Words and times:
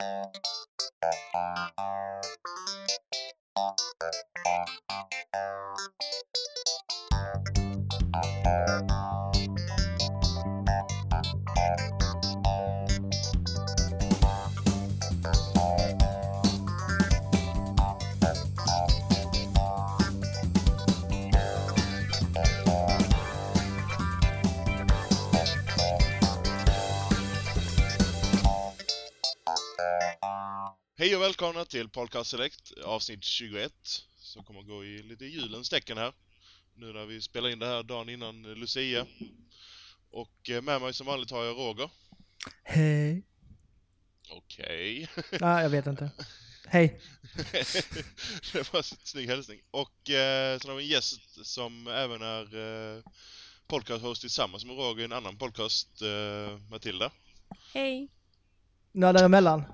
Thank 0.00 0.36
you. 8.90 8.97
Hej 31.00 31.16
och 31.16 31.22
välkomna 31.22 31.64
till 31.64 31.88
Podcast 31.88 32.30
Select 32.30 32.72
avsnitt 32.84 33.24
21 33.24 33.72
som 34.16 34.44
kommer 34.44 34.60
att 34.60 34.66
gå 34.66 34.84
i 34.84 35.02
lite 35.02 35.24
julens 35.24 35.70
tecken 35.70 35.98
här. 35.98 36.12
Nu 36.74 36.92
när 36.92 37.06
vi 37.06 37.20
spelar 37.20 37.48
in 37.48 37.58
det 37.58 37.66
här 37.66 37.82
dagen 37.82 38.08
innan 38.08 38.42
Lucia. 38.42 39.06
Och 40.10 40.50
eh, 40.50 40.62
med 40.62 40.80
mig 40.80 40.94
som 40.94 41.06
vanligt 41.06 41.30
har 41.30 41.44
jag 41.44 41.56
Roger. 41.56 41.90
Hej. 42.62 43.22
Okej. 44.30 45.08
Nej, 45.40 45.62
jag 45.62 45.70
vet 45.70 45.86
inte. 45.86 46.10
Hej. 46.66 47.00
det 48.52 48.72
var 48.72 48.78
en 48.78 48.84
snygg 48.84 49.28
hälsning. 49.28 49.60
Och 49.70 50.10
eh, 50.10 50.58
sen 50.58 50.70
har 50.70 50.76
vi 50.76 50.82
en 50.82 50.90
gäst 50.90 51.46
som 51.46 51.86
även 51.86 52.22
är 52.22 52.56
eh, 52.96 53.02
podcast-host 53.66 54.20
tillsammans 54.20 54.64
med 54.64 54.76
Roger 54.76 55.00
i 55.00 55.04
en 55.04 55.12
annan 55.12 55.36
podcast, 55.36 56.02
eh, 56.02 56.58
Matilda. 56.70 57.10
Hej. 57.74 58.08
Några 58.92 59.12
däremellan. 59.12 59.64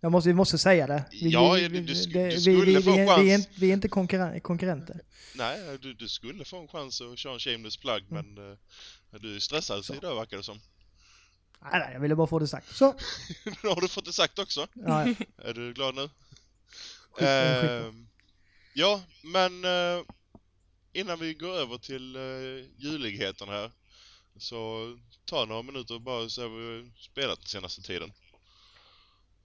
Jag 0.00 0.12
måste, 0.12 0.28
vi 0.28 0.34
måste 0.34 0.58
säga 0.58 0.86
det. 0.86 1.04
Vi, 1.10 1.28
Ja, 1.30 1.52
vi, 1.52 1.68
du- 1.68 1.80
du 1.80 1.92
sk- 1.94 2.12
det- 2.12 2.28
du 2.28 2.34
vi, 2.34 2.40
skulle 2.40 2.78
vi, 2.78 2.82
få 2.82 2.90
vi, 2.96 3.06
chans. 3.06 3.20
vi, 3.20 3.30
är, 3.30 3.34
inte- 3.34 3.50
vi 3.60 3.68
är 3.70 3.72
inte 3.74 3.88
konkurren- 3.88 4.40
konkurrenter. 4.40 5.00
Nej, 5.34 5.78
du, 5.80 5.94
du 5.94 6.08
skulle 6.08 6.44
få 6.44 6.60
en 6.60 6.68
chans 6.68 7.00
att 7.00 7.18
köra 7.18 7.32
en 7.32 7.38
shameless 7.38 7.76
plug 7.76 8.04
men 8.08 8.50
eh, 8.50 8.56
du 9.20 9.36
är 9.36 9.40
stressad 9.40 9.84
Så. 9.84 9.94
idag 9.94 10.14
verkar 10.16 10.36
det 10.36 10.42
som. 10.42 10.60
Nej, 11.62 11.80
nej, 11.80 11.90
jag 11.92 12.00
ville 12.00 12.14
bara 12.16 12.26
få 12.26 12.38
det 12.38 12.48
sagt. 12.48 12.76
Så. 12.76 12.94
Nu 13.62 13.68
har 13.68 13.80
du 13.80 13.88
fått 13.88 14.04
det 14.04 14.12
sagt 14.12 14.38
också. 14.38 14.66
Ja, 14.74 15.08
ja. 15.08 15.14
Är 15.44 15.54
du 15.54 15.72
glad 15.72 15.94
nu? 15.94 16.10
Skitbra, 17.10 17.60
skitbra. 17.60 17.78
Ehm, 17.88 18.08
ja, 18.74 19.02
men 19.22 19.64
eh, 19.64 20.02
innan 20.92 21.18
vi 21.20 21.34
går 21.34 21.54
över 21.56 21.78
till 21.78 22.16
uh, 22.16 22.64
juligheterna 22.76 23.52
här 23.52 23.70
så 24.38 24.96
ta 25.24 25.44
några 25.44 25.62
minuter 25.62 25.94
och 25.94 26.00
bara 26.00 26.28
se 26.28 26.42
vad 26.42 26.50
vi 26.60 26.66
har 26.66 26.90
spelat 27.00 27.38
den 27.38 27.48
senaste 27.48 27.82
tiden. 27.82 28.12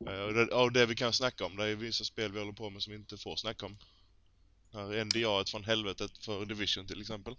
Uh, 0.08 0.22
och 0.22 0.34
det, 0.34 0.46
och 0.46 0.72
det 0.72 0.86
vi 0.86 0.96
kan 0.96 1.14
snacka 1.14 1.46
om, 1.46 1.56
det 1.56 1.66
är 1.66 1.76
vissa 1.76 2.04
spel 2.04 2.32
vi 2.32 2.40
håller 2.40 2.54
på 2.54 2.70
med 2.70 2.84
som 2.84 2.92
vi 2.92 3.00
inte 3.00 3.18
får 3.18 3.36
snacka 3.36 3.66
om. 3.66 3.78
Här 4.74 5.06
NDA 5.06 5.46
från 5.52 5.64
helvetet 5.64 6.18
för 6.18 6.46
Division 6.46 6.88
till 6.88 7.02
exempel. 7.02 7.36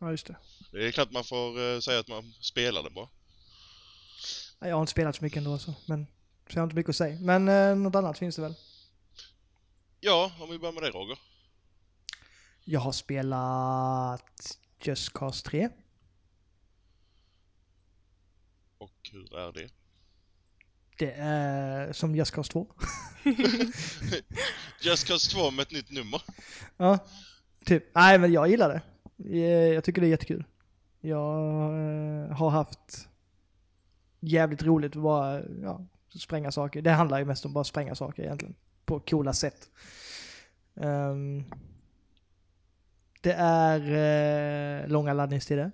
ja, 0.00 0.10
just 0.10 0.26
det. 0.26 0.36
Det 0.72 0.86
är 0.86 0.92
klart 0.92 1.10
man 1.10 1.24
får 1.24 1.60
eh, 1.60 1.80
säga 1.80 2.00
att 2.00 2.08
man 2.08 2.34
spelade 2.40 2.90
bra. 2.90 3.10
Nej, 4.58 4.68
Jag 4.70 4.76
har 4.76 4.80
inte 4.82 4.90
spelat 4.90 5.16
så 5.16 5.24
mycket 5.24 5.38
ändå 5.38 5.58
så, 5.58 5.74
men 5.86 6.06
så 6.48 6.56
jag 6.56 6.60
har 6.60 6.64
inte 6.64 6.76
mycket 6.76 6.90
att 6.90 6.96
säga. 6.96 7.18
Men 7.20 7.48
eh, 7.48 7.76
något 7.76 7.94
annat 7.94 8.18
finns 8.18 8.36
det 8.36 8.42
väl? 8.42 8.54
Ja, 10.00 10.32
om 10.40 10.50
vi 10.50 10.58
börjar 10.58 10.72
med 10.72 10.82
dig 10.82 10.90
Roger. 10.90 11.18
Jag 12.64 12.80
har 12.80 12.92
spelat 12.92 14.58
Just 14.82 15.12
Cause 15.12 15.44
3. 15.48 15.70
Och 18.78 19.10
hur 19.12 19.36
är 19.36 19.52
det? 19.52 19.70
Det 21.00 21.12
är 21.18 21.92
som 21.92 22.14
Just 22.16 22.30
Cause 22.30 22.52
2. 22.52 22.66
Just 24.80 25.08
Cause 25.08 25.30
2 25.30 25.50
med 25.50 25.62
ett 25.62 25.72
nytt 25.72 25.90
nummer. 25.90 26.22
Ja, 26.76 26.98
typ. 27.64 27.84
Nej, 27.94 28.18
men 28.18 28.32
jag 28.32 28.48
gillar 28.48 28.68
det. 28.68 28.80
Eh, 29.38 29.74
Jag 29.74 29.84
tycker 29.84 30.00
det 30.00 30.06
är 30.06 30.10
jättekul. 30.10 30.44
Jag 31.00 31.34
eh, 31.64 32.36
har 32.36 32.50
haft 32.50 33.08
jävligt 34.20 34.62
roligt 34.62 34.96
att 34.96 35.02
bara 35.02 35.42
ja, 35.62 35.86
spränga 36.18 36.52
saker. 36.52 36.82
Det 36.82 36.90
handlar 36.90 37.18
ju 37.18 37.24
mest 37.24 37.44
om 37.44 37.52
bara 37.52 37.64
spränga 37.64 37.94
saker 37.94 38.22
egentligen. 38.22 38.54
På 38.84 39.00
coola 39.00 39.32
sätt. 39.32 39.70
Ehm, 40.80 41.44
det 43.20 43.32
är 43.38 43.80
eh, 44.82 44.88
långa 44.88 45.12
laddningstider. 45.12 45.72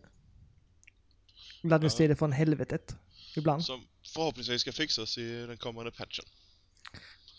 Laddningstider 1.62 2.14
från 2.14 2.32
helvetet. 2.32 2.96
Ibland. 3.36 3.64
Som 3.64 3.80
förhoppningsvis 4.16 4.60
ska 4.60 4.72
fixas 4.72 5.18
i 5.18 5.46
den 5.46 5.56
kommande 5.56 5.90
patchen. 5.90 6.24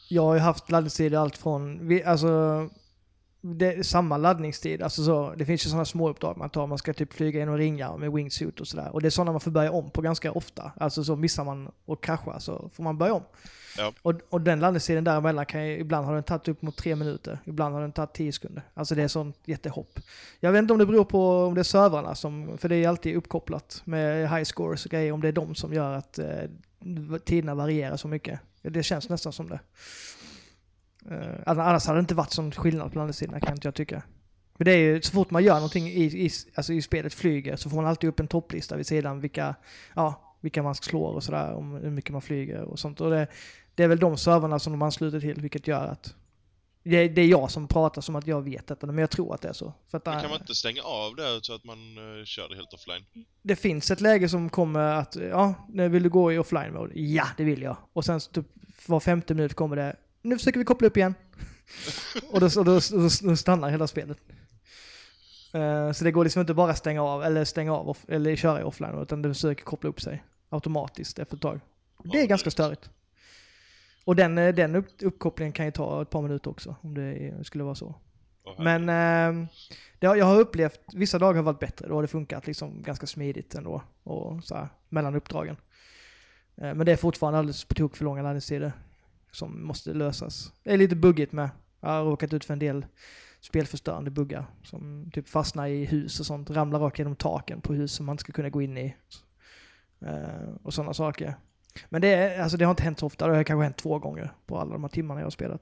Jag 0.10 0.22
har 0.22 0.34
ju 0.34 0.40
haft 0.40 0.72
laddningstider 0.72 1.18
allt 1.18 1.38
från, 1.38 1.92
alltså, 2.06 2.70
det 3.42 3.88
samma 3.88 4.18
laddningstid. 4.18 4.82
Alltså 4.82 5.04
så, 5.04 5.34
det 5.38 5.46
finns 5.46 5.66
ju 5.66 5.70
sådana 5.70 5.86
små 5.86 6.10
uppdrag 6.10 6.38
man 6.38 6.50
tar, 6.50 6.68
man 6.68 6.78
ska 6.78 6.94
typ 6.94 7.14
flyga 7.14 7.40
genom 7.40 7.58
ringar 7.58 7.98
med 7.98 8.12
wingsuit 8.12 8.62
och 8.62 8.68
sådär. 8.68 8.90
Och 8.94 9.02
det 9.02 9.08
är 9.08 9.10
sådana 9.10 9.32
man 9.32 9.42
får 9.42 9.52
börja 9.52 9.72
om 9.72 9.90
på 9.90 10.02
ganska 10.02 10.32
ofta. 10.32 10.72
Alltså 10.80 11.04
så 11.04 11.16
missar 11.16 11.44
man 11.44 11.72
och 11.86 12.04
kraschar 12.04 12.40
så 12.40 12.70
får 12.74 12.84
man 12.84 12.98
börja 12.98 13.14
om. 13.14 13.24
Ja. 13.78 13.94
Och, 14.02 14.14
och 14.30 14.42
den 14.42 14.60
laddningstiden 14.60 15.04
däremellan 15.04 15.46
kan 15.46 15.68
ju, 15.68 15.80
ibland 15.80 16.06
har 16.06 16.14
den 16.14 16.24
tagit 16.24 16.48
upp 16.48 16.62
mot 16.62 16.78
tre 16.78 16.96
minuter, 16.96 17.40
ibland 17.46 17.74
har 17.76 17.82
den 17.82 17.92
tagit 17.92 18.14
tio 18.14 18.32
sekunder. 18.32 18.64
Alltså 18.74 18.96
det 18.96 19.04
är 19.04 19.08
sånt 19.08 19.38
jättehopp. 19.46 20.00
Jag 20.40 20.52
vet 20.52 20.60
inte 20.60 20.74
om 20.74 20.80
det 20.80 20.86
beror 20.86 21.06
på 21.06 21.46
om 21.46 21.56
det 21.56 21.62
är 21.62 21.64
servrarna 21.64 22.16
som, 22.16 22.58
för 22.58 22.70
det 22.70 22.76
är 22.76 22.90
alltid 22.90 23.16
uppkopplat 23.16 23.82
med 23.86 24.30
high 24.30 24.44
scores 24.44 24.86
och 24.86 24.92
grejer, 24.92 25.12
om 25.12 25.22
det 25.22 25.28
är 25.28 25.32
de 25.32 25.56
som 25.56 25.74
gör 25.74 25.94
att 25.94 26.20
eh, 26.20 26.44
tiderna 27.26 27.56
varierar 27.56 27.98
så 27.98 28.08
mycket. 28.08 28.40
Det 28.62 28.84
känns 28.84 29.10
nästan 29.10 29.34
som 29.34 29.50
det. 29.50 29.60
Uh, 31.12 31.40
annars 31.46 31.86
hade 31.86 32.00
det 32.00 32.02
inte 32.02 32.16
varit 32.16 32.32
sån 32.32 32.52
skillnad 32.52 32.92
på 32.92 32.98
laddningstiderna 32.98 33.40
kan 33.40 33.54
inte 33.54 33.68
jag 33.68 33.76
tycka. 33.76 34.04
Men 34.58 34.66
det 34.66 34.72
är 34.72 34.78
ju, 34.78 35.02
så 35.02 35.12
fort 35.12 35.32
man 35.32 35.44
gör 35.44 35.56
någonting 35.56 35.88
i, 35.88 36.26
i, 36.26 36.30
alltså 36.56 36.74
i 36.74 36.82
spelet 36.82 37.14
flyger 37.14 37.56
så 37.56 37.70
får 37.70 37.78
man 37.78 37.86
alltid 37.86 38.10
upp 38.10 38.20
en 38.20 38.28
topplista 38.28 38.76
vid 38.76 38.88
sidan 38.88 39.20
vilka, 39.20 39.56
ja, 39.96 40.36
vilka 40.42 40.64
man 40.64 40.76
slår 40.76 41.14
och 41.14 41.24
sådär, 41.24 41.54
om 41.54 41.72
hur 41.74 41.90
mycket 41.90 42.12
man 42.12 42.22
flyger 42.22 42.62
och 42.62 42.80
sånt. 42.80 43.02
Och 43.02 43.10
det, 43.10 43.28
det 43.76 43.84
är 43.84 43.88
väl 43.88 44.00
de 44.00 44.18
servrarna 44.18 44.60
som 44.60 44.74
de 44.74 44.82
ansluter 44.82 45.20
till, 45.20 45.42
vilket 45.42 45.68
gör 45.68 45.88
att 45.88 46.16
det, 46.88 47.08
det 47.08 47.22
är 47.22 47.28
jag 47.28 47.52
som 47.52 47.68
pratar 47.68 48.02
som 48.02 48.16
att 48.16 48.28
jag 48.28 48.42
vet 48.42 48.68
detta, 48.68 48.88
men 48.88 48.98
jag 48.98 49.10
tror 49.10 49.34
att 49.34 49.42
det 49.42 49.50
är 49.50 49.54
så. 49.54 49.74
För 49.92 49.98
att, 49.98 50.06
Men 50.06 50.22
kan 50.22 50.30
man 50.30 50.40
inte 50.42 50.56
stänga 50.56 50.82
av 50.82 51.16
det 51.16 51.40
så 51.42 51.54
att 51.56 51.64
man 51.64 51.98
uh, 51.98 52.26
kör 52.26 52.50
det 52.50 52.56
helt 52.56 52.74
offline? 52.74 53.06
det 53.42 53.56
finns 53.56 53.92
ett 53.92 54.02
läge 54.02 54.30
som 54.30 54.50
kommer 54.50 54.80
att, 54.80 55.16
ja, 55.16 55.54
nu 55.70 55.90
vill 55.90 56.04
du 56.04 56.10
gå 56.10 56.34
i 56.34 56.38
offline 56.38 56.74
mode? 56.74 57.00
Ja, 57.00 57.28
det 57.38 57.44
vill 57.44 57.62
jag. 57.62 57.78
Och 57.94 58.06
sen 58.06 58.20
typ 58.20 58.46
var 58.86 59.00
femte 59.00 59.34
minut 59.34 59.54
kommer 59.54 59.76
det, 59.76 59.96
nu 60.22 60.38
försöker 60.38 60.60
vi 60.60 60.66
koppla 60.66 60.88
upp 60.88 60.98
igen. 60.98 61.16
och 62.32 62.40
då, 62.40 62.48
då, 62.48 62.64
då, 62.64 62.80
då 63.22 63.36
stannar 63.36 63.70
hela 63.70 63.88
spelet. 63.88 64.18
Eh, 65.54 65.92
så 65.92 66.04
det 66.04 66.12
går 66.12 66.24
liksom 66.24 66.40
inte 66.40 66.54
bara 66.54 66.76
stänga 66.76 67.04
av, 67.04 67.24
eller 67.24 67.46
stänga 67.46 67.74
av, 67.74 67.90
off, 67.90 68.06
eller 68.08 68.36
köra 68.36 68.62
i 68.62 68.64
offline 68.64 69.02
utan 69.02 69.22
det 69.22 69.34
försöker 69.34 69.64
koppla 69.64 69.90
upp 69.90 70.02
sig 70.02 70.24
automatiskt 70.50 71.20
efter 71.20 71.36
ett 71.36 71.42
tag. 71.42 71.60
Det 72.04 72.18
är 72.18 72.22
Ja, 72.22 72.28
ganska 72.28 72.46
det- 72.48 72.52
störigt. 72.52 72.90
Och 74.08 74.16
den, 74.16 74.38
eh, 74.38 74.56
den 74.56 74.76
upp, 74.76 74.88
uppkopplingen 75.02 75.54
kan 75.54 75.66
ju 75.66 75.72
ta 75.72 76.02
ett 76.02 76.10
par 76.10 76.22
minuter 76.22 76.50
också, 76.50 76.76
om 76.82 76.94
det 76.94 77.34
skulle 77.44 77.64
vara 77.64 77.76
så. 77.76 77.96
Men 78.58 78.90
eh, 78.90 79.48
det 80.00 80.08
har, 80.08 80.16
jag 80.16 80.26
har 80.26 80.40
upplevt, 80.40 80.80
vissa 80.94 81.20
dagar 81.20 81.36
har 81.36 81.44
varit 81.44 81.60
bättre, 81.60 81.88
då 81.88 81.96
har 81.96 82.02
det 82.02 82.08
funkat 82.08 82.48
liksom 82.48 82.82
ganska 82.82 83.08
smidigt 83.08 83.56
ändå. 83.56 83.84
Och 84.04 84.44
så 84.44 84.56
här, 84.56 84.68
mellan 84.90 85.16
uppdragen. 85.16 85.58
Eh, 86.56 86.74
men 86.74 86.86
det 86.86 86.92
är 86.92 86.96
fortfarande 86.96 87.40
alldeles 87.40 87.66
på 87.66 87.74
tok 87.74 87.98
för 87.98 88.06
långa 88.06 88.22
laddningstider. 88.22 88.72
Som 89.32 89.66
måste 89.66 89.94
lösas. 89.94 90.52
Det 90.64 90.74
är 90.74 90.78
lite 90.78 90.96
buggigt 90.96 91.32
med. 91.32 91.50
Jag 91.80 91.90
har 91.90 92.04
råkat 92.04 92.34
ut 92.34 92.46
för 92.46 92.54
en 92.54 92.60
del 92.60 92.86
spelförstörande 93.40 94.12
buggar. 94.12 94.46
Som 94.64 95.12
typ 95.14 95.30
fastnar 95.30 95.68
i 95.68 95.86
hus 95.86 96.20
och 96.20 96.26
sånt. 96.26 96.50
Ramlar 96.50 96.80
rakt 96.80 97.00
genom 97.00 97.16
taken 97.16 97.62
på 97.62 97.74
hus 97.74 97.92
som 97.92 98.06
man 98.06 98.14
inte 98.14 98.22
ska 98.22 98.34
kunna 98.34 98.50
gå 98.50 98.62
in 98.62 98.78
i. 98.78 98.96
Eh, 100.00 100.56
och 100.64 100.74
sådana 100.74 100.94
saker. 100.94 101.36
Men 101.90 102.02
det, 102.02 102.38
alltså 102.38 102.58
det 102.58 102.66
har 102.66 102.72
inte 102.72 102.84
hänt 102.84 103.00
så 103.00 103.06
ofta. 103.06 103.28
Det 103.28 103.36
har 103.36 103.44
kanske 103.44 103.64
hänt 103.64 103.78
två 103.78 104.00
gånger 104.00 104.32
på 104.46 104.60
alla 104.60 104.72
de 104.72 104.84
här 104.84 104.90
timmarna 104.90 105.20
jag 105.20 105.26
har 105.26 105.32
spelat. 105.32 105.62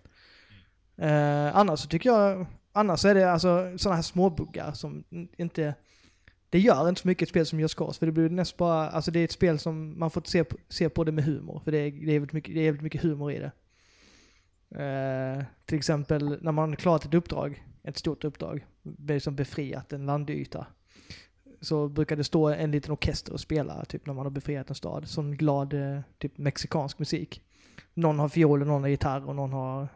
Eh, 0.98 1.58
annars 1.58 1.80
så 1.80 1.88
tycker 1.88 2.10
jag, 2.10 2.46
annars 2.72 3.06
är 3.06 3.16
det 3.16 3.32
alltså 3.32 3.78
sådana 3.78 3.96
här 3.96 4.04
småbuggar 4.04 4.72
som 4.72 5.04
inte, 5.38 5.74
det 6.50 6.60
gör 6.60 6.90
inte 6.90 7.02
så 7.02 7.08
mycket 7.08 7.24
ett 7.24 7.30
spel 7.30 7.46
som 7.46 7.60
Just 7.60 7.76
Cause, 7.76 8.00
för 8.00 8.06
det 8.06 8.12
blir 8.12 8.30
nästan 8.30 8.58
bara, 8.58 8.90
alltså 8.90 9.12
det 9.12 9.20
är 9.20 9.24
ett 9.24 9.32
spel 9.32 9.60
som 9.60 10.00
man 10.00 10.12
får 10.12 10.22
se 10.26 10.44
på, 10.44 10.58
se 10.70 10.90
på 10.90 11.04
det 11.04 11.12
med 11.12 11.24
humor, 11.24 11.62
för 11.64 11.72
det 11.72 11.78
är, 11.78 11.92
det 11.92 12.12
är, 12.12 12.20
väldigt, 12.20 12.34
mycket, 12.34 12.56
det 12.56 12.62
är 12.62 12.66
väldigt 12.66 12.84
mycket 12.84 13.02
humor 13.02 13.32
i 13.32 13.40
det. 13.40 13.52
Eh, 14.84 15.44
till 15.66 15.78
exempel 15.78 16.38
när 16.42 16.52
man 16.52 16.70
har 16.70 16.76
klarat 16.76 17.06
ett 17.06 17.14
uppdrag, 17.14 17.64
ett 17.84 17.98
stort 17.98 18.24
uppdrag, 18.24 18.66
liksom 19.08 19.36
befriat 19.36 19.94
en 19.94 20.06
landyta, 20.06 20.68
så 21.66 21.88
brukar 21.88 22.16
det 22.16 22.24
stå 22.24 22.48
en 22.50 22.72
liten 22.72 22.92
orkester 22.92 23.34
och 23.34 23.40
spela, 23.40 23.86
typ 23.86 24.06
när 24.06 24.14
man 24.14 24.26
har 24.26 24.32
befriat 24.32 24.70
en 24.70 24.76
stad, 24.76 25.08
sån 25.08 25.38
glad, 25.38 25.74
eh, 25.74 26.00
typ 26.18 26.38
mexikansk 26.38 27.00
musik. 27.00 27.42
Någon 27.94 28.20
har 28.20 28.30
fiol, 28.30 28.66
någon 28.66 28.82
har 28.82 28.90
gitarr 28.90 29.30
och 29.30 29.36
någon 29.36 29.54
har 29.54 29.88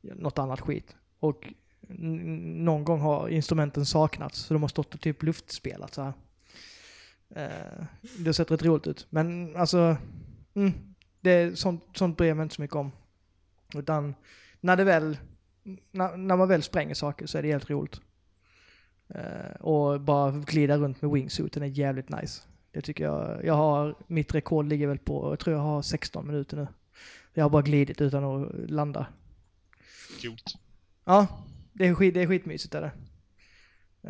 något 0.00 0.38
annat 0.38 0.60
skit. 0.60 0.96
Och 1.20 1.52
någon 1.88 2.84
gång 2.84 3.00
har 3.00 3.28
instrumenten 3.28 3.86
saknats, 3.86 4.38
så 4.38 4.54
de 4.54 4.62
har 4.62 4.68
stått 4.68 4.94
och 4.94 5.00
typ 5.00 5.22
luftspelat 5.22 5.94
så 5.94 6.02
här. 6.02 6.12
Eh, 7.34 7.84
det 8.18 8.26
har 8.26 8.32
sett 8.32 8.50
rätt 8.50 8.62
roligt 8.62 8.86
ut. 8.86 9.06
Men 9.10 9.56
alltså, 9.56 9.96
mm, 10.54 10.72
Det, 11.20 11.58
sånt, 11.58 11.84
sånt 11.94 12.16
bryr 12.16 12.28
jag 12.28 12.36
mig 12.36 12.44
inte 12.44 12.54
så 12.54 12.62
mycket 12.62 12.76
om. 12.76 12.92
Utan 13.74 14.14
när 14.60 14.76
det 14.76 14.84
väl, 14.84 15.18
när, 15.90 16.16
när 16.16 16.36
man 16.36 16.48
väl 16.48 16.62
spränger 16.62 16.94
saker 16.94 17.26
så 17.26 17.38
är 17.38 17.42
det 17.42 17.48
helt 17.48 17.70
roligt. 17.70 18.00
Eh, 19.14 19.60
och 19.60 20.00
bara 20.00 20.30
glida 20.30 20.76
runt 20.76 21.02
med 21.02 21.10
wingsuiten 21.10 21.62
är 21.62 21.66
jävligt 21.66 22.08
nice. 22.08 22.42
Det 22.70 22.80
tycker 22.80 23.04
jag. 23.04 23.44
Jag 23.44 23.54
har, 23.54 23.94
mitt 24.06 24.34
rekord 24.34 24.66
ligger 24.66 24.86
väl 24.86 24.98
på, 24.98 25.32
jag 25.32 25.38
tror 25.38 25.56
jag 25.56 25.62
har 25.62 25.82
16 25.82 26.26
minuter 26.26 26.56
nu. 26.56 26.66
Jag 27.34 27.44
har 27.44 27.50
bara 27.50 27.62
glidit 27.62 28.00
utan 28.00 28.24
att 28.24 28.70
landa. 28.70 29.06
Coolt. 30.22 30.54
Ja, 31.04 31.26
det 31.72 31.86
är, 31.86 31.94
skit, 31.94 32.14
det 32.14 32.22
är 32.22 32.26
skitmysigt 32.26 32.74
är 32.74 32.80
det. 32.80 32.92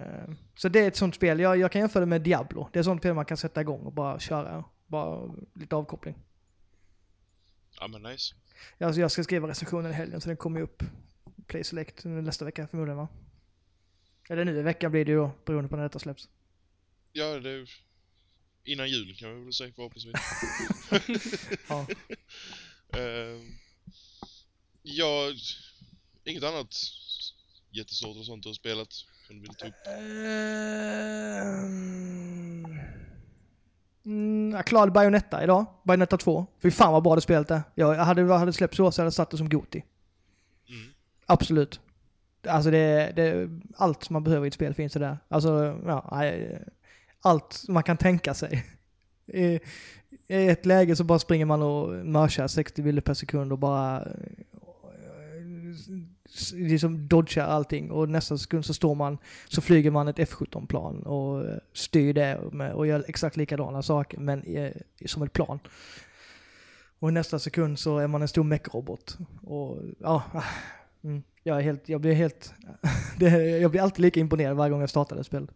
Eh, 0.00 0.34
Så 0.54 0.68
det 0.68 0.80
är 0.80 0.88
ett 0.88 0.96
sånt 0.96 1.14
spel, 1.14 1.40
jag, 1.40 1.56
jag 1.56 1.72
kan 1.72 1.80
jämföra 1.80 2.00
det 2.00 2.06
med 2.06 2.22
Diablo. 2.22 2.68
Det 2.72 2.78
är 2.78 2.80
ett 2.80 2.84
sånt 2.84 3.00
spel 3.00 3.14
man 3.14 3.24
kan 3.24 3.36
sätta 3.36 3.60
igång 3.60 3.80
och 3.80 3.92
bara 3.92 4.18
köra. 4.18 4.64
Bara 4.86 5.34
lite 5.54 5.76
avkoppling. 5.76 6.18
Ja 7.80 7.88
men 7.88 8.02
nice. 8.02 8.34
Jag, 8.78 8.94
jag 8.94 9.10
ska 9.10 9.24
skriva 9.24 9.48
recensionen 9.48 9.90
i 9.90 9.94
helgen 9.94 10.20
så 10.20 10.28
den 10.28 10.36
kommer 10.36 10.58
ju 10.60 10.64
upp. 10.64 10.82
Play 11.46 11.64
Select 11.64 12.04
nästa 12.04 12.44
vecka 12.44 12.66
förmodligen 12.66 12.96
va? 12.96 13.08
Eller 14.32 14.44
nu 14.44 14.58
i 14.58 14.62
veckan 14.62 14.90
blir 14.90 15.04
det 15.04 15.10
ju 15.10 15.16
då, 15.16 15.30
beroende 15.44 15.68
på 15.68 15.76
när 15.76 15.82
detta 15.82 15.98
släpps. 15.98 16.28
Ja, 17.12 17.40
det 17.40 17.66
innan 18.64 18.90
jul 18.90 19.14
kan 19.16 19.38
vi 19.38 19.44
väl 19.44 19.52
säga 19.52 19.72
förhoppningsvis. 19.76 20.12
Ja. 21.68 21.86
uh, 22.96 23.40
ja, 24.82 25.32
inget 26.24 26.44
annat 26.44 26.74
jättestort 27.70 28.16
och 28.16 28.26
sånt 28.26 28.42
du 28.42 28.48
har 28.48 28.54
spelat 28.54 28.92
som 29.26 29.36
du 29.36 29.40
vill 29.40 29.54
ta 29.54 29.66
upp? 29.66 29.74
Ehm, 29.86 30.42
Mm, 34.04 34.50
jag 34.50 34.66
klarade 34.66 34.92
Bayonetta 34.92 35.44
idag. 35.44 35.66
Bayonetta 35.84 36.16
2. 36.16 36.46
Fy 36.62 36.70
fan 36.70 36.92
vad 36.92 37.02
bra 37.02 37.14
det 37.14 37.20
spelet 37.20 37.50
är. 37.50 37.62
Jag 37.74 37.94
hade, 37.94 38.34
hade 38.34 38.52
släppt 38.52 38.74
så 38.74 38.92
så 38.92 39.02
hade 39.02 39.06
jag 39.06 39.12
satt 39.12 39.30
det 39.30 39.36
som 39.36 39.48
Goti. 39.48 39.84
Mm. 40.68 40.92
Absolut. 41.26 41.80
Alltså 42.48 42.70
det, 42.70 43.12
det, 43.16 43.50
allt 43.76 44.10
man 44.10 44.24
behöver 44.24 44.46
i 44.46 44.48
ett 44.48 44.54
spel 44.54 44.74
finns 44.74 44.92
det 44.92 44.98
där. 44.98 45.18
Alltså, 45.28 45.80
ja, 45.86 46.22
allt 47.20 47.64
man 47.68 47.82
kan 47.82 47.96
tänka 47.96 48.34
sig. 48.34 48.64
I, 49.26 49.60
I 50.26 50.48
ett 50.48 50.66
läge 50.66 50.96
så 50.96 51.04
bara 51.04 51.18
springer 51.18 51.46
man 51.46 51.62
och 51.62 52.06
mörsar 52.06 52.48
60 52.48 52.82
bilder 52.82 53.02
per 53.02 53.14
sekund 53.14 53.52
och 53.52 53.58
bara 53.58 54.08
liksom 56.54 57.08
dodgar 57.08 57.46
allting 57.46 57.90
och 57.90 58.08
nästa 58.08 58.38
sekund 58.38 58.64
så 58.64 58.74
står 58.74 58.94
man, 58.94 59.18
så 59.48 59.60
flyger 59.60 59.90
man 59.90 60.08
ett 60.08 60.18
F17-plan 60.18 61.02
och 61.02 61.60
styr 61.72 62.12
det 62.12 62.40
med, 62.52 62.72
och 62.72 62.86
gör 62.86 63.04
exakt 63.08 63.36
likadana 63.36 63.82
saker 63.82 64.18
men 64.18 64.46
i, 64.46 64.72
som 65.06 65.22
ett 65.22 65.32
plan. 65.32 65.58
Och 66.98 67.08
i 67.08 67.12
nästa 67.12 67.38
sekund 67.38 67.78
så 67.78 67.98
är 67.98 68.06
man 68.06 68.22
en 68.22 68.28
stor 68.28 68.44
mech-robot. 68.44 69.18
Och 69.42 69.78
ja, 69.98 70.22
mm, 71.04 71.22
jag 71.42 71.58
är 71.58 71.62
helt, 71.62 71.88
jag 71.88 72.00
blir 72.00 72.14
helt, 72.14 72.54
det, 73.18 73.30
jag 73.58 73.70
blir 73.70 73.80
alltid 73.80 74.00
lika 74.02 74.20
imponerad 74.20 74.56
varje 74.56 74.70
gång 74.70 74.80
jag 74.80 74.90
startar 74.90 75.16
det 75.16 75.24
spelet. 75.24 75.50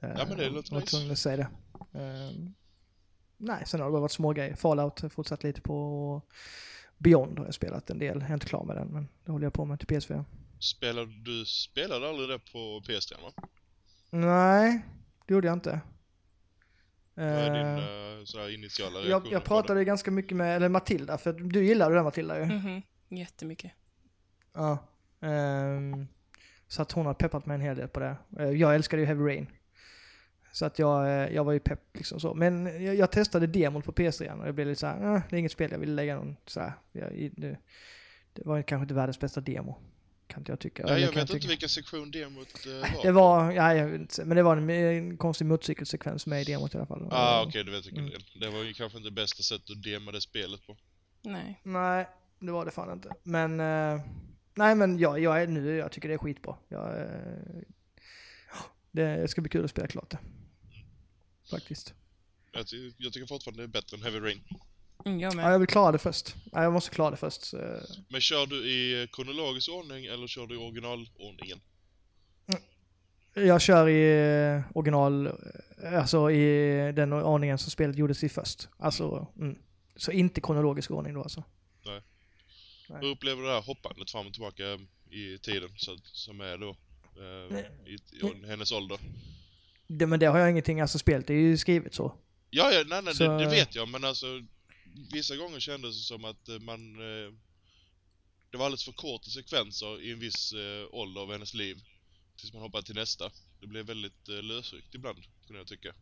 Ja, 0.00 0.24
men 0.28 0.36
det 0.36 0.46
Eh, 0.46 0.52
låter 0.52 0.68
jag 0.70 0.74
var 0.74 0.80
nice. 0.80 0.90
tvungen 0.90 1.10
att 1.12 1.18
säga 1.18 1.36
det. 1.36 1.48
Eh, 2.00 2.32
nej, 3.36 3.62
sen 3.66 3.80
har 3.80 3.86
det 3.88 3.92
bara 3.92 4.00
varit 4.00 4.12
små 4.12 4.32
grejer. 4.32 4.54
Fallout 4.54 5.00
har 5.00 5.06
jag 5.06 5.12
fortsatt 5.12 5.42
lite 5.44 5.60
på. 5.60 6.22
Beyond 6.98 7.38
har 7.38 7.44
jag 7.44 7.54
spelat 7.54 7.90
en 7.90 7.98
del. 7.98 8.20
Jag 8.20 8.30
är 8.30 8.34
inte 8.34 8.46
klar 8.46 8.64
med 8.64 8.76
den, 8.76 8.88
men 8.88 9.08
det 9.24 9.32
håller 9.32 9.46
jag 9.46 9.52
på 9.52 9.64
med 9.64 9.78
till 9.78 9.88
PS4. 9.88 10.24
Spelade 10.60 11.12
du 11.24 11.44
spelade 11.44 12.08
aldrig 12.08 12.28
det 12.28 12.38
på 12.38 12.58
PS3 12.86 13.22
va? 13.22 13.32
Nej, 14.10 14.82
det 15.26 15.34
gjorde 15.34 15.46
jag 15.46 15.56
inte. 15.56 15.80
Vad 17.14 17.26
är 17.26 17.50
din 17.50 17.84
uh, 18.18 18.24
sådär 18.24 18.54
initiala 18.54 18.98
reaktion 18.98 19.10
jag, 19.10 19.32
jag 19.32 19.44
pratade 19.44 19.84
ganska 19.84 20.10
mycket 20.10 20.36
med, 20.36 20.56
eller 20.56 20.68
Matilda, 20.68 21.18
för 21.18 21.32
du 21.32 21.64
gillade 21.64 21.94
den 21.94 22.04
Matilda 22.04 22.38
ju. 22.38 22.44
Mhm, 22.44 22.82
jättemycket. 23.08 23.72
Ja. 24.54 24.78
ehm, 25.20 26.06
så 26.68 26.82
att 26.82 26.92
hon 26.92 27.06
har 27.06 27.14
peppat 27.14 27.46
mig 27.46 27.54
en 27.54 27.60
hel 27.60 27.76
del 27.76 27.88
på 27.88 28.00
det. 28.00 28.16
Eh, 28.38 28.50
jag 28.50 28.74
älskade 28.74 29.02
ju 29.02 29.06
Heavy 29.06 29.24
Rain. 29.24 29.46
Så 30.52 30.64
att 30.64 30.78
jag, 30.78 31.06
eh, 31.06 31.34
jag 31.34 31.44
var 31.44 31.52
ju 31.52 31.60
pepp 31.60 31.80
liksom 31.96 32.20
så. 32.20 32.34
Men 32.34 32.84
jag, 32.84 32.94
jag 32.94 33.12
testade 33.12 33.46
demon 33.46 33.82
på 33.82 33.92
PS3 33.92 34.40
och 34.40 34.46
jag 34.48 34.54
blev 34.54 34.66
lite 34.66 34.80
såhär, 34.80 35.14
eh, 35.14 35.22
det 35.30 35.36
är 35.36 35.40
inget 35.40 35.52
spel 35.52 35.70
jag 35.72 35.78
vill 35.78 35.94
lägga 35.94 36.16
någon 36.16 36.36
såhär. 36.46 36.72
Jag, 36.92 37.30
det, 37.36 37.56
det 38.32 38.42
var 38.44 38.62
kanske 38.62 38.82
inte 38.82 38.94
världens 38.94 39.20
bästa 39.20 39.40
demo. 39.40 39.78
Kan 40.26 40.40
inte 40.40 40.52
jag 40.52 40.58
tycka. 40.60 40.82
det? 40.86 40.92
Nej, 40.92 41.00
jag 41.02 41.10
kan 41.12 41.20
vet 41.20 41.30
inte 41.30 41.32
tycka. 41.40 41.48
vilken 41.48 41.68
sektion 41.68 42.10
demot 42.10 42.66
uh, 42.66 42.72
var. 42.96 43.02
Det 43.02 43.12
var, 43.12 43.52
ja, 43.52 43.74
jag 43.74 43.86
vet 43.86 44.00
inte, 44.00 44.24
men 44.24 44.36
det 44.36 44.42
var 44.42 44.56
en, 44.56 44.70
en 44.70 45.16
konstig 45.16 45.46
motorcykelsekvens 45.46 46.26
med 46.26 46.40
i 46.40 46.44
demot 46.44 46.74
i 46.74 46.76
alla 46.76 46.86
fall. 46.86 47.08
Ah, 47.10 47.44
okej, 47.46 47.64
du 47.64 47.70
vet 47.70 47.86
vilken 47.86 47.98
Mm. 48.04 48.10
del. 48.10 48.24
Det 48.40 48.50
var 48.50 48.64
ju 48.64 48.72
kanske 48.74 48.98
inte 48.98 49.10
bästa 49.10 49.42
sättet 49.42 49.70
att 49.70 49.82
dema 49.82 50.12
det 50.12 50.20
spelet 50.20 50.66
på. 50.66 50.76
Nej. 51.22 51.60
Nej, 51.62 52.08
det 52.38 52.52
var 52.52 52.64
det 52.64 52.70
fan 52.70 52.92
inte. 52.92 53.10
Men, 53.22 53.60
eh, 53.60 54.00
nej 54.54 54.74
men 54.74 54.98
jag, 54.98 55.20
jag 55.20 55.42
är 55.42 55.46
nu, 55.46 55.76
jag 55.76 55.92
tycker 55.92 56.08
det 56.08 56.14
är 56.14 56.18
skitbra. 56.18 56.56
Jag, 56.68 57.00
eh, 57.00 57.06
det 58.90 59.28
ska 59.30 59.40
bli 59.40 59.48
kul 59.50 59.64
att 59.64 59.70
spela 59.70 59.86
klart 59.86 60.10
det. 60.10 60.18
Faktiskt. 61.50 61.94
Jag, 62.52 62.66
ty- 62.66 62.92
jag 62.98 63.12
tycker 63.12 63.26
fortfarande 63.26 63.62
det 63.62 63.66
är 63.66 63.68
bättre 63.68 63.96
än 63.96 64.02
Heavy 64.02 64.20
Rain. 64.20 64.40
Mm, 65.04 65.20
jag 65.20 65.32
Ja, 65.32 65.36
med. 65.36 65.52
jag 65.52 65.58
vill 65.58 65.68
klara 65.68 65.92
det 65.92 65.98
först. 65.98 66.34
Ja, 66.52 66.62
jag 66.62 66.72
måste 66.72 66.90
klara 66.90 67.10
det 67.10 67.16
först. 67.16 67.42
så- 67.42 67.78
Men 68.08 68.20
kör 68.20 68.46
du 68.46 68.56
i 68.56 69.08
kronologisk 69.12 69.70
ordning 69.70 70.04
eller 70.06 70.26
kör 70.26 70.46
du 70.46 70.54
i 70.54 70.58
originalordningen? 70.58 71.60
Jag 73.34 73.60
kör 73.60 73.88
i 73.88 74.54
eh, 74.56 74.62
original, 74.76 75.26
eh, 75.82 75.98
alltså 76.00 76.30
i 76.30 76.92
den 76.92 77.12
ordningen 77.12 77.58
som 77.58 77.70
spelet 77.70 77.96
gjordes 77.96 78.24
i 78.24 78.28
först. 78.28 78.68
Alltså, 78.76 79.26
mm. 79.36 79.58
Så 79.96 80.12
inte 80.12 80.40
kronologisk 80.40 80.90
ordning 80.90 81.14
då 81.14 81.22
alltså. 81.22 81.44
Nej. 82.88 82.98
Hur 83.02 83.10
upplever 83.10 83.42
det 83.42 83.48
här 83.52 83.60
hoppandet 83.62 84.10
fram 84.10 84.26
och 84.26 84.32
tillbaka 84.32 84.78
i 85.10 85.38
tiden 85.38 85.70
så, 85.76 85.96
som 86.04 86.40
är 86.40 86.58
då 86.58 86.76
eh, 87.16 87.58
i, 87.86 87.94
i 88.44 88.46
hennes 88.46 88.72
ålder? 88.72 88.98
Det, 89.86 90.06
men 90.06 90.20
det 90.20 90.26
har 90.26 90.38
jag 90.38 90.50
ingenting, 90.50 90.80
alltså 90.80 90.98
spelet 90.98 91.30
är 91.30 91.34
ju 91.34 91.56
skrivet 91.58 91.94
så. 91.94 92.14
Ja, 92.50 92.72
ja 92.72 92.84
nej, 92.88 93.02
nej, 93.02 93.14
Så- 93.14 93.24
det, 93.24 93.38
det 93.38 93.50
vet 93.50 93.74
jag, 93.74 93.88
men 93.88 94.04
alltså 94.04 94.26
vissa 95.12 95.36
gånger 95.36 95.60
kändes 95.60 95.96
det 95.96 96.02
som 96.06 96.24
att 96.24 96.48
eh, 96.48 96.58
man... 96.58 96.94
Eh, 96.94 97.32
det 98.50 98.56
var 98.58 98.64
alldeles 98.64 98.84
för 98.84 98.92
korta 98.92 99.30
sekvenser 99.30 100.00
i 100.02 100.12
en 100.12 100.18
viss 100.18 100.52
eh, 100.52 100.94
ålder 100.94 101.20
av 101.20 101.32
hennes 101.32 101.54
liv. 101.54 101.76
Tills 102.36 102.52
man 102.52 102.62
hoppade 102.62 102.86
till 102.86 102.94
nästa. 102.94 103.30
Det 103.60 103.66
blev 103.66 103.86
väldigt 103.86 104.28
eh, 104.28 104.42
lösryckt 104.42 104.94
ibland, 104.94 105.18
kunde 105.46 105.60
jag 105.60 105.66
tycka. 105.66 105.94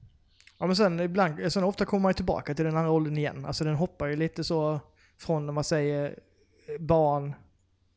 Ja 0.59 0.67
men 0.67 0.77
sen 0.77 1.01
ibland, 1.01 1.53
sen 1.53 1.65
ofta 1.65 1.85
kommer 1.85 2.03
man 2.03 2.11
ju 2.11 2.15
tillbaka 2.15 2.55
till 2.55 2.65
den 2.65 2.77
andra 2.77 2.91
åldern 2.91 3.19
igen. 3.19 3.45
Alltså 3.45 3.65
den 3.65 3.75
hoppar 3.75 4.07
ju 4.07 4.17
lite 4.17 4.45
så 4.45 4.81
från 5.19 5.47
när 5.47 5.53
man 5.53 5.65
säger 5.65 6.05
eh, 6.11 6.13
barn, 6.79 7.35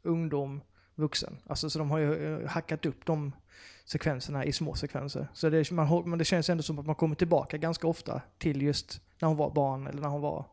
ungdom, 0.03 0.61
vuxen. 0.95 1.37
Alltså 1.45 1.69
så 1.69 1.79
de 1.79 1.91
har 1.91 1.97
ju 1.97 2.41
eh, 2.41 2.47
hackat 2.47 2.85
upp 2.85 3.05
de 3.05 3.31
sekvenserna 3.85 4.45
i 4.45 4.53
små 4.53 4.75
sekvenser. 4.75 5.27
Så 5.33 5.49
det, 5.49 5.71
man, 5.71 6.09
men 6.09 6.19
det 6.19 6.25
känns 6.25 6.49
ändå 6.49 6.63
som 6.63 6.79
att 6.79 6.85
man 6.85 6.95
kommer 6.95 7.15
tillbaka 7.15 7.57
ganska 7.57 7.87
ofta 7.87 8.21
till 8.37 8.61
just 8.61 9.01
när 9.19 9.27
hon 9.27 9.37
var 9.37 9.49
barn 9.49 9.87
eller 9.87 10.01
när 10.01 10.09
hon 10.09 10.21
var 10.21 10.45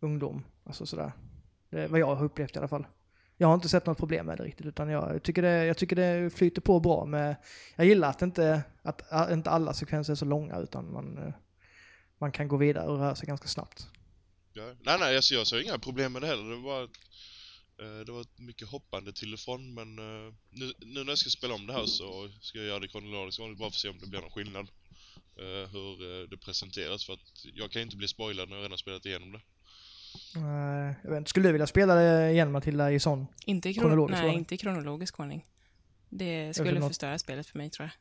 ungdom. 0.00 0.44
Alltså 0.64 0.86
sådär. 0.86 1.12
Det 1.70 1.80
är 1.80 1.88
vad 1.88 2.00
jag 2.00 2.14
har 2.14 2.24
upplevt 2.24 2.56
i 2.56 2.58
alla 2.58 2.68
fall. 2.68 2.86
Jag 3.36 3.48
har 3.48 3.54
inte 3.54 3.68
sett 3.68 3.86
något 3.86 3.98
problem 3.98 4.26
med 4.26 4.38
det 4.38 4.44
riktigt 4.44 4.66
utan 4.66 4.88
jag 4.88 5.22
tycker 5.22 5.42
det, 5.42 5.64
jag 5.66 5.76
tycker 5.76 5.96
det 5.96 6.30
flyter 6.30 6.60
på 6.60 6.80
bra 6.80 7.04
med 7.04 7.36
jag 7.76 7.86
gillar 7.86 8.10
att 8.10 8.22
inte, 8.22 8.62
att 8.82 9.12
att 9.12 9.30
inte 9.30 9.50
alla 9.50 9.72
sekvenser 9.74 10.12
är 10.12 10.16
så 10.16 10.24
långa 10.24 10.58
utan 10.58 10.92
man, 10.92 11.32
man 12.18 12.32
kan 12.32 12.48
gå 12.48 12.56
vidare 12.56 12.86
och 12.86 12.98
röra 12.98 13.14
sig 13.14 13.26
ganska 13.26 13.48
snabbt. 13.48 13.88
Ja. 14.52 14.62
Nej, 14.80 14.96
nej, 15.00 15.16
alltså, 15.16 15.34
jag 15.34 15.46
såg 15.46 15.60
inga 15.60 15.78
problem 15.78 16.12
med 16.12 16.22
det 16.22 16.28
heller. 16.28 16.50
Det 16.50 16.62
var, 16.62 16.88
det 18.06 18.12
var 18.12 18.24
mycket 18.36 18.68
hoppande 18.68 19.12
till 19.12 19.32
och 19.34 19.40
från, 19.40 19.74
men 19.74 19.98
eh, 19.98 20.34
nu, 20.50 20.72
nu 20.78 21.04
när 21.04 21.10
jag 21.12 21.18
ska 21.18 21.30
spela 21.30 21.54
om 21.54 21.66
det 21.66 21.72
här 21.72 21.86
så 21.86 22.30
ska 22.40 22.58
jag 22.58 22.66
göra 22.66 22.78
det 22.80 22.88
kronologiskt 22.88 23.40
ordning 23.40 23.58
bara 23.58 23.70
för 23.70 23.74
att 23.76 23.80
se 23.80 23.88
om 23.88 23.98
det 23.98 24.06
blir 24.06 24.20
någon 24.20 24.30
skillnad. 24.30 24.68
eh, 25.36 25.70
hur 25.72 26.22
eh, 26.22 26.28
det 26.28 26.36
presenteras, 26.36 27.04
för 27.06 27.12
att 27.12 27.44
jag 27.54 27.70
kan 27.70 27.82
inte 27.82 27.96
bli 27.96 28.08
spoilad 28.08 28.48
när 28.48 28.56
jag 28.56 28.64
redan 28.64 28.78
spelat 28.78 29.06
igenom 29.06 29.32
det. 29.32 29.40
Eh, 30.36 30.94
jag 31.02 31.10
vet 31.10 31.18
inte, 31.18 31.30
skulle 31.30 31.48
du 31.48 31.52
vilja 31.52 31.66
spela 31.66 31.94
det 31.94 32.30
igen 32.30 32.52
Matilda 32.52 32.92
i 32.92 33.00
sån? 33.00 33.26
Inte 33.46 33.68
i, 33.68 33.74
kron- 33.74 33.82
Kronologisk 33.82 34.16
nej, 34.18 34.22
ordning. 34.24 34.38
inte 34.38 34.54
i 34.54 34.58
kronologisk 34.58 35.20
ordning. 35.20 35.46
Det 36.08 36.54
skulle 36.54 36.80
något- 36.80 36.88
förstöra 36.88 37.18
spelet 37.18 37.46
för 37.46 37.58
mig 37.58 37.70
tror 37.70 37.84
jag. 37.84 37.92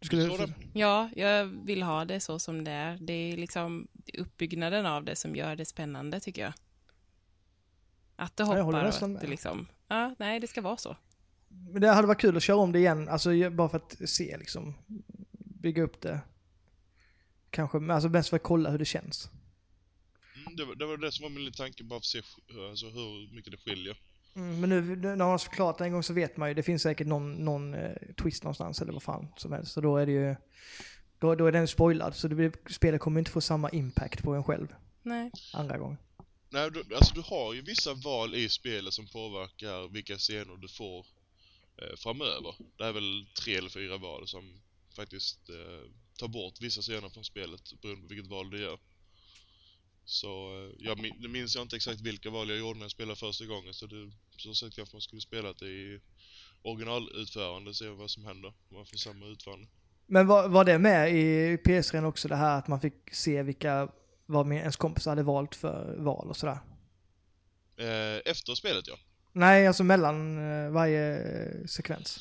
Du 0.00 0.06
skulle, 0.06 0.36
det? 0.46 0.52
Ja, 0.72 1.10
jag 1.16 1.44
vill 1.46 1.82
ha 1.82 2.04
det 2.04 2.20
så 2.20 2.38
som 2.38 2.64
det 2.64 2.70
är. 2.70 2.98
Det 3.00 3.12
är 3.12 3.36
liksom 3.36 3.88
uppbyggnaden 4.18 4.86
av 4.86 5.04
det 5.04 5.16
som 5.16 5.36
gör 5.36 5.56
det 5.56 5.64
spännande 5.64 6.20
tycker 6.20 6.42
jag. 6.42 6.52
Att 8.20 8.36
det 8.36 8.42
jag 8.42 8.46
hoppar 8.46 8.62
håller 8.62 8.86
och 8.86 9.02
att 9.02 9.20
det 9.20 9.26
liksom... 9.26 9.66
Ja, 9.88 10.14
nej, 10.18 10.40
det 10.40 10.46
ska 10.46 10.60
vara 10.60 10.76
så. 10.76 10.96
Men 11.48 11.82
det 11.82 11.88
hade 11.88 12.08
varit 12.08 12.20
kul 12.20 12.36
att 12.36 12.42
köra 12.42 12.56
om 12.56 12.72
det 12.72 12.78
igen, 12.78 13.08
alltså 13.08 13.50
bara 13.50 13.68
för 13.68 13.76
att 13.76 14.08
se 14.08 14.36
liksom, 14.38 14.74
bygga 15.38 15.82
upp 15.82 16.00
det. 16.00 16.20
Kanske, 17.50 17.78
men 17.78 17.90
alltså 17.90 18.08
mest 18.08 18.28
för 18.28 18.36
att 18.36 18.42
kolla 18.42 18.70
hur 18.70 18.78
det 18.78 18.84
känns. 18.84 19.30
Mm, 20.36 20.56
det, 20.56 20.64
var, 20.64 20.74
det 20.74 20.86
var 20.86 20.96
det 20.96 21.12
som 21.12 21.22
var 21.22 21.30
min 21.30 21.52
tanke, 21.52 21.84
bara 21.84 22.00
för 22.00 22.00
att 22.00 22.04
se 22.04 22.22
alltså, 22.70 22.86
hur 22.86 23.34
mycket 23.34 23.52
det 23.52 23.58
skiljer. 23.58 23.96
Mm, 24.36 24.60
men 24.60 24.70
nu 24.70 24.80
nu 24.80 24.96
när 24.96 25.16
man 25.16 25.28
har 25.28 25.38
förklarat 25.38 25.78
det 25.78 25.84
en 25.84 25.92
gång 25.92 26.02
så 26.02 26.12
vet 26.12 26.36
man 26.36 26.48
ju, 26.48 26.54
det 26.54 26.62
finns 26.62 26.82
säkert 26.82 27.06
någon, 27.06 27.32
någon 27.32 27.74
eh, 27.74 27.92
twist 28.22 28.44
någonstans 28.44 28.82
eller 28.82 28.92
vad 28.92 29.02
fan 29.02 29.28
som 29.36 29.52
helst. 29.52 29.72
Så 29.72 29.80
då 29.80 29.96
är 29.96 30.06
det 30.06 30.12
ju, 30.12 30.36
då, 31.18 31.34
då 31.34 31.46
är 31.46 31.52
den 31.52 31.68
spoilad. 31.68 32.14
Så 32.14 32.28
det 32.28 32.34
blir, 32.34 32.52
spelet 32.70 33.00
kommer 33.00 33.18
inte 33.18 33.30
få 33.30 33.40
samma 33.40 33.70
impact 33.70 34.22
på 34.22 34.34
en 34.34 34.44
själv. 34.44 34.74
Nej. 35.02 35.30
andra 35.54 35.78
gången. 35.78 35.98
Nej, 36.50 36.70
du, 36.70 36.94
alltså 36.94 37.14
du 37.14 37.20
har 37.20 37.54
ju 37.54 37.62
vissa 37.62 37.94
val 37.94 38.34
i 38.34 38.48
spelet 38.48 38.94
som 38.94 39.06
påverkar 39.06 39.88
vilka 39.88 40.18
scener 40.18 40.56
du 40.56 40.68
får 40.68 41.06
eh, 41.82 41.96
framöver. 41.96 42.54
Det 42.78 42.84
är 42.84 42.92
väl 42.92 43.26
tre 43.42 43.54
eller 43.56 43.68
fyra 43.68 43.96
val 43.96 44.28
som 44.28 44.60
faktiskt 44.96 45.48
eh, 45.48 45.90
tar 46.18 46.28
bort 46.28 46.60
vissa 46.60 46.82
scener 46.82 47.08
från 47.08 47.24
spelet 47.24 47.80
beroende 47.82 48.02
på 48.02 48.14
vilket 48.14 48.30
val 48.30 48.50
du 48.50 48.60
gör. 48.60 48.78
Så 50.04 50.28
eh, 50.28 50.74
jag 50.78 50.98
min, 50.98 51.14
nu 51.18 51.28
minns 51.28 51.54
jag 51.54 51.62
inte 51.62 51.76
exakt 51.76 52.00
vilka 52.00 52.30
val 52.30 52.48
jag 52.48 52.58
gjorde 52.58 52.78
när 52.78 52.84
jag 52.84 52.90
spelade 52.90 53.16
första 53.16 53.44
gången 53.44 53.74
så 53.74 53.86
det, 53.86 54.12
så 54.36 54.54
sagt 54.54 54.76
kanske 54.76 54.94
man 54.94 55.00
skulle 55.00 55.20
spela 55.20 55.52
det 55.52 55.66
i 55.66 56.00
originalutförande 56.62 57.70
och 57.70 57.76
se 57.76 57.88
vad 57.88 58.10
som 58.10 58.24
händer. 58.24 58.48
Om 58.48 58.76
man 58.76 58.86
får 58.86 58.96
samma 58.96 59.26
utförande. 59.26 59.66
Men 60.06 60.26
var, 60.26 60.48
var 60.48 60.64
det 60.64 60.78
med 60.78 61.10
i 61.16 61.56
PS3 61.56 62.04
också 62.04 62.28
det 62.28 62.36
här 62.36 62.58
att 62.58 62.68
man 62.68 62.80
fick 62.80 63.14
se 63.14 63.42
vilka, 63.42 63.88
vad 64.30 64.46
min- 64.46 64.58
ens 64.58 64.76
kompis 64.76 65.06
hade 65.06 65.22
valt 65.22 65.54
för 65.54 65.96
val 65.98 66.28
och 66.30 66.36
sådär? 66.36 66.58
Eh, 67.76 68.30
efter 68.30 68.54
spelet 68.54 68.86
ja. 68.86 68.94
Nej, 69.32 69.66
alltså 69.66 69.84
mellan 69.84 70.38
eh, 70.66 70.70
varje 70.70 71.16
eh, 71.18 71.66
sekvens. 71.66 72.20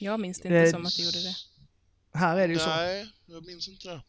Jag 0.00 0.20
minns 0.20 0.40
det 0.40 0.48
Det- 0.48 0.58
inte 0.58 0.70
som 0.70 0.86
att 0.86 0.96
du 0.96 1.04
gjorde 1.04 1.22
det. 1.22 1.34
Här 2.18 2.36
är 2.36 2.48
det 2.48 2.54
ju 2.54 2.58
så. 2.60 2.68
Nej, 2.68 3.06
jag 3.26 3.46
minns 3.46 3.68
inte 3.68 3.88
det. 3.88 4.02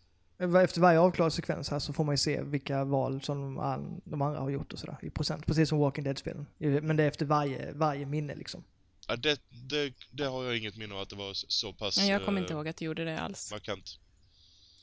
Efter 0.64 0.82
varje 0.82 1.00
avklarad 1.00 1.34
sekvens 1.34 1.70
här 1.70 1.80
så 1.80 1.94
får 1.94 2.04
man 2.04 2.14
ju 2.14 2.18
se 2.18 2.42
vilka 2.42 2.84
val 2.84 3.22
som 3.22 3.42
de, 3.42 3.60
an- 3.60 4.02
de 4.06 4.22
andra 4.22 4.40
har 4.40 4.50
gjort 4.50 4.74
och 4.74 4.80
sådär 4.80 4.98
i 5.02 5.10
procent. 5.10 5.46
Precis 5.46 5.70
som 5.70 5.78
Walking 5.80 6.04
Dead-spelen. 6.04 6.46
Men 6.58 6.98
det 6.98 7.04
är 7.04 7.08
efter 7.08 7.26
varje, 7.26 7.72
varje 7.74 8.06
minne 8.06 8.36
liksom. 8.36 8.64
Ja, 9.08 9.16
det, 9.16 9.42
det, 9.50 9.94
det 10.12 10.24
har 10.26 10.44
jag 10.44 10.58
inget 10.58 10.78
minne 10.78 10.96
av 10.96 11.02
att 11.02 11.10
det 11.10 11.16
var 11.16 11.32
så 11.34 11.74
pass 11.74 11.98
Men 11.98 12.08
jag 12.08 12.26
kommer 12.26 12.40
eh, 12.40 12.44
inte 12.44 12.54
ihåg 12.54 12.68
att 12.68 12.78
du 12.78 12.86
gjorde 12.86 13.06
det 13.06 13.20
alls. 13.20 13.52
markant. 13.52 14.00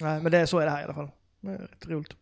Nej, 0.01 0.23
men 0.23 0.33
det 0.33 0.39
är 0.39 0.47
så 0.47 0.59
är 0.59 0.65
det 0.65 0.71
här 0.71 0.81
i 0.81 0.85
alla 0.85 0.95
fall. 0.95 1.11
Det 1.41 1.51
är 1.51 1.59
rätt 1.59 1.87
roligt. 1.87 2.13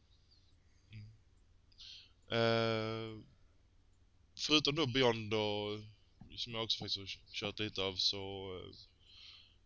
Eh, 2.31 3.23
förutom 4.37 4.75
då 4.75 4.87
Beyond 4.87 5.35
och 5.35 5.81
som 6.37 6.55
jag 6.55 6.63
också 6.65 6.79
faktiskt 6.79 6.99
har 6.99 7.07
kört 7.33 7.59
lite 7.59 7.83
av 7.83 7.97
så 7.97 8.53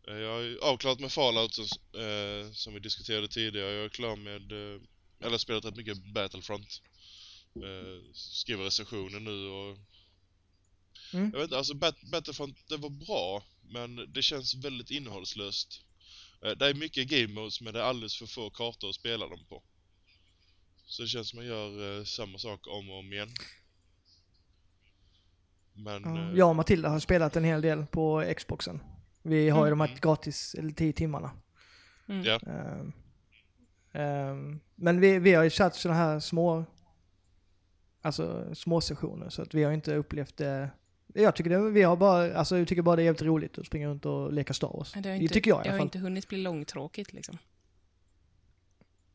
eh, 0.09 0.15
jag 0.15 0.31
har 0.33 0.69
avklarat 0.73 1.01
med 1.01 1.13
Fallout 1.13 1.55
som, 1.55 1.65
eh, 2.01 2.53
som 2.53 2.75
vi 2.75 2.81
diskuterade 2.81 3.29
tidigare. 3.29 3.73
Jag 3.73 3.85
är 3.85 3.89
klar 3.89 4.17
med, 4.17 4.53
eh, 4.53 4.81
eller 5.27 5.39
spelat 5.39 5.65
rätt 5.65 5.77
mycket 5.77 6.05
Battlefront. 6.05 6.83
Eh, 7.57 8.13
skriver 8.13 8.65
recensioner 8.65 9.21
nu 9.21 9.47
och 9.49 9.79
Mm. 11.15 11.31
jag 11.31 11.39
vet 11.39 11.45
inte, 11.45 11.59
alltså 11.59 11.75
Bat- 11.75 12.11
Battlefront 12.11 12.69
det 12.69 12.77
var 12.77 12.91
bra 12.91 13.43
men 13.63 14.13
det 14.13 14.23
känns 14.23 14.55
väldigt 14.55 14.91
innehållslöst. 14.91 15.81
Eh, 16.45 16.51
det 16.51 16.67
är 16.71 16.75
mycket 16.75 17.09
game 17.09 17.41
modes 17.41 17.61
men 17.61 17.73
det 17.75 17.81
är 17.81 17.85
alldeles 17.85 18.19
för 18.19 18.27
få 18.27 18.51
kartor 18.51 18.89
att 18.89 18.95
spela 18.95 19.29
dem 19.29 19.45
på. 19.49 19.63
Så 20.87 21.03
det 21.03 21.09
känns 21.09 21.29
som 21.29 21.37
man 21.37 21.47
gör 21.47 21.99
eh, 21.99 22.05
samma 22.05 22.39
sak 22.39 22.67
om 22.67 22.91
och 22.91 22.99
om 22.99 23.13
igen. 23.13 23.29
Men... 25.73 26.03
Ja, 26.17 26.31
eh, 26.31 26.39
Jag 26.39 26.49
och 26.49 26.57
Matilda 26.57 26.89
har 26.89 26.99
spelat 27.01 27.37
en 27.37 27.45
hel 27.45 27.61
del 27.63 27.87
på 27.87 28.35
Xboxen. 28.37 28.81
Vi 29.23 29.49
har 29.51 29.65
ju 29.67 29.71
de 29.71 29.81
här 29.81 29.89
Mm. 29.89 29.99
gratis, 30.03 30.55
eller 30.55 30.71
10 30.73 30.93
timmarna. 30.93 31.31
Mm. 32.09 32.25
Ja. 32.25 32.41
Ehm, 32.47 32.93
ehm, 33.93 34.61
men 34.75 35.01
vi, 35.01 35.19
vi 35.19 35.35
har 35.35 35.45
ju 35.45 35.51
kört 35.53 35.75
sådana 35.75 35.99
här 36.01 36.21
små, 36.21 36.65
alltså 38.03 38.55
små 38.55 38.81
sessioner 38.81 39.29
så 39.31 39.43
att 39.43 39.55
vi 39.55 39.63
har 39.65 39.73
inte 39.73 39.95
upplevt 39.95 40.37
det. 40.37 40.71
Jag 41.14 41.37
tycker 41.37 41.50
det, 41.50 41.71
vi 41.71 41.83
har 41.83 41.97
bara, 41.97 42.35
alltså 42.38 42.59
jag 42.59 42.69
tycker 42.69 42.83
bara 42.83 42.97
det 42.97 43.02
är 43.02 43.04
jävligt 43.04 43.23
roligt 43.23 43.59
att 43.59 43.66
springa 43.66 43.88
runt 43.88 44.07
och 44.07 44.33
leka 44.33 44.54
Star 44.54 44.69
Wars. 44.69 44.92
Det, 44.92 44.99
har 44.99 45.02
Det 45.02 45.16
inte, 45.16 45.35
tycker 45.35 45.50
jag 45.50 45.61
i 45.61 45.62
det 45.62 45.69
alla 45.69 45.73
har 45.73 45.78
fall. 45.78 45.87
inte 45.87 45.99
hunnit 45.99 46.28
bli 46.28 46.38
långtråkigt 46.38 47.12
liksom. 47.12 47.38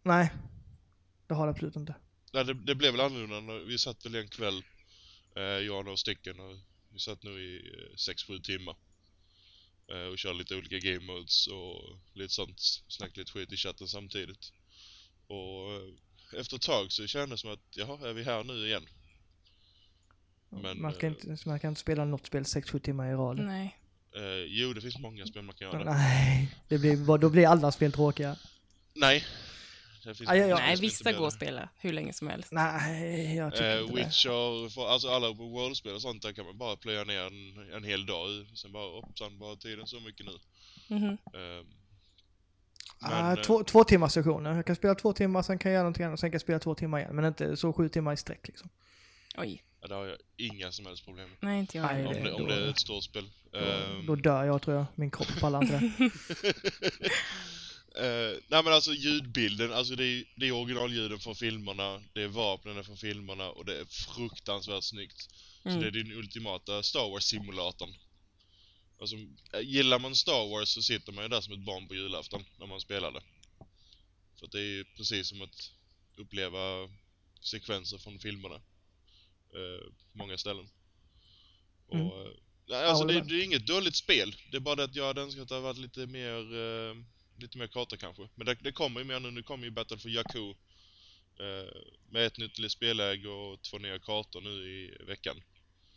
Nej, 0.04 0.30
det 1.28 1.34
har 1.34 1.46
det 1.48 1.52
absolut 1.52 1.76
inte. 1.76 1.96
Nej, 2.34 2.46
det, 2.46 2.54
det 2.54 2.76
blev 2.76 2.92
väl 2.92 3.02
annorlunda. 3.02 3.54
Vi 3.60 3.78
satt 3.78 4.06
väl 4.06 4.16
en 4.16 4.28
kväll, 4.28 4.64
eh, 5.36 5.42
jag 5.44 5.78
och 5.80 5.86
några 5.86 5.98
stycken, 5.98 6.40
och 6.40 6.58
vi 6.94 7.00
satt 7.00 7.24
nu 7.24 7.30
i 7.30 7.76
6-7 7.96 8.42
timmar. 8.42 8.76
Eh, 9.92 10.12
och 10.12 10.18
körde 10.18 10.38
lite 10.38 10.56
olika 10.56 10.80
game 10.80 11.00
modes 11.14 11.48
och 11.48 11.82
lite 12.14 12.34
sånt, 12.34 12.60
snackade 12.88 13.20
lite 13.20 13.32
skit 13.32 13.52
i 13.54 13.58
chatten 13.58 13.88
samtidigt. 13.88 14.52
Och 15.28 15.74
eh, 15.74 16.40
efter 16.40 16.56
ett 16.56 16.62
tag 16.62 16.92
så 16.92 17.08
kändes 17.08 17.30
det 17.30 17.38
som 17.42 17.52
att, 17.54 17.60
jaha, 17.70 18.10
är 18.10 18.14
vi 18.14 18.24
här 18.24 18.44
nu 18.44 18.68
igen? 18.68 18.88
Men, 20.50 20.82
man, 20.82 20.94
kan 20.94 21.10
eh, 21.10 21.16
inte, 21.30 21.50
man 21.50 21.60
kan 21.60 21.70
inte 21.70 21.82
spela 21.82 22.06
något 22.06 22.26
spel 22.26 22.44
6-7 22.44 22.80
timmar 22.80 23.08
i 23.12 23.14
rad. 23.14 23.38
Nej. 23.40 23.78
Eh, 24.16 24.22
jo, 24.48 24.74
det 24.74 24.82
finns 24.82 25.00
många 25.00 25.26
spel 25.26 25.42
man 25.44 25.56
kan 25.56 25.68
göra. 25.72 25.84
Nej, 25.94 26.56
det 26.68 26.78
blir, 26.78 27.18
då 27.18 27.30
blir 27.30 27.48
alla 27.48 27.72
spel 27.72 27.92
tråkiga. 27.92 28.36
Nej. 28.94 29.24
Det 30.04 30.16
finns 30.16 30.30
Aj, 30.30 30.40
aj, 30.40 30.44
aj. 30.44 30.50
många 30.50 30.62
Nej, 30.66 30.76
vissa 30.76 31.12
går 31.12 31.22
det. 31.22 31.28
att 31.28 31.34
spela 31.34 31.70
hur 31.78 31.94
länge 31.94 32.14
som 32.14 32.28
helst. 32.28 32.52
Nej, 32.52 33.36
jag 33.36 33.54
tycker 33.54 33.76
Eh, 33.76 33.82
inte 33.82 33.94
det. 33.94 34.06
Witcher, 34.06 34.70
för, 34.70 34.88
alltså 34.90 35.08
alla 35.10 35.32
worldspel 35.32 35.96
och 35.96 36.02
sånt 36.02 36.22
där 36.22 36.32
kan 36.34 36.46
man 36.46 36.58
bara 36.58 36.76
plöja 36.76 37.04
ner 37.04 37.20
en, 37.22 37.74
en 37.74 37.84
hel 37.84 38.06
dag. 38.06 38.28
Sen 38.54 38.72
bara, 38.72 39.02
hoppsan, 39.02 39.40
bara 39.40 39.56
tiden 39.56 39.88
så 39.88 40.00
mycket 40.00 40.26
nu. 40.26 40.32
Mhm. 40.96 41.06
Eh, 41.34 41.66
Ah, 43.00 43.10
men, 43.10 43.38
eh, 43.38 43.44
två, 43.44 43.64
två 43.64 43.84
timmars 43.84 44.12
sessioner. 44.12 44.56
Jag 44.56 44.66
kan 44.66 44.76
spela 44.76 44.96
två 44.96 45.14
timmar, 45.14 45.42
sen 45.42 45.58
kan 45.58 45.72
jag 45.72 45.74
göra 45.76 45.84
någonting 45.84 46.06
annat, 46.06 46.20
sen 46.20 46.30
kan 46.32 46.36
jag 46.36 46.42
spela 46.42 46.60
två 46.60 46.76
timmar 46.76 47.00
igen. 47.00 47.16
Men 47.16 47.26
inte 47.26 47.58
så 47.58 47.74
sju 47.74 47.90
timmar 47.90 48.14
i 48.14 48.18
sträck 48.18 48.48
liksom. 48.48 48.70
Oj. 49.38 49.64
Ja, 49.82 49.88
det 49.88 49.96
har 49.96 50.06
jag 50.06 50.18
inga 50.38 50.72
som 50.72 50.86
helst 50.86 51.06
problem 51.06 51.30
med. 51.30 51.38
Nej, 51.42 51.60
inte 51.60 51.78
jag 51.78 51.84
Nej. 51.86 52.06
Om 52.06 52.14
det- 52.24 52.34
om 52.34 52.42
då- 52.42 52.48
det 52.48 52.56
är 52.56 52.70
ett 52.70 52.80
stort 52.80 53.04
spel. 53.04 53.30
Då, 53.52 53.58
Ehm, 53.60 54.06
då 54.06 54.16
dör 54.16 54.44
jag 54.44 54.62
tror 54.62 54.76
jag. 54.78 54.86
Min 54.96 55.12
kropp 55.12 55.40
pallar 55.40 55.62
inte 55.62 55.74
det. 55.80 56.06
eh, 57.96 58.38
nej 58.48 58.64
men 58.64 58.74
alltså 58.74 58.94
ljudbilden, 58.94 59.74
alltså 59.74 59.96
det 59.96 60.06
är, 60.06 60.24
det 60.36 60.48
är 60.48 60.52
originalljuden 60.52 61.20
från 61.20 61.36
filmerna, 61.36 62.02
det 62.14 62.22
är 62.22 62.28
vapnen 62.28 62.84
från 62.84 62.98
filmerna 62.98 63.50
och 63.50 63.66
det 63.66 63.80
är 63.80 63.86
fruktansvärt 63.86 64.84
snyggt. 64.84 65.30
Så 65.64 65.70
Mm. 65.70 65.82
det 65.82 65.88
är 65.88 65.92
din 65.92 66.12
ultimata 66.12 66.84
Star 66.84 67.10
Wars-simulatorn. 67.10 67.94
Alltså, 69.02 69.16
eh, 69.54 69.60
gillar 69.62 70.00
man 70.00 70.16
Star 70.16 70.50
Wars 70.50 70.70
så 70.70 70.82
sitter 70.82 71.12
man 71.12 71.24
ju 71.24 71.28
där 71.30 71.42
som 71.42 71.54
ett 71.54 71.66
barn 71.66 71.88
på 71.88 71.96
julafton 71.96 72.46
när 72.60 72.66
man 72.68 72.82
spelar 72.82 73.12
det. 73.12 73.22
För 74.40 74.46
att 74.46 74.52
det 74.52 74.60
är 74.60 74.64
ju 74.64 74.84
precis 74.86 75.28
som 75.30 75.42
att 75.42 75.72
uppleva 76.18 76.90
sekvenser 77.42 77.98
från 77.98 78.20
filmerna. 78.20 78.62
Eh, 79.54 79.86
på 80.12 80.18
många 80.18 80.38
ställen. 80.38 80.70
Och, 81.88 81.96
Mm. 81.96 82.08
eh, 82.08 82.32
nej, 82.68 82.86
alltså 82.86 83.06
det, 83.06 83.22
det 83.22 83.36
är 83.36 83.44
inget 83.44 83.68
dåligt 83.68 83.96
spel. 83.96 84.36
Det 84.52 84.58
är 84.58 84.62
bara 84.62 84.76
det 84.76 84.84
att 84.84 84.96
jag 84.96 85.08
hade 85.08 85.22
önskat 85.22 85.42
att 85.42 85.50
det 85.50 85.60
varit 85.60 85.78
lite 85.78 86.06
mer, 86.08 86.38
eh, 86.56 86.96
lite 87.38 87.58
mer 87.58 87.68
kartor 87.68 87.98
kanske. 87.98 88.30
Men 88.36 88.46
det, 88.46 88.54
det 88.62 88.72
kommer 88.72 89.00
ju 89.00 89.06
mer 89.06 89.20
nu. 89.20 89.32
Nu 89.32 89.44
kommer 89.44 89.64
ju 89.66 89.72
Battle 89.72 89.98
for 89.98 90.12
Jakku. 90.12 90.50
Eh, 91.40 91.82
med 92.10 92.26
ett 92.26 92.38
nytt 92.38 92.72
spelläge 92.72 93.28
och 93.30 93.62
två 93.62 93.78
nya 93.78 94.00
kartor 94.00 94.42
nu 94.42 94.50
i 94.50 94.98
veckan. 95.08 95.42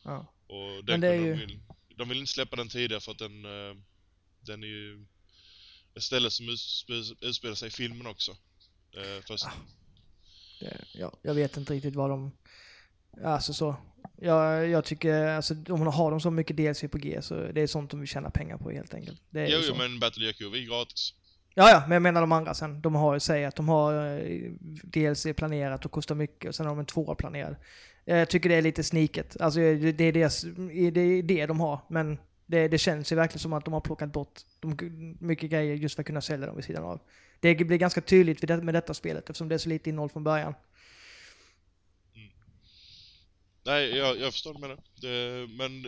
Ja. 0.03 0.27
Och 0.47 0.57
Men 0.71 0.85
den 0.87 1.01
det 1.01 1.09
är 1.09 1.15
ju- 1.15 1.35
de, 1.35 1.41
vill, 1.41 1.61
de 1.97 2.09
vill 2.09 2.19
inte 2.19 2.33
släppa 2.33 2.57
den 2.57 2.69
tidigare 2.69 3.01
för 3.01 3.13
att 3.13 3.19
den, 3.19 3.45
eh, 3.45 3.77
den 4.41 4.63
är 4.63 4.69
ju 4.69 5.07
ett 5.95 6.03
ställe 6.03 6.31
som 6.31 6.47
utspe- 6.51 7.17
utspelar 7.21 7.55
sig 7.55 7.69
i 7.69 7.71
filmen 7.71 8.07
också. 8.07 8.37
Eh, 8.97 9.23
fast, 9.29 9.47
Ah. 9.47 9.53
Det, 10.61 10.85
ja, 10.95 11.13
jag 11.23 11.35
vet 11.35 11.57
inte 11.57 11.73
riktigt 11.75 11.95
vad 11.95 12.11
de... 12.11 12.33
Alltså 13.25 13.53
så. 13.53 13.77
Jag, 14.23 14.69
jag 14.69 14.85
tycker, 14.85 15.27
alltså 15.27 15.55
om 15.69 15.79
man 15.79 15.93
har 15.93 16.11
de 16.11 16.21
så 16.21 16.31
mycket 16.31 16.57
DLC 16.57 16.85
på 16.91 16.99
G 16.99 17.23
så 17.23 17.35
det 17.35 17.61
är 17.61 17.67
sånt 17.67 17.91
de 17.91 18.01
vill 18.01 18.09
tjäna 18.09 18.31
pengar 18.31 18.57
på 18.57 18.71
helt 18.71 18.95
enkelt. 18.95 19.23
Det 19.31 19.41
är 19.41 19.49
jo, 19.49 19.59
ju 19.59 19.65
jo, 19.69 19.75
men 19.75 20.01
Battle 20.01 20.27
Jakku 20.27 20.45
är 20.45 20.67
gratis. 20.69 21.15
Ja, 21.55 21.71
ja, 21.71 21.81
men 21.81 21.93
jag 21.93 22.03
menar 22.03 22.21
de 22.21 22.33
andra 22.33 22.55
sen. 22.55 22.81
De 22.81 22.95
har, 22.95 23.19
säger 23.19 23.49
att 23.49 23.57
de 23.57 23.69
har 23.69 24.19
eh, 24.19 24.51
DLC 24.83 25.27
planerat 25.37 25.85
och 25.85 25.91
kostar 25.91 26.15
mycket 26.15 26.49
och 26.49 26.55
sen 26.55 26.67
har 26.67 26.73
de 26.73 26.79
en 26.79 26.87
tvåa 26.87 27.15
planerad. 27.15 27.57
Jag 28.05 28.29
tycker 28.29 28.49
det 28.49 28.55
är 28.55 28.63
lite 28.63 28.85
sniket. 28.85 29.41
Alltså 29.41 29.61
det 29.61 30.01
är 30.01 30.13
deras, 30.13 30.43
det, 30.93 31.01
är 31.01 31.23
det 31.23 31.47
de 31.47 31.61
har. 31.61 31.81
Men 31.89 32.19
det, 32.47 32.69
det 32.69 32.79
känns 32.79 33.13
ju 33.13 33.17
verkligen 33.17 33.39
som 33.39 33.53
att 33.53 33.65
de 33.65 33.75
har 33.75 33.81
plockat 33.81 34.13
bort 34.13 34.41
de, 34.61 34.77
mycket 35.21 35.51
grejer 35.51 35.75
just 35.75 35.95
för 35.95 36.03
att 36.03 36.07
kunna 36.07 36.21
sälja 36.21 36.47
dem 36.47 36.57
vid 36.57 36.65
sidan 36.65 36.85
av. 36.85 37.01
Det 37.41 37.55
blir 37.55 37.79
ganska 37.79 38.01
tydligt 38.01 38.43
med 38.63 38.75
detta 38.75 38.95
spelet 38.95 39.31
eftersom 39.31 39.49
det 39.49 39.55
är 39.55 39.59
så 39.59 39.69
lite 39.69 39.91
innehåll 39.91 40.09
från 40.09 40.25
början. 40.25 40.55
Nej, 43.65 43.97
jag, 43.97 44.19
jag 44.21 44.33
förstår 44.33 44.55
du 44.55 44.61
menar. 44.61 44.79
Det, 45.01 45.47
men 45.59 45.83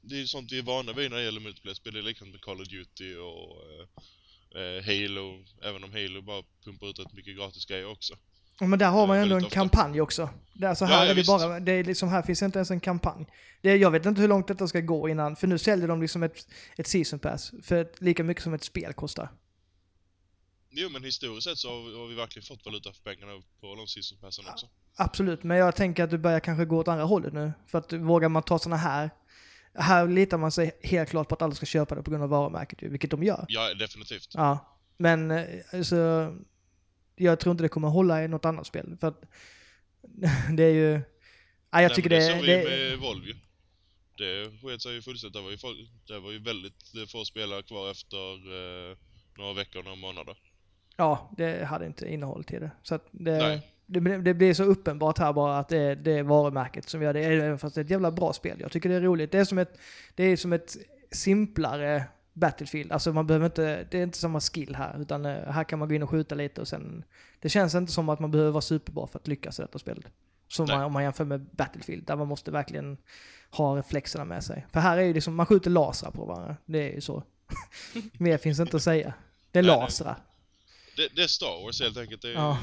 det 0.00 0.14
är 0.14 0.18
ju 0.18 0.26
sånt 0.26 0.52
vi 0.52 0.58
är 0.58 0.62
vana 0.62 0.92
vid 0.92 1.10
när 1.10 1.18
det 1.18 1.24
gäller 1.24 1.40
multiplayer-spel. 1.40 1.92
Det 1.92 1.98
är 1.98 2.02
likadant 2.02 2.32
med 2.32 2.40
Call 2.40 2.60
of 2.60 2.68
Duty 2.68 3.16
och 3.16 3.56
eh, 4.56 4.62
eh, 4.62 4.84
Halo. 4.84 5.44
Även 5.62 5.84
om 5.84 5.92
Halo 5.92 6.22
bara 6.22 6.42
pumpar 6.64 6.90
ut 6.90 6.98
rätt 6.98 7.12
mycket 7.12 7.36
gratis 7.36 7.64
grejer 7.66 7.86
också. 7.90 8.14
Men 8.60 8.78
där 8.78 8.90
har 8.90 9.06
man 9.06 9.16
ju 9.16 9.20
Eh, 9.20 9.22
ändå 9.22 9.36
en 9.36 9.44
ofta. 9.44 9.54
kampanj 9.54 10.00
också. 10.00 10.28
Det 10.52 10.66
alltså 10.68 10.84
här 10.84 11.04
ja, 11.04 11.10
är 11.10 11.14
det 11.14 11.26
bara, 11.26 11.60
det 11.60 11.72
är 11.72 11.84
liksom 11.84 12.08
här 12.08 12.22
finns 12.22 12.42
inte 12.42 12.58
ens 12.58 12.70
en 12.70 12.80
kampanj. 12.80 13.26
Det, 13.62 13.76
jag 13.76 13.90
vet 13.90 14.06
inte 14.06 14.20
hur 14.20 14.28
långt 14.28 14.48
detta 14.48 14.68
ska 14.68 14.80
gå 14.80 15.08
innan, 15.08 15.36
för 15.36 15.46
nu 15.46 15.58
säljer 15.58 15.88
de 15.88 16.00
liksom 16.02 16.22
ett, 16.22 16.48
ett 16.76 16.86
season 16.86 17.18
pass 17.18 17.52
för 17.62 17.88
lika 17.98 18.24
mycket 18.24 18.42
som 18.42 18.54
ett 18.54 18.64
spel 18.64 18.92
kostar. 18.92 19.28
Jo, 20.76 20.88
men 20.88 21.04
historiskt 21.04 21.44
sett 21.44 21.58
så 21.58 21.68
har 21.68 22.06
vi, 22.08 22.14
verkligen 22.14 22.46
fått 22.46 22.64
valuta 22.64 22.92
för 22.92 23.02
pengarna 23.02 23.42
på 23.60 23.86
passen 24.20 24.44
också. 24.48 24.68
Absolut, 24.96 25.42
men 25.42 25.56
jag 25.56 25.76
tänker 25.76 26.04
att 26.04 26.10
det 26.10 26.18
börjar 26.18 26.40
kanske 26.40 26.64
gå 26.64 26.78
åt 26.78 26.88
andra 26.88 27.04
hållet 27.04 27.32
nu. 27.32 27.52
För 27.66 27.78
att 27.78 27.92
vågar 27.92 28.28
man 28.28 28.42
ta 28.42 28.58
såna 28.58 28.76
här, 28.76 29.10
här 29.74 30.08
litar 30.08 30.38
man 30.38 30.52
sig 30.52 30.78
helt 30.82 31.10
klart 31.10 31.28
på 31.28 31.34
att 31.34 31.42
alla 31.42 31.54
ska 31.54 31.66
köpa 31.66 31.94
det 31.94 32.02
på 32.02 32.10
grund 32.10 32.22
av 32.22 32.28
varumärket 32.28 32.82
vilket 32.82 33.10
de 33.10 33.22
gör. 33.22 33.44
Ja, 33.48 33.74
definitivt. 33.74 34.28
Ja, 34.34 34.78
men 34.96 35.46
alltså, 35.72 36.32
jag 37.16 37.40
tror 37.40 37.50
inte 37.50 37.64
det 37.64 37.68
kommer 37.68 37.88
hålla 37.88 38.24
i 38.24 38.28
något 38.28 38.44
annat 38.44 38.66
spel. 38.66 38.96
För 39.00 39.08
att 39.08 39.22
det 40.56 40.64
är 40.64 40.74
ju... 40.74 40.90
Nej, 40.92 41.82
jag 41.82 41.88
Nej, 41.88 41.96
tycker 41.96 42.10
det, 42.10 42.16
det, 42.16 42.32
såg 42.32 42.40
vi 42.40 42.46
det, 42.46 42.64
med 42.64 42.98
Volvo. 42.98 43.32
Det 44.18 44.50
sket 44.62 44.82
sig 44.82 44.94
ju 44.94 45.02
fullständigt. 45.02 45.34
Det 45.34 45.42
var 45.42 45.50
ju, 45.50 45.58
folk, 45.58 45.78
det 46.06 46.18
var 46.18 46.32
ju 46.32 46.38
väldigt 46.38 47.10
få 47.10 47.24
spelare 47.24 47.62
kvar 47.62 47.90
efter 47.90 48.34
eh, 48.90 48.96
några 49.38 49.52
veckor, 49.52 49.82
några 49.82 49.96
månader. 49.96 50.36
Ja, 50.96 51.30
det 51.36 51.64
hade 51.64 51.86
inte 51.86 52.12
innehåll 52.12 52.44
till 52.44 52.60
det. 52.60 52.70
Så 52.82 52.98
det, 53.10 53.62
det, 53.86 54.00
det 54.18 54.34
blir 54.34 54.54
så 54.54 54.64
uppenbart 54.64 55.18
här 55.18 55.32
bara 55.32 55.58
att 55.58 55.68
det 55.68 55.94
det 55.94 56.18
är 56.18 56.22
varumärket 56.22 56.88
som 56.88 57.02
gör 57.02 57.12
det, 57.12 57.24
även 57.24 57.58
fast 57.58 57.74
det 57.74 57.80
är 57.80 57.84
ett 57.84 57.90
jävla 57.90 58.10
bra 58.10 58.32
spel. 58.32 58.56
Jag 58.60 58.72
tycker 58.72 58.88
det 58.88 58.94
är 58.94 59.00
roligt. 59.00 59.32
Det 59.32 59.38
är 59.38 59.44
som 59.44 59.58
ett, 59.58 59.78
det 60.14 60.24
är 60.24 60.36
som 60.36 60.52
ett 60.52 60.76
simplare 61.10 62.04
Battlefield. 62.34 62.92
Alltså 62.92 63.12
man 63.12 63.26
behöver 63.26 63.46
inte, 63.46 63.86
det 63.90 63.98
är 63.98 64.02
inte 64.02 64.18
samma 64.18 64.40
skill 64.40 64.74
här, 64.74 65.00
utan 65.00 65.26
eh, 65.26 65.50
här 65.50 65.64
kan 65.64 65.78
man 65.78 65.88
gå 65.88 65.94
in 65.94 66.02
och 66.02 66.10
skjuta 66.10 66.34
lite 66.34 66.60
och 66.60 66.68
sen... 66.68 67.04
Det 67.40 67.48
känns 67.48 67.74
inte 67.74 67.92
som 67.92 68.08
att 68.08 68.20
man 68.20 68.30
behöver 68.30 68.50
vara 68.50 68.60
superbra 68.60 69.06
för 69.06 69.18
att 69.18 69.28
lyckas 69.28 69.58
i 69.58 69.62
detta 69.62 69.78
spelet. 69.78 70.06
Som 70.48 70.66
man, 70.68 70.82
om 70.82 70.92
man 70.92 71.02
jämför 71.02 71.24
med 71.24 71.40
Battlefield, 71.40 72.06
där 72.06 72.16
man 72.16 72.28
måste 72.28 72.50
verkligen 72.50 72.96
ha 73.50 73.76
reflexerna 73.76 74.24
med 74.24 74.44
sig. 74.44 74.66
För 74.72 74.80
här 74.80 74.98
är 74.98 75.02
ju 75.02 75.12
liksom, 75.12 75.34
man 75.34 75.46
skjuter 75.46 75.70
lasrar 75.70 76.10
på 76.10 76.24
varandra. 76.24 76.56
Det 76.66 76.90
är 76.90 76.94
ju 76.94 77.00
så. 77.00 77.22
Mer 78.18 78.38
finns 78.38 78.60
inte 78.60 78.76
att 78.76 78.82
säga. 78.82 79.14
Det 79.50 79.58
är 79.58 79.62
lasrar. 79.62 80.16
Det, 80.96 81.08
det 81.16 81.22
är 81.22 81.26
Star 81.26 81.62
Wars 81.64 81.80
helt 81.80 81.96
enkelt. 81.96 82.22
Det 82.22 82.28
är, 82.28 82.32
Ja. 82.34 82.58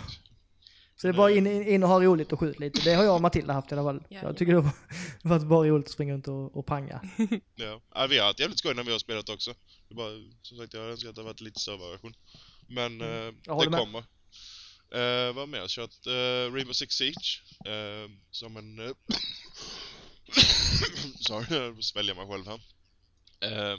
Så 0.96 1.08
det 1.08 1.12
är 1.12 1.18
bara 1.18 1.32
in, 1.32 1.48
in, 1.48 1.68
in 1.68 1.84
och 1.84 1.90
ha 1.90 2.02
roligt 2.04 2.34
och 2.34 2.40
skjut 2.40 2.60
lite. 2.60 2.82
Det 2.84 2.94
har 2.94 3.04
jag 3.04 3.16
och 3.16 3.22
Matilda 3.22 3.54
haft 3.54 3.72
i 3.72 3.76
alla 3.76 3.84
fall. 3.84 4.04
Ja, 4.10 4.20
jag 4.24 4.38
tycker 4.38 4.54
det 4.54 4.62
har 4.62 4.72
varit 5.30 5.44
bara 5.48 5.68
roligt 5.70 5.86
att 5.86 5.92
springa 5.94 6.14
runt 6.14 6.28
och, 6.28 6.58
och 6.58 6.66
panga. 6.66 7.02
Ja. 7.56 7.82
ja, 7.96 8.08
vi 8.08 8.18
har 8.18 8.28
haft 8.28 8.40
jävligt 8.40 8.60
skoj 8.60 8.74
när 8.76 8.84
vi 8.84 8.92
har 8.92 9.00
spelat 9.00 9.30
också. 9.30 9.54
Det 9.90 9.96
bara, 9.96 10.10
som 10.42 10.58
sagt, 10.58 10.74
jag 10.74 10.84
önskar 10.84 11.10
att 11.10 11.16
det 11.16 11.24
varit 11.24 11.42
lite 11.42 11.60
större 11.60 11.78
variation. 11.78 12.14
Men 12.68 13.02
eh, 13.02 13.08
Jag 13.44 13.60
det 13.64 13.70
med. 13.70 13.80
kommer. 13.80 14.00
Eh, 14.94 15.34
vad 15.34 15.50
mer? 15.50 15.58
Jag 15.58 15.64
har 15.64 15.68
kört 15.68 16.08
eh, 16.08 16.54
Rainbow 16.56 16.74
Six 16.74 16.96
Siege. 16.96 17.42
Eh, 17.66 18.12
som 18.32 18.58
en... 18.58 18.80
Eh, 18.80 18.86
sorry, 21.20 21.56
jag 21.58 21.84
svälja 21.84 22.14
mig 22.14 22.28
själv 22.28 22.46
här. 22.48 22.62
Eh, 23.42 23.78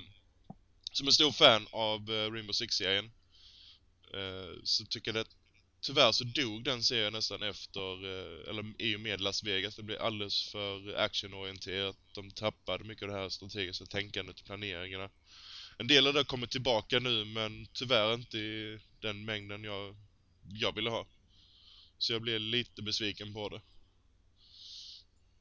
som 0.93 1.07
en 1.07 1.13
stor 1.13 1.33
fan 1.33 1.67
av 1.71 2.01
eh, 2.11 2.33
Rainbow 2.33 2.53
Six-serien. 2.53 3.11
Eh, 4.15 4.61
så 4.65 4.85
tycker 4.85 5.15
jag 5.15 5.21
att 5.21 5.37
Tyvärr 5.85 6.13
så 6.13 6.25
dog 6.25 6.65
den 6.65 6.83
serien 6.83 7.13
nästan 7.13 7.43
efter, 7.43 8.05
eh, 8.05 8.49
eller 8.49 8.75
i 8.79 8.97
och 8.97 9.01
med 9.01 9.21
Las 9.21 9.45
Vegas. 9.45 9.77
Det 9.77 9.83
blev 9.83 10.03
alldeles 10.03 10.51
för 10.51 10.95
actionorienterat. 10.95 11.97
De 12.15 12.31
tappade 12.31 12.85
mycket 12.85 13.03
av 13.03 13.09
det 13.09 13.15
här 13.15 13.29
strategiska 13.29 13.87
tänkandet 13.87 14.41
och 14.41 14.47
planeringarna. 14.47 15.11
En 15.79 15.87
del 15.87 16.07
av 16.07 16.13
det 16.13 16.19
har 16.19 16.25
kommit 16.25 16.51
tillbaka 16.51 16.99
nu 17.01 17.25
men 17.25 17.67
tyvärr 17.73 18.15
inte 18.15 18.39
i 18.39 18.79
den 19.01 19.25
mängden 19.25 19.65
jag, 19.65 19.97
jag 20.49 20.75
ville 20.75 20.91
ha. 20.91 21.07
Så 21.99 22.13
jag 22.13 22.23
blev 22.23 22.41
lite 22.41 22.83
besviken 22.83 23.35
på 23.35 23.49
det. 23.49 23.61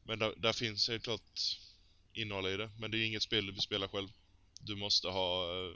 Men 0.04 0.20
där, 0.20 0.34
där 0.38 0.54
finns 0.54 0.90
helt 0.90 1.04
klart 1.04 1.40
innehåll 2.14 2.48
i 2.48 2.58
det. 2.58 2.72
Men 2.80 2.92
det 2.92 2.98
är 2.98 3.06
inget 3.06 3.24
spel 3.24 3.46
du 3.46 3.52
vill 3.52 3.62
spela 3.62 3.88
själv. 3.88 4.08
Du 4.62 4.76
måste 4.76 5.08
ha 5.08 5.44
eh, 5.44 5.76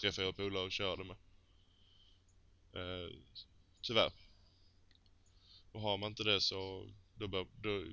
tre, 0.00 0.12
fyra 0.12 0.32
polare 0.32 0.66
att 0.66 0.72
köra 0.72 0.96
det 0.96 1.04
med. 1.04 1.16
Eh, 2.74 3.16
tyvärr. 3.82 4.12
Och 5.72 5.80
har 5.80 5.98
man 5.98 6.10
inte 6.10 6.24
det 6.24 6.40
så 6.40 6.90
då, 7.14 7.28
bör, 7.28 7.46
då, 7.60 7.84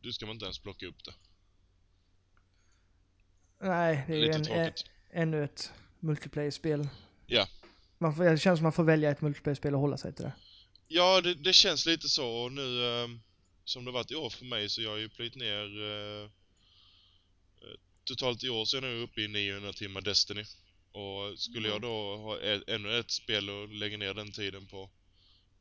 då 0.00 0.12
ska 0.12 0.26
man 0.26 0.36
inte 0.36 0.44
ens 0.44 0.58
plocka 0.58 0.86
upp 0.86 1.04
det. 1.04 1.14
Nej, 3.60 4.04
det 4.06 4.12
är 4.14 4.18
ju 4.18 4.30
en, 4.30 4.44
tråkigt. 4.44 4.84
ännu 5.10 5.44
ett 5.44 5.72
multiplayer-spel. 6.00 6.88
Ja. 7.26 7.48
Man 7.98 8.16
får, 8.16 8.24
det 8.24 8.38
känns 8.38 8.58
som 8.58 8.62
man 8.62 8.72
får 8.72 8.84
välja 8.84 9.10
ett 9.10 9.20
multiplayer-spel 9.20 9.74
och 9.74 9.80
hålla 9.80 9.96
sig 9.96 10.14
till 10.14 10.24
det. 10.24 10.32
Ja, 10.88 11.20
det, 11.20 11.34
det 11.34 11.52
känns 11.52 11.86
lite 11.86 12.08
så 12.08 12.28
och 12.28 12.52
nu 12.52 12.84
eh, 12.84 13.08
som 13.64 13.84
det 13.84 13.90
varit 13.90 14.10
i 14.10 14.14
år 14.14 14.30
för 14.30 14.44
mig 14.44 14.68
så 14.68 14.82
jag 14.82 14.90
har 14.90 14.96
ju 14.96 15.08
plöjt 15.08 15.34
ner 15.34 15.82
eh, 15.82 16.22
eh, 17.62 17.78
totalt 18.04 18.44
i 18.44 18.48
år 18.48 18.64
så 18.64 18.76
är 18.76 18.82
jag 18.82 18.90
nu 18.90 19.02
uppe 19.02 19.20
i 19.20 19.28
900 19.28 19.72
timmar 19.72 20.00
Destiny. 20.00 20.44
Och 20.98 21.38
skulle 21.38 21.68
jag 21.68 21.80
då 21.80 22.16
ha 22.16 22.40
ännu 22.66 22.98
ett 22.98 23.10
spel 23.10 23.50
och 23.50 23.68
lägga 23.68 23.98
ner 23.98 24.14
den 24.14 24.32
tiden 24.32 24.66
på 24.66 24.90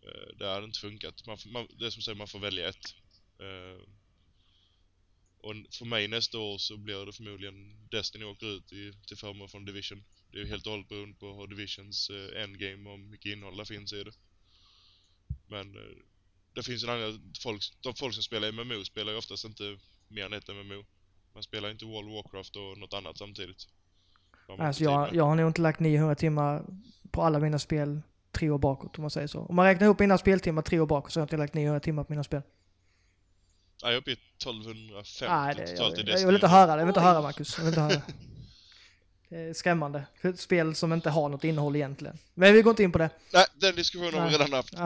eh, 0.01 0.37
det 0.37 0.47
hade 0.47 0.65
inte 0.65 0.79
funkat. 0.79 1.25
Man, 1.25 1.37
man, 1.45 1.67
det 1.79 1.85
är 1.85 1.89
som 1.89 2.01
säger, 2.01 2.15
man 2.15 2.27
får 2.27 2.39
välja 2.39 2.69
ett. 2.69 2.95
Eh, 3.39 3.81
och 5.37 5.55
för 5.71 5.85
mig 5.85 6.07
nästa 6.07 6.39
år 6.39 6.57
så 6.57 6.77
blir 6.77 7.05
det 7.05 7.13
förmodligen 7.13 7.87
Destiny 7.91 8.25
åker 8.25 8.47
ut 8.47 8.73
i, 8.73 8.93
till 9.07 9.17
förmån 9.17 9.49
från 9.49 9.65
Division. 9.65 10.03
Det 10.31 10.37
är 10.37 10.41
ju 10.41 10.47
helt 10.47 10.65
och 10.65 10.71
hållet 10.71 10.87
beroende 10.87 11.17
på 11.17 11.33
hur 11.33 11.47
Divisions 11.47 12.09
eh, 12.09 12.43
endgame 12.43 12.89
och 12.89 12.99
mycket 12.99 13.31
innehåll 13.31 13.57
det 13.57 13.65
finns 13.65 13.93
i 13.93 14.03
det. 14.03 14.13
Men 15.47 15.77
det 16.53 16.63
finns 16.63 16.83
ju 16.83 16.87
andra 16.89 17.19
folk, 17.39 17.63
de 17.81 17.93
folk 17.95 18.13
som 18.13 18.23
spelar 18.23 18.51
MMO 18.51 18.85
spelar 18.85 19.11
ju 19.11 19.17
oftast 19.17 19.45
inte 19.45 19.79
mer 20.07 20.25
än 20.25 20.33
ett 20.33 20.47
MMO. 20.47 20.85
Man 21.33 21.43
spelar 21.43 21.71
inte 21.71 21.85
World 21.85 22.09
of 22.09 22.13
Warcraft 22.13 22.55
och 22.55 22.77
något 22.77 22.93
annat 22.93 23.17
samtidigt. 23.17 23.67
Alltså 24.47 24.79
tid 24.79 24.87
jag, 24.87 25.15
jag 25.15 25.23
har 25.23 25.35
nog 25.35 25.49
inte 25.49 25.61
lagt 25.61 25.79
900 25.79 26.15
timmar 26.15 26.63
på 27.11 27.23
alla 27.23 27.39
mina 27.39 27.59
spel 27.59 28.01
tre 28.31 28.49
år 28.49 28.57
bakåt 28.57 28.97
om 28.97 29.01
man 29.01 29.11
säger 29.11 29.27
så. 29.27 29.39
Om 29.39 29.55
man 29.55 29.65
räknar 29.65 29.85
ihop 29.85 29.99
mina 29.99 30.17
speltimmar 30.17 30.61
tre 30.61 30.79
år 30.79 30.85
bakåt 30.85 31.11
så 31.11 31.19
har 31.19 31.21
jag 31.21 31.25
inte 31.25 31.37
lagt 31.37 31.53
900 31.53 31.79
timmar 31.79 32.03
på 32.03 32.13
mina 32.13 32.23
spel. 32.23 32.41
Ja, 33.81 33.87
jag 33.87 33.93
är 33.93 33.97
uppe 33.97 34.11
i 34.11 34.13
1250 34.13 35.25
Nej, 35.27 35.55
det, 35.55 35.67
totalt 35.67 35.93
i 35.93 36.01
Destiny. 36.01 36.19
jag 36.19 36.25
vill 36.25 36.35
inte 36.35 36.47
höra 36.47 36.65
det. 36.65 36.71
Jag 36.71 36.85
vill 36.85 36.87
inte 36.87 36.99
höra 36.99 37.21
Marcus. 37.21 37.57
Jag 37.57 37.65
vill 37.65 37.71
inte 37.73 37.81
höra 37.81 37.93
det. 37.93 38.03
Är 39.29 39.53
skrämmande. 39.53 40.05
För 40.21 40.29
ett 40.29 40.39
spel 40.39 40.75
som 40.75 40.93
inte 40.93 41.09
har 41.09 41.29
något 41.29 41.43
innehåll 41.43 41.75
egentligen. 41.75 42.17
Men 42.33 42.53
vi 42.53 42.61
går 42.61 42.71
inte 42.71 42.83
in 42.83 42.91
på 42.91 42.97
det. 42.97 43.09
Nej, 43.33 43.45
den 43.55 43.75
diskussionen 43.75 44.13
har 44.13 44.29
vi 44.29 44.33
redan 44.33 44.53
haft. 44.53 44.73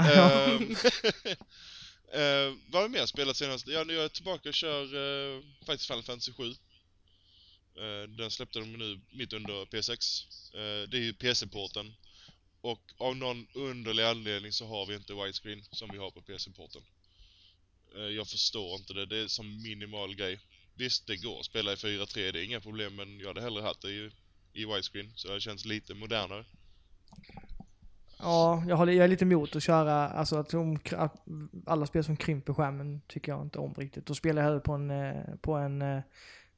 Eh, 2.13 2.19
vad 2.71 2.81
har 2.81 2.89
vi 2.89 2.89
mer 2.89 3.05
spelat 3.05 3.35
senast? 3.35 3.67
Ja, 3.67 3.83
nu 3.83 3.97
är 3.97 4.01
jag 4.01 4.13
tillbaka 4.13 4.49
och 4.49 4.55
kör 4.55 4.81
eh, 4.81 5.41
faktiskt 5.65 5.87
Final 5.87 6.03
Fantasy 6.03 6.31
7. 6.33 6.43
Eh, 7.75 8.09
den 8.09 8.31
släppte 8.31 8.59
de 8.59 8.73
nu 8.73 8.99
mitt 9.11 9.33
under 9.33 9.65
P6. 9.65 10.25
Eh, 10.53 10.89
det 10.89 10.97
är 10.97 11.01
ju 11.01 11.13
PC-porten. 11.13 11.93
Och 12.61 12.81
av 12.97 13.15
någon 13.15 13.47
underlig 13.55 14.03
anledning 14.03 14.51
så 14.51 14.67
har 14.67 14.85
vi 14.85 14.95
inte 14.95 15.13
widescreen 15.13 15.63
som 15.71 15.89
vi 15.91 15.97
har 15.97 16.11
på 16.11 16.21
PC-porten. 16.21 16.81
Eh, 17.95 18.01
jag 18.01 18.27
förstår 18.27 18.75
inte 18.75 18.93
det. 18.93 19.05
Det 19.05 19.17
är 19.17 19.27
som 19.27 19.61
minimal 19.61 20.15
grej. 20.15 20.39
Visst, 20.75 21.07
det 21.07 21.17
går 21.17 21.39
att 21.39 21.45
spela 21.45 21.71
i 21.73 21.75
4.3, 21.75 22.31
det 22.31 22.39
är 22.39 22.43
inga 22.43 22.59
problem, 22.59 22.95
men 22.95 23.19
jag 23.19 23.27
hade 23.27 23.41
hellre 23.41 23.63
haft 23.63 23.81
det 23.81 23.89
i, 23.89 24.11
i 24.53 24.65
widescreen. 24.65 25.11
Så 25.15 25.33
det 25.33 25.41
känns 25.41 25.65
lite 25.65 25.93
modernare. 25.93 26.45
Ja, 28.19 28.63
jag, 28.67 28.77
håller, 28.77 28.93
jag 28.93 29.03
är 29.03 29.07
lite 29.07 29.25
emot 29.25 29.55
att 29.55 29.63
köra, 29.63 30.09
alltså 30.09 30.35
att, 30.35 30.49
de, 30.49 30.79
att 30.91 31.25
alla 31.65 31.85
spel 31.85 32.03
som 32.03 32.17
krymper 32.17 32.53
skärmen 32.53 33.01
tycker 33.07 33.31
jag 33.31 33.41
inte 33.41 33.59
om 33.59 33.73
riktigt. 33.73 34.05
Då 34.05 34.15
spelar 34.15 34.41
jag 34.41 34.47
hellre 34.47 34.61
på 34.61 34.73
en, 34.73 34.91
på 35.41 35.53
en 35.53 36.01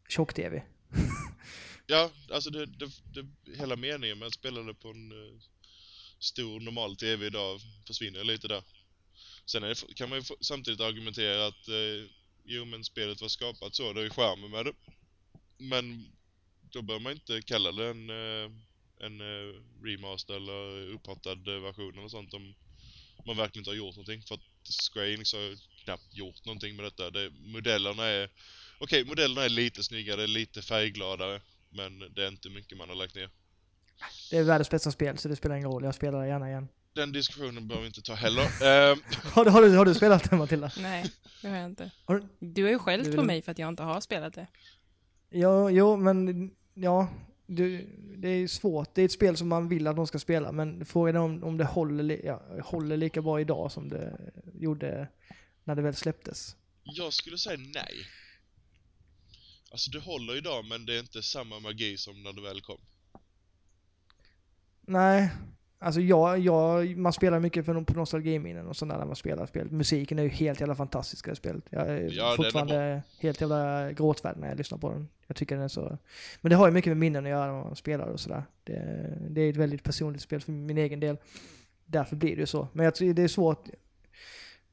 tjock-tv. 0.10 0.64
Ja, 1.88 2.12
alltså 2.32 2.50
det, 2.50 2.66
det, 2.66 2.90
det, 3.14 3.58
hela 3.58 3.76
meningen 3.76 4.20
med 4.20 4.28
att 4.28 4.34
spela 4.34 4.62
det 4.62 4.74
på 4.74 4.90
en 4.90 5.12
uh, 5.12 5.40
stor 6.20 6.60
normal 6.60 6.96
TV 6.96 7.26
idag 7.26 7.62
försvinner 7.88 8.24
lite 8.24 8.48
där. 8.48 8.64
Sen 9.46 9.64
är 9.64 9.68
det, 9.68 9.94
kan 9.96 10.10
man 10.10 10.20
ju 10.20 10.26
samtidigt 10.42 10.82
argumentera 10.82 11.48
att 11.48 11.70
uh, 11.70 12.10
jo 12.46 12.66
men 12.66 12.84
spelet 12.84 13.22
var 13.22 13.30
skapat 13.30 13.76
så, 13.76 13.94
det 13.94 14.02
är 14.02 14.04
ju 14.04 14.10
charmen 14.10 14.52
med 14.52 14.66
det. 14.66 14.74
Men 15.58 16.12
då 16.62 16.82
bör 16.82 17.00
man 17.00 17.12
inte 17.12 17.42
kalla 17.42 17.72
det 17.72 17.90
en, 17.90 18.10
uh, 18.10 18.52
en 19.00 19.22
uh, 19.22 19.62
remaster 19.84 20.34
eller 20.34 20.90
upphattad 20.94 21.44
version 21.44 21.98
eller 21.98 22.10
sånt 22.10 22.34
om 22.34 22.54
man 23.26 23.38
verkligen 23.38 23.62
inte 23.62 23.70
har 23.70 23.76
gjort 23.76 23.96
någonting. 23.96 24.22
För 24.22 24.36
att 24.36 24.42
Square 24.92 25.14
Enix 25.14 25.34
har 25.34 25.40
ju 25.40 25.58
knappt 25.84 26.16
gjort 26.16 26.46
någonting 26.46 26.76
med 26.76 26.86
detta. 26.86 27.10
Det, 27.10 27.30
modellerna 27.30 28.06
är 28.06 28.30
Okej, 28.84 29.06
modellerna 29.06 29.46
är 29.46 29.50
lite 29.50 29.84
snyggare, 29.84 30.28
lite 30.28 30.62
färggladare. 30.62 31.42
Men 31.70 32.00
det 32.16 32.24
är 32.24 32.28
inte 32.28 32.50
mycket 32.50 32.78
man 32.78 32.90
har 32.90 32.96
lagt 32.96 33.16
ner. 33.16 33.30
Det 34.32 34.38
är 34.38 34.44
världens 34.44 34.70
bästa 34.70 34.92
spel 34.92 35.18
så 35.18 35.28
det 35.28 35.36
spelar 35.36 35.56
ingen 35.56 35.70
roll, 35.72 35.84
jag 35.84 35.96
spelar 35.96 36.22
det 36.22 36.28
gärna 36.28 36.50
igen. 36.50 36.68
Den 36.94 37.12
diskussionen 37.12 37.68
behöver 37.68 37.82
vi 37.82 37.88
inte 37.88 38.02
ta 38.02 38.14
heller. 38.14 38.42
Ehm, 38.92 38.98
Har 39.34 39.46
du, 39.46 39.52
har 39.52 39.62
du, 39.62 39.78
har 39.78 39.86
du 39.86 39.94
spelat 39.94 40.30
det 40.30 40.36
Matilda? 40.36 40.72
Nej, 40.78 41.12
det 41.42 41.48
har 41.48 41.58
jag 41.58 41.66
inte. 41.66 41.92
Har 42.06 42.16
du- 42.20 42.28
Du 42.40 42.64
har 42.64 42.70
ju 42.70 42.80
skällt 42.80 43.04
på 43.06 43.12
vill- 43.18 43.26
mig 43.26 43.42
för 43.42 43.52
att 43.52 43.60
jag 43.60 43.70
inte 43.70 43.84
har 43.84 44.02
spelat 44.02 44.34
det. 44.34 44.48
Ja, 45.30 45.70
jo, 45.70 45.98
men 45.98 46.52
ja, 46.74 47.08
du, 47.48 47.90
det 48.18 48.28
är 48.30 48.48
svårt. 48.48 48.96
Det 48.96 49.02
är 49.02 49.06
ett 49.06 49.12
spel 49.12 49.38
som 49.38 49.48
man 49.48 49.70
vill 49.70 49.88
att 49.88 49.96
de 49.96 50.08
ska 50.08 50.20
spela, 50.20 50.52
men 50.52 50.86
frågan 50.86 51.16
är 51.16 51.20
om, 51.20 51.44
om 51.44 51.58
det 51.58 51.66
håller, 51.66 52.04
li- 52.04 52.22
ja, 52.26 52.44
håller 52.64 52.98
lika 52.98 53.22
bra 53.22 53.42
idag 53.42 53.72
som 53.72 53.90
det 53.90 54.20
gjorde 54.60 55.08
när 55.64 55.76
det 55.76 55.82
väl 55.82 55.96
släpptes. 55.96 56.56
jag 56.84 57.14
skulle 57.14 57.38
säga 57.38 57.58
nej. 57.60 57.94
Alltså 59.74 59.92
det 59.92 60.00
håller 60.00 60.38
idag 60.38 60.66
men 60.66 60.86
det 60.86 60.96
är 60.96 61.00
inte 61.00 61.22
samma 61.22 61.60
magi 61.60 61.98
som 61.98 62.24
när 62.24 62.34
det 62.34 62.42
väl 62.42 62.62
kom. 62.62 62.78
Nej, 64.82 65.32
alltså 65.80 66.02
jag, 66.02 66.40
jag, 66.40 66.98
man 66.98 67.14
spelar 67.14 67.40
mycket 67.40 67.66
för 67.66 67.82
på 67.82 67.94
nostalgiminnen 67.94 68.68
och 68.68 68.78
sådär 68.78 68.98
när 68.98 69.06
man 69.06 69.16
spelar 69.16 69.46
spel. 69.46 69.72
Musiken 69.72 70.20
är 70.20 70.24
ju 70.24 70.30
helt 70.30 70.60
jävla 70.60 70.76
fantastisk 70.76 71.28
i 71.28 71.30
det 71.30 71.36
spelet. 71.36 71.64
Jag 71.70 71.88
är 71.88 72.10
Ja, 72.12 72.24
den 72.24 72.32
är 72.32 72.36
fortfarande 72.36 73.04
helt 73.20 73.42
jävla 73.42 73.92
gråtfärdig 73.92 74.42
när 74.42 74.48
jag 74.48 74.58
lyssnar 74.58 74.78
på 74.78 74.90
den. 74.90 75.10
Jag 75.28 75.36
tycker 75.36 75.56
den 75.56 75.64
är 75.64 75.68
så... 75.68 75.98
Men 76.42 76.50
det 76.50 76.56
har 76.56 76.68
ju 76.68 76.74
mycket 76.74 76.90
med 76.90 76.98
minnen 76.98 77.26
att 77.26 77.30
göra 77.30 77.46
när 77.46 77.64
man 77.64 77.76
spelar 77.76 78.06
och 78.06 78.20
sådär. 78.20 78.44
Det, 78.64 79.18
det 79.30 79.42
är 79.42 79.50
ett 79.50 79.58
väldigt 79.58 79.84
personligt 79.84 80.22
spel 80.22 80.42
för 80.42 80.52
min 80.52 80.78
egen 80.78 81.00
del. 81.00 81.18
därför 81.86 82.16
blir 82.16 82.36
det 82.36 82.40
ju 82.40 82.48
så. 82.48 82.68
Men 82.74 82.86
jag 82.86 82.96
tror 82.96 83.14
det 83.14 83.24
är 83.24 83.28
svårt. 83.28 83.68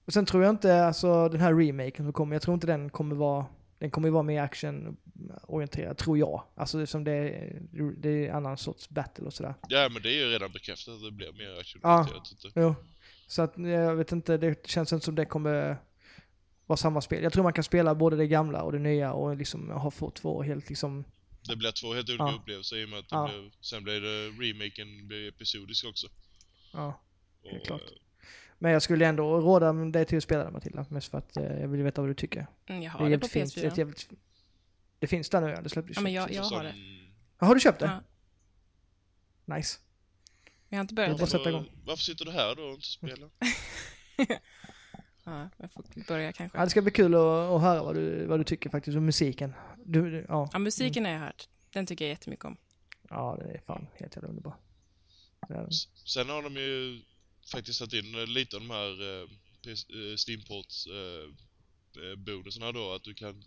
Och 0.05 0.13
sen 0.13 0.27
tror 0.27 0.43
jag 0.43 0.51
inte, 0.51 0.85
alltså 0.85 1.29
den 1.29 1.41
här 1.41 1.55
remaken 1.55 2.05
som 2.05 2.13
kommer, 2.13 2.35
jag 2.35 2.43
tror 2.43 2.55
inte 2.55 2.67
den 2.67 2.91
kommer 2.91 3.17
vara, 3.17 3.47
den 3.81 3.91
kommer 3.91 4.09
ju 4.09 4.13
vara 4.13 4.23
mer 4.23 4.43
actionorienterad, 4.43 5.97
tror 5.99 6.19
jag. 6.19 6.43
Alltså 6.55 6.87
som 6.87 7.05
det 7.05 7.13
är, 7.13 7.61
det 7.97 8.27
är 8.27 8.33
annan 8.33 8.57
sorts 8.57 8.89
battle 8.89 9.25
och 9.25 9.35
sådär. 9.35 9.55
Ja, 9.69 9.89
men 9.93 10.03
det 10.03 10.09
är 10.09 10.15
ju 10.19 10.27
redan 10.27 10.53
bekräftat 10.53 10.95
att 10.95 11.03
det 11.05 11.11
blir 11.11 11.33
mer 11.33 11.61
action 11.61 11.81
Ja. 11.85 12.09
Jo. 12.55 12.75
Så 13.27 13.43
att 13.43 13.59
jag 13.59 13.97
vet 13.97 14.13
inte, 14.13 14.37
det 14.37 14.67
känns 14.67 14.93
inte 14.93 15.05
som 15.05 15.15
det 15.15 15.25
kommer 15.25 15.77
vara 16.67 16.77
samma 16.77 17.01
spel. 17.01 17.23
Jag 17.23 17.33
tror 17.33 17.43
man 17.43 17.53
kan 17.53 17.65
spela 17.65 17.95
både 17.95 18.17
det 18.17 18.27
gamla 18.27 18.63
och 18.63 18.73
det 18.73 18.79
nya 18.79 19.13
och 19.13 19.37
liksom 19.37 19.71
ha 19.71 19.91
fått 19.91 20.17
två 20.17 20.43
helt 20.43 20.69
liksom, 20.69 21.05
Det 21.49 21.57
blir 21.57 21.73
två 21.73 21.95
helt 21.95 22.09
olika 22.09 22.25
Ja. 22.25 22.35
upplevelser 22.41 22.77
i 22.77 22.85
och 22.85 22.89
med 22.89 22.99
att 22.99 23.09
det 23.09 23.17
Ja. 23.17 23.29
blir, 23.33 23.51
sen 23.61 23.85
blir 23.85 24.01
det 24.01 24.29
remaken 24.29 25.09
blir 25.09 25.29
episodisk 25.29 25.85
också. 25.87 26.07
ja. 26.73 27.01
Och, 27.45 27.51
Helt 27.51 27.67
klart. 27.67 27.81
Men 28.63 28.73
jag 28.73 28.83
skulle 28.83 29.07
ändå 29.07 29.41
råda 29.41 29.73
dig 29.73 30.05
till 30.05 30.19
att 30.19 30.25
spela 30.25 30.45
det 30.45 30.51
Matilda, 30.51 30.87
mest 30.91 31.09
för 31.11 31.19
att 31.19 31.37
eh, 31.37 31.45
jag 31.61 31.69
vill 31.69 31.83
veta 31.83 32.01
vad 32.01 32.11
du 32.11 32.15
tycker. 32.15 32.47
Mm, 32.67 32.83
jag 32.83 32.93
Det, 32.93 32.99
har 32.99 33.07
är 33.07 33.11
det, 33.11 33.19
på 33.19 33.29
fint. 33.29 33.55
Det, 33.55 33.61
är 33.63 33.67
ett 33.67 33.73
PS4. 33.75 33.79
jävligt, 33.79 34.09
det 34.99 35.07
finns 35.07 35.31
där 35.31 35.41
nu 35.41 35.49
ja, 35.51 35.61
det 35.61 35.69
släpptes 35.69 35.97
Ja, 35.97 36.03
men 36.03 36.13
jag, 36.13 36.33
jag 36.33 36.43
har 36.43 36.65
det. 36.65 36.75
Ja, 37.39 37.47
Har 37.47 37.55
du 37.55 37.61
köpt 37.61 37.81
det? 37.81 38.01
Ja. 39.47 39.57
Nice. 39.57 39.79
Jag 40.69 40.79
har 40.79 40.81
inte 40.81 40.95
Det 40.95 40.97
börjat 40.97 41.13
var 41.13 41.21
än. 41.21 41.27
så- 41.31 41.39
sätta 41.39 41.49
igång. 41.51 41.71
Varför 41.85 42.03
sitter 42.03 42.25
du 42.25 42.31
här 42.31 42.55
då 42.57 42.63
och 42.63 42.75
inte 42.75 42.87
spelar? 42.87 43.31
Ja, 45.25 45.49
jag 45.57 45.73
får 45.73 45.85
börja 46.09 46.33
kanske. 46.33 46.59
Ja, 46.59 46.65
det 46.65 46.71
ska 46.71 46.83
bli 46.83 46.91
kul 46.91 47.15
att, 47.15 47.21
att 47.21 47.61
höra 47.63 47.83
vad 47.83 47.95
du, 47.95 48.27
vad 48.27 48.41
du 48.41 48.45
tycker 48.45 48.71
faktiskt 48.71 48.97
om 48.97 49.05
musiken. 49.07 49.53
Du, 49.85 50.11
du, 50.11 50.27
ja. 50.29 50.49
Ja, 50.53 50.59
musiken 50.59 51.05
har 51.05 51.13
jag 51.13 51.21
hört. 51.21 51.49
Den 51.73 51.87
tycker 51.87 52.05
jag 52.05 52.11
jättemycket 52.11 52.45
om. 52.45 52.57
ja, 53.11 53.39
det 53.41 53.53
är 53.55 53.61
fan 53.67 53.87
helt 53.95 54.17
jävla 54.17 54.29
underbar. 54.29 54.55
Det 55.49 55.55
den. 55.55 55.71
Sen 56.05 56.29
har 56.29 56.43
de 56.43 56.55
ju 56.55 57.03
faktiskt 57.51 57.79
satt 57.79 57.93
in 57.93 58.15
eh, 58.15 58.27
lite 58.27 58.57
av 58.57 58.63
de 58.63 58.71
här 58.71 59.03
eh, 59.03 59.29
eh, 59.73 60.17
Steamports 60.17 60.87
eh, 60.87 61.25
eh, 62.05 62.17
bonusarna 62.17 62.73
då, 62.73 62.93
att 62.93 63.05
du 63.05 63.15
kan 63.15 63.45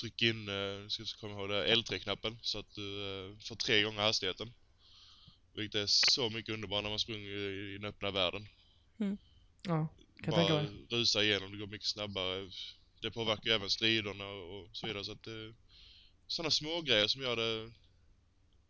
trycka 0.00 0.26
in, 0.26 0.48
eh, 0.48 0.88
ska 0.88 1.04
komma 1.20 1.34
ihåg 1.40 1.48
det, 1.48 1.74
L3-knappen 1.74 2.38
så 2.42 2.58
att 2.58 2.74
du 2.74 3.02
eh, 3.02 3.38
får 3.38 3.56
tre 3.56 3.82
gånger 3.82 4.00
hastigheten. 4.02 4.52
Vilket 5.54 5.80
är 5.80 5.86
så 5.86 6.30
mycket 6.30 6.54
underbart 6.54 6.82
när 6.82 6.90
man 6.90 6.98
springer 6.98 7.28
i, 7.30 7.74
i 7.74 7.78
den 7.78 7.84
öppna 7.84 8.10
världen. 8.10 8.48
Ja, 9.62 9.88
kan 10.22 10.30
Bara 10.30 10.36
tänka 10.36 10.54
mig. 10.54 10.86
rusa 10.90 11.22
igenom, 11.22 11.52
det 11.52 11.58
går 11.58 11.66
mycket 11.66 11.86
snabbare. 11.88 12.50
Det 13.00 13.10
påverkar 13.10 13.50
ju 13.50 13.52
även 13.52 13.70
striderna 13.70 14.28
och 14.28 14.68
så 14.72 14.86
vidare 14.86 15.04
så 15.04 15.12
att 15.12 15.22
det 15.22 15.54
sådana 16.26 16.50
små 16.50 16.80
grejer 16.80 17.06
som 17.06 17.22
gör 17.22 17.36
det 17.36 17.72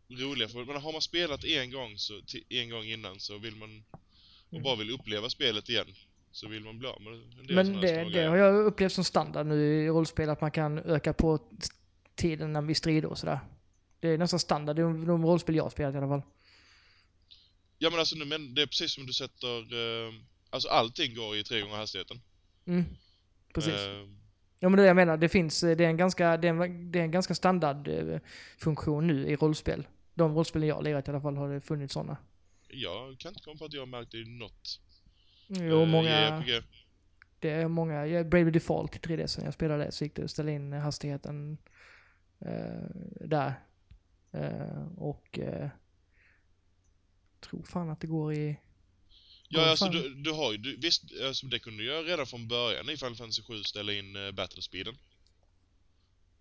roliga 0.09 0.49
för 0.49 0.65
men 0.65 0.81
har 0.81 0.91
man 0.91 1.01
spelat 1.01 1.43
en 1.43 1.71
gång 1.71 1.97
så 1.97 2.21
en 2.49 2.69
gång 2.69 2.85
innan 2.85 3.19
så 3.19 3.37
vill 3.37 3.55
man 3.55 3.83
och 4.47 4.53
Mm. 4.53 4.63
bara 4.63 4.75
vill 4.75 4.91
uppleva 4.91 5.29
spelet 5.29 5.69
igen 5.69 5.87
så 6.31 6.47
vill 6.47 6.63
man 6.63 6.79
bli 6.79 6.87
av 6.87 7.01
med 7.01 7.13
en 7.13 7.47
del 7.47 7.55
Men 7.55 7.81
det, 7.81 8.03
det 8.03 8.23
har 8.25 8.37
jag 8.37 8.65
upplevt 8.65 8.91
som 8.91 9.03
standard 9.03 9.45
nu 9.47 9.83
i 9.83 9.87
rollspel, 9.89 10.29
att 10.29 10.41
man 10.41 10.51
kan 10.51 10.77
öka 10.79 11.13
på 11.13 11.39
tiden 12.15 12.53
när 12.53 12.61
vi 12.61 12.75
strider 12.75 13.09
och 13.09 13.17
sådär. 13.17 13.39
Det 13.99 14.07
är 14.09 14.17
nästan 14.17 14.39
standard 14.39 14.79
i 14.79 14.81
de, 14.81 15.05
de 15.07 15.25
rollspel 15.25 15.55
jag 15.55 15.63
har 15.63 15.69
spelat 15.69 15.95
i 15.95 15.97
alla 15.97 16.07
fall. 16.07 16.21
Ja 17.77 17.89
men 17.89 17.99
alltså 17.99 18.15
nu, 18.15 18.25
men 18.25 18.53
det 18.55 18.61
är 18.61 18.65
precis 18.65 18.91
som 18.91 19.05
du 19.05 19.13
sätter 19.13 19.57
eh, 19.59 20.13
Alltså 20.49 20.69
allting 20.69 21.15
går 21.15 21.37
i 21.37 21.43
tre 21.43 21.61
gånger 21.61 21.75
hastigheten. 21.75 22.19
Mm. 22.65 22.85
Precis. 23.53 23.73
Eh, 23.73 24.07
Ja 24.59 24.69
men 24.69 24.77
det 24.79 24.85
jag 24.85 24.95
menar, 24.95 25.17
det 25.17 25.29
finns, 25.29 25.63
eh, 25.63 25.77
det 25.77 25.85
är 25.85 25.89
en 25.89 25.97
ganska, 25.97 26.37
det 26.37 26.47
är 26.47 26.53
en, 26.63 26.91
det 26.91 26.99
är 26.99 27.03
en 27.03 27.11
ganska 27.11 27.35
standard 27.35 27.87
eh, 27.87 28.19
funktion 28.57 29.07
nu 29.07 29.27
i 29.27 29.35
rollspel. 29.35 29.87
De 30.13 30.35
rollspelen 30.35 30.67
jag 30.67 30.75
har 30.75 30.81
lirat 30.83 31.07
i 31.07 31.11
alla 31.11 31.21
fall 31.21 31.37
har 31.37 31.49
det 31.53 31.61
funnits 31.61 31.93
sådana. 31.93 32.17
Jag 32.67 33.19
kan 33.19 33.29
inte 33.29 33.43
komma 33.43 33.57
på 33.57 33.65
att 33.65 33.73
jag 33.73 33.81
har 33.81 33.87
märkt 33.87 34.11
det 34.11 34.17
i 34.17 34.25
något 34.25 34.79
Jo, 35.47 35.81
eh, 35.81 35.87
många, 35.87 36.39
JRPG. 36.39 36.63
det 37.39 37.49
är 37.49 37.67
många, 37.67 38.07
jag 38.07 38.29
Bravely 38.29 38.51
Default 38.51 38.95
i 38.95 38.99
3D 38.99 39.27
sen 39.27 39.45
jag 39.45 39.53
spelade 39.53 39.83
det 39.83 39.91
så 39.91 40.03
gick 40.03 40.15
det 40.15 40.23
att 40.23 40.31
ställa 40.31 40.51
in 40.51 40.73
hastigheten 40.73 41.57
eh, 42.39 43.27
där. 43.27 43.53
Eh, 44.31 44.87
och 44.97 45.39
eh, 45.39 45.69
tror 47.39 47.63
fan 47.63 47.89
att 47.89 48.01
det 48.01 48.07
går 48.07 48.33
i... 48.33 48.59
Ja, 49.49 49.69
alltså 49.69 49.85
du, 49.85 50.15
du 50.15 50.31
har 50.31 50.51
ju, 50.51 50.57
du, 50.57 50.77
visst, 50.77 51.03
alltså, 51.25 51.47
det 51.47 51.59
kunde 51.59 51.83
du 51.83 51.87
göra 51.87 52.03
redan 52.03 52.25
från 52.25 52.47
början 52.47 52.89
i 52.89 52.97
Final 52.97 53.15
Fantasy 53.15 53.41
7 53.41 53.63
ställa 53.63 53.93
in 53.93 54.15
uh, 54.15 54.31
battlespeeden. 54.31 54.97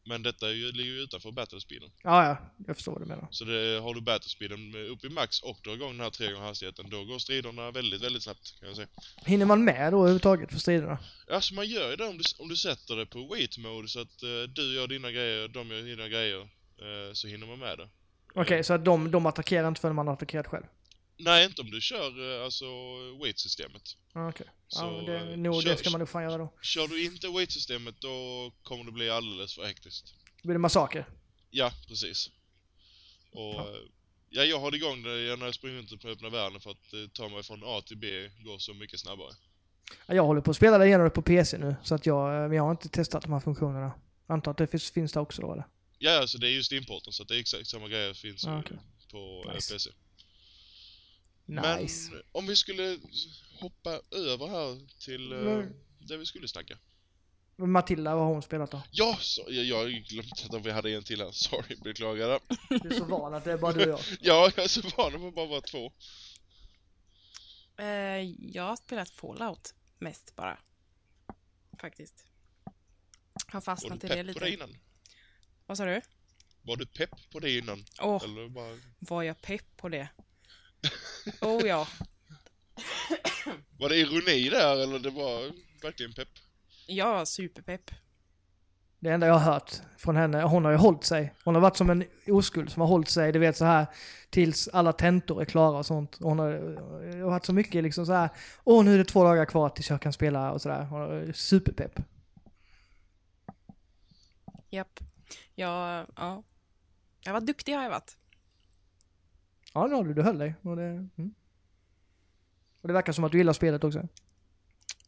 Men 0.07 0.23
detta 0.23 0.49
är 0.49 0.53
ju, 0.53 0.73
ligger 0.73 0.91
ju 0.91 1.01
utanför 1.01 1.31
battlespeeden. 1.31 1.91
Ja, 2.03 2.27
ja, 2.27 2.37
jag 2.67 2.77
förstår 2.77 2.93
vad 2.93 3.03
du 3.03 3.07
menar. 3.07 3.29
Så 3.31 3.45
det, 3.45 3.81
har 3.81 3.95
du 3.95 4.01
battlespeeden 4.01 4.75
upp 4.75 5.05
i 5.05 5.09
max 5.09 5.41
och 5.41 5.59
drar 5.65 5.75
igång 5.75 5.91
den 5.91 6.01
här 6.01 6.11
tre 6.11 6.33
gånger 6.33 6.47
hastigheten, 6.47 6.91
då 6.91 7.05
går 7.05 7.19
striderna 7.19 7.71
väldigt, 7.71 8.03
väldigt 8.03 8.23
snabbt 8.23 8.61
kan 8.61 8.69
jag 8.69 8.77
säga. 8.77 8.89
Hinner 9.17 9.47
man 9.47 9.65
med 9.65 9.93
då 9.93 9.99
överhuvudtaget 9.99 10.53
för 10.53 10.59
striderna? 10.59 10.99
Alltså 11.31 11.55
man 11.55 11.67
gör 11.67 11.91
ju 11.91 11.97
det 11.97 12.05
om 12.05 12.19
du, 12.19 12.25
om 12.39 12.49
du 12.49 12.57
sätter 12.57 12.97
det 12.97 13.07
på 13.07 13.27
wait 13.27 13.59
mode 13.59 13.89
så 13.89 14.01
att 14.01 14.23
eh, 14.23 14.43
du 14.49 14.75
gör 14.75 14.87
dina 14.87 15.11
grejer, 15.11 15.49
de 15.49 15.71
gör 15.71 15.83
dina 15.83 16.09
grejer, 16.09 16.41
eh, 16.41 17.13
så 17.13 17.29
hinner 17.29 17.47
man 17.47 17.59
med 17.59 17.79
det. 17.79 17.89
Okej, 18.35 18.65
så 18.65 18.75
att 18.75 18.85
de, 18.85 19.11
de 19.11 19.27
attackerar 19.27 19.69
inte 19.69 19.81
förrän 19.81 19.95
man 19.95 20.07
har 20.07 20.15
attackerat 20.15 20.47
själv? 20.47 20.65
Nej, 21.19 21.45
inte 21.45 21.63
om 21.63 21.71
du 21.71 21.81
kör 21.81 22.39
eh, 22.39 22.45
alltså 22.45 22.65
wait-systemet. 23.23 23.83
Ja, 24.15 24.29
Okej. 24.29 24.47
Så, 24.69 24.85
Ja, 24.85 25.13
det, 25.13 25.19
eh, 25.33 25.37
nog, 25.39 25.63
kör- 25.63 25.71
det 25.71 25.77
ska 25.77 25.91
man 25.91 25.99
nog 26.01 26.09
fan 26.09 26.23
göra 26.23 26.39
då. 26.39 26.53
Kör 26.63 26.89
du 26.89 27.05
inte 27.05 27.29
wait-systemet 27.29 27.95
då 28.01 28.53
kommer 28.63 28.85
det 28.85 28.93
bli 28.93 29.11
alldeles 29.11 29.55
för 29.55 29.65
hektiskt. 29.65 30.15
Då 30.43 30.47
blir 30.49 30.55
det 30.55 30.59
massaker. 30.59 31.07
Ja, 31.51 31.73
precis. 31.89 32.31
Och 33.33 33.41
Ja. 33.55 33.69
ja. 33.73 33.79
ja, 34.31 34.43
jag 34.45 34.61
har 34.61 34.75
igång 34.75 35.03
det 35.03 35.37
när 35.37 35.45
jag 35.47 35.55
springer 35.55 35.77
runt 35.79 36.03
på 36.03 36.09
öppna 36.09 36.29
världen 36.29 36.61
för 36.61 36.71
att 36.71 36.93
eh, 36.93 37.07
ta 37.13 37.29
mig 37.29 37.43
från 37.43 37.63
A 37.65 37.83
till 37.87 37.97
B 37.97 38.31
går 38.45 38.59
så 38.59 38.75
mycket 38.75 39.01
snabbare. 39.01 39.33
Ja, 40.07 40.15
Jag 40.15 40.25
håller 40.27 40.41
på 40.41 40.51
att 40.51 40.57
spela 40.57 40.79
det 40.79 40.87
igenom 40.87 41.11
på 41.11 41.23
PC 41.23 41.59
nu, 41.59 41.77
så 41.85 41.95
att 41.95 42.07
jag, 42.07 42.49
men 42.49 42.57
jag 42.57 42.63
har 42.65 42.71
inte 42.71 42.89
testat 42.89 43.23
de 43.23 43.33
här 43.33 43.41
funktionerna. 43.41 43.93
Antar 44.27 44.51
att 44.51 44.57
det 44.59 44.67
finns, 44.67 44.91
finns 44.91 45.13
det 45.13 45.21
också 45.21 45.43
då 45.43 45.53
eller? 45.53 45.65
Ja, 45.99 46.19
alltså 46.21 46.39
det 46.39 46.47
är 46.49 46.51
ju 46.51 46.63
Steamporten 46.63 47.13
så 47.13 47.23
att 47.23 47.29
det 47.29 47.37
är 47.37 47.41
exakt 47.41 47.67
samma 47.67 47.89
grejer 47.89 48.15
finns 48.15 48.47
Ah, 48.47 48.59
okej. 48.59 48.79
på 49.11 49.45
eh, 49.49 49.55
Nice. 49.55 49.75
PC. 49.75 49.91
Nice. 51.47 52.11
Men 52.13 52.23
om 52.33 52.47
vi 52.47 52.57
skulle 52.57 52.99
hoppa 53.61 54.01
över 54.11 54.47
här 54.47 55.01
till 55.05 55.29
Men- 55.29 55.75
där 55.99 56.17
vi 56.17 56.27
skulle 56.27 56.49
snacka. 56.49 56.79
Matilda, 57.59 58.15
vad 58.15 58.25
har 58.25 58.33
hon 58.33 58.43
spelat 58.43 58.71
då? 58.71 58.83
Ja, 58.91 59.17
så, 59.21 59.45
jag, 59.49 59.65
jag 59.65 59.91
glömt 59.91 60.55
att 60.55 60.67
vi 60.67 60.71
hade 60.71 60.91
en 60.91 61.05
till 61.05 61.21
här. 61.21 61.31
Sorry, 61.33 61.77
beklagar 61.77 62.29
det. 62.29 62.41
Du 62.79 62.89
är 62.89 62.95
så 62.99 63.05
van 63.05 63.35
att 63.35 63.45
det 63.45 63.53
är 63.53 63.59
bara 63.59 63.73
du 63.73 63.85
och 63.85 63.89
jag. 63.91 64.01
Ja, 64.21 64.51
jag 64.57 64.65
är 64.65 64.69
så 64.69 64.81
van 64.97 65.27
att 65.29 65.35
bara 65.35 65.47
vara 65.47 65.61
två. 65.61 65.93
Eh, 67.79 67.87
jag 68.53 68.63
har 68.63 68.77
spelat 68.77 69.11
Fallout 69.11 69.75
mest 69.99 70.37
bara. 70.37 70.59
Faktiskt. 71.81 72.25
Har 73.47 73.61
fastnat 73.61 74.05
i 74.05 74.09
det 74.09 74.15
pepp 74.15 74.35
på 74.35 74.41
det 74.41 74.47
lite. 74.47 74.49
innan? 74.65 74.77
Vad 75.67 75.77
sa 75.77 75.85
du? 75.85 76.01
Var 76.63 76.77
du 76.77 76.87
pepp 76.87 77.31
på 77.31 77.41
det 77.41 77.59
innan? 77.59 77.85
Åh, 78.01 78.25
Eller 78.25 78.49
bara... 78.49 78.79
var 78.99 79.23
jag 79.23 79.43
pepp 79.43 79.77
på 79.77 79.89
det? 79.89 80.09
Oh 81.41 81.67
ja. 81.67 81.89
Var 83.79 83.89
det 83.89 83.97
ironi 83.97 84.49
där 84.49 84.83
eller 84.83 84.99
det 84.99 85.11
var 85.11 85.53
verkligen 85.83 86.13
pepp? 86.13 86.29
Var 86.89 87.25
superpepp. 87.25 87.91
Det 89.01 89.11
enda 89.11 89.27
jag 89.27 89.35
har 89.35 89.53
hört 89.53 89.73
från 89.99 90.17
henne, 90.17 90.43
hon 90.43 90.65
har 90.65 90.73
ju 90.73 90.79
hållit 90.79 91.05
sig. 91.05 91.35
Hon 91.45 91.55
har 91.55 91.63
varit 91.63 91.77
som 91.77 91.91
en 91.91 92.05
oskuld 92.27 92.73
som 92.73 92.81
har 92.81 92.89
hållit 92.89 93.09
sig, 93.09 93.33
du 93.33 93.39
vet 93.39 93.57
så 93.57 93.65
här 93.65 93.87
tills 94.31 94.69
alla 94.69 94.93
tentor 94.93 95.41
är 95.41 95.45
klara 95.45 95.79
och 95.79 95.87
sånt. 95.87 96.17
Hon 96.21 96.39
har, 96.39 96.53
har 97.21 97.31
varit 97.31 97.45
så 97.45 97.53
mycket 97.53 97.83
liksom 97.83 98.07
så 98.07 98.13
här, 98.13 98.29
åh 98.65 98.85
nu 98.85 98.95
är 98.95 98.99
det 98.99 99.05
två 99.05 99.25
dagar 99.25 99.45
kvar 99.45 99.69
tills 99.69 99.91
jag 99.91 100.03
kan 100.03 100.13
spela 100.13 100.53
och 100.53 100.63
sådär. 100.63 100.85
Hon 100.85 101.03
är 101.03 101.33
superpepp. 101.33 102.01
Japp. 104.71 105.01
Jag, 105.55 106.07
ja. 106.17 106.43
Jag 107.21 107.33
var 107.33 107.41
duktig 107.41 107.75
har 107.75 107.83
jag 107.83 107.91
varit. 107.91 108.17
Ja, 109.77 109.89
det 109.89 109.97
har 109.97 110.05
du, 110.05 110.15
du 110.15 110.23
höll 110.23 110.39
dig. 110.39 110.55
Och 110.63 110.77
det, 110.77 110.83
mm. 110.83 111.35
och 112.81 112.89
det 112.89 112.95
verkar 112.95 113.13
som 113.13 113.25
att 113.25 113.33
du 113.33 113.39
gillar 113.39 113.53
spelet 113.53 113.85
också. 113.85 114.09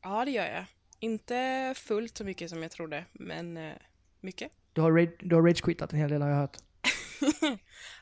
Ja, 0.03 0.25
det 0.25 0.31
gör 0.31 0.47
jag. 0.47 0.65
Inte 0.99 1.73
fullt 1.77 2.17
så 2.17 2.25
mycket 2.25 2.51
som 2.51 2.63
jag 2.63 2.71
trodde, 2.71 3.05
men 3.13 3.57
eh, 3.57 3.73
mycket. 4.21 4.53
Du 4.73 4.81
har, 4.81 4.93
rage, 4.93 5.17
du 5.21 5.35
har 5.35 5.43
rage-quittat 5.43 5.93
en 5.93 5.99
hel 5.99 6.11
del 6.11 6.23
har 6.23 6.29
jag 6.29 6.37
hört. 6.37 6.57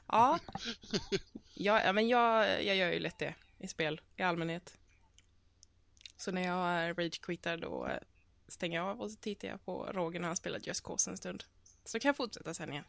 Ja. 0.08 0.38
ja, 1.54 1.82
ja, 1.84 1.92
men 1.92 2.08
jag, 2.08 2.64
jag 2.64 2.76
gör 2.76 2.92
ju 2.92 2.98
lätt 2.98 3.18
det 3.18 3.34
i 3.58 3.68
spel 3.68 4.00
i 4.16 4.22
allmänhet. 4.22 4.78
Så 6.16 6.32
när 6.32 6.42
jag 6.42 6.98
rage-quittar 6.98 7.56
då 7.56 7.86
eh, 7.86 7.98
stänger 8.48 8.78
jag 8.78 8.88
av 8.88 9.00
och 9.00 9.10
så 9.10 9.16
tittar 9.16 9.48
jag 9.48 9.64
på 9.64 9.86
Roger 9.92 10.20
när 10.20 10.26
han 10.26 10.36
spelar 10.36 10.60
Just 10.62 10.84
Cause 10.84 11.10
en 11.10 11.16
stund. 11.16 11.44
Så 11.84 12.00
kan 12.00 12.08
jag 12.08 12.16
fortsätta 12.16 12.54
sen 12.54 12.72
igen. 12.72 12.84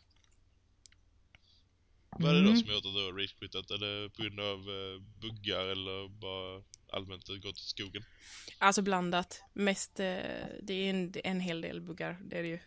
Vad 2.19 2.29
är 2.29 2.33
det 2.35 2.41
då 2.41 2.47
Mm. 2.49 2.59
som 2.61 2.69
gjort 2.69 2.77
att 2.85 2.93
du 2.93 3.05
har 3.05 3.11
ragequittat? 3.13 3.71
Är 3.71 3.77
det 3.77 4.09
på 4.09 4.21
grund 4.23 4.39
av 4.39 4.59
eh, 4.59 5.01
buggar 5.21 5.65
eller 5.65 6.07
bara 6.09 6.63
allmänt 6.93 7.27
gått 7.27 7.45
åt 7.45 7.57
skogen? 7.57 8.03
Alltså 8.57 8.81
blandat. 8.81 9.41
Mest, 9.53 9.99
eh, 9.99 10.05
det 10.63 10.73
är 10.73 10.89
en, 10.89 11.13
en 11.23 11.39
hel 11.39 11.61
del 11.61 11.81
buggar, 11.81 12.19
det 12.21 12.37
är 12.37 12.43
det 12.43 12.49
ju. 12.49 12.59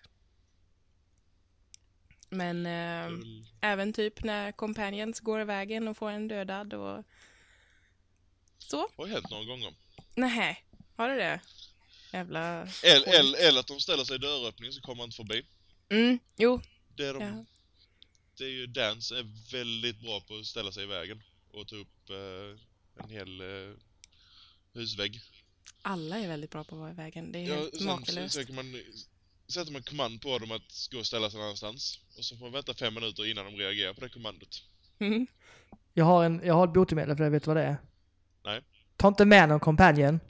Men 2.32 2.62
Det 2.62 2.70
eh, 2.70 3.70
även 3.72 3.92
typ 3.92 4.24
när 4.24 4.52
companions 4.52 5.20
går 5.20 5.40
i 5.40 5.44
vägen 5.44 5.88
och 5.88 5.96
får 5.96 6.10
en 6.10 6.28
dödad 6.28 6.74
och 6.74 7.04
Så? 8.58 8.88
Har 8.96 9.06
ju 9.06 9.12
hänt 9.12 9.30
några 9.30 9.44
gånger. 9.44 9.74
Nej, 10.14 10.64
har 10.96 11.08
du 11.08 11.16
det? 11.16 11.40
Jävla... 12.12 12.68
Eller, 12.84 13.18
eller, 13.18 13.48
eller 13.48 13.60
att 13.60 13.66
de 13.66 13.80
ställer 13.80 14.04
sig 14.04 14.16
i 14.16 14.18
dörröppningen 14.18 14.72
så 14.72 14.80
kommer 14.80 14.96
man 14.96 15.04
inte 15.04 15.16
förbi. 15.16 15.46
Mm, 15.90 16.18
jo. 16.36 16.60
Det 16.96 17.06
är, 17.06 17.14
de, 17.14 17.22
Ja. 17.22 17.44
Det 18.40 18.46
är 18.46 18.50
ju 18.50 18.66
Dance 18.66 19.18
är 19.18 19.26
väldigt 19.52 20.00
bra 20.00 20.20
på 20.20 20.36
att 20.36 20.46
ställa 20.46 20.72
sig 20.72 20.82
i 20.82 20.86
vägen 20.86 21.22
och 21.52 21.68
ta 21.68 21.76
upp 21.76 22.10
eh, 22.10 23.04
en 23.04 23.10
hel 23.10 23.40
eh, 23.40 23.74
husvägg. 24.72 25.20
Alla 25.82 26.18
är 26.18 26.28
väldigt 26.28 26.50
bra 26.50 26.64
på 26.64 26.74
att 26.74 26.80
vara 26.80 26.90
i 26.90 26.94
vägen. 26.94 27.32
Det 27.32 27.38
är 27.38 27.48
Ja, 27.48 27.54
helt 27.54 27.76
sen 27.76 27.86
makalöst. 27.86 28.34
söker 28.34 28.52
man, 28.52 28.82
sätter 29.48 29.72
man 29.72 29.82
kommand 29.82 30.22
på 30.22 30.38
dem 30.38 30.50
att 30.50 30.88
gå 30.92 30.98
och 30.98 31.06
ställa 31.06 31.30
sig 31.30 31.38
någon 31.38 31.44
annanstans. 31.46 32.00
Och 32.16 32.24
så 32.24 32.36
får 32.36 32.44
man 32.44 32.52
vänta 32.52 32.74
fem 32.74 32.94
minuter 32.94 33.26
innan 33.30 33.44
de 33.44 33.56
reagerar 33.56 33.94
på 33.94 34.00
det 34.00 34.08
kommandot. 34.08 34.62
Mm. 34.98 35.26
Jag 35.94 36.04
har, 36.04 36.24
en, 36.24 36.40
jag 36.44 36.54
har 36.54 36.66
ett 36.66 36.74
botemedel 36.74 37.16
för 37.16 37.24
det, 37.24 37.30
vet 37.30 37.42
du 37.44 37.46
vad 37.46 37.56
det 37.56 37.62
är? 37.62 37.76
Nej. 38.44 38.62
Ta 38.96 39.08
inte 39.08 39.24
med 39.24 39.48
någon 39.48 39.60
companion. 39.60 40.20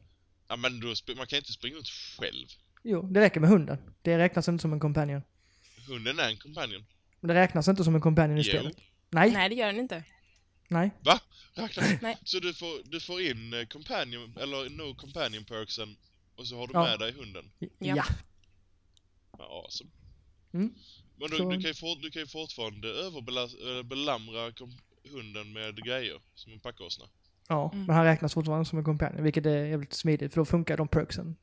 Ja 0.48 0.56
men 0.56 0.80
då, 0.80 0.94
man 1.16 1.26
kan 1.26 1.36
inte 1.38 1.52
springa 1.52 1.76
ut 1.76 1.88
själv. 1.88 2.46
Jo, 2.82 3.02
det 3.02 3.20
räcker 3.20 3.40
med 3.40 3.50
hunden. 3.50 3.78
Det 4.02 4.18
räknas 4.18 4.48
inte 4.48 4.62
som 4.62 4.72
en 4.72 4.80
companion. 4.80 5.22
Hunden 5.88 6.18
är 6.18 6.28
en 6.28 6.36
companion. 6.36 6.86
Men 7.20 7.28
det 7.28 7.34
räknas 7.40 7.68
inte 7.68 7.84
som 7.84 7.94
en 7.94 8.00
companion 8.00 8.38
i 8.38 8.40
Jo. 8.40 8.44
spelet. 8.52 8.76
Nej, 9.10 9.30
Nej, 9.30 9.48
det 9.48 9.54
gör 9.54 9.66
den 9.66 9.78
inte. 9.80 10.04
nej. 10.68 10.90
Va? 11.00 11.20
Räknas? 11.54 11.86
Nej. 12.02 12.18
Så 12.24 12.38
du 12.40 12.54
får, 12.54 12.90
du 12.90 13.00
får 13.00 13.20
in 13.22 13.54
eh, 13.54 13.64
companion, 13.66 14.36
eller 14.40 14.70
no 14.70 14.94
companion 14.94 15.44
perksen 15.44 15.96
och 16.36 16.46
så 16.46 16.56
har 16.58 16.66
du 16.66 16.72
Ja. 16.72 16.82
med 16.82 16.98
dig 16.98 17.12
hunden. 17.12 17.50
Ja. 17.58 17.68
Ja. 17.78 18.04
Ja, 19.38 19.44
awesome. 19.64 19.90
Mm. 20.52 20.74
Men 21.16 21.30
du, 21.30 21.36
Så- 21.36 21.50
du, 21.50 21.56
kan 21.60 21.60
ju 21.70 21.74
for, 21.74 22.02
du 22.02 22.10
kan 22.10 22.22
ju 22.22 22.26
fortfarande 22.26 22.88
överbelamra 22.88 24.52
kom, 24.52 24.72
hunden 25.12 25.52
med 25.52 25.84
grejer, 25.84 26.20
som 26.34 26.52
en 26.52 26.60
packåsna. 26.60 27.04
Ja, 27.48 27.70
Mm. 27.74 27.86
men 27.86 27.96
han 27.96 28.04
räknas 28.04 28.34
fortfarande 28.34 28.64
som 28.64 28.78
en 28.78 28.84
companion, 28.84 29.22
vilket 29.22 29.46
är 29.46 29.64
jävligt 29.64 29.92
smidigt, 29.92 30.34
för 30.34 30.40
då 30.40 30.44
funkar 30.44 30.76
de 30.76 30.88
perksen. 30.88 31.36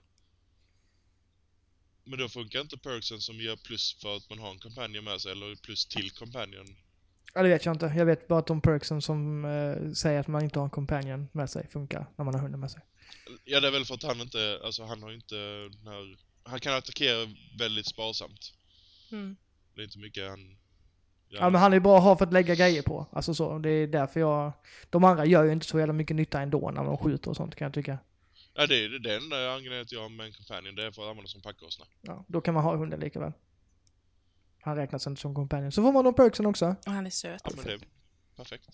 Men 2.09 2.19
då 2.19 2.29
funkar 2.29 2.61
inte 2.61 2.77
perksen 2.77 3.21
som 3.21 3.35
ger 3.35 3.55
plus 3.55 3.97
för 4.01 4.15
att 4.15 4.29
man 4.29 4.39
har 4.39 4.51
en 4.51 4.59
companion 4.59 5.03
med 5.03 5.21
sig, 5.21 5.31
eller 5.31 5.55
plus 5.55 5.85
till 5.85 6.11
companion. 6.11 6.75
Ja, 7.33 7.43
det 7.43 7.49
vet 7.49 7.65
jag 7.65 7.75
inte. 7.75 7.93
Jag 7.95 8.05
vet 8.05 8.27
bara 8.27 8.39
att 8.39 8.47
de 8.47 8.61
perksen 8.61 9.01
som 9.01 9.45
eh, 9.45 9.91
säger 9.93 10.19
att 10.19 10.27
man 10.27 10.43
inte 10.43 10.59
har 10.59 10.63
en 10.63 10.69
companion 10.69 11.27
med 11.31 11.49
sig 11.49 11.67
funkar 11.67 12.05
när 12.15 12.25
man 12.25 12.33
har 12.33 12.41
hunden 12.41 12.59
med 12.59 12.71
sig. 12.71 12.81
Ja, 13.45 13.59
det 13.59 13.67
är 13.67 13.71
väl 13.71 13.85
för 13.85 13.93
att 13.93 14.03
han 14.03 14.21
inte, 14.21 14.59
alltså 14.63 14.83
han 14.83 15.03
har 15.03 15.11
inte 15.11 15.35
den 15.71 15.87
här, 15.87 16.17
han 16.43 16.59
kan 16.59 16.73
attackera 16.73 17.27
väldigt 17.59 17.87
sparsamt. 17.87 18.53
Mm. 19.11 19.35
Det 19.75 19.81
är 19.81 19.85
inte 19.85 19.99
mycket 19.99 20.29
han 20.29 20.57
gör. 21.29 21.39
Ja, 21.39 21.49
men 21.49 21.61
han 21.61 21.73
är 21.73 21.79
bra 21.79 21.97
att 21.97 22.03
ha 22.03 22.17
för 22.17 22.25
att 22.25 22.33
lägga 22.33 22.55
grejer 22.55 22.81
på. 22.81 23.07
Alltså 23.11 23.33
så, 23.33 23.59
det 23.59 23.69
är 23.69 23.87
därför 23.87 24.19
jag... 24.19 24.51
De 24.89 25.03
andra 25.03 25.25
gör 25.25 25.43
ju 25.43 25.51
inte 25.51 25.65
så 25.65 25.79
jävla 25.79 25.93
mycket 25.93 26.15
nytta 26.15 26.41
ändå 26.41 26.71
när 26.71 26.83
de 26.83 26.97
skjuter 26.97 27.29
och 27.29 27.35
sånt 27.35 27.55
kan 27.55 27.65
jag 27.65 27.73
tycka. 27.73 27.97
Ja, 28.59 28.67
det 28.67 28.75
är 28.85 28.89
det 28.89 29.15
enda 29.15 29.51
anledningen 29.53 29.85
jag 29.89 30.01
har 30.01 30.09
med 30.09 30.25
en 30.25 30.33
companion, 30.33 30.75
det 30.75 30.85
är 30.85 30.91
för 30.91 31.01
att 31.03 31.09
använda 31.09 31.27
som 31.27 31.41
packåsna. 31.41 31.85
Ja, 32.01 32.25
då 32.27 32.41
kan 32.41 32.53
man 32.53 32.63
ha 32.63 32.75
hunden 32.75 32.99
lika 32.99 33.19
väl. 33.19 33.31
Han 34.61 34.75
räknas 34.75 35.07
inte 35.07 35.21
som 35.21 35.35
companion. 35.35 35.71
Så 35.71 35.81
får 35.81 35.91
man 35.91 36.05
de 36.05 36.13
perksen 36.13 36.45
också. 36.45 36.75
Och 36.85 36.91
han 36.91 37.05
är 37.05 37.09
söt. 37.09 37.41
Ja, 37.43 37.51
men 37.55 37.65
det 37.65 37.73
är 37.73 37.81
perfekt. 38.35 38.69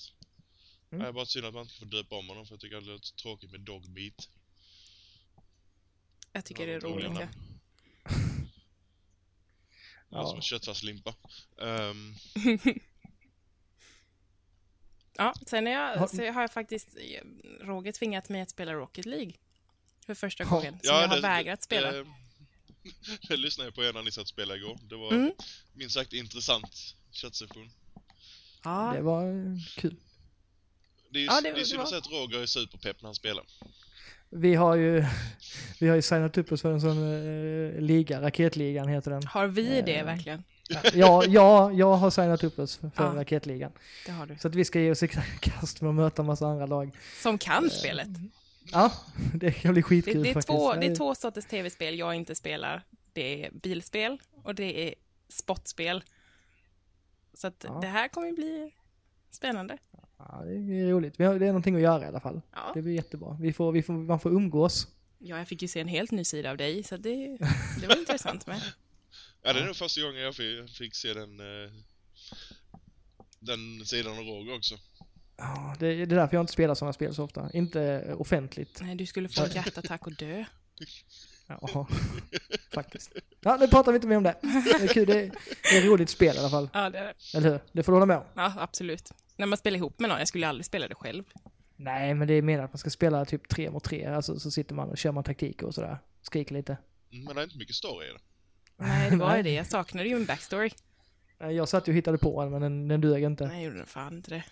Mm. 0.92 1.04
Det 1.04 1.10
är 1.10 1.14
bara 1.14 1.26
synd 1.26 1.46
att 1.46 1.54
man 1.54 1.64
inte 1.64 1.76
får 1.76 1.86
döpa 1.86 2.16
om 2.16 2.28
honom, 2.28 2.46
för 2.46 2.54
jag 2.54 2.60
tycker 2.60 2.78
att 2.78 2.84
det 2.84 2.90
låter 2.90 3.16
tråkigt 3.16 3.52
med 3.52 3.62
dog 3.62 3.88
meat. 3.90 4.30
Jag 6.32 6.46
tycker 6.46 6.68
det 6.68 6.74
är 6.74 6.80
roligt. 6.80 7.12
Ja. 10.10 10.20
Ja. 10.20 10.26
som 10.28 10.36
en 10.36 10.42
köttfärslimpa. 10.42 11.16
Um, 11.56 12.16
Ja, 15.18 15.34
sen 15.46 15.66
jag, 15.66 16.10
så 16.10 16.32
har 16.32 16.42
jag 16.42 16.52
faktiskt 16.52 16.98
Roger 17.62 17.92
tvingat 17.92 18.30
mig 18.30 18.42
att 18.42 18.50
spela 18.50 18.74
Rocket 18.74 19.06
League. 19.06 19.34
För 20.06 20.14
första 20.14 20.44
Ja. 20.44 20.50
gången. 20.50 20.74
Som 20.84 20.96
jag 20.96 21.08
har 21.08 21.16
det- 21.16 21.22
vägrat 21.22 21.64
spela. 21.64 21.92
Det, 22.84 23.28
det 23.30 23.38
lyssnade 23.38 23.68
jag 23.68 23.76
på 23.76 23.82
när 23.98 24.04
ni 24.04 24.12
satt 24.12 24.22
och 24.22 24.28
spelade 24.28 24.60
igår. 24.60 24.78
Det 24.90 24.96
var 24.96 25.12
Mm. 25.12 25.32
minst 25.74 25.96
sagt 25.96 26.14
intressant 26.14 26.96
köttsession. 27.12 27.70
ja. 28.64 28.92
Det 28.96 29.02
var 29.02 29.24
eh, 29.24 29.58
kul. 29.76 29.96
Det 31.10 31.18
är 31.20 31.22
ju 31.22 31.26
Ja, 31.28 31.36
det- 31.36 31.42
det, 31.42 31.50
är 31.50 31.56
det 31.60 31.66
synd 31.66 31.82
att 31.82 31.90
säga 31.90 32.00
att 32.00 32.12
Roger 32.12 32.42
är 32.42 32.46
superpepp 32.46 33.02
när 33.02 33.08
han 33.08 33.16
spelar. 33.16 33.44
Vi 34.30 34.56
har 34.56 34.76
ju, 34.76 35.06
vi 35.80 35.88
har 35.88 35.96
ju 35.96 36.02
signat 36.02 36.38
upp 36.38 36.52
oss 36.52 36.62
för 36.62 36.72
en 36.74 36.82
sån 36.82 36.98
eh, 37.76 37.82
liga, 37.82 38.22
raketligan 38.22 38.88
heter 38.88 39.12
den. 39.12 39.24
Har 39.28 39.48
vi 39.48 39.82
det 39.82 39.98
Eh. 40.00 40.06
verkligen? 40.06 40.44
Ja, 40.94 41.26
ja, 41.26 41.72
jag 41.72 41.96
har 41.96 42.10
signat 42.12 42.44
upp 42.44 42.60
oss 42.60 42.78
för, 42.78 42.92
Ja. 42.96 43.04
raketligan. 43.04 43.72
Det 44.06 44.12
har 44.12 44.26
du. 44.26 44.38
Så 44.38 44.48
att 44.48 44.56
vi 44.56 44.66
ska 44.66 44.80
ge 44.80 44.92
oss 44.92 45.04
i 45.04 45.08
kast 45.42 45.82
med 45.82 45.90
att 45.90 45.96
möta 45.96 46.22
en 46.22 46.26
massa 46.26 46.48
andra 46.48 46.66
lag. 46.66 46.92
Som 47.22 47.38
kan 47.38 47.70
spelet. 47.70 48.08
Ja, 48.72 48.94
det 49.34 49.52
kan 49.52 49.74
bli 49.74 49.82
Det, 49.82 49.84
skitkul 49.84 50.24
det, 50.24 50.30
är 50.30 50.34
faktiskt. 50.34 50.48
två, 50.48 50.74
det 50.74 50.86
är 50.86 50.96
två 50.96 51.16
sorters 51.16 51.46
tv-spel 51.46 52.00
jag 52.00 52.16
inte 52.16 52.36
spelar. 52.36 52.84
Det 53.14 53.46
är 53.46 53.52
bilspel 53.52 54.18
och 54.44 54.56
det 54.56 54.88
är 54.90 54.96
sportspel. 55.30 56.04
Så 57.34 57.48
att 57.48 57.66
Ja. 57.68 57.80
det 57.82 57.88
här 57.88 58.08
kommer 58.08 58.28
ju 58.28 58.34
bli 58.34 58.74
spännande. 59.32 59.78
Ja, 60.18 60.42
det 60.46 60.54
är 60.80 60.88
roligt. 60.90 61.18
Det 61.18 61.24
är 61.26 61.40
någonting 61.40 61.76
att 61.76 61.82
göra 61.82 62.04
i 62.04 62.08
alla 62.08 62.20
fall. 62.20 62.42
Ja. 62.52 62.72
Det 62.74 62.82
blir 62.82 62.94
jättebra. 62.94 63.38
Vi 63.42 63.54
får, 63.54 63.72
vi 63.72 63.84
får, 63.84 63.94
man 63.94 64.20
får 64.20 64.32
umgås. 64.32 64.88
ja, 65.20 65.38
jag 65.38 65.48
fick 65.48 65.62
ju 65.62 65.68
se 65.68 65.80
en 65.80 65.88
helt 65.88 66.12
ny 66.12 66.24
sida 66.24 66.52
av 66.52 66.58
dig, 66.58 66.84
så 66.84 66.98
det, 66.98 67.38
det 67.82 67.88
var 67.88 67.98
intressant 68.00 68.48
med. 68.48 68.62
Ja, 69.42 69.54
det 69.54 69.60
är 69.60 69.66
nog 69.66 69.76
första 69.76 70.02
gången 70.02 70.22
jag 70.22 70.36
fick, 70.36 70.70
fick 70.78 70.96
se 70.96 71.14
den, 71.14 71.40
eh, 71.40 71.72
den 73.40 73.86
sidan 73.86 74.12
av 74.20 74.24
Roger 74.26 74.56
också. 74.56 74.76
Ja, 75.38 75.76
det, 75.80 75.96
det 75.96 76.02
är 76.02 76.06
därför 76.06 76.36
jag 76.36 76.44
inte 76.44 76.54
spelar 76.54 76.76
sådana 76.76 76.94
spel 76.94 77.16
så 77.16 77.24
ofta. 77.24 77.50
Inte 77.54 78.14
offentligt. 78.18 78.80
Nej, 78.82 78.96
du 78.96 79.06
skulle 79.06 79.30
få 79.30 79.44
en 79.44 79.52
hjärtattack 79.52 80.08
och 80.08 80.14
dö. 80.14 80.46
Ja, 81.48 81.88
faktiskt. 82.74 83.12
Ja, 83.42 83.58
nu 83.60 83.68
pratar 83.68 83.92
vi 83.92 83.96
inte 83.96 84.08
mer 84.08 84.18
om 84.18 84.24
det. 84.24 84.36
Det 84.42 84.84
är 84.84 84.88
kul. 84.88 85.08
Det 85.08 85.14
är, 85.14 85.32
det 85.72 85.78
är 85.78 85.80
ett 85.80 85.86
roligt 85.86 86.10
spel 86.10 86.36
i 86.36 86.40
alla 86.40 86.50
fall. 86.50 86.70
Ja, 86.74 86.90
det 86.90 86.98
är 86.98 87.04
det. 87.04 87.38
Eller 87.38 87.50
hur? 87.52 87.60
Det 87.72 87.84
får 87.84 87.92
du 87.92 87.96
hålla 87.96 88.06
med 88.06 88.18
om. 88.18 88.24
Ja, 88.36 88.54
absolut. 88.58 89.12
När 89.38 89.46
man 89.46 89.58
spelar 89.58 89.78
ihop 89.78 90.00
med 90.00 90.10
någon, 90.10 90.20
jag 90.20 90.28
skulle 90.28 90.48
aldrig 90.48 90.66
spela 90.66 90.88
det 90.88 90.96
själv. 90.96 91.24
Nej, 91.76 92.14
men 92.14 92.28
det 92.28 92.34
är 92.34 92.42
mer 92.42 92.60
att 92.60 92.74
man 92.74 92.78
ska 92.78 92.90
spela 92.90 93.26
typ 93.26 93.50
tre 93.50 93.72
mot 93.72 93.84
tre. 93.84 94.06
Alltså 94.06 94.40
så 94.40 94.52
sitter 94.52 94.76
man 94.76 94.90
och 94.90 94.98
kör 94.98 95.12
man 95.12 95.24
taktiker 95.24 95.66
och 95.66 95.76
sådär. 95.76 95.98
Skriker 96.22 96.56
lite. 96.56 96.78
Men 97.10 97.36
det 97.36 97.42
är 97.42 97.44
inte 97.44 97.58
mycket 97.58 97.76
story 97.76 98.06
i 98.06 98.10
det. 98.14 98.20
Nej, 98.78 99.10
det 99.10 99.16
var 99.18 99.38
ju 99.38 99.44
det. 99.44 99.54
Jag 99.54 99.68
saknade 99.68 100.10
ju 100.10 100.16
en 100.16 100.26
backstory. 100.26 100.70
Jag 101.38 101.70
satt 101.70 101.88
ju 101.88 101.92
och 101.92 101.98
hittade 101.98 102.18
på 102.18 102.44
den, 102.44 102.52
men 102.52 102.62
den, 102.62 102.88
den 102.88 103.02
dög 103.02 103.24
inte. 103.24 103.48
Nej, 103.48 103.64
gjorde 103.66 103.86
fan 103.86 104.14
inte 104.14 104.30
det. 104.30 104.44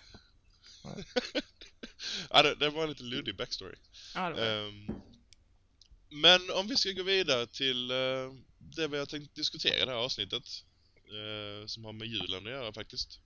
Ja, 2.30 2.42
det, 2.42 2.54
det 2.54 2.70
var 2.70 2.82
en 2.82 2.88
lite 2.88 3.02
luddig 3.02 3.36
backstory. 3.36 3.74
Ja. 4.14 4.38
Ehm, 4.38 4.86
men 6.08 6.50
om 6.50 6.66
vi 6.68 6.76
ska 6.76 6.90
gå 6.92 7.02
vidare 7.02 7.46
till 7.46 7.90
eh, 7.90 8.32
det 8.58 8.88
vi 8.88 8.98
har 8.98 9.06
tänkt 9.06 9.34
diskutera 9.34 9.76
i 9.76 9.84
det 9.84 9.90
här 9.90 9.98
avsnittet. 9.98 10.44
eh, 11.12 11.66
som 11.66 11.84
har 11.84 11.92
med 11.92 12.08
julen 12.08 12.46
att 12.46 12.52
göra 12.52 12.72
faktiskt. 12.72 13.20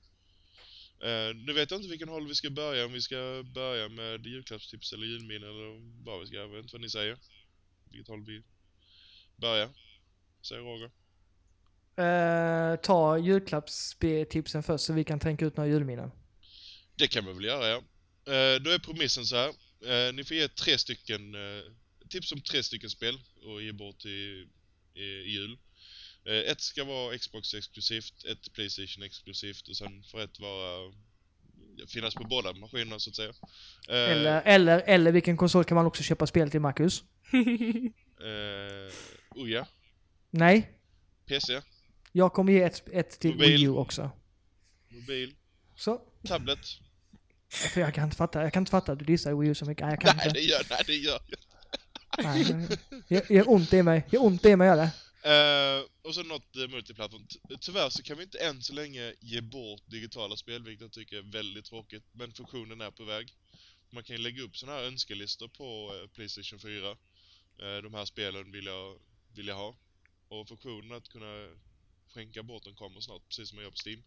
Uh, 1.04 1.34
nu 1.34 1.52
vet 1.52 1.70
jag 1.70 1.78
inte 1.78 1.88
vilken 1.88 2.08
håll 2.08 2.28
vi 2.28 2.34
ska 2.34 2.50
börja, 2.50 2.86
om 2.86 2.92
vi 2.92 3.00
ska 3.00 3.44
börja 3.54 3.88
med 3.88 4.26
julklappstips 4.26 4.92
eller 4.92 5.06
julminnen 5.06 5.50
eller 5.50 6.04
vad 6.04 6.20
vi 6.20 6.26
ska, 6.26 6.36
jag 6.36 6.48
vet 6.48 6.62
inte 6.62 6.74
vad 6.74 6.80
ni 6.80 6.90
säger. 6.90 7.18
Vilket 7.90 8.08
håll 8.08 8.24
vi 8.24 8.42
börjar, 9.36 9.68
säger 10.42 10.62
Roger. 10.62 10.90
Eh, 11.96 12.76
ta 12.76 13.18
julklappstipsen 13.18 14.62
först 14.62 14.84
så 14.84 14.92
vi 14.92 15.04
kan 15.04 15.20
tänka 15.20 15.46
ut 15.46 15.56
några 15.56 15.70
julminnen. 15.70 16.10
Det 16.96 17.08
kan 17.08 17.26
vi 17.26 17.32
väl 17.32 17.44
göra, 17.44 17.68
ja. 17.68 17.76
Eh, 18.32 18.60
då 18.60 18.70
är 18.70 18.78
premissen 18.78 19.24
så 19.24 19.36
här. 19.36 19.48
Eh, 19.84 20.12
ni 20.14 20.24
får 20.24 20.36
ge 20.36 20.48
tre 20.48 20.78
stycken, 20.78 21.34
eh, 21.34 21.62
tips 22.08 22.32
om 22.32 22.40
tre 22.40 22.62
stycken 22.62 22.90
spel 22.90 23.18
och 23.44 23.62
ge 23.62 23.72
bort 23.72 24.04
i, 24.04 24.46
i, 24.94 25.02
i 25.02 25.30
jul. 25.30 25.58
Eh, 26.24 26.50
ett 26.50 26.60
ska 26.60 26.84
vara 26.84 27.18
Xbox 27.18 27.54
exklusivt, 27.54 28.24
ett 28.24 28.52
Playstation 28.52 29.02
exklusivt 29.02 29.68
och 29.68 29.76
sen 29.76 30.02
får 30.02 30.20
ett 30.20 30.40
vara 30.40 30.92
finnas 31.88 32.14
på 32.14 32.24
båda 32.24 32.52
maskinerna 32.52 32.98
så 32.98 33.10
att 33.10 33.16
säga. 33.16 33.28
Eh, 33.88 34.10
Eller, 34.10 34.42
eller, 34.44 34.82
eller 34.86 35.12
vilken 35.12 35.36
konsol 35.36 35.64
kan 35.64 35.74
man 35.74 35.86
också 35.86 36.02
köpa 36.02 36.26
spel 36.26 36.50
till, 36.50 36.60
Marcus? 36.60 37.02
Eh, 38.20 38.92
oh 39.30 39.50
ja, 39.50 39.66
Nej, 40.30 40.70
PC, 41.26 41.62
jag 42.12 42.32
kommer 42.32 42.52
ge 42.52 42.62
ett, 42.62 42.88
ett 42.92 43.20
till 43.20 43.30
Mobil. 43.30 43.56
Wii 43.56 43.64
U 43.64 43.68
också. 43.70 44.10
mobil, 44.88 45.34
Så, 45.76 46.00
tablet. 46.28 46.58
För 47.56 47.80
jag 47.80 47.94
kan 47.94 48.04
inte 48.04 48.16
fatta, 48.16 48.42
jag 48.42 48.52
kan 48.52 48.60
inte 48.62 48.70
fatta 48.70 48.92
att 48.92 48.98
du 48.98 49.04
dissar 49.04 49.34
Wii 49.34 49.50
U 49.50 49.54
så 49.54 49.64
mycket. 49.64 49.86
Nej, 49.86 49.90
jag 49.92 50.00
kan 50.00 50.16
Nej, 50.16 50.26
inte. 50.26 50.38
det 50.40 50.44
gör, 50.44 50.66
nej, 50.70 50.82
det 50.86 50.96
gör 50.96 51.20
jag. 51.28 51.38
Nej. 52.24 52.68
Jag, 53.08 53.30
jag 53.30 53.48
ont 53.48 53.72
i 53.72 53.82
mig. 53.82 54.06
Jag 54.10 54.22
ont 54.24 54.44
i 54.44 54.56
mig 54.56 54.66
gör 54.68 54.76
det. 54.76 54.90
Eh, 55.30 55.84
och 56.02 56.14
så 56.14 56.22
något 56.22 56.56
uh, 56.56 56.68
multiplattform. 56.68 57.26
Ty- 57.26 57.56
Tyvärr 57.60 57.90
så 57.90 58.02
kan 58.02 58.16
vi 58.16 58.22
inte 58.22 58.38
än 58.38 58.62
så 58.62 58.72
länge 58.72 59.14
ge 59.20 59.40
bort 59.40 59.82
digitala 59.86 60.36
spel, 60.36 60.62
vilket 60.64 60.82
jag 60.82 60.92
tycker 60.92 61.16
är 61.16 61.22
väldigt 61.32 61.64
tråkigt. 61.64 62.04
Men 62.12 62.32
funktionen 62.32 62.80
är 62.80 62.90
på 62.90 63.04
väg. 63.04 63.34
Man 63.90 64.04
kan 64.04 64.16
ju 64.16 64.22
lägga 64.22 64.42
upp 64.42 64.56
sådana 64.56 64.78
här 64.78 64.84
önskelistor 64.84 65.48
på 65.48 65.92
eh, 66.02 66.08
Playstation 66.08 66.58
4. 66.58 66.88
Eh, 66.90 67.82
de 67.82 67.94
här 67.94 68.04
spelen 68.04 68.52
vill 68.52 68.66
jag, 68.66 68.98
vill 69.34 69.46
jag 69.48 69.54
ha. 69.56 69.76
Och 70.28 70.48
funktionen 70.48 70.92
att 70.96 71.08
kunna 71.08 71.48
skänka 72.14 72.42
bort 72.42 72.64
dem 72.64 72.74
kommer 72.74 73.00
snart, 73.00 73.28
precis 73.28 73.48
som 73.48 73.56
man 73.56 73.64
gör 73.64 73.70
på 73.70 73.76
Steam. 73.86 74.02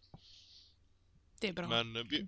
Det 1.40 1.48
är 1.48 1.52
bra. 1.52 1.68
Men 1.68 2.08
vi, 2.08 2.26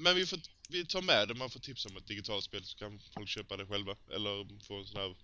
Men 0.00 0.14
vi, 0.14 0.26
får, 0.26 0.38
vi 0.68 0.86
tar 0.86 1.02
med 1.02 1.28
det, 1.28 1.34
man 1.34 1.50
får 1.50 1.60
tipsa 1.60 1.88
om 1.88 1.96
ett 1.96 2.06
digitalt 2.06 2.44
spel 2.44 2.64
så 2.64 2.76
kan 2.78 3.00
folk 3.14 3.28
köpa 3.28 3.56
det 3.56 3.66
själva. 3.66 3.96
Eller 4.14 4.62
få 4.64 4.78
en 4.78 4.86
sån 4.86 5.00
här 5.00 5.14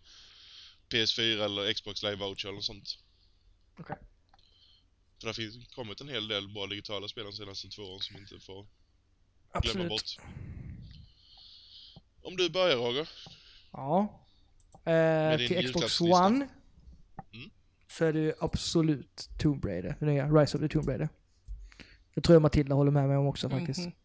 PS4 0.88 1.44
eller 1.44 1.72
Xbox 1.74 2.02
Live 2.02 2.16
Voucher 2.16 2.48
eller 2.48 2.60
sånt. 2.60 2.98
Okej. 3.78 3.96
För 5.18 5.20
det 5.20 5.26
har 5.28 5.32
finns- 5.34 5.68
kommit 5.74 6.00
en 6.00 6.08
hel 6.08 6.28
del 6.28 6.48
bra 6.48 6.66
digitala 6.66 7.08
spel 7.08 7.24
de 7.24 7.32
senaste 7.32 7.68
två 7.68 7.82
åren 7.82 8.00
som 8.00 8.16
inte 8.16 8.40
får 8.40 8.54
glömma 8.54 8.66
Absolut. 9.52 9.88
bort. 9.88 10.16
Om 12.22 12.36
du 12.36 12.50
börjar 12.50 12.76
Roger. 12.76 13.08
Ja. 13.72 14.20
Eh, 14.92 15.38
din 15.38 15.48
till 15.48 15.66
Xbox. 15.68 16.00
One. 16.00 16.48
Mm. 17.32 17.50
Så 17.88 18.04
är 18.04 18.12
det 18.12 18.18
ju 18.20 18.34
absolut 18.40 19.28
Tomb 19.38 19.64
Raider. 19.64 19.96
Det 20.00 20.06
nya 20.06 20.26
Rise 20.28 20.56
of 20.56 20.62
the 20.62 20.68
Tomb 20.68 20.88
Raider. 20.88 21.08
Det 22.14 22.20
tror 22.20 22.34
jag 22.34 22.42
Matilda 22.42 22.74
håller 22.74 22.90
med 22.90 23.08
mig 23.08 23.16
om 23.16 23.26
också 23.26 23.50
faktiskt. 23.50 23.78
Mhm. 23.80 23.86
Mm, 23.86 23.98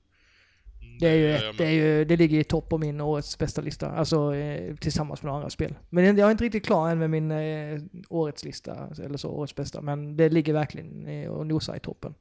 Det, 1.02 1.10
är 1.10 1.16
ju 1.16 1.36
ett, 1.36 1.58
det, 1.58 1.66
är 1.66 1.72
ju, 1.72 2.06
det 2.06 2.18
ligger 2.18 2.40
i 2.40 2.44
topp 2.44 2.70
på 2.70 2.78
min 2.78 3.02
årets 3.02 3.38
bästa 3.38 3.62
lista. 3.62 3.92
Alltså 3.92 4.36
eh, 4.36 4.76
tillsammans 4.76 5.22
med 5.22 5.28
några 5.28 5.38
andra 5.38 5.50
spel. 5.50 5.76
Men 5.90 6.18
jag 6.18 6.28
är 6.28 6.32
inte 6.32 6.44
riktigt 6.44 6.66
klar 6.66 6.90
än 6.90 7.00
med 7.00 7.10
min 7.10 7.32
eh, 7.32 7.82
årets 8.10 8.44
lista, 8.44 8.90
eller 9.04 9.18
så, 9.18 9.30
årets 9.30 9.56
bästa. 9.56 9.82
Men 9.82 10.18
det 10.18 10.30
ligger 10.30 10.54
verkligen 10.54 11.08
eh, 11.08 11.30
och 11.30 11.48
nosar 11.48 11.76
i 11.76 11.80
toppen. 11.80 12.16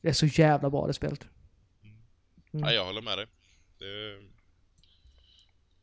Det 0.00 0.08
är 0.08 0.12
så 0.12 0.26
jävla 0.26 0.70
bra 0.70 0.86
det 0.86 0.92
spelet. 0.92 1.26
Mm. 2.52 2.66
Ja, 2.66 2.72
jag 2.72 2.84
håller 2.84 3.02
med 3.02 3.18
dig. 3.18 3.26
Det... 3.78 4.18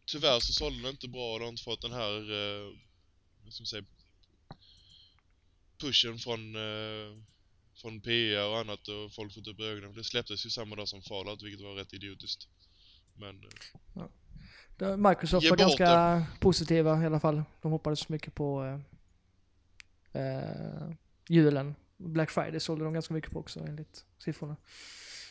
Tyvärr 0.06 0.40
så 0.40 0.54
sålde 0.54 0.82
den 0.82 0.92
inte 0.92 1.08
bra 1.08 1.34
och 1.34 1.40
det 1.40 1.46
har 1.46 1.50
inte 1.50 1.64
fått 1.64 1.82
den 1.82 1.92
här, 1.92 2.16
eh, 2.32 2.74
vad 3.44 3.54
ska 3.54 3.62
man 3.62 3.66
säga, 3.66 3.84
pushen 5.78 6.18
från, 6.18 6.56
eh, 6.56 7.18
från 7.82 8.02
PR 8.02 8.48
och 8.50 8.58
annat 8.60 8.88
och 8.88 9.14
folk 9.14 9.34
fått 9.34 9.48
upp 9.48 9.60
ögonen. 9.60 9.94
Det 9.96 10.04
släpptes 10.04 10.46
ju 10.46 10.50
samma 10.50 10.76
dag 10.76 10.88
som 10.88 11.02
Fallout, 11.02 11.42
vilket 11.44 11.62
var 11.62 11.76
rätt 11.76 11.94
idiotiskt. 11.94 12.48
Men, 13.14 13.44
eh, 13.96 14.04
Det- 14.78 14.98
Microsoft 14.98 15.50
var 15.50 15.58
ganska 15.58 16.26
positiva 16.40 17.04
i 17.04 17.06
alla 17.06 17.20
fall. 17.20 17.44
De 17.62 17.72
hoppades 17.72 18.10
mycket 18.10 18.36
på 18.36 18.64
eh, 20.12 20.22
eh, 20.22 20.92
julen. 21.30 21.76
Black 21.98 22.32
Friday 22.32 22.60
sålde 22.60 22.84
de 22.86 22.94
ganska 22.94 23.14
mycket 23.14 23.32
på 23.32 23.40
också 23.40 23.60
enligt 23.60 24.06
siffrorna. 24.18 24.56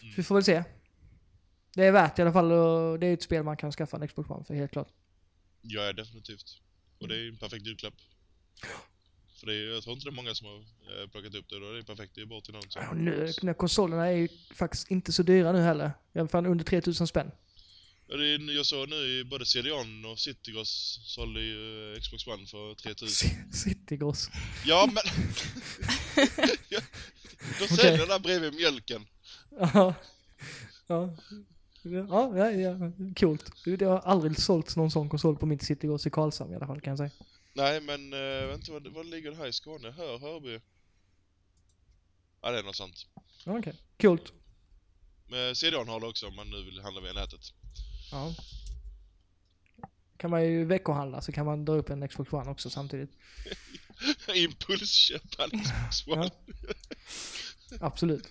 Så 0.01 0.05
Mm. 0.05 0.15
vi 0.17 0.23
får 0.23 0.35
väl 0.35 0.45
se. 0.45 0.65
Det 1.75 1.85
är 1.85 1.93
värt 1.93 2.19
i 2.19 2.23
alla 2.23 2.33
fall 2.33 2.53
och 2.53 2.99
det 2.99 3.07
är 3.07 3.15
ett 3.15 3.23
spel 3.23 3.43
man 3.43 3.57
kan 3.57 3.73
skaffa 3.73 3.97
en 3.97 4.09
Xbox 4.09 4.31
One 4.31 4.45
för 4.45 4.55
helt 4.55 4.73
klart. 4.73 4.89
ja, 5.63 5.83
ja, 5.83 5.93
definitivt. 5.93 6.61
Och 7.01 7.09
det 7.09 7.17
är 7.17 7.29
en 7.29 7.37
perfekt 7.39 7.67
julklapp. 7.67 7.95
För 9.41 9.47
det 9.47 9.55
är, 9.55 9.75
jag 9.75 9.83
tror 9.83 9.95
inte 9.95 10.07
det 10.07 10.11
är 10.11 10.21
många 10.23 10.35
som 10.35 10.47
har 10.47 10.57
eh, 10.57 11.09
plockat 11.13 11.35
upp 11.35 11.49
det, 11.49 11.61
då 11.61 11.67
är 11.67 11.73
det 11.73 11.85
perfekt 11.85 12.13
att 12.13 12.19
ge 12.19 12.25
bort 12.25 12.45
till 12.45 12.55
någon 12.55 12.71
som... 12.71 12.89
Och 12.89 12.97
nu, 12.97 13.33
när 13.43 13.55
konsolerna 13.55 14.07
är 14.07 14.17
ju 14.17 14.29
faktiskt 14.55 14.91
inte 14.91 15.13
så 15.13 15.23
dyra 15.23 15.53
nu 15.53 15.61
heller. 15.61 15.93
I 16.15 16.19
alla 16.19 16.29
fall 16.29 16.47
under 16.47 16.65
3000 16.65 17.07
spänn. 17.07 17.31
Ja, 18.07 18.17
det 18.17 18.27
är, 18.27 18.57
jag 18.57 18.67
såg 18.67 18.89
nu 18.89 18.97
i 18.97 19.25
både 19.25 19.47
CDON 19.47 20.05
och 20.05 20.19
Citygross 20.19 21.01
sålde 21.07 21.41
ju 21.41 21.95
eh, 21.95 22.01
Xbox 22.01 22.27
One 22.27 22.47
för 22.47 22.75
3000. 22.75 23.31
Citygross. 23.53 24.31
Ja, 24.67 24.91
men... 24.93 25.03
ja, 26.69 26.81
de 27.61 27.77
säljer 27.77 28.07
där 28.07 28.19
bredvid 28.19 28.55
mjölken. 28.55 29.07
Ja. 29.59 29.95
Ja. 30.87 31.17
Ja, 31.83 32.39
ja, 32.39 32.51
ja, 32.51 32.93
coolt. 33.17 33.53
Det 33.65 33.85
har 33.85 33.99
aldrig 33.99 34.41
sålts 34.41 34.77
någon 34.77 34.91
sån 34.91 35.09
konsol 35.09 35.37
på 35.37 35.47
mitt 35.47 35.63
Citygross 35.63 36.07
i 36.07 36.11
Karlshamn 36.11 36.53
i 36.53 36.57
alla 36.57 36.67
fall 36.67 36.81
kan 36.81 36.91
jag 36.91 36.99
säga. 36.99 37.11
Nej, 37.59 37.81
men 37.81 38.11
vet 38.49 38.59
inte 38.59 38.73
vad, 38.73 38.87
vad 38.87 39.07
ligger 39.07 39.31
det 39.31 39.37
här 39.37 39.47
i 39.47 39.53
Skåne? 39.53 39.91
Hör, 39.91 40.19
Hörby? 40.19 40.61
Ja, 42.41 42.51
det 42.51 42.59
är 42.59 42.63
något 42.63 42.77
sånt. 42.77 43.07
Okej, 43.47 43.75
coolt. 44.01 44.33
Men 45.27 45.55
CDON 45.55 45.89
har 45.89 46.01
det 46.01 46.07
också 46.07 46.27
om 46.27 46.37
man 46.37 46.51
nu 46.51 46.63
vill 46.63 46.81
handla 46.81 47.01
via 47.01 47.13
nätet. 47.13 47.41
Ja. 48.11 48.35
Kan 50.17 50.31
man 50.31 50.45
ju 50.45 50.65
veckohandla 50.65 51.23
så 51.23 51.33
kan 51.33 51.47
man 51.47 51.65
dra 51.65 51.73
upp 51.73 51.91
en 51.91 52.09
Xbox 52.09 52.33
One 52.33 52.51
också 52.51 52.71
samtidigt. 52.71 53.11
Impulsköpa 54.35 55.45
en 55.45 55.51
Xbox 55.61 56.07
One. 56.07 56.31
Absolut. 57.81 58.29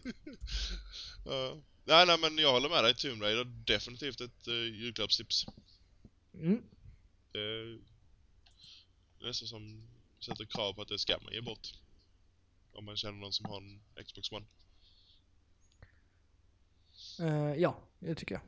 Ja. 1.25 1.57
Nej, 1.85 2.05
nej, 2.05 2.17
men 2.21 2.37
jag 2.37 2.51
håller 2.51 2.69
med 2.69 2.83
dig. 2.83 2.95
Tomb 2.95 3.21
Raider, 3.21 3.45
definitivt 3.45 4.21
ett 4.21 4.47
uh, 4.47 4.53
julklappstips. 4.53 5.45
Mm. 6.33 6.61
Är 7.33 7.79
nästan 9.21 9.47
som 9.47 9.87
sätter 10.19 10.45
krav 10.45 10.73
på 10.73 10.81
att 10.81 10.87
det 10.87 10.99
ska 10.99 11.17
man 11.23 11.33
ge 11.33 11.41
bort. 11.41 11.67
Om 12.73 12.85
man 12.85 12.97
känner 12.97 13.17
någon 13.19 13.33
som 13.33 13.45
har 13.45 13.57
en 13.57 13.79
Xbox 14.05 14.31
One. 14.31 14.45
Eh, 17.19 17.55
ja, 17.61 17.79
det 17.99 18.15
tycker 18.15 18.35
jag. 18.35 18.41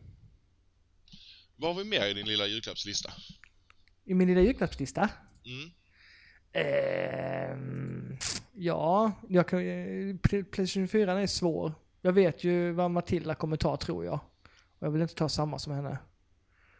Vad 1.56 1.76
har 1.76 1.84
vi 1.84 1.90
mer 1.90 2.06
i 2.08 2.14
din 2.14 2.28
lilla 2.28 2.48
julklappslista? 2.48 3.14
I 4.06 4.14
min 4.14 4.28
lilla 4.28 4.42
julklappslista? 4.42 5.10
Mm. 5.46 5.72
Ehm, 6.54 8.18
ja, 8.54 9.12
jag 9.30 9.48
kan, 9.48 9.60
eh, 9.60 10.16
Play- 10.18 10.44
Playstation 10.44 10.88
4 10.88 11.22
är 11.22 11.28
svår. 11.28 11.74
Jag 12.02 12.14
vet 12.14 12.44
ju 12.44 12.72
vad 12.72 12.92
Matilda 12.92 13.36
kommer 13.36 13.58
ta 13.58 13.78
tror 13.78 14.06
jag. 14.06 14.20
Och 14.80 14.88
jag 14.88 14.92
vill 14.92 15.02
inte 15.02 15.16
ta 15.16 15.30
samma 15.30 15.60
som 15.60 15.74
henne. 15.74 15.98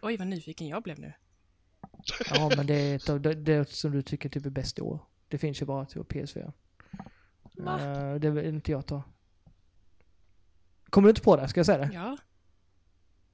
Oj, 0.02 0.18
vad 0.18 0.28
nyfiken 0.28 0.68
jag 0.68 0.84
blev 0.84 1.00
nu. 1.00 1.14
Ja, 2.30 2.52
men 2.58 2.68
det 2.68 2.74
är 2.74 2.96
ett 2.96 3.10
av 3.10 3.22
det, 3.22 3.34
det 3.34 3.70
som 3.70 3.92
du 3.92 4.02
tycker 4.02 4.30
typ 4.30 4.46
är 4.46 4.50
bäst 4.50 4.80
i 4.80 4.82
år. 4.82 5.00
Det 5.28 5.38
finns 5.38 5.62
ju 5.62 5.66
bara 5.66 5.86
till 5.86 6.02
PS4. 6.02 6.54
Va? 7.58 7.80
Eh, 7.82 8.16
det 8.16 8.30
vill 8.30 8.46
inte 8.46 8.72
jag 8.72 8.86
ta. 8.86 9.04
Kommer 10.90 11.08
du 11.08 11.10
inte 11.10 11.22
på 11.22 11.36
det? 11.36 11.48
Ska 11.48 11.60
jag 11.60 11.66
säga 11.66 11.78
det? 11.78 11.92
Ja. 11.94 12.18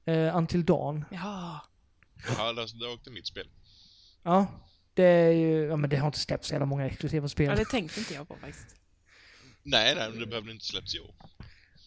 Uh, 0.08 0.36
Until 0.36 0.64
Dawn. 0.64 1.04
Ja. 1.10 1.60
Ja, 2.38 2.52
där, 2.52 2.80
där 2.80 2.92
åkte 2.94 3.10
mitt 3.10 3.26
spel. 3.26 3.48
Ja, 4.22 4.46
det 4.94 5.04
är 5.04 5.30
ju, 5.30 5.64
ja 5.64 5.76
men 5.76 5.90
det 5.90 5.96
har 5.96 6.06
inte 6.06 6.18
släppts 6.18 6.48
så 6.48 6.54
jävla 6.54 6.66
många 6.66 6.86
exklusiva 6.86 7.28
spel. 7.28 7.46
ja, 7.46 7.54
det 7.54 7.64
tänkte 7.64 8.00
inte 8.00 8.14
jag 8.14 8.28
på 8.28 8.36
faktiskt. 8.36 8.76
Nej, 9.62 9.94
nej, 9.94 10.10
men 10.10 10.20
det 10.20 10.26
behöver 10.26 10.50
inte 10.50 10.64
släppts 10.64 10.94
i 10.94 11.00
år. 11.00 11.14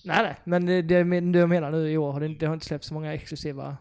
Nej, 0.04 0.24
nej, 0.24 0.36
men 0.44 0.66
det, 0.66 0.82
det, 0.82 1.04
det 1.04 1.40
jag 1.40 1.50
menar 1.50 1.72
nu 1.72 1.92
i 1.92 1.98
år 1.98 2.12
har 2.12 2.20
det, 2.20 2.28
det 2.28 2.46
har 2.46 2.54
inte 2.54 2.66
släppts 2.66 2.88
så 2.88 2.94
många 2.94 3.14
exklusiva. 3.14 3.78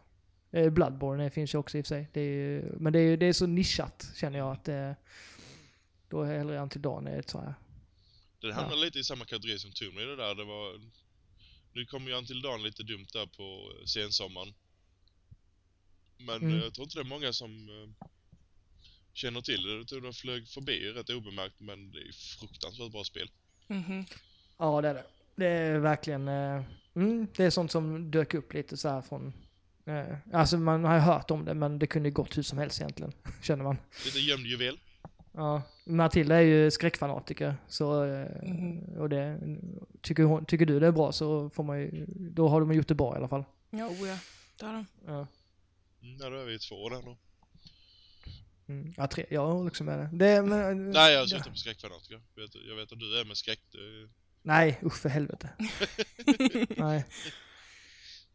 Eh, 0.50 0.70
Bloodborne 0.70 1.30
finns 1.30 1.54
ju 1.54 1.58
också 1.58 1.78
i 1.78 1.80
och 1.80 1.86
för 1.86 1.88
sig. 1.94 2.08
Det 2.12 2.20
är 2.20 2.24
ju, 2.24 2.72
men 2.78 2.92
det 2.92 3.00
är, 3.00 3.16
det 3.16 3.26
är 3.26 3.32
så 3.32 3.46
nischat 3.46 4.10
känner 4.16 4.38
jag 4.38 4.52
att 4.52 4.64
det, 4.64 4.96
då 6.08 6.22
är 6.22 6.38
hellre 6.38 6.58
Until 6.58 6.82
Dawn 6.82 7.06
ett 7.06 7.30
så 7.30 7.40
här. 7.40 7.54
Det 8.40 8.52
hamnar 8.52 8.76
lite 8.76 8.98
i 8.98 9.04
samma 9.04 9.24
kategori 9.24 9.58
som 9.58 9.72
Tomb 9.72 9.96
Raider 9.98 10.16
där. 10.16 10.34
Det 10.34 10.44
var... 10.44 10.80
Nu 11.72 11.84
kom 11.86 12.06
ju 12.08 12.12
Until 12.14 12.42
Dawn 12.42 12.62
lite 12.62 12.82
dumt 12.82 13.06
där 13.12 13.26
på 13.26 13.72
eh, 13.80 13.84
sensommaren. 13.84 14.54
Men 16.18 16.36
Mm. 16.42 16.54
eh, 16.58 16.64
jag 16.64 16.74
tror 16.74 16.84
inte 16.84 16.98
det 16.98 17.02
är 17.02 17.04
många 17.04 17.32
som 17.32 17.68
eh, 17.68 18.06
känner 19.12 19.40
till 19.40 19.62
det. 19.62 19.72
Jag 19.76 19.88
tror 19.88 20.00
de 20.00 20.12
flög 20.12 20.48
förbi 20.48 20.92
rätt 20.92 21.10
obemärkt, 21.10 21.60
men 21.60 21.90
det 21.90 21.98
är 21.98 22.12
fruktansvärt 22.38 22.92
bra 22.92 23.04
spel. 23.04 23.30
Mhm. 23.66 24.04
Ja, 24.58 24.80
det 24.80 24.88
är 24.88 24.94
det. 24.94 25.04
Det 25.36 25.46
är 25.46 25.78
verkligen, 25.78 26.28
eh, 26.28 26.62
mm, 26.94 27.26
det 27.36 27.44
är 27.44 27.50
sånt 27.50 27.72
som 27.72 28.10
dök 28.10 28.34
upp 28.34 28.52
lite 28.54 28.76
så 28.76 28.88
här 28.88 29.02
från, 29.02 29.26
eh, 29.26 29.32
alltså 30.32 30.58
man 30.58 30.84
har 30.84 30.94
ju 30.94 31.00
hört 31.00 31.30
om 31.30 31.44
det 31.44 31.54
men 31.54 31.78
det 31.78 31.86
kunde 31.86 32.08
ju 32.08 32.12
gått 32.14 32.36
hur 32.38 32.42
som 32.42 32.58
helst 32.58 32.80
egentligen, 32.80 33.12
känner 33.42 33.64
man. 33.64 33.76
Lite 34.04 34.18
gömd 34.18 34.46
juvel. 34.46 34.78
Ja, 35.32 35.62
Matilda 35.86 36.36
är 36.36 36.40
ju 36.40 36.70
skräckfanatiker 36.70 37.56
så, 37.68 38.04
eh, 38.04 38.26
Mhm. 38.42 38.78
och 38.98 39.08
det, 39.08 39.38
tycker, 40.02 40.22
hon, 40.22 40.44
tycker 40.44 40.66
du 40.66 40.80
det 40.80 40.86
är 40.86 40.92
bra 40.92 41.12
så 41.12 41.50
får 41.50 41.62
man 41.64 41.80
ju, 41.80 42.04
då 42.08 42.48
har 42.48 42.60
de 42.60 42.72
gjort 42.72 42.88
det 42.88 42.94
bra 42.94 43.14
i 43.14 43.16
alla 43.16 43.28
fall. 43.28 43.44
Ja, 43.70 43.86
oh 43.86 44.08
ja. 44.08 44.18
Det 44.58 44.66
har 44.66 44.72
de. 44.72 44.86
Ja, 45.06 45.26
Mm, 46.02 46.16
ja, 46.20 46.30
då 46.30 46.36
är 46.36 46.44
vi 46.44 46.58
två 46.58 46.88
där 46.88 47.02
nu. 47.02 47.16
mm, 48.68 48.94
ja 48.96 49.06
tre, 49.06 49.26
jag 49.30 49.46
håller 49.46 49.70
också 49.70 49.84
med 49.84 49.98
det. 49.98 50.08
det 50.12 50.42
men, 50.42 50.90
Nej, 50.90 51.12
jag 51.14 51.22
ja. 51.22 51.26
slutar 51.26 51.50
på 51.50 51.56
skräckfanatiker. 51.56 52.20
Jag 52.34 52.42
vet, 52.42 52.50
jag 52.68 52.76
vet 52.76 52.92
att 52.92 52.98
du 52.98 53.20
är 53.20 53.24
med 53.24 53.36
skräck. 53.36 53.60
Det, 53.72 53.78
Nej, 54.42 54.78
usch 54.82 54.96
för 54.96 55.08
helvete. 55.08 55.48
Nej. 56.76 57.04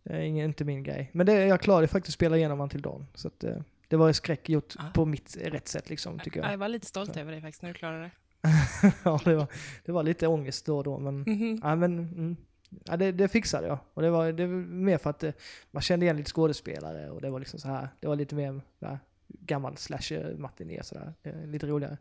Det 0.03 0.13
är 0.13 0.19
ingen, 0.21 0.45
inte 0.45 0.65
min 0.65 0.83
grej. 0.83 1.09
Men 1.13 1.25
det, 1.25 1.33
jag 1.45 1.61
klarade 1.61 1.87
faktiskt 1.87 2.09
att 2.09 2.13
spela 2.19 2.37
igenom 2.37 2.61
Until 2.61 2.81
Dawn. 2.81 3.05
Så 3.15 3.27
att, 3.27 3.43
eh, 3.43 3.57
det 3.87 3.95
var 3.97 4.13
skräck 4.13 4.49
gjort 4.49 4.73
Ah. 4.77 4.89
på 4.93 5.05
mitt 5.05 5.37
rätt 5.41 5.67
sätt 5.67 5.89
liksom, 5.89 6.19
tycker 6.19 6.39
Ja, 6.39 6.45
jag. 6.45 6.53
Jag 6.53 6.57
var 6.57 6.67
lite 6.67 6.85
stolt 6.87 7.17
över 7.17 7.31
dig 7.31 7.41
faktiskt 7.41 7.61
när 7.61 7.69
du 7.69 7.75
klarade 7.79 8.01
det. 8.03 8.11
ja, 9.03 9.19
det 9.25 9.35
var, 9.35 9.47
det 9.85 9.91
var 9.91 10.03
lite 10.03 10.27
ångest 10.27 10.65
då 10.65 10.77
och 10.77 10.83
då, 10.83 10.99
men, 10.99 11.19
Mhm. 11.21 11.59
ja, 11.63 11.75
men 11.75 11.99
mm, 11.99 12.37
ja, 12.85 12.97
det, 12.97 13.11
det 13.11 13.27
fixade 13.27 13.67
jag. 13.67 13.79
Och 13.93 14.01
det 14.01 14.09
var, 14.09 14.31
det 14.31 14.45
var 14.47 14.53
mer 14.63 14.97
för 14.97 15.09
att 15.09 15.23
eh, 15.23 15.33
man 15.71 15.81
kände 15.83 16.05
igen 16.05 16.17
lite 16.17 16.31
skådespelare 16.31 17.09
och 17.09 17.21
det 17.21 17.29
var 17.29 17.39
liksom 17.39 17.59
så 17.59 17.67
här, 17.67 17.87
det 17.99 18.07
var 18.07 18.15
lite 18.15 18.35
mer 18.35 18.61
där, 18.79 18.99
gammal 19.27 19.77
slasher-matiné 19.77 20.83
sådär. 20.83 21.13
Eh, 21.23 21.45
Lite 21.45 21.67
roligare. 21.67 21.97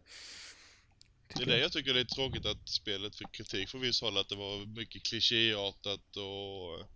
det 1.34 1.42
är 1.42 1.46
det 1.46 1.58
jag. 1.58 1.72
tycker 1.72 1.94
det 1.94 2.00
är 2.00 2.04
tråkigt 2.04 2.46
att 2.46 2.68
spelet 2.68 3.16
fick 3.16 3.32
kritik 3.32 3.68
från 3.68 3.80
viss 3.80 4.02
håll. 4.02 4.18
Att 4.18 4.28
det 4.28 4.36
var 4.36 4.66
mycket 4.76 5.02
klichéartat 5.02 6.16
och... 6.16 6.86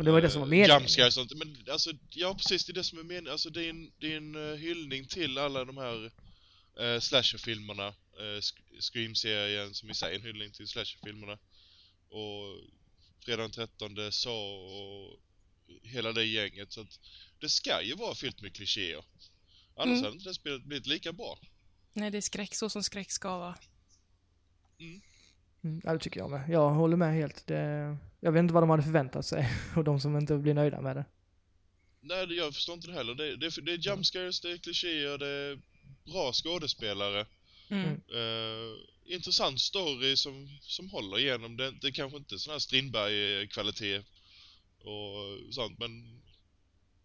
Men 0.00 0.04
det 0.04 0.12
var 0.12 0.20
det 0.20 0.30
som 0.30 0.40
var 0.40 0.48
meningen. 0.48 1.06
och 1.06 1.12
sånt. 1.12 1.32
Men 1.34 1.64
alltså, 1.70 1.92
ja 2.10 2.34
precis, 2.34 2.64
det 2.64 2.72
är 2.72 2.74
det 2.74 2.84
som 2.84 2.98
är 2.98 3.02
meningen. 3.02 3.32
Alltså 3.32 3.50
det 3.50 3.64
är 3.64 3.70
en, 3.70 3.92
det 3.98 4.12
är 4.12 4.16
en 4.16 4.50
eh, 4.52 4.56
hyllning 4.56 5.06
till 5.06 5.38
alla 5.38 5.64
de 5.64 5.76
här 5.76 6.04
uh, 6.80 7.00
slasherfilmerna. 7.00 7.88
Uh, 7.88 8.40
Scream-serien 8.80 9.74
som 9.74 9.90
i 9.90 9.94
sig 9.94 10.12
är 10.12 10.18
en 10.18 10.22
hyllning 10.22 10.52
till 10.52 10.68
slasherfilmerna. 10.68 11.38
Och 12.08 12.60
fredag 13.24 13.42
den 13.42 13.50
13, 13.50 14.12
så 14.12 14.34
och 14.34 15.20
hela 15.82 16.12
det 16.12 16.24
gänget. 16.24 16.72
Så 16.72 16.80
att 16.80 17.00
det 17.40 17.48
ska 17.48 17.82
ju 17.82 17.94
vara 17.94 18.14
fyllt 18.14 18.40
med 18.40 18.54
klichéer. 18.54 19.04
Annars 19.76 19.92
Mm. 19.92 20.04
hade 20.04 20.14
inte 20.16 20.28
det 20.28 20.34
spelet 20.34 20.62
blivit 20.62 20.86
lika 20.86 21.12
bra. 21.12 21.38
Nej, 21.92 22.10
det 22.10 22.18
är 22.18 22.22
skräck 22.22 22.54
så 22.54 22.70
som 22.70 22.82
skräck 22.82 23.10
ska 23.10 23.38
vara. 23.38 23.58
Mm, 24.78 25.00
ja, 25.84 25.92
det 25.92 25.98
tycker 25.98 26.20
jag 26.20 26.30
med. 26.30 26.50
Jag 26.50 26.70
håller 26.70 26.96
med 26.96 27.14
helt. 27.14 27.46
Det, 27.46 27.96
jag 28.20 28.32
vet 28.32 28.40
inte 28.40 28.54
vad 28.54 28.62
de 28.62 28.70
hade 28.70 28.82
förväntat 28.82 29.26
sig 29.26 29.48
och 29.76 29.84
de 29.84 30.00
som 30.00 30.16
inte 30.16 30.36
blir 30.38 30.54
nöjda 30.54 30.80
med 30.80 30.96
det. 30.96 31.04
Nej, 32.00 32.26
det- 32.26 32.34
jag 32.34 32.54
förstår 32.54 32.74
inte 32.74 32.86
det 32.88 32.94
heller. 32.94 33.14
Det, 33.14 33.36
det, 33.36 33.60
det 33.62 33.72
är 33.72 33.78
jumpscares, 33.78 34.40
det 34.40 34.52
är 34.52 34.56
klichéer, 34.58 35.18
det 35.18 35.28
är 35.28 35.58
bra 36.12 36.32
skådespelare. 36.32 37.26
Mm. 37.68 37.84
Mm. 37.84 38.00
Eh, 38.14 38.76
intressant 39.14 39.60
story 39.60 40.16
som, 40.16 40.58
som 40.60 40.90
håller 40.90 41.18
igenom. 41.18 41.56
Det, 41.56 41.70
det 41.70 41.86
är 41.86 41.92
kanske 41.92 42.18
inte 42.18 42.38
sån 42.38 42.52
här 42.52 42.58
Strindberg-kvalitet 42.58 43.98
och 44.84 45.54
sånt, 45.54 45.78
men 45.78 46.20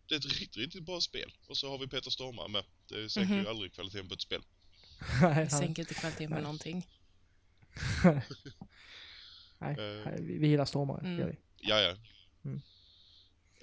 det 0.07 0.15
är 0.15 0.19
ett 0.19 0.25
riktigt, 0.25 0.57
riktigt 0.57 0.83
bra 0.85 1.01
spel. 1.01 1.31
Och 1.47 1.57
så 1.57 1.69
har 1.69 1.77
vi 1.77 1.87
Peter 1.87 2.09
Stormare 2.11 2.47
med. 2.49 2.63
Det 2.89 3.09
sänker 3.09 3.33
ju 3.33 3.39
Mhm. 3.39 3.47
aldrig 3.49 3.73
kvaliteten 3.73 4.07
på 4.07 4.13
ett 4.13 4.21
spel. 4.21 4.41
Nej, 5.21 5.29
Det 5.35 5.35
han- 5.35 5.49
sänker 5.49 5.81
inte 5.81 5.93
kvaliteten 5.93 6.29
med 6.29 6.43
någonting. 6.43 6.87
nej, 9.59 9.75
Eh. 9.79 10.05
nej, 10.05 10.15
vi, 10.21 10.37
vi 10.37 10.47
gillar 10.47 10.65
stormare. 10.65 10.99
Mm. 10.99 11.19
gör 11.19 11.27
vi. 11.27 11.37
Ja, 11.61 11.79
ja. 11.79 11.95
Mm. 12.45 12.61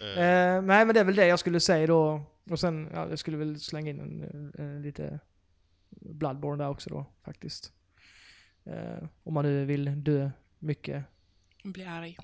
Eh, 0.01 0.63
nej, 0.63 0.87
men 0.87 0.95
det 0.95 1.01
är 1.01 1.05
väl 1.05 1.17
det 1.17 1.27
jag 1.27 1.39
skulle 1.39 1.61
säga 1.61 1.87
då. 1.87 2.23
Och 2.51 2.61
sen, 2.61 2.91
ja, 2.95 3.09
jag 3.09 3.19
skulle 3.19 3.37
väl 3.37 3.61
slänga 3.61 3.91
in 3.91 4.01
en, 4.01 4.53
en, 4.59 4.83
lite 4.83 5.21
Bloodborne 5.91 6.65
där 6.65 6.71
också 6.71 6.91
då, 6.91 7.07
faktiskt. 7.25 7.73
Eh, 8.65 9.09
om 9.23 9.35
man 9.35 9.45
nu 9.45 9.65
vill 9.65 10.05
dö 10.05 10.31
mycket 10.59 11.05
Blir 11.65 11.89
arg. 11.89 12.17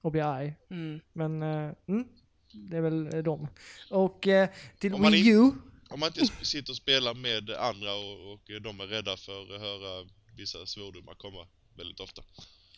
och 0.00 0.12
bli 0.12 0.20
arg. 0.20 0.54
Mm. 0.70 1.00
Men, 1.12 1.42
eh, 1.42 1.72
mm, 1.86 2.08
det 2.52 2.76
är 2.76 2.80
väl 2.80 3.22
dem. 3.24 3.48
Och 3.90 4.26
eh, 4.28 4.48
till 4.78 4.94
Om 4.94 5.02
man 5.02 5.12
Wii 5.12 5.28
U, 5.28 5.50
Om 5.90 6.00
man 6.00 6.06
inte 6.06 6.44
sitter 6.44 6.72
och 6.72 6.76
spelar 6.76 7.14
med 7.14 7.50
andra 7.50 7.94
och, 7.94 8.32
och 8.32 8.62
de 8.62 8.80
är 8.80 8.86
rädda 8.86 9.16
för 9.16 9.42
att 9.42 9.60
höra 9.60 10.08
vissa 10.40 10.66
svordomar 10.66 11.14
komma 11.14 11.48
väldigt 11.74 12.00
ofta. 12.00 12.22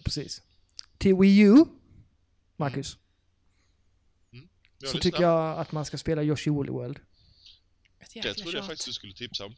precis. 0.05 0.43
Till 0.99 1.15
Wii 1.15 1.39
U, 1.41 1.65
Marcus, 2.57 2.97
Jag 4.31 4.41
så 4.79 4.97
lyssnar. 4.97 5.01
tycker 5.01 5.23
jag 5.23 5.59
att 5.59 5.73
man 5.73 5.85
ska 5.85 5.99
spela 5.99 6.23
Yoshi 6.23 6.51
Woolly 6.51 6.71
World. 6.73 6.99
Ett 7.99 8.23
Det 8.23 8.35
trodde 8.35 8.57
jag 8.59 8.67
faktiskt 8.67 8.87
du 8.87 8.93
skulle 8.93 9.13
tipsa 9.15 9.47
om. 9.47 9.55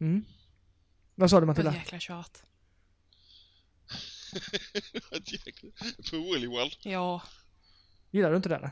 Mm. 0.00 0.24
Vad 1.14 1.30
sa 1.30 1.40
du 1.40 1.44
Ett 1.44 1.46
Matilda? 1.46 1.74
jäkla 1.74 2.00
tjat. 2.00 2.42
Ett 5.10 5.32
jäkla- 5.32 5.70
På 6.10 6.16
Woolly 6.16 6.46
World. 6.46 6.76
Ja. 6.82 7.22
Gillar 8.10 8.30
du 8.30 8.36
inte 8.36 8.48
det? 8.48 8.56
eller? 8.56 8.70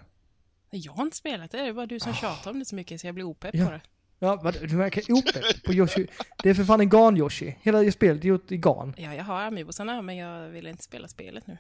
Jag 0.71 0.93
har 0.93 1.03
inte 1.05 1.17
spelat 1.17 1.51
det. 1.51 1.59
Det 1.59 1.65
är 1.69 1.73
bara 1.73 1.87
du 1.87 2.01
som 2.01 2.15
tjatar 2.15 2.51
om 2.51 2.59
det 2.59 2.65
så 2.65 2.75
mycket 2.75 3.01
så 3.01 3.07
jag 3.07 3.15
blir 3.15 3.25
opepp 3.25 3.55
Ja. 3.55 3.65
på 3.67 3.71
det. 3.73 3.81
Ja, 4.23 4.41
vad, 4.43 4.55
du 4.69 4.77
verkar 4.77 5.03
opepp 5.13 5.65
på 5.65 5.73
Yoshi. 5.73 6.07
Det 6.43 6.51
är 6.51 6.55
för 6.55 6.65
fan 6.65 6.81
en 6.81 6.89
GAN-Yoshi. 6.91 7.55
Hela 7.63 7.93
spelet 7.93 8.25
är 8.25 8.29
gjort 8.29 8.53
i 8.53 8.57
GAN. 8.57 8.95
Ja, 8.99 9.15
jag 9.15 9.25
har 9.25 9.41
Amiibosarna 9.43 10.03
men 10.03 10.17
jag 10.17 10.49
vill 10.49 10.67
inte 10.67 10.83
spela 10.83 11.09
spelet 11.09 11.47
nu. 11.47 11.59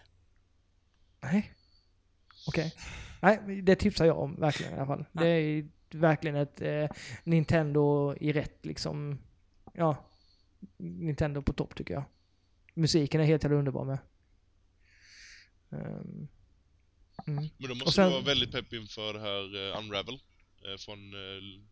Nej. 1.22 1.52
Okej. 2.48 2.74
Nej, 3.20 3.62
det 3.62 3.76
tipsar 3.76 4.04
jag 4.04 4.18
om 4.18 4.36
verkligen 4.40 4.72
i 4.72 4.76
alla 4.76 4.86
fall. 4.86 5.04
Det 5.12 5.26
är 5.28 5.68
verkligen 5.90 6.36
ett 6.36 6.60
eh, 6.60 6.88
Nintendo 7.24 8.14
i 8.20 8.32
rätt 8.32 8.66
liksom. 8.66 9.18
Ja. 9.74 9.96
Nintendo 10.76 11.42
på 11.42 11.52
topp 11.52 11.74
tycker 11.74 11.94
jag. 11.94 12.04
Musiken 12.74 13.20
är 13.20 13.24
helt 13.24 13.42
jävla 13.42 13.58
underbar 13.58 13.84
med. 13.84 13.98
Ehm, 15.72 16.28
mm. 17.26 17.48
Men 17.58 17.68
då 17.68 17.74
måste 17.74 17.92
sen- 17.92 18.04
du 18.06 18.12
vara 18.12 18.22
väldigt 18.24 18.52
pepp 18.52 18.72
inför 18.72 19.18
här 19.18 19.70
eh, 19.72 19.78
Unravel. 19.78 20.14
eh, 20.14 20.76
från 20.78 20.98
L- 21.14 21.66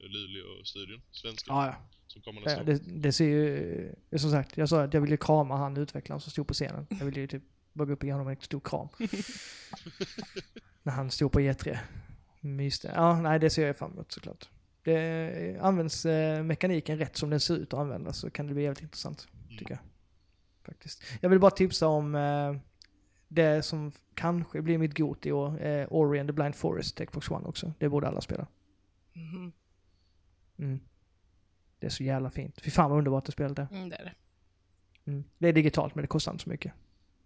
Luleå-studion, 0.00 1.00
svenska, 1.10 1.52
Ja, 1.52 1.66
ja. 1.66 1.74
som 2.06 2.22
kommer 2.22 2.40
nästa 2.40 2.58
Ja, 2.58 2.64
det, 2.64 2.78
det 3.02 3.12
ser 3.12 3.24
ju, 3.24 3.94
eh, 4.10 4.18
som 4.18 4.30
sagt, 4.30 4.56
jag 4.56 4.68
sa 4.68 4.82
att 4.82 4.94
jag 4.94 5.00
ville 5.00 5.16
krama 5.16 5.56
han 5.56 5.76
utvecklaren 5.76 6.20
som 6.20 6.30
stod 6.32 6.46
på 6.46 6.54
scenen. 6.54 6.86
Jag 6.90 7.06
ville 7.06 7.20
ju 7.20 7.26
typ 7.26 7.42
bara 7.72 7.84
gå 7.84 7.92
upp 7.92 8.02
och 8.02 8.06
ge 8.06 8.12
honom 8.12 8.28
en 8.28 8.36
stor 8.40 8.60
kram. 8.60 8.88
När 10.82 10.92
han 10.92 11.10
stod 11.10 11.32
på 11.32 11.40
E3. 11.40 11.78
Myste. 12.40 12.92
Ja, 12.94 13.20
nej 13.20 13.38
det 13.38 13.50
ser 13.50 13.66
jag 13.66 13.76
fram 13.76 13.92
emot 13.92 14.12
såklart. 14.12 14.48
Det, 14.82 15.58
används 15.60 16.06
eh, 16.06 16.42
mekaniken 16.42 16.98
rätt 16.98 17.16
som 17.16 17.30
den 17.30 17.40
ser 17.40 17.56
ut 17.56 17.72
att 17.74 17.80
användas 17.80 18.18
så 18.18 18.30
kan 18.30 18.46
det 18.46 18.54
bli 18.54 18.62
jävligt 18.62 18.82
intressant, 18.82 19.28
tycker 19.58 19.70
jag. 19.70 19.80
Faktiskt. 20.66 21.02
Jag 21.20 21.28
vill 21.28 21.38
bara 21.38 21.50
tipsa 21.50 21.86
om 21.88 22.14
eh, 22.14 22.54
det 23.28 23.62
som 23.62 23.92
kanske 24.14 24.62
blir 24.62 24.78
mitt 24.78 24.98
got 24.98 25.26
i 25.26 25.32
år, 25.32 25.62
eh, 25.62 25.86
Ori 25.90 26.20
and 26.20 26.28
the 26.28 26.32
Blind 26.32 26.54
Forest, 26.54 26.96
till 26.96 27.06
Xbox 27.06 27.30
One 27.30 27.48
också. 27.48 27.72
Det 27.78 27.88
borde 27.88 28.08
alla 28.08 28.20
spela. 28.20 28.46
Mhm. 29.12 29.52
Mm. 30.58 30.80
Det 31.78 31.86
är 31.86 31.90
så 31.90 32.02
jävla 32.02 32.30
fint. 32.30 32.60
Fy 32.60 32.70
fan 32.70 32.90
vad 32.90 32.98
underbart 32.98 33.24
det 33.24 33.32
spelet 33.32 33.58
är. 33.58 33.68
Mm, 33.70 33.88
det 33.88 33.96
är 33.96 34.04
det. 34.04 34.14
Mm. 35.10 35.24
Det 35.38 35.48
är 35.48 35.52
digitalt 35.52 35.94
men 35.94 36.02
det 36.02 36.08
kostar 36.08 36.32
inte 36.32 36.44
så 36.44 36.50
mycket. 36.50 36.72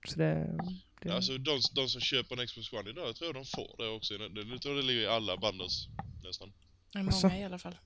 Så 0.08 0.18
det... 0.18 0.58
det 1.02 1.14
Alltså 1.14 1.38
de, 1.38 1.60
de 1.74 1.88
som 1.88 2.00
köper 2.00 2.40
en 2.40 2.46
Xbox 2.46 2.72
One 2.72 2.90
idag, 2.90 3.08
jag 3.08 3.16
tror 3.16 3.32
de 3.32 3.44
får 3.44 3.74
det 3.78 3.88
också. 3.88 4.14
Jag 4.14 4.62
tror 4.62 4.76
det 4.76 4.82
ligger 4.82 5.00
i 5.00 5.06
alla 5.06 5.36
bundles 5.36 5.86
nästan. 6.24 6.52
Asså? 6.94 7.28
många 7.28 7.38
i 7.40 7.44
alla 7.44 7.58
fall. 7.58 7.78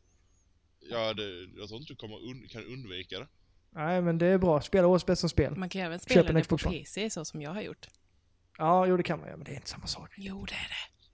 Ja, 0.90 1.14
det, 1.14 1.48
jag 1.56 1.68
tror 1.68 1.80
inte 1.80 1.92
du 1.92 1.96
kommer 1.96 2.16
un, 2.30 2.48
kan 2.48 2.64
undvika 2.64 3.18
det. 3.18 3.28
Nej 3.70 4.02
men 4.02 4.18
det 4.18 4.26
är 4.26 4.38
bra. 4.38 4.60
Spela 4.60 4.86
årets 4.86 5.06
bästa 5.06 5.28
spel. 5.28 5.56
Man 5.56 5.68
kan 5.68 5.80
även 5.82 5.98
Köp 5.98 6.10
spela 6.10 6.28
en 6.28 6.34
det 6.34 6.40
på 6.40 6.56
Xbox 6.56 6.66
One. 6.66 6.78
PC 6.78 7.10
så 7.10 7.24
som 7.24 7.42
jag 7.42 7.50
har 7.50 7.62
gjort. 7.62 7.86
Ja, 8.58 8.86
jo 8.86 8.96
det 8.96 9.02
kan 9.02 9.18
man 9.18 9.28
göra 9.28 9.36
men 9.36 9.44
det 9.44 9.52
är 9.52 9.56
inte 9.56 9.68
samma 9.68 9.86
sak. 9.86 10.14
Jo, 10.16 10.44
det 10.44 10.54
är 10.54 10.68
det. 10.68 11.06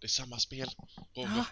Det 0.00 0.06
är 0.06 0.08
samma 0.08 0.38
spel. 0.38 0.68
Roger. 1.14 1.30
Ja, 1.36 1.44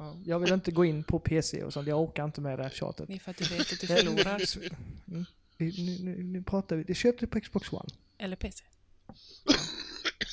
Ja, 0.00 0.16
jag 0.26 0.38
vill 0.38 0.52
inte 0.52 0.70
gå 0.70 0.84
in 0.84 1.04
på 1.04 1.18
PC 1.18 1.64
och 1.64 1.72
sånt. 1.72 1.88
Jag 1.88 2.00
orkar 2.00 2.24
inte 2.24 2.40
med 2.40 2.58
det 2.58 2.62
här 2.62 2.70
tjatet. 2.70 3.06
det 3.08 3.14
är 3.14 3.18
för 3.18 3.30
att 3.30 3.36
du 3.36 3.44
vet 3.44 3.60
att 3.72 3.80
du 3.80 3.86
förlorar. 3.86 4.40
Mm. 5.08 5.24
Nu, 5.58 5.72
nu, 6.00 6.22
nu 6.22 6.42
pratar 6.42 6.76
vi. 6.76 6.82
Det 6.84 6.94
köpte 6.94 7.26
du 7.26 7.30
på 7.30 7.40
Xbox 7.40 7.72
One. 7.72 7.88
Eller 8.18 8.36
PC. 8.36 8.64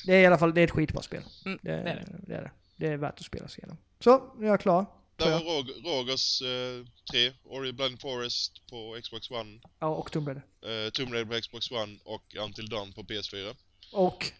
Det 0.06 0.14
är 0.14 0.20
i 0.22 0.26
alla 0.26 0.38
fall 0.38 0.54
det 0.54 0.60
är 0.60 0.64
ett 0.64 0.70
skitbra 0.70 1.02
spel. 1.02 1.22
Mm, 1.44 1.58
Det, 1.62 1.70
det 1.70 1.78
är 1.90 1.94
det. 1.96 2.16
det 2.26 2.34
är 2.34 2.42
det. 2.42 2.50
Det 2.76 2.86
är 2.86 2.96
värt 2.96 3.18
att 3.18 3.24
spela 3.26 3.48
sig 3.48 3.58
igenom. 3.60 3.76
Så, 4.00 4.34
nu 4.38 4.46
är 4.46 4.50
jag 4.50 4.60
klar. 4.60 4.86
Där 5.16 5.30
var 5.30 5.38
Rog, 5.40 5.68
Rogers 5.86 6.42
eh, 6.42 6.86
tre, 7.10 7.32
Ori 7.44 7.72
Blind 7.72 8.00
Forest 8.00 8.66
på 8.70 8.98
Xbox 9.02 9.30
One, 9.30 9.60
Ja, 9.78 9.86
och 9.86 10.12
Tomb 10.12 10.28
Raider. 10.28 10.42
eh, 10.86 10.90
Tomb 10.90 11.12
Raider 11.12 11.34
på 11.34 11.40
Xbox 11.40 11.70
One 11.70 11.98
och 12.04 12.36
Until 12.44 12.68
Dawn 12.68 12.92
på 12.92 13.02
PS4. 13.02 13.56
Och... 13.92 14.32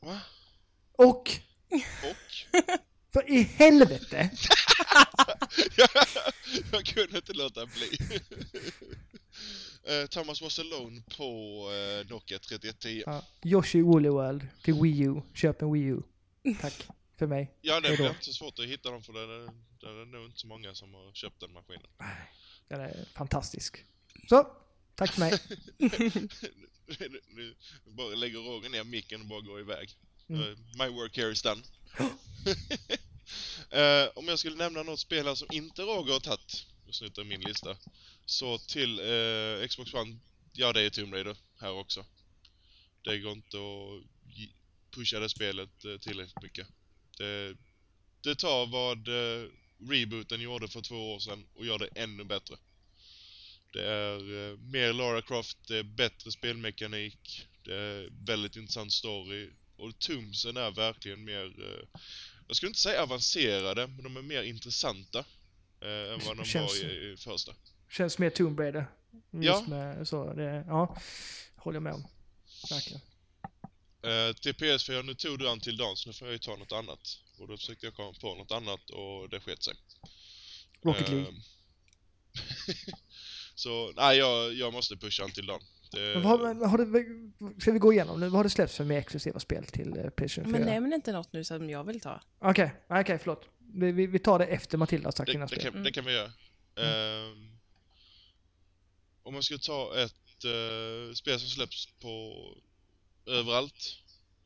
Va? 0.00 0.20
Och... 0.92 1.30
Och? 2.10 2.32
För 3.14 3.30
i 3.30 3.42
helvete! 3.42 4.30
jag 6.72 6.86
kunde 6.86 7.16
inte 7.16 7.32
låta 7.32 7.66
bli. 7.66 7.98
Eh, 9.84 10.06
Thomas 10.06 10.42
Was 10.42 10.58
Alone 10.58 11.02
på 11.16 11.24
eh, 11.72 12.10
Nokia 12.10 12.38
3110. 12.38 13.02
Ja, 13.06 13.24
Yoshi 13.44 13.82
Woolly 13.82 14.08
World 14.08 14.46
till 14.62 14.74
Wii 14.74 15.00
U. 15.02 15.20
Köp 15.34 15.62
en 15.62 15.72
Wii 15.72 15.82
U. 15.82 16.02
Tack. 16.60 16.86
För 17.16 17.26
mig. 17.26 17.54
Ja, 17.60 17.80
det 17.80 17.96
blir 17.96 18.08
inte 18.08 18.24
så 18.24 18.32
svårt 18.32 18.58
att 18.58 18.64
hitta 18.64 18.90
dem 18.90 19.02
för 19.02 19.12
det 19.12 19.20
är, 19.20 19.50
det 19.80 19.86
är 19.86 20.06
nog 20.06 20.24
inte 20.24 20.40
så 20.40 20.46
många 20.46 20.74
som 20.74 20.94
har 20.94 21.12
köpt 21.12 21.40
den 21.40 21.52
maskinen. 21.52 21.86
Den 22.68 22.80
är 22.80 23.04
fantastisk. 23.14 23.84
Så, 24.28 24.46
tack 24.94 25.12
för 25.12 25.20
mig. 25.20 25.38
nu, 26.88 27.20
nu 27.28 27.54
bara 27.84 28.14
lägger 28.14 28.38
Roger 28.38 28.70
ner 28.70 28.84
micken 28.84 29.20
och 29.20 29.26
bara 29.26 29.40
går 29.40 29.60
iväg. 29.60 29.90
Mm. 30.28 30.42
Eh, 30.42 30.48
my 30.78 30.88
work 30.88 31.16
here 31.16 31.32
is 31.32 31.42
done. 31.42 31.62
Eh, 33.74 34.08
om 34.14 34.28
jag 34.28 34.38
skulle 34.38 34.56
nämna 34.56 34.82
något 34.82 35.00
spel 35.00 35.26
här 35.26 35.34
som 35.34 35.48
inte 35.52 35.82
Roger 35.82 36.12
har 36.12 36.20
tagit, 36.20 36.66
och 36.86 36.94
snuttar 36.94 37.22
i 37.22 37.24
min 37.24 37.40
lista, 37.40 37.76
så 38.26 38.58
till 38.58 38.98
eh, 38.98 39.68
Xbox 39.68 39.94
One, 39.94 40.18
ja 40.52 40.72
det 40.72 40.80
är 40.82 40.90
Tomb 40.90 41.14
Raider 41.14 41.36
här 41.60 41.72
också. 41.72 42.04
Det 43.04 43.18
går 43.18 43.32
inte 43.32 43.56
att 43.56 44.04
pusha 44.90 45.20
det 45.20 45.28
spelet 45.28 45.84
eh, 45.84 45.96
tillräckligt 45.96 46.42
mycket. 46.42 46.66
Det, 47.18 47.56
det 48.20 48.34
tar 48.34 48.66
vad 48.66 49.08
eh, 49.08 49.48
rebooten 49.90 50.40
gjorde 50.40 50.68
för 50.68 50.80
två 50.80 51.14
år 51.14 51.18
sedan 51.18 51.46
och 51.54 51.66
gör 51.66 51.78
det 51.78 51.88
ännu 51.94 52.24
bättre. 52.24 52.56
Det 53.72 53.84
är 53.84 54.50
eh, 54.50 54.58
mer 54.58 54.92
Lara 54.92 55.22
Croft, 55.22 55.58
det 55.68 55.76
är 55.76 55.82
bättre 55.82 56.30
spelmekanik, 56.30 57.46
det 57.64 57.74
är 57.74 58.08
väldigt 58.26 58.56
intressant 58.56 58.92
story 58.92 59.50
och 59.76 59.98
Tumsen 59.98 60.56
är 60.56 60.70
verkligen 60.70 61.24
mer, 61.24 61.44
eh, 61.44 62.00
jag 62.46 62.56
skulle 62.56 62.68
inte 62.70 62.80
säga 62.80 63.02
avancerade, 63.02 63.86
men 63.86 64.02
de 64.02 64.16
är 64.16 64.22
mer 64.22 64.42
intressanta 64.42 65.18
eh, 65.80 66.12
än 66.12 66.20
vad 66.26 66.36
de 66.36 66.44
Känns- 66.44 66.82
var 66.82 66.90
i, 66.90 67.12
i 67.12 67.16
första. 67.16 67.54
Känns 67.90 68.18
mer 68.18 68.30
Tomb 68.30 68.60
Raider. 68.60 68.86
Just 69.30 69.44
Ja. 69.44 69.64
med 69.68 70.08
så, 70.08 70.32
det, 70.32 70.64
ja. 70.68 70.96
Håller 71.56 71.76
jag 71.76 71.82
med 71.82 71.92
om. 71.94 72.06
Verkligen. 72.70 73.00
Eh, 74.02 74.32
till 74.36 74.52
PS4, 74.54 75.02
nu 75.02 75.14
tog 75.14 75.38
du 75.38 75.48
an 75.48 75.60
till 75.60 75.76
dans, 75.76 76.00
så 76.00 76.08
nu 76.08 76.12
får 76.12 76.26
jag 76.28 76.32
ju 76.32 76.38
ta 76.38 76.56
något 76.56 76.72
annat. 76.72 77.18
Och 77.38 77.48
då 77.48 77.56
försökte 77.56 77.86
jag 77.86 77.94
komma 77.94 78.12
på 78.20 78.34
något 78.34 78.50
annat 78.52 78.90
och 78.90 79.28
det 79.28 79.40
sket 79.40 79.62
sig. 79.62 79.74
Rocket 80.82 81.08
League. 81.08 81.28
Ehm, 81.28 81.34
så, 83.54 83.92
nej 83.96 84.18
jag, 84.18 84.54
jag 84.54 84.72
måste 84.72 84.96
pusha 84.96 85.24
Until 85.24 85.46
Dawn 85.46 85.60
Det, 85.94 86.20
vad, 86.20 86.40
men 86.40 86.70
har 86.70 86.78
det, 86.78 87.60
ska 87.60 87.72
vi 87.72 87.78
gå 87.78 87.92
igenom 87.92 88.20
nu? 88.20 88.26
Vad 88.28 88.36
har 88.36 88.44
det 88.44 88.50
släppts 88.50 88.76
för 88.76 88.84
mer 88.84 88.98
exklusiva 88.98 89.40
spel 89.40 89.64
till 89.64 89.96
eh, 89.98 90.10
Playstation 90.10 90.50
4? 90.52 90.58
Men 90.58 90.68
nämn 90.68 90.92
inte 90.92 91.12
något 91.12 91.32
nu 91.32 91.44
som 91.44 91.70
jag 91.70 91.84
vill 91.84 92.00
ta. 92.00 92.20
Okej, 92.38 92.74
okej 92.88 93.18
förlåt. 93.18 93.48
Vi, 93.58 93.92
vi, 93.92 94.06
vi 94.06 94.18
tar 94.18 94.38
det 94.38 94.46
efter 94.46 94.78
Matilda 94.78 95.06
har 95.06 95.12
sagt 95.12 95.26
det, 95.26 95.32
sina 95.32 95.46
det, 95.46 95.48
spel. 95.48 95.62
kan, 95.62 95.72
Mm. 95.72 95.84
det 95.84 95.92
kan 95.92 96.04
vi 96.04 96.12
göra. 96.12 96.32
Ehm, 96.76 97.50
om 99.22 99.32
man 99.34 99.42
ska 99.42 99.58
ta 99.58 99.96
ett 99.96 100.44
eh, 100.44 101.14
spel 101.14 101.40
som 101.40 101.48
släpps 101.48 101.86
på 102.00 102.34
överallt 103.26 103.98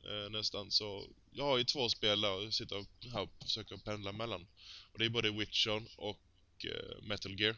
eh, 0.05 0.31
nästan 0.31 0.71
så 0.71 1.05
jag 1.31 1.45
har 1.45 1.59
ju 1.59 1.65
två 1.65 1.89
spel 1.89 2.21
där 2.21 2.29
jag 2.29 2.55
sitter 2.55 2.85
här 3.13 3.23
och 3.23 3.31
försöker 3.43 3.77
pendla 3.77 4.13
mellan. 4.13 4.47
Och 4.93 4.99
det 4.99 5.05
är 5.05 5.09
både 5.11 5.31
Witcher 5.31 5.83
och 5.97 6.21
eh, 6.65 7.03
Metal 7.03 7.41
Gear. 7.41 7.57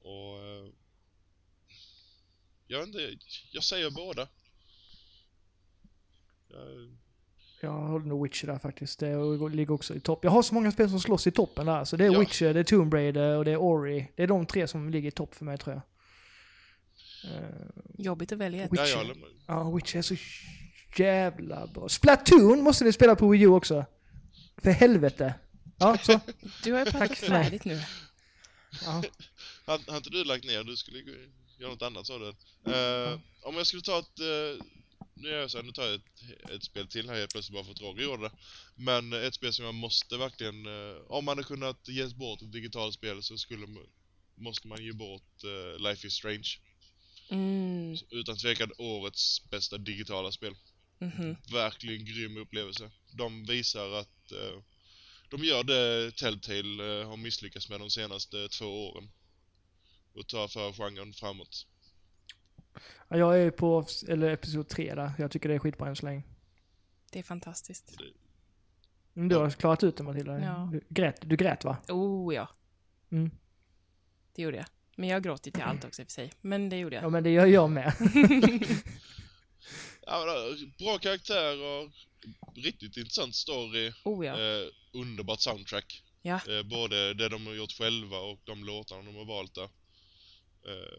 Och 0.00 0.38
eh, 0.44 0.66
jag 2.68 2.84
inte, 2.84 2.98
jag 3.52 3.64
säger 3.64 3.90
båda. 3.90 4.28
Jag, 6.48 6.96
Jag 7.60 7.72
håller 7.72 8.06
nog 8.06 8.22
Witcher 8.24 8.46
där 8.46 8.58
faktiskt. 8.58 8.98
Det 8.98 9.16
ligger 9.52 9.70
också 9.74 9.94
i 9.94 10.00
topp. 10.00 10.24
Jag 10.24 10.30
har 10.30 10.42
så 10.42 10.54
många 10.54 10.72
spel 10.72 10.90
som 10.90 11.00
slåss 11.00 11.26
i 11.26 11.30
toppen 11.30 11.66
där. 11.66 11.84
Så 11.84 11.96
det 11.96 12.04
är 12.04 12.12
Ja. 12.12 12.20
Witcher, 12.20 12.54
det 12.54 12.60
är 12.60 12.64
Tomb 12.64 12.94
Raider 12.94 13.36
och 13.36 13.44
det 13.44 13.50
är 13.50 13.56
Ori. 13.56 14.12
Det 14.16 14.22
är 14.22 14.26
de 14.26 14.46
tre 14.46 14.68
som 14.68 14.90
ligger 14.90 15.08
i 15.08 15.12
topp 15.12 15.34
för 15.34 15.44
mig 15.44 15.58
tror 15.58 15.74
jag. 15.74 15.82
Eh, 17.34 17.48
Jobbigt 17.98 18.32
att 18.32 18.38
välja 18.38 18.64
ett. 18.64 18.72
Witcher. 18.72 19.14
ja. 19.14 19.14
Ja, 19.46 19.70
Witcher 19.70 19.98
är 19.98 20.02
så 20.02 20.14
jävla 20.96 21.66
bra. 21.66 21.88
Splatoon 21.88 22.62
måste 22.62 22.84
ni 22.84 22.92
spela 22.92 23.16
på 23.16 23.28
Wii 23.28 23.42
U 23.42 23.46
också. 23.48 23.84
För 24.62 24.70
helvete. 24.70 25.34
Ja, 25.78 25.98
så. 26.02 26.20
Du 26.64 26.72
har 26.72 26.78
ju 26.78 26.90
pratat 26.92 27.18
färdigt 27.18 27.64
nu. 27.64 27.80
Ja. 28.84 29.02
Har 29.66 29.96
inte 29.96 30.10
du 30.10 30.24
lagt 30.24 30.44
ner? 30.44 30.64
Du 30.64 30.76
skulle 30.76 30.98
göra 31.58 31.70
något 31.70 31.82
annat 31.82 32.06
sa 32.06 32.18
du. 32.18 32.28
Eh, 32.72 33.20
om 33.42 33.54
jag 33.56 33.66
skulle 33.66 33.82
ta 33.82 33.98
ett... 33.98 34.20
eh, 34.20 34.64
nu 35.14 35.28
gör 35.28 35.40
jag 35.40 35.50
så 35.50 35.58
här, 35.58 35.64
nu 35.64 35.72
tar 35.72 35.86
jag 35.86 35.94
ett, 35.94 36.50
ett 36.50 36.64
spel 36.64 36.88
till 36.88 37.08
här 37.08 37.16
helt 37.16 37.32
plötsligt 37.32 37.54
bara 37.54 37.64
för 37.64 37.72
att 37.72 37.80
Roger 37.80 38.02
gjorde 38.02 38.22
det. 38.22 38.32
Men 38.74 39.12
ett 39.12 39.34
spel 39.34 39.52
som 39.52 39.64
jag 39.64 39.74
måste 39.74 40.16
verkligen... 40.16 40.66
eh, 40.66 40.96
om 41.08 41.24
man 41.24 41.38
hade 41.38 41.48
kunnat 41.48 41.88
ge 41.88 42.06
bort 42.06 42.42
ett 42.42 42.52
digitalt 42.52 42.94
spel 42.94 43.22
så 43.22 43.38
skulle 43.38 43.66
måste 44.34 44.68
man 44.68 44.84
ge 44.84 44.92
bort 44.92 45.42
Life 45.78 46.06
is 46.06 46.12
Strange. 46.12 46.48
Mm. 47.30 47.96
Utan 48.10 48.36
tvekan 48.36 48.72
årets 48.78 49.50
bästa 49.50 49.78
digitala 49.78 50.32
spel. 50.32 50.54
mhm. 50.98 51.36
Verkligen 51.52 52.04
grym 52.04 52.36
upplevelse. 52.36 52.90
De 53.12 53.44
visar 53.44 53.90
att 53.92 54.32
de 55.30 55.44
gör 55.44 55.62
det 55.62 56.10
Telltale 56.16 57.04
har 57.04 57.16
misslyckats 57.16 57.68
med 57.68 57.80
de 57.80 57.90
senaste 57.90 58.48
två 58.48 58.90
åren. 58.90 59.10
Och 60.18 60.26
tar 60.26 60.48
för 60.48 60.72
genren 60.72 61.12
framåt. 61.12 61.66
Ja, 63.08 63.16
Jag 63.16 63.38
är 63.42 63.50
på 63.50 63.86
eller 64.08 64.30
episod 64.30 64.68
3 64.68 64.94
där. 64.94 65.12
Jag 65.18 65.30
tycker 65.30 65.48
det 65.48 65.54
är 65.54 65.58
skitbra 65.58 65.88
än 65.88 65.96
så 65.96 66.06
länge. 66.06 66.22
Det 67.12 67.18
är 67.18 67.22
fantastiskt. 67.22 67.96
Mm, 69.16 69.28
Du 69.28 69.36
har 69.36 69.50
klarat 69.50 69.82
ut 69.84 69.96
det 69.96 70.02
Matilda. 70.02 70.40
Ja. 70.40 70.68
Du, 70.72 70.80
grät, 70.88 71.16
du 71.22 71.36
grät 71.36 71.64
va? 71.64 71.76
Oh 71.88 72.34
ja, 72.34 72.48
Mm. 73.10 73.30
det 74.34 74.42
gjorde 74.42 74.56
jag. 74.56 74.66
Men 74.96 75.08
jag 75.08 75.22
gråter 75.22 75.50
till 75.50 75.62
allt 75.62 75.84
också 75.84 76.02
i 76.02 76.04
och 76.04 76.08
för 76.08 76.12
sig. 76.12 76.32
Men 76.40 76.68
det 76.68 76.76
gjorde 76.78 76.96
jag. 76.96 77.04
Ja 77.04 77.08
men 77.08 77.22
det 77.24 77.30
gör 77.30 77.46
jag 77.46 77.70
med. 77.70 77.92
Ja, 80.06 80.24
men, 80.26 80.52
eh, 80.52 80.68
bra 80.78 80.98
karaktär 80.98 81.62
och 81.62 81.90
riktigt 82.56 82.96
intressant 82.96 83.34
story. 83.34 83.92
Oh 84.04 84.26
ja. 84.26 84.32
Eh, 84.32 84.66
underbart 84.92 85.40
soundtrack. 85.40 86.02
Ja. 86.22 86.34
Eh, 86.48 86.62
både 86.62 87.14
det 87.14 87.28
de 87.28 87.46
har 87.46 87.54
gjort 87.54 87.72
själva 87.72 88.18
och 88.18 88.40
de 88.44 88.64
låtarna 88.64 89.02
de 89.02 89.16
har 89.16 89.24
valt 89.24 89.54
där. 89.54 89.68
Eh, 90.66 90.98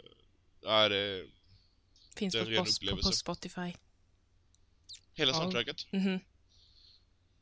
ja, 0.62 0.90
det 0.90 0.96
är 0.98 1.30
Finns 2.16 2.34
det 2.34 2.40
är 2.40 2.46
på, 2.90 2.96
på, 2.96 3.02
på 3.02 3.12
Spotify. 3.12 3.74
hela 5.14 5.32
Ja. 5.32 5.38
soundtracket. 5.42 5.92
Mhm. 5.92 6.20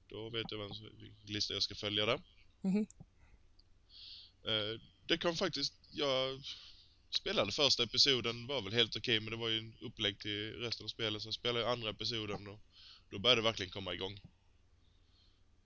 Då 0.07 0.29
vet 0.29 0.51
jag 0.51 0.57
vilken 0.57 1.33
lista 1.33 1.53
jag 1.53 1.63
ska 1.63 1.75
följa 1.75 2.05
där. 2.05 2.21
Mhm. 2.61 2.87
Eh, 4.43 4.81
det 5.05 5.17
kom 5.17 5.35
faktiskt, 5.35 5.73
jag 5.91 6.41
spelade 7.09 7.51
första 7.51 7.83
episoden, 7.83 8.47
var 8.47 8.61
väl 8.61 8.73
helt 8.73 8.95
okej 8.95 9.19
men 9.19 9.31
det 9.31 9.37
var 9.37 9.49
ju 9.49 9.59
en 9.59 9.77
upplägg 9.81 10.19
till 10.19 10.53
resten 10.53 10.83
av 10.83 10.87
spelet. 10.87 11.21
Sen 11.21 11.33
spelade 11.33 11.59
jag 11.59 11.71
andra 11.71 11.89
episoden 11.89 12.47
och 12.47 12.59
då 13.09 13.19
började 13.19 13.41
det 13.41 13.45
verkligen 13.45 13.71
komma 13.71 13.93
igång. 13.93 14.19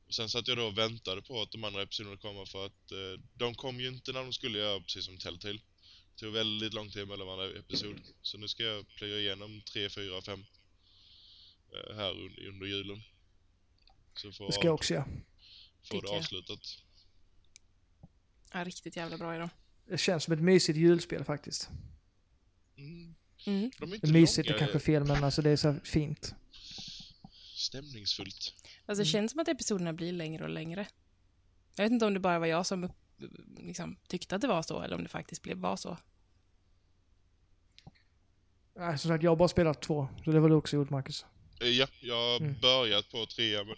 Och 0.07 0.13
sen 0.13 0.29
satt 0.29 0.47
jag 0.47 0.57
då 0.57 0.65
och 0.67 0.77
väntade 0.77 1.21
på 1.21 1.41
att 1.41 1.51
de 1.51 1.63
andra 1.63 1.81
episoderna 1.81 2.17
kommer 2.17 2.45
för 2.45 2.65
att 2.65 2.91
eh, 2.91 3.23
de 3.33 3.55
kom 3.55 3.79
ju 3.79 3.87
inte 3.87 4.11
när 4.11 4.23
de 4.23 4.33
skulle 4.33 4.57
göra, 4.59 4.79
precis 4.81 5.05
som 5.05 5.17
Telltale. 5.17 5.59
Det 6.15 6.19
tog 6.19 6.33
väldigt 6.33 6.73
lång 6.73 6.89
tid 6.89 7.07
mellan 7.07 7.27
varje 7.27 7.59
episod. 7.59 8.01
Så 8.21 8.37
nu 8.37 8.47
ska 8.47 8.63
jag 8.63 8.87
plöja 8.87 9.19
igenom 9.19 9.61
3, 9.73 9.89
4, 9.89 10.21
5 10.21 10.39
eh, 11.73 11.95
här 11.95 12.11
under, 12.11 12.47
under 12.47 12.65
julen. 12.67 13.01
Så 14.15 14.31
får 14.31 14.45
Det 14.47 14.51
ska 14.53 14.63
jag 14.65 14.73
också 14.73 14.93
göra. 14.93 15.07
få 15.83 16.01
det 16.01 16.07
avslutat. 16.09 16.59
Ja, 18.53 18.63
riktigt 18.63 18.95
jävla 18.95 19.17
bra 19.17 19.33
är 19.33 19.39
de. 19.39 19.49
Det 19.87 19.97
känns 19.97 20.23
som 20.23 20.33
ett 20.33 20.41
mysigt 20.41 20.77
julspel 20.79 21.23
faktiskt. 21.23 21.69
Mm. 22.77 23.15
Mm. 23.45 23.71
De 23.79 23.91
är 23.91 23.95
inte 23.95 24.07
Mysigt 24.07 24.47
är 24.47 24.53
långa, 24.53 24.59
kanske 24.59 24.79
fel 24.79 25.03
men 25.05 25.23
alltså 25.23 25.41
det 25.41 25.49
är 25.49 25.55
så 25.57 25.75
fint. 25.83 26.35
stämningsfullt. 27.55 28.53
Alltså 28.85 29.03
det 29.03 29.09
Mm. 29.09 29.11
känns 29.11 29.31
som 29.31 29.39
att 29.39 29.47
episoderna 29.47 29.93
blir 29.93 30.11
längre 30.13 30.43
och 30.43 30.49
längre. 30.49 30.87
Jag 31.75 31.83
vet 31.85 31.91
inte 31.91 32.05
om 32.05 32.13
det 32.13 32.19
bara 32.19 32.39
var 32.39 32.47
jag 32.47 32.65
som 32.65 32.83
upp, 32.83 32.91
liksom, 33.57 33.97
tyckte 34.07 34.35
att 34.35 34.41
det 34.41 34.47
var 34.47 34.61
så 34.61 34.81
eller 34.81 34.95
om 34.95 35.03
det 35.03 35.09
faktiskt 35.09 35.41
blev, 35.41 35.57
var 35.57 35.75
så. 35.75 35.97
Nej, 38.75 38.97
som 38.99 39.09
sagt 39.09 39.23
jag 39.23 39.31
har 39.31 39.35
bara 39.35 39.47
spelat 39.47 39.81
två. 39.81 40.07
Så 40.25 40.31
det 40.31 40.39
var 40.39 40.49
du 40.49 40.55
också 40.55 40.75
gjort 40.75 40.89
Marcus. 40.89 41.25
Eh, 41.61 41.67
Ja, 41.67 41.87
jag 42.01 42.15
har 42.15 42.37
Mm. 42.39 42.59
börjat 42.61 43.09
på 43.11 43.25
trea 43.25 43.63
men 43.63 43.75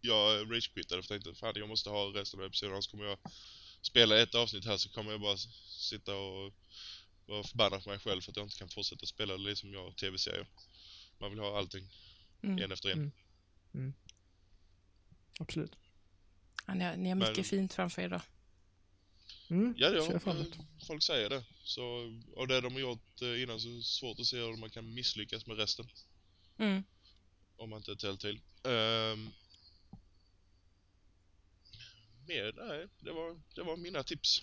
jag 0.00 0.50
ragequittade 0.52 1.02
för 1.02 1.14
jag 1.14 1.22
tänkte 1.22 1.40
fan 1.40 1.52
jag 1.56 1.68
måste 1.68 1.90
ha 1.90 2.04
resten 2.04 2.40
av 2.40 2.46
episoden 2.46 2.72
annars 2.72 2.86
kommer 2.88 3.04
jag 3.04 3.18
spela 3.82 4.22
ett 4.22 4.34
avsnitt 4.34 4.64
här 4.64 4.76
så 4.76 4.88
kommer 4.88 5.10
jag 5.10 5.20
bara 5.20 5.36
sitta 5.90 6.14
och 6.16 6.52
vara 7.26 7.42
förbannad 7.44 7.84
på 7.84 7.90
mig 7.90 7.98
själv 7.98 8.20
för 8.20 8.30
att 8.30 8.36
jag 8.36 8.46
inte 8.46 8.58
kan 8.58 8.68
fortsätta 8.68 9.06
spela 9.06 9.32
det 9.36 9.42
liksom 9.42 9.72
jag 9.72 9.96
tv-serier. 9.96 10.46
Man 11.18 11.30
vill 11.30 11.38
ha 11.40 11.58
allting 11.58 11.88
Mm. 12.42 12.58
en 12.64 12.72
efter 12.72 12.88
en. 12.88 13.12
Mm. 13.74 13.92
Absolut. 15.40 15.76
Ja, 16.66 16.74
ni, 16.74 16.84
har, 16.84 16.96
ni 16.96 17.08
har 17.08 17.16
mycket 17.16 17.36
Men- 17.36 17.44
fint 17.44 17.72
framför 17.74 18.02
er 18.02 18.08
då. 18.08 18.20
Mm. 19.52 19.74
Ja, 19.76 19.90
ja 19.90 20.12
eh, 20.12 20.44
folk 20.86 21.02
säger 21.02 21.30
det. 21.30 21.44
Så 21.64 21.82
av 22.36 22.46
det 22.46 22.60
de 22.60 22.72
har 22.72 22.80
gjort 22.80 23.22
eh, 23.22 23.42
innan 23.42 23.60
så 23.60 23.68
är 23.68 23.72
det 23.72 23.82
svårt 23.82 24.20
att 24.20 24.26
se 24.26 24.36
hur 24.36 24.56
man 24.56 24.70
kan 24.70 24.94
misslyckas 24.94 25.46
med 25.46 25.56
resten. 25.56 25.88
Mm. 26.58 26.82
Om 27.56 27.70
man 27.70 27.76
inte 27.76 27.90
är 27.90 27.96
Telltale. 27.96 28.40
Um, 28.62 29.32
mer, 32.26 32.52
nej, 32.68 32.88
det 33.00 33.12
var, 33.12 33.40
det 33.54 33.62
var 33.62 33.76
mina 33.76 34.02
tips. 34.02 34.42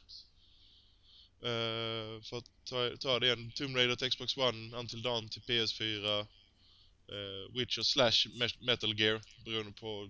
Eh, 1.42 2.22
för 2.22 2.38
att 2.38 2.52
ta, 2.64 2.98
ta 3.00 3.20
det 3.20 3.26
igen, 3.26 3.52
Tomb 3.52 3.76
Raider 3.76 3.96
till 3.96 4.10
Xbox 4.10 4.38
One, 4.38 4.78
Until 4.78 5.02
Dawn 5.02 5.30
till 5.30 5.42
PS4, 5.42 6.20
uh, 6.20 7.58
Witcher 7.58 7.82
slash 7.82 8.28
Me- 8.40 8.66
Metal 8.66 9.00
Gear, 9.00 9.22
beroende 9.46 9.72
på... 9.72 10.10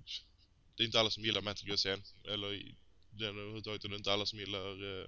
Det 0.76 0.84
är 0.84 0.86
inte 0.86 1.00
alla 1.00 1.10
som 1.10 1.24
gillar 1.24 1.42
Metal 1.42 1.68
Gear-serien, 1.68 2.04
eller 2.24 2.74
den 3.20 3.38
överhuvudtaget 3.38 3.84
är 3.84 3.90
det 3.90 3.96
inte 3.96 4.14
alla 4.14 4.26
som 4.26 4.40
gillar 4.40 4.84
uh, 4.84 5.08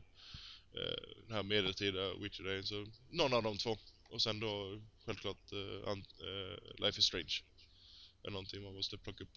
den 1.28 1.36
här 1.36 1.44
medeltida 1.44 2.14
Witcher-serien, 2.14 2.64
så 2.64 2.86
någon 3.10 3.34
av 3.34 3.44
de 3.44 3.58
två. 3.58 3.78
Och 4.10 4.22
sen 4.22 4.40
då 4.40 4.82
självklart 5.06 5.54
uh, 5.54 5.90
un, 5.92 6.00
eh, 6.00 6.84
Life 6.86 7.00
is 7.00 7.06
Strange. 7.06 7.44
är 8.24 8.30
någonting 8.30 8.64
man 8.64 8.74
måste 8.74 8.98
plocka 8.98 9.24
upp. 9.24 9.30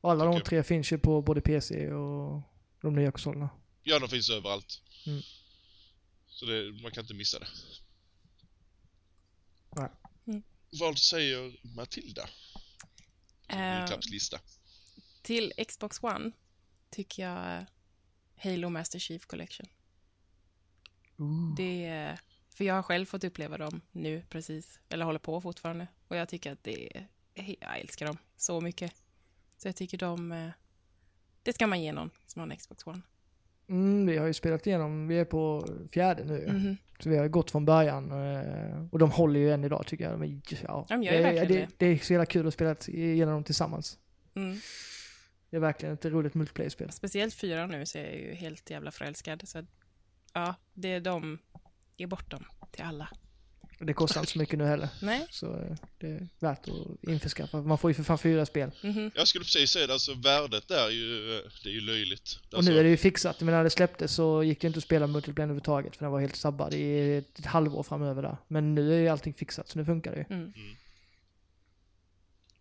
Och 0.00 0.10
alla 0.10 0.24
de 0.24 0.40
tre 0.40 0.62
finns 0.62 0.92
ju 0.92 0.98
på 0.98 1.22
både 1.22 1.40
PC 1.40 1.92
och 1.92 2.42
de 2.80 2.94
nya 2.94 3.12
konsolerna. 3.12 3.50
Ja, 3.82 3.98
de 3.98 4.08
finns 4.08 4.30
överallt. 4.30 4.82
Mm. 5.06 5.22
Så 6.26 6.46
det, 6.46 6.72
man 6.82 6.92
kan 6.92 7.04
inte 7.04 7.14
missa 7.14 7.38
det. 7.38 7.46
Nej. 9.76 9.88
Mm. 10.26 10.42
Vad 10.70 10.98
säger 10.98 11.56
Matilda? 11.62 12.28
Eh, 13.48 13.78
Julklappslista. 13.78 14.40
till 15.22 15.52
Xbox 15.68 16.02
One 16.02 16.32
tycker 16.90 17.22
jag 17.22 17.56
eh, 17.56 17.64
Halo 18.44 18.68
Master 18.68 18.98
Chief 18.98 19.26
Collection. 19.26 19.66
Det 21.56 21.86
är, 21.86 22.20
för 22.54 22.64
jag 22.64 22.74
har 22.74 22.82
själv 22.82 23.06
fått 23.06 23.24
uppleva 23.24 23.58
dem 23.58 23.80
nu 23.92 24.22
precis, 24.28 24.80
eller 24.88 25.04
håller 25.04 25.18
på 25.18 25.40
fortfarande. 25.40 25.86
Och 26.08 26.16
jag 26.16 26.28
tycker 26.28 26.52
att 26.52 26.64
det 26.64 26.96
är, 26.96 27.06
jag 27.34 27.80
älskar 27.80 28.06
dem 28.06 28.16
så 28.36 28.60
mycket. 28.60 28.92
Så 29.56 29.68
jag 29.68 29.76
tycker 29.76 29.98
de, 29.98 30.32
eh, 30.32 30.48
det 31.42 31.52
ska 31.52 31.66
man 31.66 31.82
ge 31.82 31.92
någon 31.92 32.10
som 32.26 32.40
har 32.40 32.48
en 32.48 32.56
Xbox 32.56 32.86
One. 32.86 33.00
Mm, 33.68 34.06
vi 34.06 34.18
har 34.18 34.26
ju 34.26 34.34
spelat 34.34 34.66
igenom, 34.66 35.08
vi 35.08 35.18
är 35.18 35.24
på 35.24 35.66
fjärde 35.92 36.24
nu. 36.24 36.48
Mhm. 36.52 36.76
Så 36.98 37.08
vi 37.08 37.16
har 37.16 37.28
gått 37.28 37.50
från 37.50 37.64
början 37.64 38.10
eh, 38.10 38.86
och 38.92 38.98
de 38.98 39.10
håller 39.10 39.40
ju 39.40 39.52
än 39.52 39.64
idag 39.64 39.86
tycker 39.86 40.04
jag. 40.04 40.12
De 40.12 40.22
är, 40.22 40.40
ja, 40.62 40.86
de 40.88 41.02
gör 41.02 41.12
ju 41.12 41.22
det, 41.22 41.30
det, 41.30 41.46
det. 41.46 41.68
det 41.76 41.86
är 41.86 41.98
så 41.98 42.12
jävla 42.12 42.26
kul 42.26 42.46
att 42.46 42.54
spela 42.54 42.76
igenom 42.86 43.34
dem 43.34 43.44
tillsammans. 43.44 43.98
Mm. 44.34 44.58
Det 45.52 45.56
är 45.56 45.60
verkligen 45.60 45.94
ett 45.94 46.04
roligt 46.04 46.34
multiplayer-spel. 46.34 46.92
Speciellt 46.92 47.34
fyra 47.34 47.66
nu 47.66 47.86
så 47.86 47.98
är 47.98 48.04
jag 48.04 48.14
ju 48.16 48.34
helt 48.34 48.70
jävla 48.70 48.90
förälskad. 48.90 49.48
Så 49.48 49.66
ja, 50.32 50.54
det 50.74 50.88
är 50.88 51.00
de, 51.00 51.38
ge 51.96 52.06
bort 52.06 52.30
dem 52.30 52.44
till 52.70 52.82
alla. 52.84 53.08
Det 53.78 53.92
kostar 53.94 54.20
inte 54.20 54.32
så 54.32 54.38
mycket 54.38 54.58
nu 54.58 54.64
heller. 54.64 54.88
Nej. 55.02 55.26
Så 55.30 55.56
eh, 55.56 55.76
det 55.98 56.06
är 56.06 56.28
värt 56.38 56.68
att 56.68 57.08
införskaffa. 57.08 57.62
Man 57.62 57.78
får 57.78 57.90
ju 57.90 57.94
för 57.94 58.02
fan 58.02 58.18
fyra 58.18 58.46
spel. 58.46 58.70
Mhm. 58.82 59.10
Jag 59.14 59.28
skulle 59.28 59.44
precis 59.44 59.70
säga 59.70 59.86
det, 59.86 59.92
alltså 59.92 60.14
värdet 60.14 60.68
där 60.68 60.86
är 60.86 60.90
ju, 60.90 61.36
eh, 61.36 61.42
det 61.62 61.68
är 61.68 61.72
ju 61.72 61.80
löjligt. 61.80 62.38
Och 62.48 62.54
Alltså, 62.56 62.72
nu 62.72 62.78
är 62.78 62.84
det 62.84 62.90
ju 62.90 62.96
fixat. 62.96 63.40
Men 63.40 63.54
när 63.54 63.64
det 63.64 63.70
släpptes 63.70 64.14
så 64.14 64.42
gick 64.42 64.60
det 64.60 64.66
inte 64.66 64.78
att 64.78 64.84
spela 64.84 65.06
multiplayer 65.06 65.46
överhuvudtaget. 65.46 65.96
För 65.96 66.04
den 66.04 66.12
var 66.12 66.20
helt 66.20 66.36
sabbad 66.36 66.74
i 66.74 67.16
ett, 67.16 67.38
ett 67.38 67.46
halvår 67.46 67.82
framöver 67.82 68.22
där. 68.22 68.36
Men 68.48 68.74
nu 68.74 68.94
är 68.94 68.98
ju 68.98 69.08
allting 69.08 69.34
fixat 69.34 69.68
så 69.68 69.78
nu 69.78 69.84
funkar 69.84 70.12
det 70.12 70.18
ju. 70.18 70.36
Mm. 70.36 70.52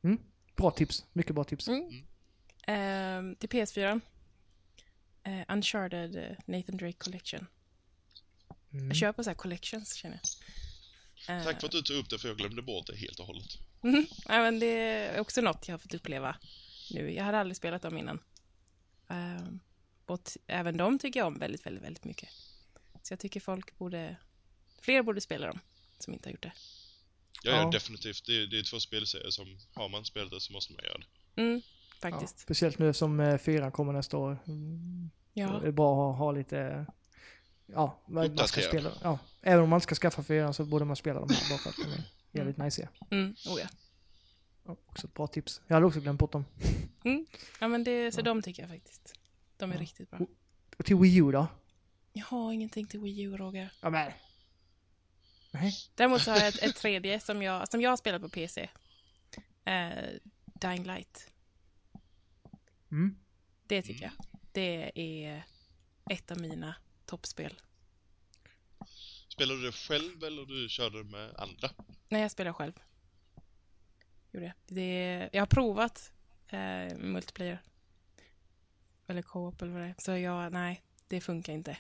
Mm. 0.04 0.20
Bra 0.56 0.72
tips. 0.72 1.06
Mycket 1.14 1.36
bra 1.36 1.44
tips. 1.44 1.68
Mm. 2.72 3.26
Ehm, 3.26 3.36
till 3.36 3.49
PS4. 3.49 4.01
Uh, 5.28 5.43
Uncharted 5.47 6.15
eh, 6.15 6.38
Nathan 6.45 6.78
Drake 6.78 6.97
Collection. 6.97 7.47
Mm. 8.74 8.88
Jag 8.88 8.95
köper 8.97 9.24
så 9.24 9.30
här 9.30 9.36
collections 9.36 9.93
känner 9.95 10.19
jag. 10.24 11.38
Eh, 11.38 11.43
Tack 11.43 11.59
för 11.59 11.67
att 11.67 11.72
du 11.72 11.82
tog 11.82 11.97
upp 11.97 12.09
det, 12.09 12.19
för 12.19 12.28
jag 12.28 12.38
glömde 12.38 12.61
bort 12.61 12.88
det 12.88 12.95
helt 12.95 13.19
och 13.19 13.26
hållet. 13.26 13.57
Mhm. 13.82 14.05
Ja, 14.28 14.41
men 14.41 14.59
det 14.59 14.65
är 14.65 15.19
också 15.19 15.41
något 15.41 15.67
jag 15.67 15.74
har 15.74 15.80
fått 15.80 15.93
uppleva 15.93 16.38
nu. 16.91 17.13
Jag 17.13 17.24
hade 17.24 17.39
aldrig 17.39 17.57
spelat 17.57 17.82
dem 17.82 17.97
innan. 17.97 18.19
Ehm, 19.09 19.59
och 20.05 20.32
även 20.47 20.78
de 20.78 20.99
tycker 20.99 21.19
jag 21.19 21.28
om 21.28 21.39
väldigt, 21.39 21.65
väldigt, 21.65 21.84
väldigt 21.84 22.03
mycket. 22.03 22.30
Så 23.01 23.13
jag 23.13 23.19
tycker 23.19 23.39
folk 23.39 23.78
borde... 23.78 24.15
Fler 24.82 25.03
borde 25.03 25.22
spela 25.22 25.47
dem 25.47 25.59
som 25.99 26.13
inte 26.13 26.30
har 26.30 26.32
gjort 26.32 26.43
det. 26.43 26.53
Ja, 27.43 27.51
ja. 27.51 27.57
Ja. 27.57 27.69
definitivt. 27.69 28.26
Det 28.26 28.38
är, 28.43 28.47
det 28.47 28.59
är 28.59 28.63
två 28.63 28.80
spelserier 28.80 29.30
som, 29.30 29.57
har 29.74 29.89
man 29.89 30.05
spelat 30.05 30.32
det 30.32 30.41
så 30.41 30.53
måste 30.53 30.74
man 30.74 30.84
göra 30.84 30.97
det. 30.97 31.41
Mm, 31.41 31.61
Ja, 32.04 32.10
faktiskt. 32.12 32.39
speciellt 32.39 32.80
nu 32.80 32.93
som 32.93 33.20
eh, 33.20 33.38
fyran 33.38 33.72
kommer 33.72 33.93
nästa 33.93 34.18
år. 34.18 34.38
Mm. 34.47 35.10
Ja. 35.34 35.47
Det 35.62 35.68
är 35.68 35.72
bra 35.72 36.12
att 36.12 36.18
ha, 36.18 36.32
lite... 36.32 36.86
Ja, 37.66 37.99
man 38.08 38.38
ska 38.47 38.62
spela. 38.62 38.91
Ja, 39.04 39.20
även 39.41 39.64
om 39.64 39.70
man 39.70 39.82
ska 39.82 39.95
skaffa 39.95 40.24
fyran 40.24 40.54
så 40.54 40.66
borde 40.66 40.86
man 40.86 40.95
spela 40.95 41.20
de 41.20 41.34
här 41.34 41.49
bara 41.49 41.58
för 41.60 41.70
att 41.70 41.76
de 41.76 41.93
är 41.93 42.04
jävligt 42.32 42.58
nice. 42.58 42.89
Mm, 43.12 43.30
oh 43.30 43.60
ja. 43.60 43.68
Ja, 44.66 44.76
också 44.86 45.08
ett 45.08 45.14
bra 45.14 45.28
tips. 45.28 45.62
Jag 45.68 45.76
hade 45.76 45.86
också 45.86 45.99
glömt 45.99 46.20
bort 46.20 46.32
dem. 46.32 46.45
ja, 47.60 47.68
men 47.68 47.84
det, 47.84 48.12
så 48.12 48.20
Ja. 48.20 48.24
de 48.24 48.41
tycker 48.41 48.64
jag 48.64 48.70
faktiskt. 48.72 49.14
De 49.58 49.70
är 49.72 49.76
Ja. 49.76 49.82
riktigt 49.82 50.10
bra. 50.12 50.20
Och 50.78 50.86
till 50.86 50.95
Wii 50.95 51.16
U 51.18 51.32
då? 51.32 51.47
Jag 52.14 52.26
har 52.26 52.52
ingenting 52.54 52.88
till 52.88 52.99
Wii 52.99 53.22
U, 53.22 53.38
Roger. 53.38 53.74
Ja, 53.82 53.89
men. 53.89 54.12
Nej. 55.52 55.74
Däremot 55.95 56.22
så 56.22 56.32
har 56.32 56.38
jag 56.38 56.47
ett, 56.47 56.64
ett 56.64 56.76
tredje 56.76 57.20
som 57.20 57.41
jag, 57.41 57.68
som 57.72 57.82
jag 57.82 57.89
har 57.89 57.97
spelat 57.97 58.22
på 58.22 58.30
PC. 58.30 58.70
Eh, 59.66 59.89
Dying 60.45 60.84
Light. 60.84 61.30
Mm. 62.92 63.16
Det 63.68 63.82
tycker 63.82 64.04
jag. 64.04 64.12
Det 64.52 64.92
är 64.96 65.44
ett 66.10 66.32
av 66.32 66.42
mina 66.42 66.76
toppspel. 67.06 67.62
Spelar 69.28 69.56
du 69.56 69.62
det 69.62 69.72
själv 69.72 70.24
eller 70.24 70.46
du 70.46 70.70
körde 70.70 71.04
med 71.04 71.36
andra? 71.36 71.70
Nej, 72.10 72.22
jag 72.22 72.32
spelar 72.32 72.54
själv. 72.54 72.74
Gjorde 74.32 74.46
jag. 74.46 74.54
Det, 74.68 75.30
jag 75.34 75.42
har 75.42 75.48
provat 75.48 76.12
eh, 76.48 76.98
multiplayer. 76.98 77.62
Eller 79.08 79.22
co-op 79.22 79.62
eller 79.62 79.72
vad 79.72 79.82
det 79.82 79.88
är. 79.88 79.96
Så 79.98 80.12
jag, 80.12 80.54
nej, 80.54 80.82
det 81.08 81.22
funkar 81.22 81.54
inte. 81.54 81.78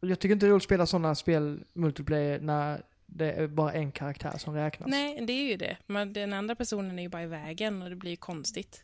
Jag 0.00 0.20
tycker 0.20 0.32
inte 0.32 0.46
det 0.46 0.48
är 0.48 0.52
roligt 0.52 0.62
att 0.62 0.64
spela 0.64 0.86
sådana 0.86 1.14
spel, 1.14 1.64
multiplayer, 1.72 2.40
när 2.40 2.82
det 3.06 3.32
är 3.32 3.46
bara 3.46 3.72
en 3.72 3.92
karaktär 3.92 4.38
som 4.38 4.54
räknas. 4.54 4.90
Nej, 4.90 5.26
det 5.26 5.32
är 5.32 5.44
ju 5.44 5.56
det. 5.56 5.76
Men 5.86 6.12
den 6.12 6.32
andra 6.32 6.54
personen 6.54 6.98
är 6.98 7.02
ju 7.02 7.08
bara 7.08 7.22
i 7.22 7.26
vägen 7.26 7.82
och 7.82 7.90
det 7.90 7.96
blir 7.96 8.10
ju 8.10 8.16
konstigt. 8.16 8.82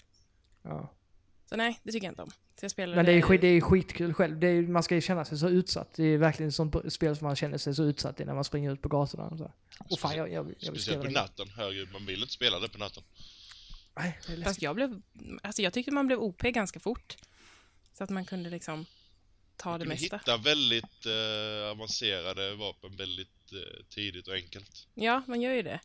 Ja. 0.63 0.89
Så 1.49 1.57
nej, 1.57 1.81
det 1.83 1.93
tycker 1.93 2.07
jag 2.07 2.13
inte 2.13 2.23
om. 2.23 2.31
Så 2.31 2.65
jag 2.65 2.71
spelar 2.71 2.97
Men 2.97 3.07
det 3.07 3.13
är, 3.13 3.23
skit, 3.23 3.41
det 3.41 3.47
är 3.47 3.61
skitkul 3.61 4.15
själv. 4.15 4.41
Det 4.41 4.47
är, 4.47 4.63
man 4.63 4.83
ska 4.83 4.95
ju 4.95 5.01
känna 5.01 5.25
sig 5.25 5.39
så 5.39 5.49
utsatt. 5.49 5.95
Det 5.97 6.05
är 6.05 6.19
verkligen 6.19 6.49
ett 6.49 6.55
sånt 6.55 6.93
spel 6.93 7.17
som 7.17 7.27
man 7.27 7.37
känner 7.37 7.59
sig 7.59 7.75
så 7.75 7.83
utsatt 7.85 8.21
i 8.21 8.25
när 8.25 8.35
man 8.35 8.45
springer 8.45 8.73
ut 8.73 8.83
på 8.83 8.89
gatorna. 8.89 9.25
Och 9.25 9.39
så. 9.39 9.53
Och 9.91 9.99
fan, 9.99 10.17
jag, 10.17 10.33
jag, 10.33 10.55
jag 10.59 10.75
Speciellt 10.75 11.05
på 11.05 11.11
natten. 11.11 11.49
Herregud, 11.57 11.89
man 11.93 12.07
vill 12.07 12.21
inte 12.21 12.33
spela 12.33 12.61
det 12.61 12.69
på 12.69 12.79
natten. 12.79 13.03
Nej, 13.97 14.19
det 14.27 14.33
är. 14.33 14.43
Fast 14.43 14.63
jag 14.63 14.75
blev, 14.75 15.03
alltså 15.43 15.63
jag 15.63 15.73
tyckte 15.73 15.91
man 15.93 16.07
blev 16.07 16.19
OP 16.19 16.41
ganska 16.43 16.81
fort. 16.81 17.17
Så 17.99 18.05
att 18.05 18.11
man 18.11 18.25
kunde 18.25 18.51
liksom 18.51 18.87
ta 19.57 19.79
det 19.79 19.85
Du 19.85 19.89
mesta. 19.89 20.17
hittar 20.17 20.39
väldigt 20.39 21.07
eh, 21.07 21.71
avancerade 21.71 22.55
vapen 22.55 22.97
väldigt 22.97 23.53
eh, 23.53 23.85
tidigt 23.89 24.29
och 24.29 24.35
enkelt. 24.35 24.87
Ja, 24.95 25.23
man 25.27 25.41
gör 25.41 25.53
ju 25.53 25.63
det. 25.63 25.81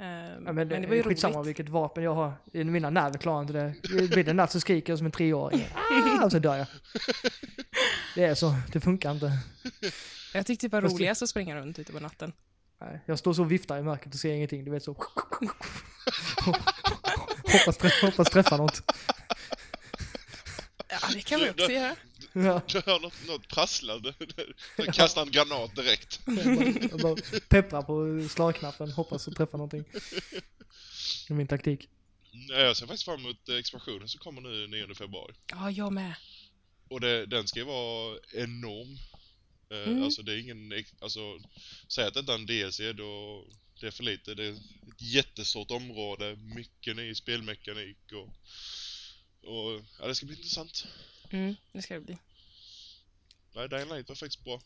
Eh, 0.00 0.06
Ja, 0.06 0.40
men, 0.40 0.54
men 0.54 0.68
det, 0.68 0.86
var 0.88 0.94
ju 0.94 1.02
skitsamma 1.02 1.36
roligt. 1.38 1.48
vilket 1.48 1.68
vapen 1.68 2.04
jag 2.04 2.14
har. 2.14 2.32
I 2.52 2.64
Mina 2.64 2.90
nerver 2.90 3.18
klarar 3.18 3.40
inte 3.40 3.52
det. 3.52 3.74
Blir 4.08 4.24
det 4.24 4.32
natt 4.32 4.52
så 4.52 4.60
skriker 4.60 4.92
jag 4.92 4.98
som 4.98 5.06
en 5.06 5.12
treåring. 5.12 5.68
Ah, 6.20 6.24
och 6.24 6.30
så 6.32 6.38
dör 6.38 6.56
jag. 6.56 6.66
Det 8.14 8.24
är 8.24 8.34
så. 8.34 8.54
Det 8.72 8.80
funkar 8.80 9.10
inte. 9.10 9.32
Jag 10.34 10.46
tyckte 10.46 10.68
det 10.68 10.72
var 10.72 10.82
Fast 10.82 10.94
roligast 10.94 11.22
att 11.22 11.28
springa 11.28 11.56
runt 11.56 11.78
ute 11.78 11.92
på 11.92 12.00
natten. 12.00 12.32
Nej, 12.80 13.00
jag 13.06 13.18
står 13.18 13.32
så 13.32 13.42
och 13.42 13.52
viftar 13.52 13.78
i 13.78 13.82
mörkret 13.82 14.14
och 14.14 14.20
ser 14.20 14.32
ingenting. 14.32 14.64
Du 14.64 14.70
vet 14.70 14.82
så. 14.84 14.92
hoppas, 17.52 17.78
trä- 17.78 18.06
hoppas 18.06 18.30
träffa 18.30 18.56
något. 18.56 18.82
Ja, 20.88 20.98
det 21.14 21.20
kan 21.20 21.40
Du- 21.40 21.50
också 21.50 21.72
göra. 21.72 21.96
Ja, 22.32 22.62
Du 22.72 22.82
hör 22.86 23.00
något, 23.00 23.26
något 23.26 23.48
prasslande. 23.48 24.14
Kastar 24.92 25.22
en 25.22 25.30
granat 25.30 25.76
direkt. 25.76 26.20
jag 26.26 26.36
bara, 26.56 26.66
jag 26.90 27.00
bara 27.00 27.16
pepprar 27.48 27.82
på 27.82 28.28
slagknappen. 28.28 28.92
Hoppas 28.92 29.28
att 29.28 29.36
träffa 29.36 29.56
någonting. 29.56 29.84
Det 31.28 31.32
är 31.32 31.34
min 31.34 31.46
taktik. 31.46 31.88
Nej, 32.32 32.60
Jag 32.62 32.76
ser 32.76 32.86
faktiskt 32.86 33.04
fram 33.04 33.20
emot 33.20 33.48
eh, 33.48 33.56
expansionen 33.56 34.08
som 34.08 34.20
kommer 34.20 34.40
nu 34.40 34.66
9 34.66 34.94
februari. 34.94 35.34
Ja, 35.50 35.70
jag 35.70 35.92
med. 35.92 36.14
Och 36.88 37.00
det, 37.00 37.26
den 37.26 37.48
ska 37.48 37.58
ju 37.58 37.64
vara 37.64 38.18
enorm. 38.32 38.92
Eh, 38.94 39.00
Mm. 39.70 40.02
Alltså 40.02 40.22
det 40.22 40.32
är 40.32 40.38
ingen, 40.38 40.72
alltså 41.00 41.38
säg 41.88 42.04
att 42.06 42.14
detta 42.14 42.32
är 42.34 42.38
en 42.38 42.46
DLC 42.46 42.80
då 42.96 43.44
det 43.80 43.86
är 43.86 43.90
för 43.90 44.02
lite. 44.04 44.34
Det 44.34 44.44
är 44.46 44.52
ett 44.52 44.58
jättestort 44.98 45.70
område, 45.70 46.36
mycket 46.36 46.96
ny 46.96 47.14
spelmekanik 47.14 47.98
och, 48.12 48.28
och 49.50 49.82
ja 50.00 50.06
det 50.06 50.14
ska 50.14 50.26
bli 50.26 50.36
intressant. 50.36 50.86
Mm, 51.30 51.54
det 51.72 51.82
ska 51.82 51.94
det 51.94 52.00
bli. 52.00 52.18
Nej, 53.54 53.68
Dying 53.68 53.88
Light 53.88 54.08
var 54.08 54.16
faktiskt 54.16 54.44
bra. 54.44 54.60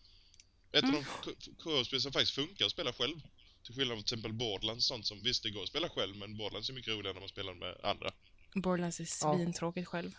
Ett 0.72 0.82
Mm. 0.84 0.96
av 0.96 1.04
de 1.24 1.54
KO-spel 1.62 2.00
som 2.00 2.12
faktiskt 2.12 2.32
funkar 2.34 2.64
att 2.66 2.70
spela 2.72 2.92
själv. 2.92 3.20
Till 3.62 3.74
skillnad 3.74 3.96
från 3.96 4.04
till 4.04 4.14
exempel 4.14 4.32
Borderlands 4.32 4.86
sånt 4.86 5.06
som 5.06 5.22
visst 5.22 5.42
det 5.42 5.50
går 5.50 5.62
att 5.62 5.68
spela 5.68 5.88
själv 5.88 6.16
men 6.16 6.36
Borderlands 6.36 6.68
är 6.70 6.74
mycket 6.74 6.92
roligare 6.92 7.12
när 7.14 7.20
man 7.20 7.28
spelar 7.28 7.54
med 7.54 7.76
andra. 7.82 8.10
Borderlands 8.54 9.00
är 9.00 9.04
Ja. 9.22 9.36
svintråkigt 9.36 9.88
själv. 9.88 10.16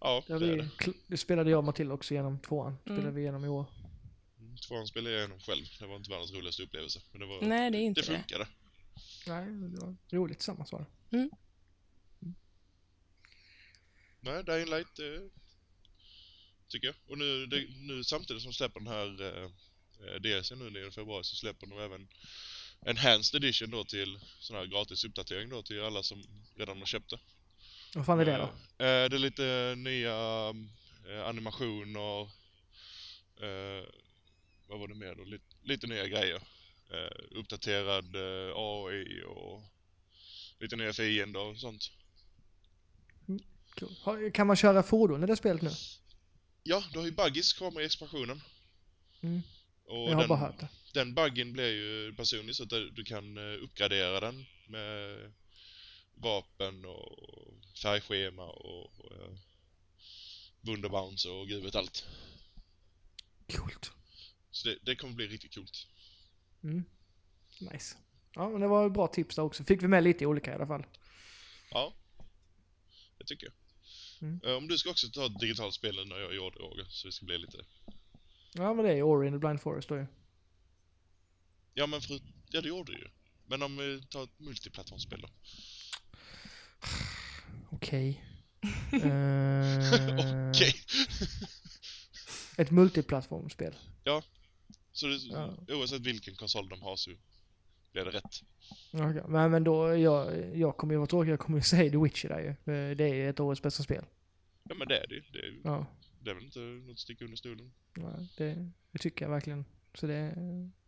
Ja, 0.00 0.24
Det, 0.26 0.38
det 0.38 0.46
är 0.46 0.56
vi, 0.56 0.68
det. 0.86 0.92
det 1.06 1.16
spelade 1.16 1.50
jag 1.50 1.58
och 1.58 1.64
Matilda 1.64 1.94
också 1.94 2.14
genom 2.14 2.38
tvåan. 2.38 2.76
Spelade 2.80 3.02
Mm. 3.02 3.14
vi 3.14 3.20
igenom 3.20 3.44
i 3.44 3.48
år. 3.48 3.66
Mm, 4.38 4.56
Tvåan 4.56 4.86
spelade 4.86 5.10
jag 5.14 5.20
igenom 5.20 5.40
själv. 5.40 5.64
Det 5.78 5.86
var 5.86 5.96
inte 5.96 6.10
världens 6.10 6.32
roligaste 6.32 6.62
upplevelse. 6.62 7.00
Men 7.10 7.20
det 7.20 7.26
var... 7.26 7.42
Nej, 7.42 7.70
det 7.70 7.78
är 7.78 7.80
inte 7.80 8.00
det 8.00 8.06
det. 8.12 8.16
funkade. 8.18 8.46
Nej, 9.26 9.46
det 9.46 9.80
var 9.80 9.96
roligt 10.10 10.38
tillsammans 10.38 10.72
var 10.72 10.84
det. 11.10 11.28
Nej, 14.20 14.44
Dying 14.44 14.70
Light 14.70 14.98
eh, 14.98 15.22
tycker 16.68 16.86
jag. 16.86 16.96
Och 17.06 17.18
nu, 17.18 17.46
det, 17.46 17.66
nu 17.80 18.04
samtidigt 18.04 18.42
som 18.42 18.52
släpper 18.52 18.80
den 18.80 18.88
här 18.88 19.22
eh, 19.22 19.50
eh, 20.06 20.20
DLC 20.20 20.50
nu 20.50 20.70
9 20.70 20.90
februari 20.90 21.24
så 21.24 21.36
släpper 21.36 21.66
de 21.66 21.78
även 21.78 22.08
Enhanced 22.86 23.44
Edition 23.44 23.70
då 23.70 23.84
till 23.84 24.20
sån 24.40 24.56
här 24.56 24.66
gratis 24.66 25.04
uppdatering 25.04 25.48
då 25.48 25.62
till 25.62 25.82
alla 25.82 26.02
som 26.02 26.24
redan 26.56 26.78
har 26.78 26.86
köpt 26.86 27.10
det. 27.10 27.18
Vad 27.94 28.06
fan 28.06 28.20
är 28.20 28.24
det 28.24 28.36
då? 28.36 28.44
Eh, 28.84 29.08
det 29.08 29.16
är 29.16 29.18
lite 29.18 29.74
nya 29.76 30.48
eh, 31.08 31.26
animationer. 31.26 32.22
Eh, 33.40 33.86
vad 34.66 34.80
var 34.80 34.88
det 34.88 34.94
mer 34.94 35.14
då? 35.14 35.24
Lite, 35.24 35.44
lite 35.62 35.86
nya 35.86 36.06
grejer. 36.06 36.42
Eh, 36.90 37.38
uppdaterad 37.38 38.16
eh, 38.16 38.52
AI 38.56 39.22
och 39.26 39.62
lite 40.58 40.76
nya 40.76 40.92
fiender 40.92 41.40
och 41.40 41.56
sånt. 41.56 41.90
Cool. 43.78 44.30
Kan 44.32 44.46
man 44.46 44.56
köra 44.56 44.82
fordon 44.82 45.24
i 45.24 45.26
det 45.26 45.36
spelet 45.36 45.62
nu? 45.62 45.70
Ja, 46.62 46.84
du 46.92 46.98
har 46.98 47.06
ju 47.06 47.12
buggies 47.12 47.52
kommer 47.52 47.80
i 47.80 47.84
expansionen. 47.84 48.42
Mm. 49.20 49.40
Och 49.84 49.96
Jag 49.96 50.14
har 50.14 50.20
den, 50.20 50.28
bara 50.28 50.38
hört 50.38 50.60
det. 50.60 50.68
den 50.94 51.14
buggen 51.14 51.52
blir 51.52 51.70
ju 51.72 52.14
personlig 52.14 52.54
så 52.56 52.62
att 52.62 52.68
du 52.68 53.04
kan 53.06 53.36
eh, 53.36 53.62
uppgradera 53.64 54.20
den 54.20 54.44
med 54.66 55.18
vapen 56.14 56.84
och 56.84 57.18
färgschema 57.82 58.42
och, 58.44 58.84
och 58.84 59.12
eh, 59.12 59.30
Wunderbounce 60.60 61.28
och 61.28 61.48
gud 61.48 61.62
vet 61.64 61.74
allt. 61.74 62.06
Coolt. 63.52 63.92
Så 64.50 64.68
det, 64.68 64.78
det 64.82 64.96
kommer 64.96 65.14
bli 65.14 65.26
riktigt 65.26 65.54
coolt. 65.54 65.86
Mm. 66.62 66.84
Nice. 67.60 67.96
Ja, 68.34 68.48
men 68.48 68.60
det 68.60 68.66
var 68.68 68.86
ett 68.86 68.92
bra 68.92 69.06
tips 69.06 69.36
där 69.36 69.42
också. 69.42 69.64
Fick 69.64 69.82
vi 69.82 69.88
med 69.88 70.04
lite 70.04 70.26
olika 70.26 70.50
i 70.50 70.54
alla 70.54 70.66
fall. 70.66 70.86
Ja, 71.70 71.92
det 73.18 73.24
tycker 73.24 73.46
jag. 73.46 73.54
Mm. 74.20 74.40
Eh, 74.44 74.52
Om 74.52 74.68
du 74.68 74.78
ska 74.78 74.90
också 74.90 75.08
ta 75.08 75.26
ett 75.26 75.40
digitalt 75.40 75.74
spel 75.74 76.06
när 76.08 76.18
jag 76.18 76.34
gjorde 76.34 76.58
Roger, 76.58 76.86
så 76.88 77.08
det 77.08 77.12
ska 77.12 77.26
bli 77.26 77.38
lite... 77.38 77.64
Ja, 78.52 78.74
men 78.74 78.84
det 78.84 78.92
är 78.92 79.02
Ori 79.02 79.26
and 79.28 79.34
the 79.34 79.38
Blind 79.38 79.60
Forest 79.60 79.88
då 79.88 79.96
ju. 79.96 80.06
Ja 81.74 81.86
men 81.86 82.00
för... 82.00 82.20
Ja 82.50 82.60
det 82.60 82.68
gjorde 82.68 82.92
du 82.92 82.98
ju. 82.98 83.08
Men 83.46 83.62
om 83.62 83.76
vi 83.76 84.02
tar 84.10 84.24
ett 84.24 84.38
multiplattformsspel 84.40 85.20
då? 85.20 85.28
Okej. 87.70 88.24
Eh, 88.92 90.50
Okej. 90.50 90.74
Ett 92.56 92.70
multiplattformsspel. 92.70 93.74
Så 94.92 95.06
det, 95.06 95.14
Ja. 95.16 95.56
oavsett 95.68 96.00
vilken 96.02 96.36
konsol 96.36 96.68
de 96.68 96.82
har 96.82 96.96
så 96.96 97.10
blir 98.02 98.12
det 98.12 98.18
rätt. 98.18 98.42
Okej, 98.92 99.22
Men, 99.28 99.50
men 99.50 99.64
då, 99.64 99.96
jag, 99.96 100.46
jag 100.56 100.76
kommer 100.76 100.94
ju 100.94 100.98
vara 100.98 101.06
tråkig, 101.06 101.30
jag 101.32 101.38
kommer 101.40 101.58
ju 101.58 101.62
säga 101.62 101.90
The 101.90 101.96
Witcher 101.98 102.28
där 102.28 102.38
ju. 102.40 102.48
Eh, 102.74 102.96
Det 102.96 103.04
är 103.04 103.14
ju 103.14 103.28
ett 103.28 103.40
årets 103.40 103.62
bästa 103.62 103.82
spel. 103.82 104.04
Ja 104.62 104.74
men 104.74 104.88
det 104.88 104.98
är 104.98 105.06
det 105.06 105.14
ju. 105.14 105.22
Det 105.32 105.38
är, 105.38 105.42
ju- 105.46 105.60
Ja, 105.64 105.86
det 106.20 106.30
är 106.30 106.34
väl 106.34 106.44
inte 106.44 106.58
något 106.58 106.92
att 106.92 106.98
sticka 106.98 107.24
under 107.24 107.36
stolen. 107.36 107.72
nej, 107.96 108.28
det, 108.36 108.70
det 108.92 108.98
tycker 108.98 109.24
jag 109.24 109.30
verkligen. 109.30 109.64
Så 109.94 110.06
det... 110.06 110.34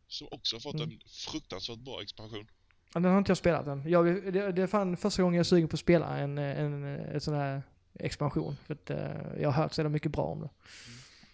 Som 0.09 0.29
också 0.31 0.57
har 0.57 0.61
fått 0.61 0.75
Mm. 0.75 0.91
en 0.91 0.99
fruktansvärt 1.09 1.79
bra 1.79 2.03
expansion. 2.03 2.47
Ja, 2.95 3.01
den 3.01 3.11
har 3.13 3.19
inte 3.19 3.31
jag 3.31 3.37
spelat 3.39 3.67
än. 3.67 3.91
Jag, 3.91 4.07
det, 4.33 4.53
det 4.53 4.63
är 4.63 4.67
fan 4.67 4.97
första 4.97 5.23
gången 5.23 5.35
jag 5.37 5.41
är 5.41 5.45
sugen 5.45 5.69
på 5.69 5.75
att 5.77 5.81
spela 5.81 6.19
en, 6.19 6.39
en, 6.39 6.85
en 6.85 7.21
sån 7.21 7.35
här 7.35 7.63
expansion. 7.95 8.57
För 8.67 8.75
att 8.75 8.91
eh, 8.91 9.41
jag 9.43 9.51
har 9.51 9.63
hört 9.63 9.73
så 9.73 9.89
mycket 9.89 10.13
bra 10.13 10.23
om 10.25 10.41
det. 10.41 10.49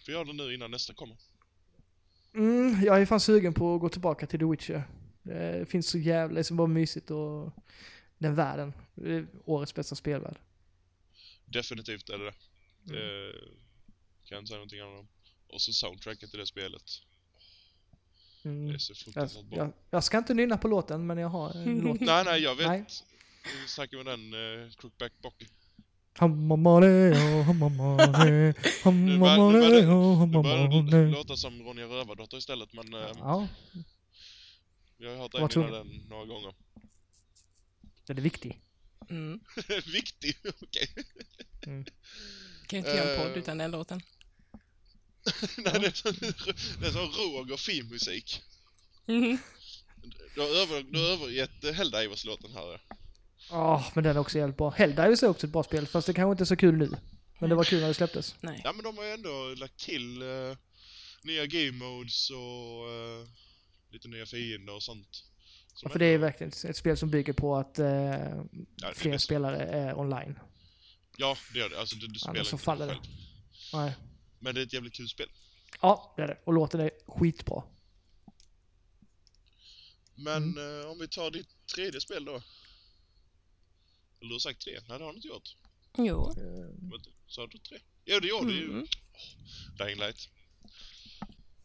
För 0.05 0.11
jag 0.11 0.19
har 0.19 0.25
det 0.25 0.33
nu 0.33 0.53
innan 0.53 0.71
nästa 0.71 0.93
kommer. 0.93 1.15
Mm, 2.35 2.83
jag 2.83 3.01
är 3.01 3.05
fan 3.05 3.19
sugen 3.19 3.53
på 3.53 3.75
att 3.75 3.81
gå 3.81 3.89
tillbaka 3.89 4.27
till 4.27 4.39
The 4.39 4.45
Witcher. 4.45 4.83
Det 5.27 5.65
finns 5.69 5.89
så 5.89 5.97
jävla, 5.97 6.37
det 6.37 6.43
så 6.43 6.53
bara 6.53 6.67
mysigt 6.67 7.11
och 7.11 7.53
den 8.17 8.35
världen. 8.35 8.73
Det 8.95 9.13
är 9.13 9.27
årets 9.45 9.75
bästa 9.75 9.95
spelvärld. 9.95 10.37
Definitivt 11.45 12.09
är 12.09 12.17
det 12.17 12.25
det. 12.25 12.33
Mm. 12.97 13.31
Det 14.21 14.27
kan 14.29 14.35
jag 14.35 14.41
inte 14.41 14.47
säga 14.47 14.57
någonting 14.57 14.79
annat 14.79 14.99
om. 14.99 15.07
Och 15.53 15.61
så 15.61 15.73
soundtracket 15.73 16.33
i 16.33 16.37
det 16.37 16.45
spelet. 16.45 16.83
Det 18.43 18.49
Mm. 18.49 18.73
är 18.75 18.77
så 18.77 18.91
Jag, 18.91 18.97
fruktansvärt 18.97 19.45
bra. 19.45 19.57
jag, 19.57 19.73
jag 19.89 20.03
ska 20.03 20.17
inte 20.17 20.33
nynna 20.33 20.57
på 20.57 20.67
låten, 20.67 21.07
men 21.07 21.17
jag 21.17 21.27
har 21.29 21.49
en 21.57 21.79
låt. 21.83 21.99
Nej, 21.99 22.23
nej, 22.25 22.41
jag 22.41 22.55
vet. 22.55 22.67
Nej. 22.67 22.85
Vi 23.63 23.67
snackade 23.67 24.03
med 24.03 24.19
den 24.19 24.33
uh, 24.33 24.69
Crookback 24.71 25.11
Bocky. 25.21 25.45
Nu 26.19 26.27
börjar 29.19 30.91
det 30.91 31.07
låta 31.11 31.35
som 31.35 31.63
Ronja 31.63 31.85
Rövardotter 31.85 32.37
istället, 32.37 32.73
men 32.73 32.93
uh, 32.93 33.01
Ja, 33.17 33.47
jag 34.97 35.09
har 35.09 35.17
hört 35.17 35.33
Var 35.33 35.71
den 35.71 35.87
några 36.09 36.25
gånger. 36.25 36.53
den 38.05 38.17
är 38.17 38.21
viktig. 38.21 38.61
Mm. 39.09 39.39
Viktig, 39.93 40.35
okej. 40.61 40.87
Kan 41.61 41.83
ju 42.69 42.77
inte 42.77 42.89
göra 42.89 43.13
en 43.13 43.19
Eh. 43.19 43.27
podd 43.27 43.37
utan 43.37 43.57
den 43.57 43.71
låten. 43.71 44.01
Nej, 45.57 45.73
det 45.79 45.87
är 45.87 45.91
som, 45.91 46.11
det 46.81 46.87
är 46.87 46.91
som 46.91 47.01
Roger 47.11 47.57
filmmusik. 47.57 48.41
Mhm. 49.05 49.37
Du 50.35 50.41
har, 50.41 50.47
över, 50.47 50.83
du 50.83 50.99
har 50.99 51.05
övergett 51.07 51.63
eh, 51.63 51.71
Helldivers-låten 51.73 52.51
här. 52.53 52.81
Ja, 53.49 53.91
men 53.95 54.03
den 54.03 54.15
är 54.15 54.19
också 54.19 54.37
jävligt 54.37 54.57
bra. 54.57 54.69
Helldivers 54.69 55.23
är 55.23 55.27
också 55.27 55.47
ett 55.47 55.53
bra 55.53 55.63
spel, 55.63 55.87
fast 55.87 56.07
det 56.07 56.13
kanske 56.13 56.31
inte 56.31 56.43
är 56.43 56.45
så 56.45 56.55
kul 56.55 56.75
nu. 56.77 56.89
Men 57.39 57.49
det 57.49 57.55
var 57.55 57.63
kul 57.63 57.79
när 57.81 57.87
det 57.87 57.93
släpptes. 57.93 58.35
Nej. 58.41 58.61
Ja, 58.63 58.73
men 58.73 58.83
de 58.83 58.97
har 58.97 59.03
ju 59.05 59.11
ändå 59.11 59.53
lagt 59.57 59.77
till 59.79 60.21
eh, 60.21 60.57
nya 61.23 61.45
game 61.45 61.71
modes 61.71 62.29
och 62.29 62.89
eh, 62.91 63.27
lite 63.97 64.07
nya 64.07 64.25
fiender 64.25 64.73
och 64.73 64.83
sånt. 64.83 65.23
Som 65.73 65.91
För 65.91 65.99
det 65.99 66.05
är 66.05 66.17
verkligen 66.17 66.53
ett 66.69 66.77
spel 66.77 66.97
som 66.97 67.09
bygger 67.09 67.33
på 67.33 67.55
att 67.57 67.79
eh, 67.79 67.85
ja, 67.85 68.43
det 68.77 68.95
fler 68.95 69.11
bäst. 69.11 69.25
spelare 69.25 69.57
är 69.57 69.99
online. 69.99 70.39
Ja, 71.17 71.37
det 71.53 71.59
gör 71.59 71.69
det. 71.69 71.79
Alltså, 71.79 71.95
du, 71.95 72.07
du 72.07 72.19
spelar 72.19 72.35
Annars 72.35 72.47
så 72.47 72.57
faller 72.57 72.87
det. 72.87 72.93
själv. 72.93 73.05
Nej. 73.73 73.93
Men 74.39 74.55
det 74.55 74.61
är 74.61 74.65
ett 74.65 74.73
jävligt 74.73 74.93
kul 74.93 75.07
spel. 75.09 75.29
Ja, 75.81 76.13
det 76.17 76.23
är 76.23 76.27
det. 76.27 76.37
Och 76.45 76.53
låten 76.53 76.79
är 76.79 76.91
skitbra. 77.07 77.63
Men 80.15 80.43
Mm. 80.43 80.81
eh, 80.81 80.85
om 80.91 80.99
vi 80.99 81.07
tar 81.07 81.31
ditt 81.31 81.47
tredje 81.75 82.01
spel 82.01 82.25
då. 82.25 82.31
Eller 84.19 84.29
du 84.29 84.33
har 84.33 84.39
sagt 84.39 84.61
tre? 84.61 84.73
Nej, 84.87 84.97
det 84.99 85.03
har 85.05 85.11
du 85.11 85.15
inte 85.15 85.27
gjort. 85.27 85.55
Jo. 85.97 86.29
Eh, 86.37 86.89
Vänta, 86.91 87.09
Sa 87.27 87.47
du 87.47 87.57
tre? 87.57 87.79
Ja, 88.05 88.19
det 88.19 88.27
gjorde 88.27 88.47
du 88.51 88.57
ju. 88.59 88.69
Mm. 88.69 88.87
Dying 89.77 89.99
Light. 89.99 90.29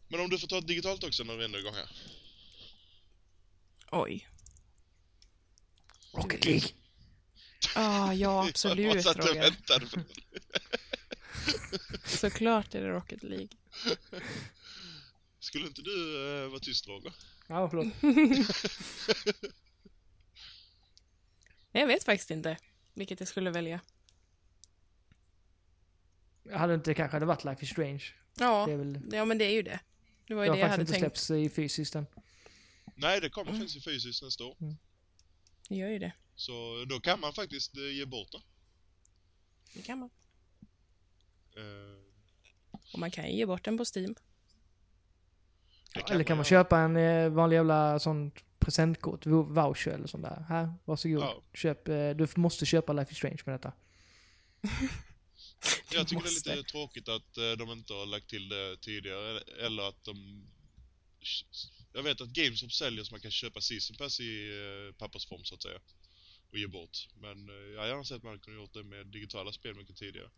Men 0.08 0.20
om 0.20 0.30
du 0.30 0.38
får 0.38 0.48
ta 0.48 0.58
ett 0.58 0.66
digitalt 0.66 1.04
också 1.04 1.24
när 1.24 1.36
vi 1.36 1.44
ändå 1.44 1.58
är 1.58 1.62
igång 1.62 1.74
här. 1.74 1.90
Oj. 3.92 4.28
Rocket 6.12 6.44
League. 6.44 6.68
Ah, 7.74 8.06
ja, 8.06 8.12
Jag 8.14 8.48
absolut 8.48 9.06
och 9.06 9.16
Roger. 9.16 9.40
väntade 9.42 9.86
på 9.86 10.00
Såklart 12.08 12.74
är 12.74 12.80
det 12.82 12.88
Rocket 12.88 13.22
League. 13.22 13.48
Skulle 15.40 15.66
inte 15.66 15.82
du 15.82 16.26
eh, 16.44 16.48
vara 16.50 16.60
tyst 16.60 16.88
Roger? 16.88 17.12
Ja, 17.48 17.70
förlåt. 17.70 17.86
Jag 21.72 21.86
vet 21.86 22.04
faktiskt 22.04 22.30
inte 22.30 22.56
vilket 22.94 23.20
jag 23.20 23.28
skulle 23.28 23.50
välja. 23.50 23.80
Jag 26.42 26.58
hade 26.58 26.74
inte 26.74 26.94
kanske 26.94 27.16
hade 27.16 27.26
varit 27.26 27.44
Life 27.44 27.64
is 27.64 27.70
Strange. 27.70 28.04
Ja, 28.38 28.66
Det 28.66 28.72
är 28.72 28.76
väl... 28.76 29.00
ja 29.12 29.24
men 29.24 29.38
det 29.38 29.44
är 29.44 29.50
ju 29.52 29.62
det. 29.62 29.80
Det 30.26 30.34
var 30.34 30.42
Det 30.42 30.46
ju 30.46 30.50
har 30.50 30.56
det 30.56 30.60
jag 30.60 30.68
hade 30.68 30.76
faktiskt 30.80 30.96
inte 30.96 31.00
tänkt. 31.10 31.18
släppts 31.18 31.30
i 31.30 31.54
fysiskt 31.54 31.94
än. 31.94 32.06
Nej, 33.02 33.20
det 33.20 33.30
kommer 33.30 33.52
finnas 33.52 33.76
i 33.76 33.80
fysiskt 33.80 34.22
nästa 34.22 34.44
år. 34.44 34.56
Det 35.68 35.76
gör 35.76 35.88
ju 35.88 35.98
det. 35.98 36.12
Så 36.36 36.84
då 36.88 37.00
kan 37.00 37.20
man 37.20 37.32
faktiskt 37.32 37.76
eh, 37.76 37.82
ge 37.96 38.04
bort 38.06 38.32
det. 38.32 38.40
Det 39.74 39.82
kan 39.82 39.98
man. 39.98 40.10
Eh, 41.56 42.82
Och 42.92 42.98
man 42.98 43.10
kan 43.10 43.24
ju 43.30 43.36
ge 43.36 43.46
bort 43.46 43.64
den 43.64 43.76
på 43.78 43.84
Steam. 43.94 44.14
det 45.94 46.10
Eller 46.10 46.24
kan 46.24 46.36
man 46.36 46.44
köpa 46.44 46.78
en 46.78 46.96
eh, 46.96 47.28
vanlig 47.28 47.56
jävla 47.56 47.98
sån 47.98 48.30
presentkort, 48.58 49.26
vou- 49.26 49.54
voucher 49.54 49.90
eller 49.90 50.06
sånt 50.06 50.22
där. 50.24 50.44
Här, 50.48 50.74
varsågod. 50.84 51.22
Ja. 51.22 51.42
Köp, 51.54 51.88
eh, 51.88 52.10
du 52.10 52.28
måste 52.36 52.66
köpa 52.66 52.92
Life 52.92 53.12
is 53.12 53.18
Strange 53.18 53.42
med 53.46 53.54
detta. 53.54 53.72
Jag 55.92 56.08
tycker 56.08 56.22
måste. 56.22 56.48
det 56.50 56.52
är 56.52 56.56
lite 56.56 56.70
tråkigt 56.70 57.08
att 57.08 57.36
eh, 57.36 57.52
de 57.58 57.70
inte 57.70 57.92
har 57.92 58.06
lagt 58.06 58.28
till 58.28 58.48
det 58.48 58.76
tidigare, 58.80 59.40
eller 59.66 59.88
att 59.88 60.04
de... 60.04 60.46
Jag 61.92 62.02
vet 62.02 62.20
att 62.20 62.28
GameStop 62.28 62.72
säljer 62.72 63.04
så 63.04 63.14
man 63.14 63.20
kan 63.20 63.30
köpa 63.30 63.60
Season 63.60 63.96
Pass 63.96 64.20
i 64.20 64.48
eh, 64.50 64.94
pappersform 64.94 65.44
så 65.44 65.54
att 65.54 65.62
säga. 65.62 65.80
Och 66.50 66.58
ge 66.58 66.66
bort. 66.66 67.08
Men 67.14 67.48
eh, 67.48 67.54
jag 67.54 67.80
har 67.80 67.88
gärna 67.88 68.04
sett 68.04 68.16
att 68.16 68.22
man 68.22 68.38
kunde 68.38 68.60
gjort 68.60 68.72
det 68.72 68.82
med 68.82 69.06
digitala 69.06 69.52
spel 69.52 69.74
mycket 69.74 69.96
tidigare. 69.96 70.30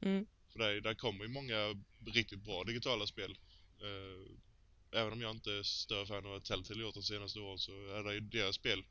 Mm. 0.00 0.26
För 0.52 0.58
där, 0.58 0.80
där 0.80 0.94
kommer 0.94 1.24
ju 1.24 1.30
många 1.30 1.82
riktigt 2.06 2.44
bra 2.44 2.64
digitala 2.64 3.06
spel. 3.06 3.38
Eh, 3.80 5.00
även 5.00 5.12
om 5.12 5.20
jag 5.20 5.30
inte 5.30 5.52
är 5.52 5.62
större 5.62 6.06
fan 6.06 6.26
av 6.26 6.40
Telltale 6.40 6.82
gjort 6.82 6.94
de 6.94 7.02
senaste 7.02 7.40
åren 7.40 7.58
så 7.58 7.72
är 7.72 8.02
det 8.02 8.14
ju 8.14 8.20
deras 8.20 8.56
spel. 8.56 8.84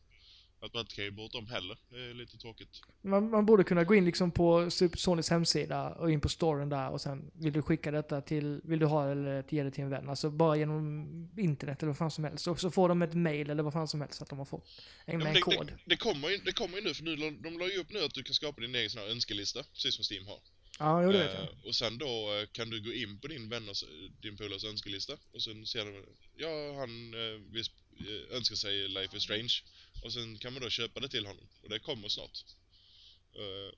Att 0.66 0.74
man 0.74 0.82
inte 0.82 0.95
kan 0.95 1.05
ge 1.05 1.11
bort 1.11 1.32
dem 1.32 1.47
heller, 1.47 1.78
det 1.89 2.09
är 2.09 2.14
lite 2.14 2.38
tråkigt. 2.38 2.82
Man, 3.01 3.30
man 3.30 3.45
borde 3.45 3.64
kunna 3.64 3.84
gå 3.84 3.95
in 3.95 4.05
liksom 4.05 4.32
på 4.32 4.70
Sonys 4.95 5.30
hemsida 5.30 5.89
och 5.89 6.11
in 6.11 6.22
på 6.22 6.30
storyn 6.30 6.70
där 6.70 6.89
och 6.89 7.01
sen 7.01 7.32
vill 7.34 7.53
du 7.53 7.61
skicka 7.61 7.91
detta 7.91 8.22
till, 8.22 8.61
vill 8.64 8.80
du 8.80 8.86
ha 8.86 9.05
det 9.05 9.11
eller 9.11 9.43
ge 9.49 9.64
det 9.64 9.72
till 9.72 9.84
en 9.84 9.89
vän. 9.89 10.09
Alltså 10.09 10.30
bara 10.30 10.55
genom 10.57 11.30
internet 11.38 11.84
eller 11.84 11.88
vad 11.89 11.97
fan 11.97 12.11
som 12.11 12.24
helst. 12.24 12.47
Och 12.47 12.59
så 12.59 12.72
får 12.72 12.89
de 12.89 13.01
ett 13.01 13.14
mail 13.14 13.49
eller 13.49 13.64
vad 13.64 13.74
fan 13.74 13.88
som 13.88 14.01
helst 14.01 14.22
att 14.22 14.30
de 14.30 14.38
har 14.39 14.45
fått 14.45 14.68
en, 15.05 15.14
Ja, 15.14 15.18
med 15.18 15.18
men 15.18 15.28
en 15.28 15.34
det, 15.34 15.41
kod. 15.41 15.68
det, 15.68 15.78
det, 15.86 15.97
kommer 15.97 16.30
ju, 16.30 16.38
det 16.38 16.51
kommer 16.51 16.78
ju 16.78 16.84
nu, 16.84 16.93
för 16.93 17.03
nu, 17.03 17.16
de 17.32 17.59
la 17.59 17.66
ju 17.68 17.78
upp 17.78 17.91
nu 17.91 17.99
att 18.05 18.14
du 18.14 18.24
kan 18.24 18.34
skapa 18.34 18.61
din 18.61 18.76
egen 18.76 18.89
sån 18.89 19.01
här 19.01 19.09
önskelista, 19.09 19.64
precis 19.74 19.95
som 19.95 20.03
Steam 20.16 20.28
har. 20.28 20.39
Ja, 20.80 21.03
jo 21.03 21.11
det 21.11 21.18
vet 21.18 21.34
jag. 21.34 21.43
Eh, 21.43 21.49
och 21.68 21.76
sen 21.76 21.97
då 21.97 22.05
eh, 22.05 22.47
kan 22.51 22.70
du 22.70 22.82
gå 22.82 22.93
in 22.93 23.20
på 23.20 23.28
din 23.28 23.49
vänners, 23.49 23.84
din 24.22 24.38
polares 24.38 24.64
önskelista 24.64 25.14
och 25.34 25.41
sen 25.41 25.66
ser 25.66 25.86
du, 25.86 26.05
ja 26.36 26.74
han 26.80 27.14
eh, 27.14 27.41
vill 27.51 27.61
eh, 27.61 27.82
önskar 28.31 28.55
sig 28.55 28.87
Life 28.87 29.17
is 29.17 29.23
Strange. 29.23 29.53
Och 30.03 30.13
sen 30.13 30.37
kan 30.37 30.53
man 30.53 30.61
då 30.61 30.69
köpa 30.69 30.99
det 30.99 31.09
till 31.09 31.25
honom. 31.25 31.47
Och 31.63 31.69
det 31.69 31.79
kommer 31.79 32.09
snart. 32.09 32.45
Eh, 33.35 33.71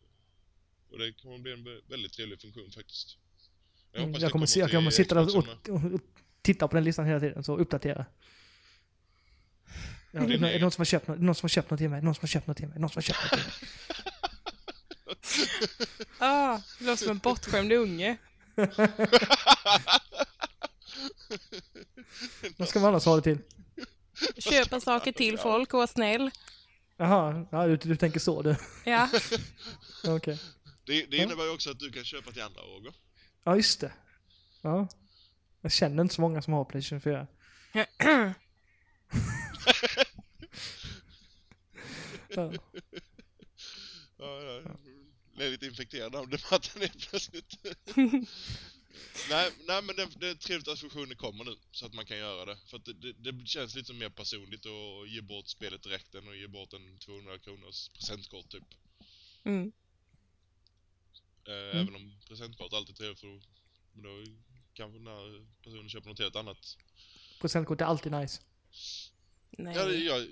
och 0.91 0.99
det 0.99 1.13
kommer 1.13 1.37
bli 1.37 1.51
en 1.51 1.67
vä- 1.67 1.81
väldigt 1.89 2.13
trevlig 2.13 2.41
funktion 2.41 2.71
faktiskt. 2.71 3.17
Jag, 3.91 3.99
Mm, 3.99 4.09
hoppas 4.09 4.21
Jag 4.23 4.31
kommer, 4.31 4.45
se, 4.45 4.59
jag 4.59 4.71
kommer 4.71 4.91
sitta 4.91 5.15
där 5.15 5.25
Xbox 5.27 5.47
och, 5.49 5.69
och, 5.69 5.93
och 5.93 6.01
titta 6.41 6.67
på 6.67 6.75
den 6.75 6.83
listan 6.83 7.05
hela 7.05 7.19
tiden, 7.19 7.43
så 7.43 7.57
uppdatera. 7.57 8.05
Ja, 10.11 10.19
är, 10.21 10.31
är 10.31 10.37
det 10.37 10.59
någon 10.59 10.71
som 10.71 10.79
har 10.81 10.85
köpt 10.85 11.07
något, 11.07 11.19
någon 11.19 11.35
som 11.35 11.43
har 11.43 11.49
köpt 11.49 11.69
något 11.69 11.77
till 11.79 11.89
mig? 11.89 12.01
Någon 12.01 12.15
som 12.15 12.21
har 12.21 12.27
köpt 12.27 12.47
något 12.47 12.57
till 12.57 12.67
mig? 12.67 12.79
Någon 12.79 12.89
som 12.89 12.97
har 12.97 13.01
köpt 13.01 13.21
något 13.23 13.31
till 13.31 13.39
mig? 13.39 13.53
Ah, 16.19 16.61
det 16.79 16.85
låter 16.85 17.03
som 17.03 17.11
en 17.11 17.17
bortskämd 17.17 17.71
unge. 17.73 18.17
Vad 22.57 22.69
ska 22.69 22.79
man 22.79 22.89
annars 22.89 23.05
ha 23.05 23.15
det 23.15 23.21
till? 23.21 23.37
Köpa 24.37 24.79
saker 24.81 25.11
till 25.11 25.37
folk 25.37 25.73
och 25.73 25.77
vara 25.77 25.87
snäll. 25.87 26.31
Jaha, 26.97 27.45
ja, 27.51 27.67
du, 27.67 27.77
du 27.77 27.95
tänker 27.95 28.19
så 28.19 28.41
du. 28.41 28.55
Ja. 28.85 29.09
Okej. 30.07 30.39
Det, 30.85 31.05
det 31.05 31.17
Ja. 31.17 31.23
innebär 31.23 31.43
ju 31.43 31.49
också 31.49 31.71
att 31.71 31.79
du 31.79 31.91
kan 31.91 32.03
köpa 32.03 32.31
till 32.31 32.41
andra 32.41 32.61
Roger. 32.61 32.93
Ja, 33.43 33.55
just 33.55 33.79
det. 33.79 33.93
Ja. 34.61 34.87
Jag 35.61 35.71
känner 35.71 36.03
inte 36.03 36.15
så 36.15 36.21
många 36.21 36.41
som 36.41 36.53
har 36.53 36.65
Playstation 36.65 37.01
4. 37.01 37.27
Ja. 42.29 42.51
Ja, 44.17 44.41
ja. 44.41 44.61
Blev 45.35 45.51
lite 45.51 45.65
infekterad 45.65 46.15
av 46.15 46.29
debatten 46.29 46.81
helt 46.81 47.09
plötsligt. 47.09 47.53
Nej, 49.29 49.51
nej, 49.67 49.81
men 49.81 49.95
det, 49.95 50.09
det 50.19 50.27
är 50.29 50.35
trevligt 50.35 50.67
att 50.67 50.79
funktionen 50.79 51.15
kommer 51.17 51.43
nu, 51.43 51.55
så 51.71 51.85
att 51.85 51.93
man 51.93 52.05
kan 52.05 52.17
göra 52.17 52.45
det. 52.45 52.57
För 52.67 52.77
att 52.77 52.85
det, 52.85 52.93
det, 52.93 53.31
det 53.31 53.47
känns 53.47 53.75
lite 53.75 53.93
mer 53.93 54.09
personligt 54.09 54.65
att 54.65 55.09
ge 55.09 55.21
bort 55.21 55.47
spelet 55.47 55.83
direkt 55.83 56.15
än 56.15 56.29
att 56.29 56.37
ge 56.37 56.47
bort 56.47 56.73
en 56.73 56.99
200 56.99 57.37
kronors 57.37 57.89
presentkort 57.89 58.49
typ. 58.49 58.63
Mm. 59.43 59.71
Eh, 61.47 61.79
Även 61.81 61.95
om 61.95 62.19
presentkort 62.27 62.73
alltid 62.73 62.95
är 62.95 62.97
trevligt 62.97 63.19
för 63.19 63.27
då, 63.27 63.41
men 63.93 64.03
då 64.03 64.31
kanske 64.73 64.99
när 64.99 65.45
personen 65.63 65.89
köper 65.89 66.09
något 66.09 66.19
helt 66.19 66.35
annat. 66.35 66.77
Presentkort 67.41 67.81
är 67.81 67.85
alltid 67.85 68.11
nice. 68.11 68.41
Nej. 69.51 69.75
Ja, 69.75 69.85
det, 69.85 69.97
jag, 69.97 70.27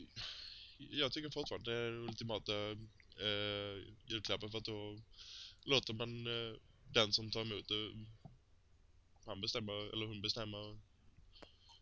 jag 0.78 1.11
tycker 1.11 1.30
fortfarande 1.30 1.72
det 1.72 1.78
är 1.78 1.91
den 1.91 2.09
ultimata 2.09 2.72
eh, 3.20 3.93
julklappen 4.05 4.51
för 4.51 4.57
att 4.57 4.66
då 4.66 4.97
låter 5.64 5.93
man 5.93 6.28
eh, 6.28 6.57
den 6.93 7.14
som 7.14 7.32
tar 7.32 7.41
emot 7.41 7.68
det, 7.68 7.91
han 9.26 9.41
bestämmer, 9.41 9.93
eller 9.93 10.05
hon 10.05 10.21
bestämmer 10.21 10.78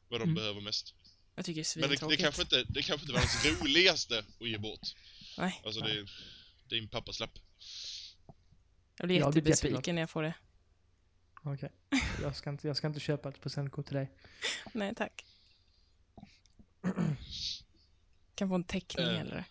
vad 0.09 0.19
de 0.19 0.23
Mm. 0.23 0.35
behöver 0.35 0.61
mest. 0.61 0.93
Jag 1.35 1.45
tycker 1.45 1.61
det 1.61 1.75
är 1.77 1.89
Men 1.89 1.89
det, 2.09 2.15
det, 2.15 2.17
kanske 2.23 2.41
inte, 2.41 2.63
det 2.63 2.81
kanske 2.81 3.03
inte 3.03 3.13
var 3.13 3.19
hans 3.19 3.45
roligaste 3.61 4.19
att 4.39 4.47
ge 4.49 4.57
bort. 4.57 4.79
Nej, 5.37 5.61
Alltså 5.65 5.81
det, 5.81 6.05
det 6.69 6.75
är 6.75 6.79
en 6.81 6.87
pappaslapp. 6.87 7.39
jag 8.97 9.07
blir 9.07 9.15
jättebesviken 9.19 9.95
när 9.95 10.01
jag 10.01 10.09
får 10.09 10.23
det. 10.23 10.33
Okej. 11.43 11.71
Jag, 12.21 12.35
ska 12.35 12.49
inte, 12.49 12.67
jag 12.67 12.77
ska 12.77 12.87
inte 12.87 12.99
köpa 12.99 13.29
ett 13.29 13.41
presentkort 13.41 13.85
till 13.85 13.95
dig. 13.95 14.11
Nej, 14.73 14.95
tack. 14.95 15.25
Kan 18.35 18.49
få 18.49 18.55
en 18.55 18.63
teckning 18.63 19.05
Eh. 19.05 19.19
eller? 19.21 19.43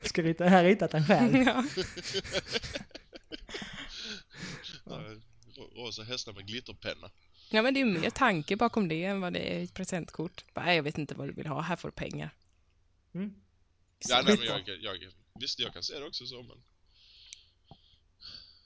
Ska 0.02 0.22
rita, 0.22 0.44
här 0.44 0.64
ritat 0.64 0.94
en 0.94 1.06
själv. 1.06 1.34
Ja. 1.46 1.64
Rosa 5.80 6.02
hästar 6.02 6.32
med 6.32 6.46
glitterpenna. 6.46 7.10
ja, 7.50 7.62
men 7.62 7.74
det 7.74 7.80
är 7.80 7.84
ju 7.86 7.98
mer 8.00 8.10
tanke 8.10 8.56
bakom 8.56 8.88
det 8.88 9.04
än 9.04 9.20
vad 9.20 9.32
det 9.32 9.38
är 9.56 9.64
ett 9.64 9.74
presentkort. 9.74 10.44
Bara, 10.54 10.64
"Nej, 10.64 10.76
jag 10.76 10.82
vet 10.82 10.98
inte 10.98 11.14
vad 11.14 11.28
du 11.28 11.32
vill 11.32 11.46
ha, 11.46 11.60
här 11.60 11.76
får 11.76 11.88
du 11.88 11.92
pengar. 11.94 12.34
Mm. 13.14 13.34
Ja, 14.08 14.22
nej, 14.26 14.36
men 14.38 14.46
jag, 14.46 14.68
jag, 14.82 14.98
visst, 15.40 15.58
jag 15.58 15.72
kan 15.72 15.82
se 15.82 15.98
det 15.98 16.06
också 16.06 16.26
så, 16.26 16.42
men... 16.42 16.62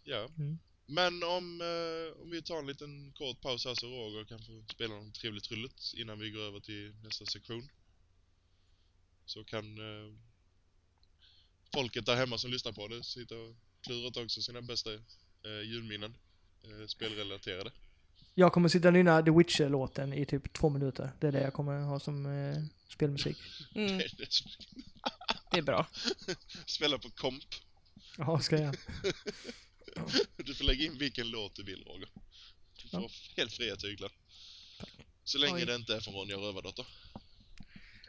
Ja. 0.05 0.29
Mm. 0.39 0.59
Men 0.87 1.23
om, 1.23 1.61
eh, 1.61 2.23
om 2.23 2.31
vi 2.31 2.43
tar 2.43 2.59
en 2.59 2.67
liten 2.67 3.13
kort 3.13 3.41
paus 3.41 3.65
här 3.65 3.75
så 3.75 3.87
Roger 3.87 4.25
kan 4.25 4.39
få 4.43 4.65
spela 4.73 4.95
något 4.95 5.15
trevligt 5.15 5.45
trulligt 5.45 5.95
innan 5.95 6.19
vi 6.19 6.31
går 6.31 6.41
över 6.41 6.61
till 6.61 6.95
nästa 7.03 7.27
sektion. 7.27 7.69
Så 9.27 9.45
kan 9.45 9.79
eh, 9.79 10.15
folket 11.75 12.07
där 12.07 12.17
hemma 12.17 12.39
som 12.39 12.51
lyssnar 12.51 12.73
på 12.73 12.89
det 12.89 13.05
sitta 13.05 13.37
och 13.37 13.55
klura 13.81 14.23
också 14.25 14.43
sina 14.43 14.63
bästa 14.63 14.95
eh, 14.95 15.63
julminnen. 15.65 16.17
Eh, 16.65 16.87
spelrelaterade. 16.87 17.71
Jag 18.35 18.53
kommer 18.53 18.69
sitta 18.69 18.89
och 18.89 18.95
nynna 18.95 19.23
The 19.23 19.31
Witcher-låten 19.31 20.13
i 20.13 20.27
typ 20.27 20.53
två 20.53 20.69
minuter. 20.69 21.11
Det 21.21 21.27
är 21.27 21.33
det 21.33 21.41
jag 21.43 21.53
kommer 21.53 21.81
ha 21.81 22.01
som 22.01 22.27
eh, 22.27 22.63
spelmusik. 22.89 23.37
Mm, 23.75 23.99
det 25.51 25.59
är 25.59 25.63
bra. 25.63 25.87
Spela 26.67 26.99
på 26.99 27.11
komp. 27.11 27.45
Jaha, 28.19 28.41
ska 28.41 28.57
jag? 28.59 28.77
Du 30.37 30.55
får 30.55 30.65
lägga 30.65 30.85
in 30.85 30.99
vilken 30.99 31.31
låt 31.31 31.55
du 31.55 31.63
vill 31.63 31.85
Roger. 31.87 32.09
Du 32.83 32.89
får 32.89 33.01
Ja. 33.03 33.09
helt 33.37 33.53
fria 33.53 33.77
tyglar. 33.77 34.11
Så 35.25 35.39
länge 35.39 35.55
Oj. 35.55 35.65
det 35.67 35.75
inte 35.75 35.97
är 35.97 36.01
från 36.01 36.15
Ronja 36.15 36.37
Rövardotter. 36.37 36.87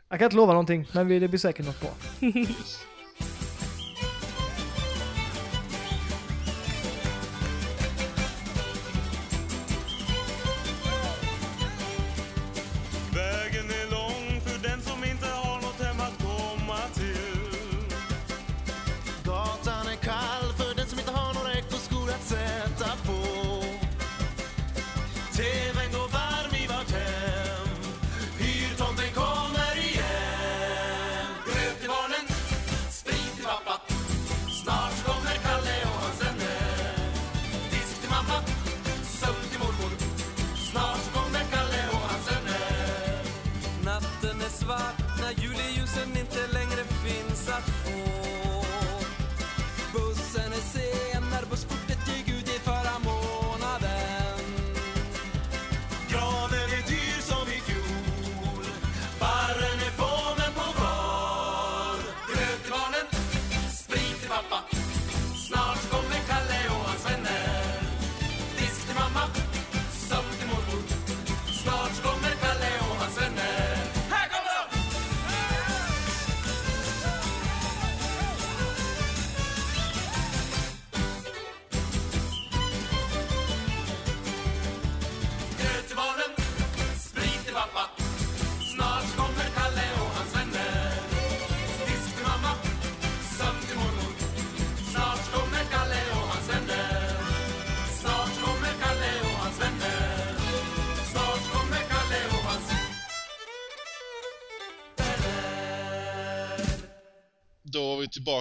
Jag 0.09 0.19
kan 0.19 0.25
inte 0.25 0.35
lova 0.35 0.53
någonting, 0.53 0.87
men 0.93 1.07
vi- 1.07 1.19
det 1.19 1.27
blir 1.27 1.39
säkert 1.39 1.65
något 1.65 1.79
bra. 1.79 1.97
Yes. 2.21 2.79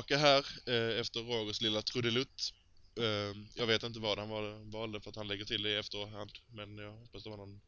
Tillbaka 0.02 0.16
här 0.16 0.46
eh, 0.66 1.00
efter 1.00 1.20
Rogers 1.20 1.60
lilla 1.60 1.82
trudelutt. 1.82 2.52
Eh, 2.96 3.36
jag 3.54 3.66
vet 3.66 3.82
inte 3.82 4.00
vad 4.00 4.18
han 4.18 4.28
var, 4.28 4.70
valde 4.70 5.00
för 5.00 5.10
att 5.10 5.16
han 5.16 5.28
lägger 5.28 5.44
till 5.44 5.62
det 5.62 5.70
i 5.70 5.76
efterhand. 5.76 6.30
Men 6.48 6.78
jag 6.78 6.92
hoppas 6.92 7.24
det 7.24 7.30
var 7.30 7.36
någon 7.36 7.60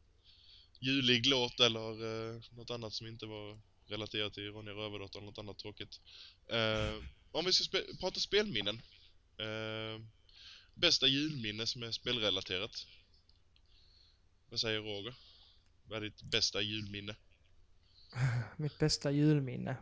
julig 0.79 1.25
låt 1.25 1.59
eller 1.59 1.89
eh, 1.89 2.41
något 2.51 2.69
annat 2.69 2.93
som 2.93 3.07
inte 3.07 3.25
var 3.25 3.59
relaterat 3.87 4.33
till 4.33 4.51
Ronja 4.51 4.71
Rövardotter 4.71 5.19
eller 5.19 5.25
något 5.25 5.37
annat 5.37 5.57
tråkigt. 5.57 5.99
Eh, 6.47 7.03
om 7.31 7.45
vi 7.45 7.53
ska 7.53 7.63
spe- 7.63 7.99
prata 7.99 8.19
spelminnen. 8.19 8.81
Eh, 9.37 10.01
bästa 10.73 11.07
julminne 11.07 11.67
som 11.67 11.83
är 11.83 11.91
spelrelaterat. 11.91 12.87
Vad 14.49 14.59
säger 14.59 14.79
Roger? 14.79 15.15
Vad 15.87 15.97
är 15.97 16.01
ditt 16.01 16.21
bästa 16.21 16.61
julminne? 16.61 17.15
Mitt 18.57 18.79
bästa 18.79 19.11
julminne. 19.11 19.77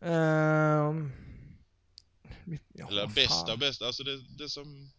Ehm, 0.00 1.12
mitt, 2.44 2.62
ja, 2.72 2.88
Eller 2.88 3.06
bästa 3.06 3.46
fan. 3.46 3.58
bästa, 3.58 3.86
alltså 3.86 4.02
det, 4.02 4.20
det 4.38 4.48
som... 4.48 4.90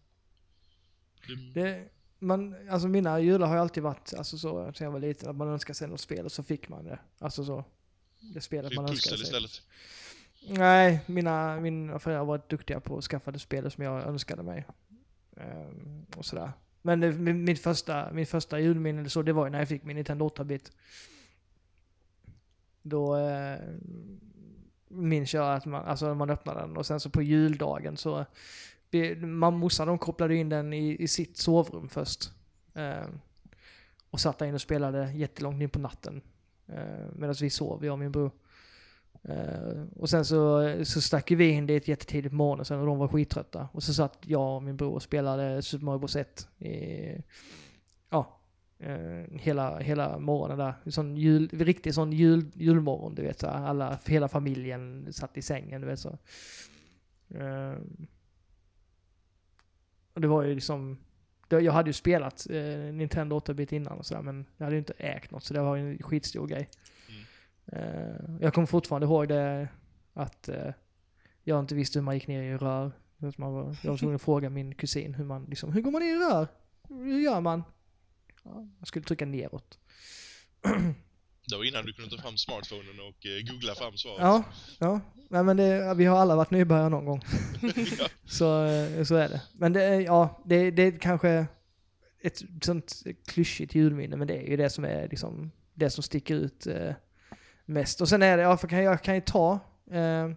Du, 1.27 1.35
Det, 1.35 1.89
man, 2.19 2.69
alltså 2.69 2.87
mina 2.87 3.19
jular 3.19 3.47
har 3.47 3.55
ju 3.55 3.61
alltid 3.61 3.83
varit, 3.83 4.13
alltså 4.13 4.37
så, 4.37 4.73
sen 4.73 4.85
jag 4.85 4.91
var 4.91 4.99
liten, 4.99 5.29
att 5.29 5.35
man 5.35 5.47
önskade 5.47 5.77
sig 5.77 5.87
något 5.87 6.01
spel 6.01 6.25
och 6.25 6.31
så 6.31 6.43
fick 6.43 6.69
man 6.69 6.83
det. 6.85 6.99
Alltså 7.19 7.45
så. 7.45 7.65
Det 8.19 8.41
spelet 8.41 8.69
fick 8.69 8.75
man 8.79 8.89
önskade 8.89 9.17
sig. 9.17 9.23
istället. 9.23 9.61
Nej, 10.47 10.99
mina, 11.05 11.59
mina 11.59 11.99
föräldrar 11.99 12.25
varit 12.25 12.49
duktiga 12.49 12.79
på 12.79 12.97
att 12.97 13.03
skaffa 13.03 13.31
det 13.31 13.39
spel 13.39 13.71
som 13.71 13.83
jag 13.83 14.01
önskade 14.07 14.43
mig. 14.43 14.65
Ehm, 15.37 16.05
och 16.15 16.25
sådär. 16.25 16.51
Men 16.81 16.99
det, 16.99 17.11
min, 17.11 17.43
min, 17.43 17.57
första, 17.57 18.11
min 18.13 18.25
första 18.25 18.59
julminne 18.59 18.99
eller 18.99 19.09
så, 19.09 19.21
det 19.21 19.33
var 19.33 19.45
ju 19.45 19.51
när 19.51 19.59
jag 19.59 19.67
fick 19.67 19.83
min 19.83 19.95
Nintendo 19.95 20.27
8-bit. 20.27 20.71
Då 22.81 23.17
eh, 23.17 23.59
minns 24.93 25.33
jag 25.33 25.55
att 25.55 25.65
man, 25.65 25.85
alltså 25.85 26.15
man 26.15 26.29
öppnade 26.29 26.59
den 26.59 26.77
och 26.77 26.85
sen 26.85 26.99
så 26.99 27.09
på 27.09 27.21
juldagen 27.21 27.97
så, 27.97 28.25
mamma 29.17 29.47
och 29.47 29.53
morsan 29.53 29.87
de 29.87 29.97
kopplade 29.97 30.35
in 30.35 30.49
den 30.49 30.73
i, 30.73 30.95
i 30.99 31.07
sitt 31.07 31.37
sovrum 31.37 31.89
först. 31.89 32.31
Eh, 32.73 33.07
och 34.09 34.19
satt 34.19 34.37
där 34.37 34.45
inne 34.45 34.55
och 34.55 34.61
spelade 34.61 35.11
jättelångt 35.11 35.61
in 35.61 35.69
på 35.69 35.79
natten. 35.79 36.21
Eh, 36.67 37.05
Medan 37.15 37.35
vi 37.41 37.49
sov, 37.49 37.85
jag 37.85 37.93
och 37.93 37.99
min 37.99 38.11
bror. 38.11 38.31
Eh, 39.23 39.83
och 39.95 40.09
sen 40.09 40.25
så, 40.25 40.75
så 40.85 41.01
stack 41.01 41.31
vi 41.31 41.49
in 41.49 41.67
dit 41.67 41.87
jättetidigt 41.87 42.31
på 42.31 42.35
morgonen 42.35 42.65
sen 42.65 42.79
och 42.79 42.85
de 42.85 42.97
var 42.97 43.07
skittrötta. 43.07 43.69
Och 43.71 43.83
så 43.83 43.93
satt 43.93 44.17
jag 44.21 44.55
och 44.55 44.63
min 44.63 44.77
bror 44.77 44.93
och 44.93 45.03
spelade 45.03 45.61
Super 45.61 45.85
Mario 45.85 45.99
Bros 45.99 46.15
1 46.15 46.47
i, 46.59 47.23
eh, 48.81 49.39
hela, 49.39 49.79
hela 49.79 50.19
morgonen 50.19 50.57
där. 50.57 50.91
Sån 50.91 51.17
jul, 51.17 51.49
riktig 51.53 51.93
sån 51.93 52.11
jul, 52.13 52.51
julmorgon, 52.53 53.15
du 53.15 53.21
vet. 53.21 53.39
Så 53.39 53.47
alla, 53.47 53.99
hela 54.05 54.27
familjen 54.27 55.13
satt 55.13 55.37
i 55.37 55.41
sängen, 55.41 55.81
du 55.81 55.87
vet 55.87 55.99
så. 55.99 56.17
Eh, 57.29 57.73
och 60.13 60.21
det 60.21 60.27
var 60.27 60.43
ju 60.43 60.55
liksom, 60.55 60.97
det, 61.47 61.59
jag 61.59 61.73
hade 61.73 61.89
ju 61.89 61.93
spelat 61.93 62.47
eh, 62.49 62.93
Nintendo 62.93 63.39
8-bit 63.39 63.71
innan 63.71 63.97
och 63.97 64.05
sådär, 64.05 64.21
men 64.21 64.45
jag 64.57 64.65
hade 64.65 64.75
ju 64.75 64.79
inte 64.79 64.93
ägt 64.97 65.31
något, 65.31 65.43
så 65.43 65.53
det 65.53 65.61
var 65.61 65.75
ju 65.75 65.91
en 65.91 66.03
skitstor 66.03 66.47
grej. 66.47 66.69
Mm. 67.09 67.23
Eh, 67.65 68.15
jag 68.39 68.53
kommer 68.53 68.67
fortfarande 68.67 69.07
ihåg 69.07 69.27
det, 69.27 69.67
att 70.13 70.49
eh, 70.49 70.73
jag 71.43 71.59
inte 71.59 71.75
visste 71.75 71.99
hur 71.99 72.03
man 72.03 72.15
gick 72.15 72.27
ner 72.27 72.41
i 72.41 72.57
rör. 72.57 72.91
Jag 73.17 73.33
var 73.37 73.97
tvungen 73.97 74.15
att 74.15 74.21
fråga 74.21 74.49
min 74.49 74.75
kusin 74.75 75.13
hur 75.13 75.25
man 75.25 75.45
liksom, 75.45 75.73
hur 75.73 75.81
går 75.81 75.91
man 75.91 76.01
ner 76.01 76.15
i 76.15 76.19
rör? 76.19 76.47
Hur 76.89 77.19
gör 77.19 77.41
man? 77.41 77.63
Ja, 78.43 78.67
jag 78.79 78.87
skulle 78.87 79.05
trycka 79.05 79.25
neråt. 79.25 79.79
Det 81.49 81.57
var 81.57 81.63
innan 81.63 81.85
du 81.85 81.93
kunde 81.93 82.15
ta 82.15 82.21
fram 82.21 82.37
smartphonen 82.37 82.99
och 82.99 83.25
eh, 83.25 83.51
googla 83.51 83.75
fram 83.75 83.97
svaret. 83.97 84.21
Ja, 84.21 84.43
ja. 84.79 85.01
Nej, 85.29 85.43
men 85.43 85.57
det, 85.57 85.93
vi 85.93 86.05
har 86.05 86.17
alla 86.17 86.35
varit 86.35 86.51
nybörjare 86.51 86.89
någon 86.89 87.05
gång. 87.05 87.21
Ja. 87.99 88.07
så, 88.25 88.65
eh, 88.65 89.03
så 89.03 89.15
är 89.15 89.29
det. 89.29 89.41
Men 89.53 89.73
det, 89.73 90.01
ja, 90.01 90.41
det, 90.45 90.71
det 90.71 90.83
är 90.83 90.99
kanske 90.99 91.47
ett 92.21 92.41
sånt 92.61 93.03
klyschigt 93.27 93.75
julminne, 93.75 94.15
men 94.15 94.27
det 94.27 94.37
är 94.37 94.49
ju 94.49 94.57
det 94.57 94.69
som 94.69 94.85
är 94.85 95.07
liksom, 95.09 95.51
det 95.73 95.89
som 95.89 96.03
sticker 96.03 96.35
ut 96.35 96.67
eh, 96.67 96.93
mest. 97.65 98.01
Och 98.01 98.09
sen 98.09 98.23
är 98.23 98.37
det, 98.37 98.43
ja, 98.43 98.57
för 98.57 98.67
kan 98.67 98.83
jag 98.83 99.03
kan 99.03 99.15
ju 99.15 99.21
ta, 99.21 99.59
eh, 99.91 100.29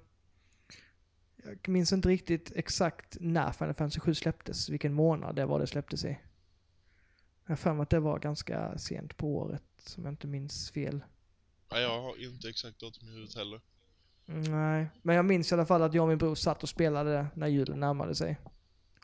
jag 1.45 1.69
minns 1.69 1.93
inte 1.93 2.09
riktigt 2.09 2.53
exakt 2.57 3.17
när 3.21 3.53
Final 3.53 3.75
Fantasy 3.75 4.01
7 4.01 4.15
släpptes, 4.15 4.69
vilken 4.69 4.93
månad 4.93 5.37
det 5.37 5.47
var 5.47 5.61
det 5.61 5.67
släpptes 5.67 6.05
i. 6.05 6.19
Jag 7.45 7.51
har 7.51 7.57
för 7.57 7.73
mig 7.73 7.83
att 7.83 7.91
det 7.91 8.01
var 8.01 8.19
ganska 8.19 8.79
sent 8.79 9.17
på 9.17 9.37
året, 9.37 9.95
om 9.97 10.05
jag 10.05 10.13
inte 10.13 10.27
minns 10.27 10.71
fel. 10.71 11.05
Ja, 11.71 11.81
jag 11.81 12.03
har 12.03 12.25
inte 12.25 12.49
exakt 12.49 12.79
datum 12.79 13.09
i 13.09 13.13
huvudet 13.13 13.35
heller. 13.35 13.61
Nej, 14.27 14.89
men 15.03 15.17
jag 15.17 15.25
minns 15.25 15.53
i 15.53 15.55
alla 15.55 15.67
fall 15.67 15.83
att 15.83 15.95
jag 15.95 16.03
och 16.03 16.09
min 16.09 16.19
bror 16.19 16.35
satt 16.35 16.63
och 16.63 16.69
spelade 16.69 17.27
när 17.35 17.47
julen 17.47 17.81
närmade 17.81 18.15
sig. 18.15 18.39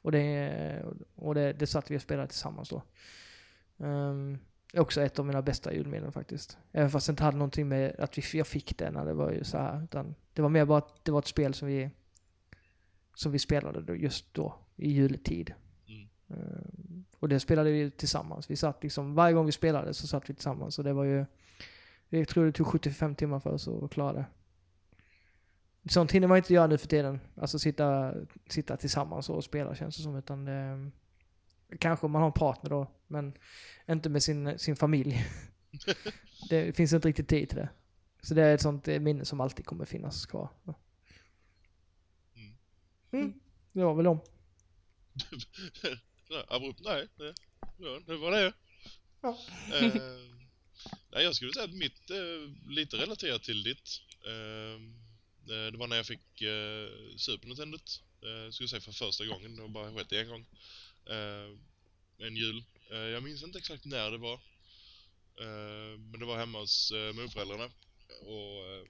Och 0.03 0.12
det, 0.12 0.84
och 1.14 1.34
det, 1.34 1.53
det 1.53 1.66
satt 1.66 1.91
vi 1.91 1.97
och 1.97 2.03
spelade 2.03 2.28
tillsammans 2.28 2.68
då. 2.68 2.82
Um, 3.76 4.38
också 4.74 5.03
ett 5.03 5.18
av 5.18 5.26
mina 5.26 5.43
bästa 5.43 5.74
julminnen 5.74 6.12
faktiskt. 6.12 6.59
Även 6.72 6.91
fast 6.91 7.07
det 7.07 7.11
inte 7.11 7.24
hade 7.24 7.36
någonting 7.36 7.68
med 7.68 7.97
att 7.99 8.18
vi, 8.18 8.38
jag 8.38 8.47
fick 8.47 8.78
det 8.78 8.91
när 8.91 9.05
det 9.05 9.12
var 9.12 9.30
ju 9.32 9.45
så 9.45 9.59
här. 9.59 9.84
Utan 9.84 10.14
det 10.32 10.43
var 10.43 10.49
mer 10.49 10.64
bara 10.64 10.78
att 10.78 11.05
det 11.05 11.12
var 11.12 11.18
ett 11.18 11.26
spel 11.26 11.55
som 11.55 11.68
vi, 11.68 11.91
som 13.14 13.32
vi 13.32 13.38
spelade 13.38 13.82
då, 13.82 13.97
just 13.97 14.34
då, 14.34 14.55
i 14.76 14.91
juletid. 14.91 15.55
Mm. 15.88 16.09
Ehm, 16.28 16.80
och 17.21 17.29
det 17.29 17.41
spelade 17.41 17.71
vi 17.71 17.91
tillsammans. 17.91 18.51
Vi 18.51 18.57
satt 18.57 18.83
liksom, 18.83 19.14
varje 19.14 19.35
gång 19.35 19.47
vi 19.47 19.53
spelade 19.53 19.95
så 19.95 20.07
satt 20.07 20.31
vi 20.31 20.35
tillsammans. 20.35 20.79
Och 20.79 20.85
det 20.85 20.93
var 20.93 21.05
ju, 21.05 21.25
jag 22.09 22.29
tror 22.29 22.47
det 22.47 22.53
tog 22.53 22.66
75 22.66 23.14
timmar 23.14 23.41
för 23.41 23.51
oss 23.51 23.68
att 23.68 23.91
klara 23.91 24.12
det. 24.12 24.25
Sånt 25.89 26.12
hinner 26.12 26.29
man 26.29 26.37
inte 26.37 26.55
göra 26.55 26.66
nu 26.66 26.79
för 26.79 26.89
tiden. 26.89 27.21
Alltså 27.37 27.59
sitta, 27.59 28.14
sitta 28.49 28.77
tillsammans 28.77 29.31
och 29.31 29.45
spela 29.45 29.75
känns 29.75 29.97
det 29.97 30.03
som. 30.03 30.16
Utan 30.16 30.45
det, 30.45 30.91
kanske 31.79 32.09
man 32.09 32.23
har 32.23 32.27
en 32.27 32.33
partner 32.33 32.71
då, 32.71 32.87
men 33.07 33.33
inte 33.89 34.09
med 34.09 34.23
sin, 34.23 34.59
sin 34.59 34.77
familj. 34.77 35.27
det 36.51 36.77
finns 36.77 36.93
inte 36.93 37.09
riktigt 37.09 37.29
tid 37.29 37.49
till 37.49 37.59
det. 37.59 37.68
Så 38.23 38.35
det 38.35 38.43
är 38.43 38.55
ett 38.55 38.61
sånt 38.61 38.87
minne 38.87 39.25
som 39.25 39.41
alltid 39.41 39.66
kommer 39.66 39.85
finnas 39.85 40.27
kvar. 40.27 40.49
Mm. 43.12 43.25
Mm. 43.25 43.41
Det 43.73 43.85
var 43.85 43.95
väl 43.95 44.05
dem. 44.05 44.21
Abrupt, 46.31 46.81
nej. 46.81 47.09
Det, 47.16 47.35
det 48.07 48.16
var 48.16 48.31
det. 48.31 48.53
Ja. 49.20 49.39
Eh, 49.74 49.95
nej, 51.11 51.24
jag 51.24 51.37
skulle 51.37 51.53
säga 51.53 51.64
att 51.64 51.74
mitt 51.74 52.11
är 52.11 52.70
lite 52.70 52.97
relaterat 52.97 53.43
till 53.43 53.62
ditt. 53.62 54.01
Eh, 54.26 54.74
eh, 55.55 55.72
det 55.72 55.78
var 55.78 55.87
när 55.87 55.97
jag 55.97 56.07
fick 56.07 56.43
eh, 56.43 56.89
Super 57.16 57.49
Nintendo. 57.49 57.78
Eh, 58.22 58.51
skulle 58.51 58.68
säga 58.68 58.81
för 58.81 58.93
första 58.93 59.26
gången, 59.26 59.57
det 59.57 59.62
har 59.62 59.68
bara 59.68 59.95
skett 59.95 60.12
en 60.12 60.28
gång. 60.28 60.47
Eh, 61.07 61.57
en 62.26 62.37
jul. 62.37 62.64
Eh, 62.91 62.99
jag 62.99 63.22
minns 63.22 63.43
inte 63.43 63.59
exakt 63.59 63.85
när 63.85 64.11
det 64.11 64.18
var. 64.18 64.35
Eh, 65.41 65.99
men 65.99 66.20
det 66.20 66.26
var 66.26 66.39
hemma 66.39 66.59
hos 66.59 66.93
eh, 66.93 67.12
morföräldrarna. 67.12 67.70
Och 68.20 68.66
eh, 68.66 68.85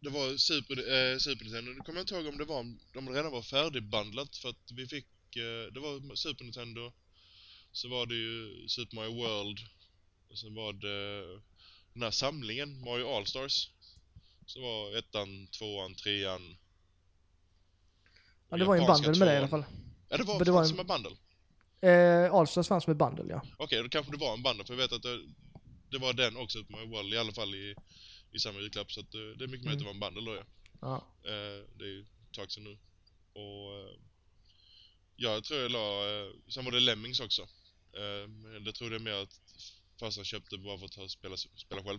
det 0.00 0.10
var 0.10 0.36
Super, 0.36 0.76
eh, 0.76 1.18
Super 1.18 1.44
Nintendo. 1.44 1.72
Nu 1.72 1.80
kommer 1.80 1.98
jag 1.98 2.02
inte 2.02 2.14
ihåg 2.14 2.26
om 2.26 2.38
det 2.38 2.44
var 2.44 2.60
om 2.60 2.80
de 2.92 3.08
redan 3.08 3.32
var 3.32 3.42
färdigbundlat 3.42 4.36
för 4.36 4.48
att 4.48 4.70
vi 4.72 4.86
fick 4.86 5.06
eh, 5.38 5.72
det 5.72 5.80
var 5.80 6.14
Super 6.14 6.44
Nintendo. 6.44 6.92
Så 7.72 7.88
var 7.88 8.06
det 8.06 8.14
ju 8.14 8.68
Super 8.68 8.96
Mario 8.96 9.14
World. 9.14 9.58
Och 10.30 10.38
sen 10.38 10.54
var 10.54 10.72
det 10.72 11.22
den 11.92 12.02
här 12.02 12.10
samlingen, 12.10 12.80
Mario 12.84 13.06
All-Stars. 13.16 13.70
Så 14.46 14.60
var 14.60 14.96
ettan, 14.98 15.46
tvåan, 15.46 15.94
trean. 15.94 16.56
Ja, 18.48 18.56
det 18.56 18.64
var 18.64 18.74
ju 18.74 18.80
en 18.80 18.86
bundle 18.86 19.18
med 19.18 19.28
det 19.28 19.34
i 19.34 19.36
alla 19.36 19.48
fall. 19.48 19.64
Ja, 20.08 20.16
det 20.16 20.24
var, 20.24 20.44
det 20.44 20.50
var 20.50 20.60
en- 20.62 20.68
som 20.68 20.80
en 20.80 20.86
bundle. 20.86 21.10
Eh, 21.80 22.32
Allstars 22.34 22.68
fanns 22.68 22.86
med 22.86 22.96
bundle 22.96 23.24
ja. 23.28 23.42
Okej, 23.58 23.82
då 23.82 23.88
kanske 23.88 24.12
det 24.12 24.18
var 24.18 24.34
en 24.34 24.42
bundle, 24.42 24.64
för 24.64 24.72
jag 24.74 24.78
vet 24.78 24.92
att 24.92 25.02
det, 25.02 25.18
det 25.90 25.98
var 25.98 26.12
den 26.12 26.36
också, 26.36 26.58
Super 26.58 26.72
Mario 26.72 26.88
World, 26.88 27.14
i 27.14 27.18
alla 27.18 27.32
fall 27.32 27.54
i, 27.54 27.74
i 28.32 28.38
samma 28.38 28.60
julklapp. 28.60 28.92
Så 28.92 29.00
att 29.00 29.10
det 29.12 29.18
är 29.44 29.48
mycket 29.48 29.64
möjligt 29.64 29.72
att 29.72 29.78
det 29.78 29.84
var 29.84 30.08
en 30.08 30.14
bundle 30.14 30.30
då 30.32 30.36
ja. 30.36 30.44
ja. 30.80 30.96
Eh, 31.30 31.64
det 31.78 31.84
är 31.84 31.88
ju 31.88 32.00
ett 32.00 32.32
tag 32.32 32.50
sedan 32.52 32.64
nu. 32.64 32.78
Och 33.32 33.74
eh, 33.78 33.94
jag 35.16 35.44
tror 35.44 35.60
jag 35.60 35.70
la, 35.70 36.10
eh, 36.10 36.30
sen 36.48 36.64
var 36.64 36.72
det 36.72 36.80
Lemmings 36.80 37.20
också. 37.20 37.42
Eh, 37.92 38.60
det 38.64 38.72
tror 38.72 38.92
jag 38.92 39.02
mer 39.02 39.12
att 39.12 39.40
farsan 40.00 40.24
köpte 40.24 40.58
bara 40.58 40.78
för 40.78 41.04
att 41.04 41.10
spela, 41.10 41.36
spela 41.36 41.82
själv. 41.82 41.98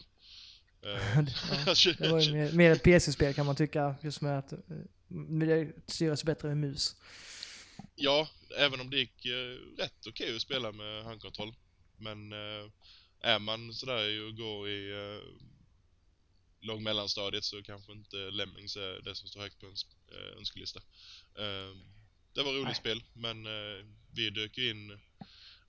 Eh, 0.82 1.20
Ja, 1.66 1.76
Det 1.98 2.12
var 2.12 2.22
ju 2.22 2.34
mer, 2.34 2.52
mer 2.52 2.72
ett 2.72 2.84
PC-spel 2.84 3.34
kan 3.34 3.46
man 3.46 3.56
tycka, 3.56 3.96
just 4.04 4.22
med 4.22 4.40
att 4.40 4.54
det 5.08 5.74
styrs 5.88 6.24
bättre 6.24 6.48
med 6.48 6.58
mus. 6.58 6.96
Ja, 7.96 8.30
även 8.58 8.82
om 8.82 8.90
det 8.90 8.98
gick 8.98 9.26
rätt 9.78 10.08
okej 10.08 10.36
att 10.36 10.42
spela 10.42 10.72
med 10.72 11.04
handkontroll. 11.04 11.54
Men 11.98 12.32
är 13.22 13.40
man 13.40 13.74
sådär 13.74 14.28
och 14.28 14.36
går 14.38 14.70
i 14.70 14.94
låg 16.62 16.82
mellanstadiet 16.82 17.44
så 17.44 17.64
kanske 17.64 17.92
inte 17.92 18.16
Lemmings 18.18 18.76
är 18.76 19.02
det 19.02 19.16
som 19.16 19.28
står 19.28 19.42
högt 19.42 19.60
på 19.60 19.66
ens 19.66 19.86
önskelista. 20.38 20.82
Eh, 22.38 22.44
det 22.44 22.44
var 22.44 22.54
roligt 22.54 22.66
Nej. 22.66 22.76
spel, 22.76 23.04
men 23.14 23.46
eh, 23.46 23.86
vi 24.12 24.30
dök 24.30 24.58
in 24.58 25.00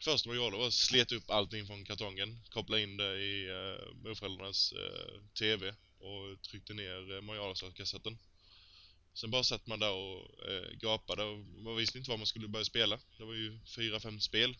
Först 0.01 0.27
vad 0.27 0.37
vi 0.37 0.43
gjorde 0.43 0.57
var 0.57 0.66
att 0.66 0.75
sleta 0.75 1.14
upp 1.14 1.31
allting 1.31 1.66
från 1.66 1.85
kartongen, 1.85 2.41
koppla 2.51 2.81
in 2.81 2.97
det 2.97 3.16
i 3.16 3.51
uh, 3.51 3.95
morföräldrarnas 3.95 4.73
eh, 4.73 5.21
TV 5.39 5.75
och 5.99 6.43
tryckte 6.43 6.75
ner 6.75 7.12
uh, 7.12 7.21
Mario 7.21 7.71
kassetten 7.71 8.19
Sen 9.14 9.31
bara 9.31 9.45
satt 9.45 9.66
man 9.66 9.79
där 9.79 9.93
och 9.93 10.49
eh, 10.49 10.71
gapade 10.81 11.23
och 11.25 11.39
man 11.39 11.77
visste 11.77 11.99
inte 11.99 12.11
vad 12.11 12.19
man 12.19 12.27
skulle 12.27 12.49
börja 12.49 12.64
spela. 12.64 12.99
Det 13.16 13.25
var 13.25 13.35
ju 13.35 13.59
fyra, 13.77 14.01
fem 14.01 14.21
spel. 14.21 14.57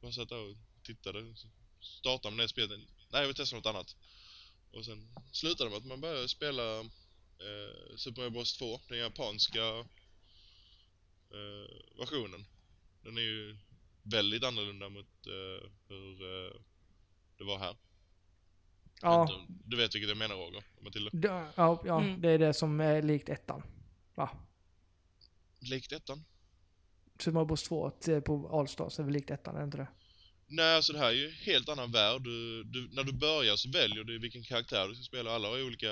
Bara 0.00 0.12
satt 0.12 0.28
där 0.28 0.38
och 0.38 0.56
tittade. 0.82 1.34
Startade 1.80 2.36
man 2.36 2.42
det 2.42 2.48
spelet. 2.48 2.80
Nej, 3.10 3.20
jag 3.20 3.26
vill 3.26 3.36
testa 3.36 3.56
något 3.56 3.66
annat. 3.66 3.96
Och 4.70 4.84
sen 4.84 5.08
slutade 5.32 5.64
det 5.64 5.70
med 5.70 5.78
att 5.78 5.86
man 5.86 6.00
började 6.00 6.28
spela 6.28 6.80
eh, 6.80 7.96
Super 7.96 8.20
Mario 8.20 8.30
Bros 8.30 8.56
2, 8.56 8.80
den 8.88 8.98
japanska 8.98 9.84
eh, 11.30 11.98
versionen. 12.00 12.44
Den 13.02 13.16
är 13.16 13.22
ju 13.22 13.56
väldigt 14.02 14.44
annorlunda 14.44 14.88
mot 14.88 15.26
eh, 15.26 15.68
hur 15.88 16.22
eh, 16.46 16.52
det 17.38 17.44
var 17.44 17.58
här. 17.58 17.76
Ja, 19.02 19.28
Du 19.48 19.76
vet 19.76 19.94
vilket 19.94 20.08
jag 20.08 20.18
menar 20.18 20.34
Roger? 20.36 20.64
Matilda? 20.80 21.10
det, 21.12 21.28
ja, 21.56 21.82
ja 21.84 22.00
Mm. 22.02 22.20
det 22.20 22.30
är 22.30 22.38
det 22.38 22.54
som 22.54 22.80
är 22.80 23.02
likt 23.02 23.28
ettan. 23.28 23.62
Va? 24.14 24.30
Likt 25.60 25.92
ettan? 25.92 26.24
Super 27.18 27.32
Mario 27.34 27.46
Bros 27.46 27.62
2 27.62 27.90
till- 27.90 28.20
på 28.22 28.48
Allstars 28.58 28.98
är 28.98 29.02
väl 29.02 29.12
likt 29.12 29.30
ettan, 29.30 29.54
är 29.54 29.58
det 29.58 29.64
inte 29.64 29.76
det? 29.78 29.88
Nej, 30.46 30.76
alltså 30.76 30.92
det 30.92 30.98
här 30.98 31.06
är 31.08 31.12
ju 31.12 31.26
en 31.26 31.32
helt 31.32 31.68
annan 31.68 31.92
värld. 31.92 32.22
Du, 32.22 32.64
du, 32.64 32.88
när 32.92 33.04
du 33.04 33.12
börjar 33.12 33.56
så 33.56 33.70
väljer 33.70 34.04
du 34.04 34.18
vilken 34.18 34.42
karaktär 34.42 34.88
du 34.88 34.94
ska 34.94 35.02
spela. 35.04 35.30
Alla 35.30 35.48
har 35.48 35.62
olika 35.66 35.88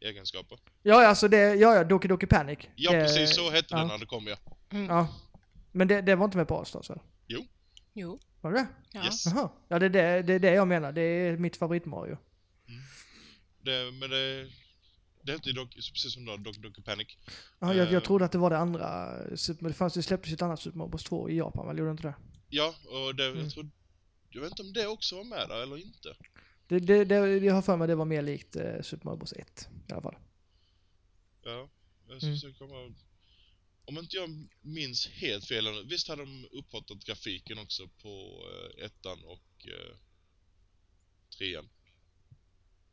egenskaper. 0.00 0.58
Ja, 0.82 1.06
alltså 1.06 1.28
det, 1.28 1.54
ja, 1.54 1.74
ja, 1.74 1.84
Doki 1.84 2.08
Doki 2.08 2.26
Panic. 2.26 2.58
Ja, 2.76 2.92
det, 2.92 3.00
precis 3.00 3.34
så 3.34 3.50
hette 3.50 3.66
ja. 3.74 3.78
det 3.78 3.86
när 3.86 3.98
det 3.98 4.06
kom, 4.06 4.26
ja. 4.26 4.36
Ja. 4.70 5.08
Men 5.72 5.88
det, 5.88 6.00
det 6.00 6.14
var 6.14 6.24
inte 6.24 6.36
med 6.36 6.48
på 6.48 6.58
Allstars 6.58 6.90
väl? 6.90 6.98
Jo. 7.96 8.18
Var 8.40 8.52
det 8.52 8.58
det? 8.58 8.66
Ja. 8.92 9.04
Yes. 9.04 9.26
Jaha. 9.26 9.50
Ja, 9.68 9.78
det 9.78 9.86
är 9.86 9.90
det, 9.90 10.22
det 10.22 10.32
är 10.34 10.38
det 10.38 10.50
jag 10.54 10.68
menar. 10.68 10.92
Det 10.92 11.00
är 11.02 11.36
mitt 11.36 11.56
favorit-Mario. 11.56 12.18
Det, 13.62 13.92
men 14.00 14.10
det, 14.10 14.50
det 15.22 15.32
hette 15.32 15.48
ju 15.48 15.52
dock, 15.52 15.74
precis 15.74 16.14
som 16.14 16.24
då, 16.24 16.36
Doc 16.36 16.56
Doc 16.56 16.84
Panic. 16.84 17.08
Ja, 17.58 17.74
jag, 17.74 17.86
Eh. 17.86 17.92
jag 17.92 18.04
trodde 18.04 18.24
att 18.24 18.32
det 18.32 18.38
var 18.38 18.50
det 18.50 18.58
andra. 18.58 19.12
Super, 19.36 19.68
det, 19.68 19.74
fanns, 19.74 19.94
det 19.94 20.02
släpptes 20.02 20.32
ett 20.32 20.42
annat 20.42 20.60
Super 20.60 20.78
Mario 20.78 20.90
Bros 20.90 21.04
2 21.04 21.30
i 21.30 21.36
Japan, 21.36 21.66
väl? 21.66 21.78
Gjorde 21.78 21.88
det 21.90 21.92
inte 21.92 22.02
det? 22.08 22.14
Ja, 22.48 22.74
och 22.88 23.14
det, 23.14 23.26
Mm. 23.26 23.42
jag 23.42 23.50
tror... 23.50 23.70
Jag 24.30 24.40
vet 24.42 24.50
inte 24.50 24.62
om 24.62 24.72
det 24.72 24.86
också 24.86 25.16
var 25.16 25.24
med 25.24 25.48
där 25.48 25.62
eller 25.62 25.76
inte. 25.76 26.16
Det, 26.68 26.78
det, 26.78 27.04
det, 27.04 27.14
jag 27.36 27.54
har 27.54 27.62
för 27.62 27.76
mig 27.76 27.88
det 27.88 27.94
var 27.94 28.04
mer 28.04 28.22
likt 28.22 28.56
eh, 28.56 28.80
Super 28.82 29.04
Mario 29.04 29.18
Bros 29.18 29.32
1 29.32 29.68
i 29.88 29.92
alla 29.92 30.02
fall. 30.02 30.16
Ja, 31.44 31.68
jag 32.08 32.18
ska 32.18 32.46
Mm. 32.46 32.54
komma... 32.58 32.94
Om 33.86 33.98
inte 33.98 34.16
jag 34.16 34.48
minns 34.60 35.06
helt 35.06 35.44
fel, 35.44 35.64
visst 35.88 36.08
hade 36.08 36.22
de 36.22 36.48
upphottat 36.52 37.04
grafiken 37.04 37.58
också 37.58 37.88
på 37.88 38.42
eh, 38.50 38.84
ettan 38.84 39.24
och 39.24 39.66
eh, 39.66 39.96
trean? 41.38 41.68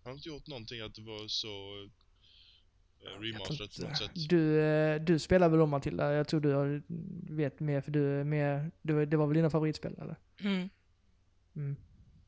Har 0.03 0.11
de 0.11 0.17
inte 0.17 0.29
gjort 0.29 0.47
någonting 0.47 0.81
att 0.81 0.95
det 0.95 1.01
var 1.01 1.27
så 1.27 1.83
eh, 3.03 3.19
remasterat 3.19 3.75
på 3.75 3.87
något 3.87 3.97
sätt. 3.97 4.29
Du, 4.29 4.61
eh, 4.61 5.01
du 5.01 5.19
spelar 5.19 5.49
väl 5.49 5.61
om 5.61 5.69
Matilda? 5.69 6.13
Jag 6.13 6.27
tror 6.27 6.41
du 6.41 6.53
har, 6.53 6.83
vet 7.33 7.59
mer 7.59 7.81
för 7.81 7.91
du 7.91 8.19
är 8.19 8.23
mer, 8.23 8.71
du, 8.81 9.05
det 9.05 9.17
var 9.17 9.27
väl 9.27 9.35
dina 9.35 9.49
favoritspel 9.49 9.95
eller? 10.01 10.15
Mm. 10.39 10.69
Mm. 11.55 11.75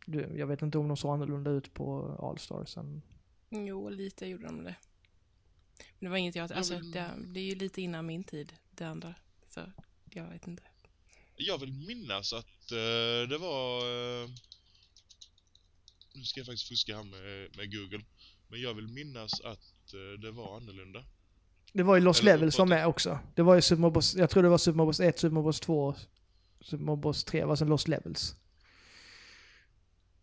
Du, 0.06 0.38
jag 0.38 0.48
vet 0.48 0.62
inte 0.62 0.78
om 0.78 0.88
de 0.88 0.98
såg 0.98 1.14
annorlunda 1.14 1.52
ut 1.52 1.74
på 1.74 2.18
Allstars 2.20 2.78
än... 2.78 3.02
Jo, 3.50 3.90
lite 3.90 4.26
gjorde 4.26 4.46
de 4.46 4.64
det. 4.64 4.76
Det 6.04 6.10
var 6.10 6.18
inget 6.18 6.36
jag... 6.36 6.52
Alltså, 6.52 6.74
men- 6.74 6.92
det, 6.92 7.12
det 7.28 7.40
är 7.40 7.44
ju 7.44 7.56
lite 7.56 7.82
innan 7.82 8.06
min 8.06 8.24
tid, 8.24 8.54
det 8.72 8.84
andra. 8.84 9.16
Så 9.50 9.72
jag 10.12 10.30
vet 10.30 10.48
inte. 10.48 10.64
Jag 11.36 11.58
vill 11.58 11.74
minnas 11.74 12.34
att 12.34 12.72
eh, 12.72 13.30
det 13.30 13.38
var... 13.38 13.80
eh, 14.24 14.30
nu 16.14 16.24
ska 16.24 16.40
jag 16.40 16.48
faktiskt 16.48 16.68
fuska 16.68 16.96
här 16.96 17.04
med, 17.04 17.58
med 17.58 17.72
Google. 17.76 18.04
Men 18.48 18.62
jag 18.62 18.74
vill 18.74 18.88
minnas 18.88 19.42
att 19.42 19.94
eh, 19.94 20.20
det 20.22 20.32
var 20.32 20.58
annorlunda. 20.58 21.06
Det 21.74 21.84
var 21.84 21.96
ju 21.96 22.02
Lost 22.02 22.22
Eller 22.22 22.34
Levels 22.34 22.58
var 22.58 22.66
uppåt. 22.66 22.70
med 22.70 22.88
också. 22.88 23.20
Det 23.36 23.42
var 23.42 23.56
ju 23.56 23.62
Super 23.62 23.82
Mario 23.82 23.92
Bros, 23.92 24.16
jag 24.16 24.30
tror 24.30 24.44
det 24.44 24.50
var 24.50 24.58
Super 24.58 24.78
Mario 24.78 24.86
Bros 24.86 25.00
1, 25.00 25.20
Super 25.20 25.34
Mario 25.34 25.44
Bros 25.44 25.60
2, 25.60 25.96
Super 26.62 26.84
Mario 26.84 27.02
Bros 27.02 27.24
3, 27.24 27.46
var 27.46 27.56
sen 27.56 27.68
Lost 27.68 27.88
Levels. 27.88 28.36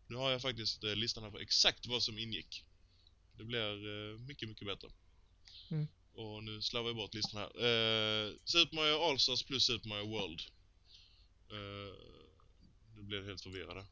Nu 0.06 0.16
har 0.16 0.30
jag 0.30 0.42
faktiskt 0.42 0.82
listan 0.82 1.24
här 1.24 1.30
på 1.30 1.38
exakt 1.38 1.86
vad 1.86 2.02
som 2.02 2.18
ingick. 2.18 2.64
Det 3.38 3.44
blir 3.44 4.18
mycket, 4.18 4.48
mycket 4.48 4.66
bättre. 4.66 4.88
Mm. 5.70 5.86
Och 6.14 6.42
nu 6.44 6.62
slarvar 6.62 6.88
jag 6.88 6.96
bort 6.96 7.14
listan 7.14 7.40
här. 7.40 7.46
Eh, 7.48 8.32
Super 8.44 8.76
Mario 8.76 8.94
All-Stars 9.10 9.46
plus 9.46 9.64
Super 9.66 9.88
Mario 9.88 10.08
World. 10.08 10.40
Eh, 11.50 11.94
nu 12.96 13.02
blir 13.02 13.18
jag 13.18 13.24
helt 13.26 13.40
förvirrad. 13.40 13.86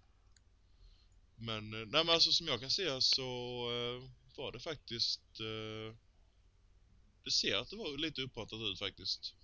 Men, 1.37 1.75
eh, 1.75 1.79
nej 1.87 2.05
men 2.05 2.09
alltså 2.11 2.33
som 2.33 2.47
jag 2.47 2.61
kan 2.61 2.71
se 2.71 3.01
så 3.01 3.23
eh, 3.71 4.11
var 4.37 4.53
det 4.53 4.61
faktiskt... 4.61 5.21
Eh, 5.41 5.97
det 7.25 7.31
ser 7.31 7.57
att 7.57 7.71
det 7.71 7.77
var 7.77 7.99
lite 7.99 8.23
upphattat 8.23 8.61
ut 8.61 8.79
faktiskt. 8.79 9.35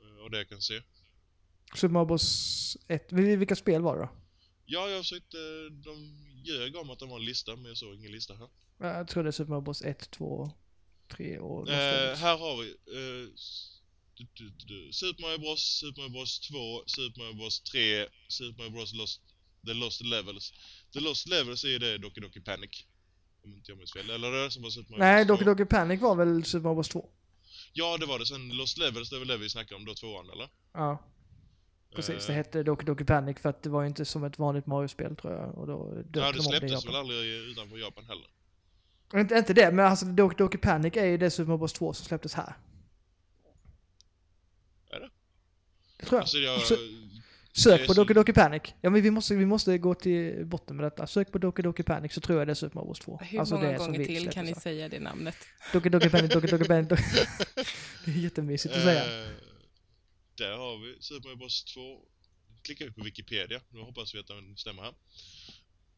Eh, 0.00 0.22
och 0.24 0.30
det 0.30 0.36
jag 0.38 0.48
kan 0.48 0.62
se. 0.62 0.82
Super 1.74 1.92
Mario 1.92 2.06
Bros 2.06 2.76
1, 2.88 3.12
vil- 3.12 3.36
vilka 3.36 3.56
spel 3.56 3.82
var 3.82 3.96
det 3.96 4.02
då? 4.02 4.08
Ja, 4.66 4.88
jag 4.88 5.00
försökte... 5.00 5.36
De 5.70 6.16
ljög 6.44 6.76
om 6.76 6.90
att 6.90 6.98
det 6.98 7.06
var 7.06 7.16
en 7.18 7.24
lista, 7.24 7.56
men 7.56 7.64
jag 7.64 7.76
såg 7.76 7.94
ingen 7.94 8.12
lista 8.12 8.34
här. 8.36 8.48
Jag 8.78 9.08
tror 9.08 9.22
det 9.22 9.28
är 9.30 9.32
Super 9.32 9.50
Mario 9.50 9.60
Bros 9.64 9.82
1, 9.82 10.10
2, 10.10 10.50
3 11.08 11.38
och 11.38 11.68
Eh, 11.68 12.16
här 12.16 12.36
har 12.38 12.56
vi... 12.62 12.68
Eh, 12.70 13.28
du, 14.14 14.26
du, 14.34 14.50
du. 14.66 14.92
Super 14.92 15.22
Mario 15.22 15.38
Bros, 15.38 15.60
Super 15.80 16.02
Mario 16.02 16.12
Bros 16.12 16.40
2, 16.40 16.82
Super 16.86 17.20
Mario 17.22 17.34
Bros 17.34 17.60
3, 17.60 18.06
Super 18.28 18.58
Mario 18.62 18.70
Bros 18.70 18.92
Lost, 18.94 19.20
The 19.66 19.74
Lost 19.74 20.00
Levels. 20.04 20.52
The 20.92 21.00
Lost 21.00 21.28
Levels 21.28 21.64
är 21.64 21.68
ju 21.68 21.78
det 21.78 21.98
Doki 21.98 22.20
Doki 22.20 22.40
Panic. 22.40 22.70
Om 23.44 23.52
inte 23.52 23.70
jag 23.70 23.78
minns 23.78 23.92
fel. 23.92 24.10
Eller 24.10 24.30
det 24.32 24.50
som 24.50 24.62
var 24.62 24.70
Super 24.70 24.90
Mario 24.90 25.02
Nej, 25.04 25.24
Bros 25.24 25.38
Doki 25.38 25.44
2? 25.44 25.50
Doki 25.50 25.64
Panic 25.64 26.00
var 26.00 26.14
väl 26.16 26.44
Super 26.44 26.62
Mario 26.62 26.74
Bros 26.74 26.88
2? 26.88 27.08
Ja, 27.72 27.96
det 27.96 28.06
var 28.06 28.18
det. 28.18 28.26
Sen 28.26 28.48
Lost 28.48 28.78
Levels, 28.78 29.10
det 29.10 29.16
är 29.16 29.18
väl 29.18 29.28
det 29.28 29.36
vi 29.36 29.48
snackar 29.48 29.76
om 29.76 29.84
då, 29.84 29.94
tvåan 29.94 30.30
eller? 30.30 30.48
Ja, 30.72 31.04
precis. 31.94 32.26
Det 32.26 32.32
Eh, 32.32 32.36
hette 32.36 32.62
Doki 32.62 32.84
Doki 32.86 33.04
Panic 33.04 33.38
för 33.38 33.48
att 33.48 33.62
det 33.62 33.70
var 33.70 33.82
ju 33.82 33.88
inte 33.88 34.04
som 34.04 34.24
ett 34.24 34.38
vanligt 34.38 34.66
Mario-spel 34.66 35.16
tror 35.16 35.32
jag. 35.32 35.58
Och 35.58 35.66
då 35.66 35.92
Ja, 35.96 36.02
de 36.32 36.36
det 36.36 36.42
släpptes 36.42 36.86
väl 36.86 36.94
aldrig 36.94 37.18
utanför 37.28 37.78
Japan 37.78 38.04
heller. 38.04 38.26
Inte, 39.14 39.34
inte 39.34 39.54
det, 39.54 39.72
men 39.72 39.86
alltså 39.86 40.06
Doki 40.06 40.34
Doki 40.38 40.58
Panic 40.58 40.96
är 40.96 41.04
ju 41.06 41.16
det 41.18 41.30
Super 41.30 41.48
Mario 41.48 41.58
Bros 41.58 41.72
2 41.72 41.92
som 41.92 42.04
släpptes 42.06 42.34
här. 42.34 42.56
Är 44.90 45.00
det? 45.00 45.10
Det 45.96 46.06
tror 46.06 46.16
jag. 46.16 46.20
Alltså 46.20 46.38
jag... 46.38 46.60
Så- 46.60 46.76
Sök 47.52 47.86
på 47.86 47.92
Doki 47.92 48.14
Doki 48.14 48.32
Panic. 48.32 48.62
Ja 48.80 48.90
men 48.90 49.02
vi 49.02 49.10
måste, 49.10 49.34
vi 49.34 49.46
måste 49.46 49.78
gå 49.78 49.94
till 49.94 50.46
botten 50.46 50.76
med 50.76 50.84
detta. 50.84 51.06
Sök 51.06 51.32
på 51.32 51.38
Doki 51.38 51.62
Doki 51.62 51.82
Panic 51.82 52.12
så 52.12 52.20
tror 52.20 52.38
jag 52.38 52.48
det 52.48 52.52
är 52.52 52.54
Super 52.54 52.74
Mario 52.74 52.86
Bros 52.86 52.98
2. 52.98 53.18
Hur 53.22 53.40
alltså 53.40 53.54
många 53.54 53.78
gånger 53.78 54.04
till 54.04 54.30
kan 54.30 54.44
ni 54.44 54.52
här. 54.52 54.60
säga 54.60 54.88
det 54.88 55.00
namnet? 55.00 55.36
Doki 55.72 55.88
Doki 55.88 56.10
Panic, 56.10 56.32
Doki 56.32 56.46
Doki 56.46 56.64
Panic. 56.64 56.88
Doki... 56.88 57.02
det 58.04 58.10
är 58.10 58.14
jättemysigt 58.14 58.74
att 58.74 58.82
säga. 58.82 59.24
Eh, 59.24 59.30
där 60.34 60.56
har 60.56 60.78
vi 60.78 60.96
Super 61.02 61.28
Mario 61.28 61.36
Bros 61.36 61.64
2. 61.64 61.80
Klickar 62.62 62.84
vi 62.84 62.92
på 62.92 63.02
Wikipedia. 63.02 63.60
Nu 63.68 63.80
hoppas 63.80 64.14
vi 64.14 64.18
att 64.18 64.26
den 64.26 64.56
stämmer 64.56 64.82
här. 64.82 64.94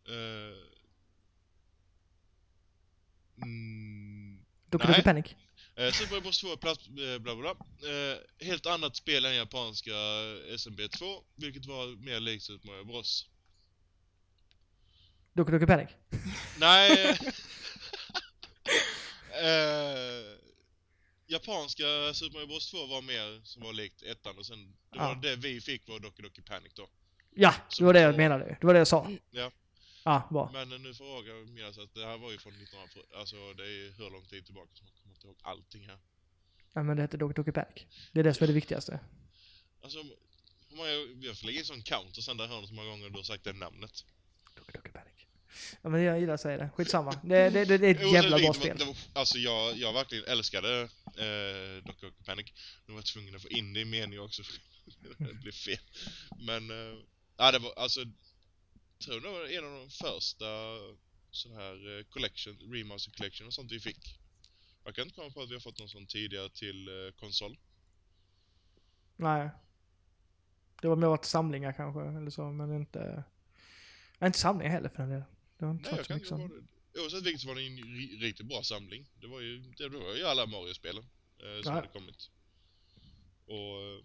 Eh, 0.08 0.56
mm, 3.42 4.38
Doki 4.70 4.86
nej. 4.86 4.94
Doki 4.96 5.02
Panic. 5.04 5.26
eh, 5.76 5.92
Super 5.92 6.20
Bros 6.20 6.40
2 6.40 6.52
är 6.52 6.56
plats, 6.56 6.86
eh, 6.88 7.18
bla 7.18 7.36
bla. 7.36 7.50
Eh, 7.50 8.46
helt 8.46 8.66
annat 8.66 8.96
spel 8.96 9.24
än 9.24 9.34
japanska 9.34 9.92
SMB 10.58 10.80
2, 10.88 11.06
vilket 11.36 11.66
var 11.66 12.04
mer 12.04 12.20
likt 12.20 12.44
Super 12.44 12.68
Mario 12.68 12.84
Bros. 12.84 13.26
Doki 15.32 15.52
Doki 15.52 15.66
Panic. 15.66 15.88
Nej. 16.58 16.90
eh, 19.42 20.36
japanska 21.26 21.84
Super 22.14 22.34
Mario 22.34 22.46
Bros 22.46 22.70
2 22.70 22.86
var 22.86 23.02
mer 23.02 23.40
som 23.44 23.62
var 23.62 23.72
likt 23.72 24.02
ettan 24.02 24.38
och 24.38 24.46
sen 24.46 24.76
det 24.92 24.98
var 24.98 25.08
Ja. 25.08 25.18
det 25.22 25.36
vi 25.36 25.60
fick 25.60 25.88
var 25.88 25.98
Doki 26.00 26.22
Doki 26.22 26.42
Panic 26.42 26.72
då. 26.74 26.88
Ja, 27.34 27.54
det 27.78 27.84
var 27.84 27.92
det 27.92 28.00
jag 28.00 28.16
menade. 28.16 28.56
Det 28.60 28.66
var 28.66 28.74
det 28.74 28.80
jag 28.80 28.88
sa. 28.88 29.10
Ja. 29.30 29.50
Ja, 30.04 30.28
bra. 30.30 30.50
Men 30.52 30.68
nu 30.82 30.94
får 30.94 31.26
jag 31.28 31.48
minnas 31.48 31.78
att 31.78 31.94
det 31.94 32.06
här 32.06 32.18
var 32.18 32.30
ju 32.32 32.38
från 32.38 32.52
1900, 32.52 33.18
alltså 33.20 33.36
det 33.54 33.62
är 33.62 33.92
hur 33.98 34.10
lång 34.10 34.26
tid 34.26 34.44
tillbaka 34.46 34.68
som 34.74 34.86
jag 34.86 35.02
kommer 35.02 35.14
inte 35.14 35.26
ihåg 35.26 35.36
allting 35.42 35.86
här. 35.88 35.98
Ja, 36.72 36.82
men 36.82 36.96
det 36.96 37.02
heter 37.02 37.18
Doki 37.18 37.34
Doki 37.34 37.52
Panic. 37.52 37.86
Det 38.12 38.20
är 38.20 38.24
det 38.24 38.34
som 38.34 38.44
är 38.44 38.48
det 38.48 38.52
viktigaste. 38.54 39.00
Alltså, 39.82 39.98
hur 40.68 40.76
många, 40.76 40.88
jag 41.26 41.38
får 41.38 41.46
lägga 41.46 41.58
in 41.58 41.64
sån 41.64 41.82
counter 41.82 42.22
sen 42.22 42.36
där 42.36 42.46
hör 42.46 42.62
så 42.66 42.74
många 42.74 42.88
gånger 42.90 43.08
du 43.10 43.16
har 43.16 43.22
sagt 43.22 43.44
det 43.44 43.52
namnet. 43.52 44.04
Doki 44.56 44.72
Doki 44.72 44.88
Panic. 44.92 45.12
Ja 45.82 45.88
men 45.90 46.02
jag 46.02 46.20
gillar 46.20 46.34
att 46.34 46.40
säga 46.40 46.56
det. 46.58 46.70
Skitsamma. 46.76 47.20
Det, 47.24 47.50
det, 47.50 47.64
det, 47.64 47.78
det 47.78 47.86
är 47.86 47.94
ett 47.94 48.12
jävla 48.12 48.38
bra 48.38 48.52
spel. 48.54 48.78
det 48.78 48.84
var- 48.84 48.96
Alltså 49.12 49.38
jag, 49.38 49.76
jag 49.76 49.92
verkligen 49.92 50.24
älskade 50.24 50.80
eh, 51.06 51.84
Doki 51.86 52.00
Doki 52.06 52.24
Panic. 52.24 52.46
Nu 52.86 52.92
var 52.92 52.98
jag 53.00 53.06
tvungen 53.06 53.36
att 53.36 53.42
få 53.42 53.48
in 53.48 53.72
det 53.72 53.80
i 53.80 53.84
meningen 53.84 54.20
också 54.24 54.42
det 55.18 55.34
blev 55.34 55.52
fel. 55.52 55.78
Men, 56.40 56.70
eh, 56.70 56.98
ja 57.36 57.52
det 57.52 57.58
var 57.58 57.72
alltså, 57.76 58.00
tror 59.00 59.20
det 59.20 59.28
var 59.30 59.46
en 59.46 59.64
av 59.64 59.70
de 59.80 59.90
första 59.90 60.46
sån 61.30 61.52
här 61.52 61.98
eh, 61.98 62.04
collection, 62.04 62.72
remaster 62.72 63.12
collection 63.12 63.46
och 63.46 63.54
sånt 63.54 63.72
vi 63.72 63.80
fick. 63.80 64.18
Jag 64.84 64.94
kan 64.94 65.04
inte 65.04 65.14
komma 65.16 65.30
på 65.30 65.42
att 65.42 65.50
vi 65.50 65.54
har 65.54 65.60
fått 65.60 65.78
någon 65.78 65.88
sån 65.88 66.06
tidigare 66.06 66.48
till 66.50 66.88
eh, 66.88 67.12
konsol. 67.20 67.58
Nej. 69.16 69.50
Det 70.82 70.88
var 70.88 70.96
mer 70.96 71.06
varit 71.06 71.24
samlingar 71.24 71.72
kanske, 71.72 72.00
eller 72.18 72.30
så, 72.30 72.50
men 72.50 72.76
inte... 72.76 73.24
Nej, 74.18 74.26
inte 74.26 74.38
samlingar 74.38 74.70
heller 74.72 74.88
för 74.88 74.96
den 74.96 75.08
delen. 75.08 75.24
Det 75.58 75.64
har 75.64 75.72
inte 75.72 75.90
Nej, 75.90 75.96
jag 75.98 76.06
kan 76.06 76.18
inte 76.20 76.34
vara 76.34 76.48
det. 76.48 77.00
Oavsett 77.00 77.22
vilket 77.26 77.40
så 77.40 77.48
var 77.48 77.54
det 77.54 77.66
en 77.66 77.78
ri- 77.78 78.18
riktigt 78.20 78.46
bra 78.46 78.62
samling. 78.62 79.06
Det 79.20 79.26
var 79.26 79.40
ju, 79.40 79.58
det 79.60 79.88
var 79.88 80.14
ju 80.16 80.24
alla 80.24 80.46
Mario-spelen 80.46 81.04
eh, 81.38 81.44
som 81.62 81.62
Ja. 81.64 81.70
hade 81.72 81.88
kommit. 81.88 82.30
Och 83.46 83.82
eh, 83.82 84.04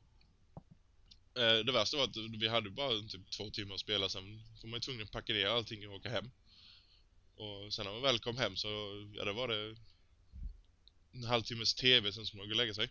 det 1.35 1.71
värsta 1.71 1.97
var 1.97 2.03
att 2.03 2.17
vi 2.17 2.47
hade 2.47 2.69
bara 2.69 2.99
typ 3.01 3.31
två 3.31 3.49
timmar 3.49 3.75
att 3.75 3.81
spela, 3.81 4.09
sen 4.09 4.41
var 4.61 4.69
man 4.69 4.77
ju 4.77 4.81
tvungen 4.81 5.03
att 5.03 5.11
packa 5.11 5.33
ner 5.33 5.47
allting 5.47 5.89
och 5.89 5.95
åka 5.95 6.09
hem. 6.09 6.31
Och 7.35 7.73
sen 7.73 7.85
när 7.85 7.93
man 7.93 8.01
väl 8.01 8.19
kom 8.19 8.37
hem 8.37 8.55
så, 8.55 8.67
ja 9.15 9.25
det 9.25 9.33
var 9.33 9.47
det 9.47 9.75
en 11.13 11.23
halvtimmes 11.23 11.73
TV 11.73 12.11
sen 12.11 12.25
som 12.25 12.37
man 12.37 12.47
gå 12.47 12.53
och 12.53 12.57
lägga 12.57 12.73
sig. 12.73 12.89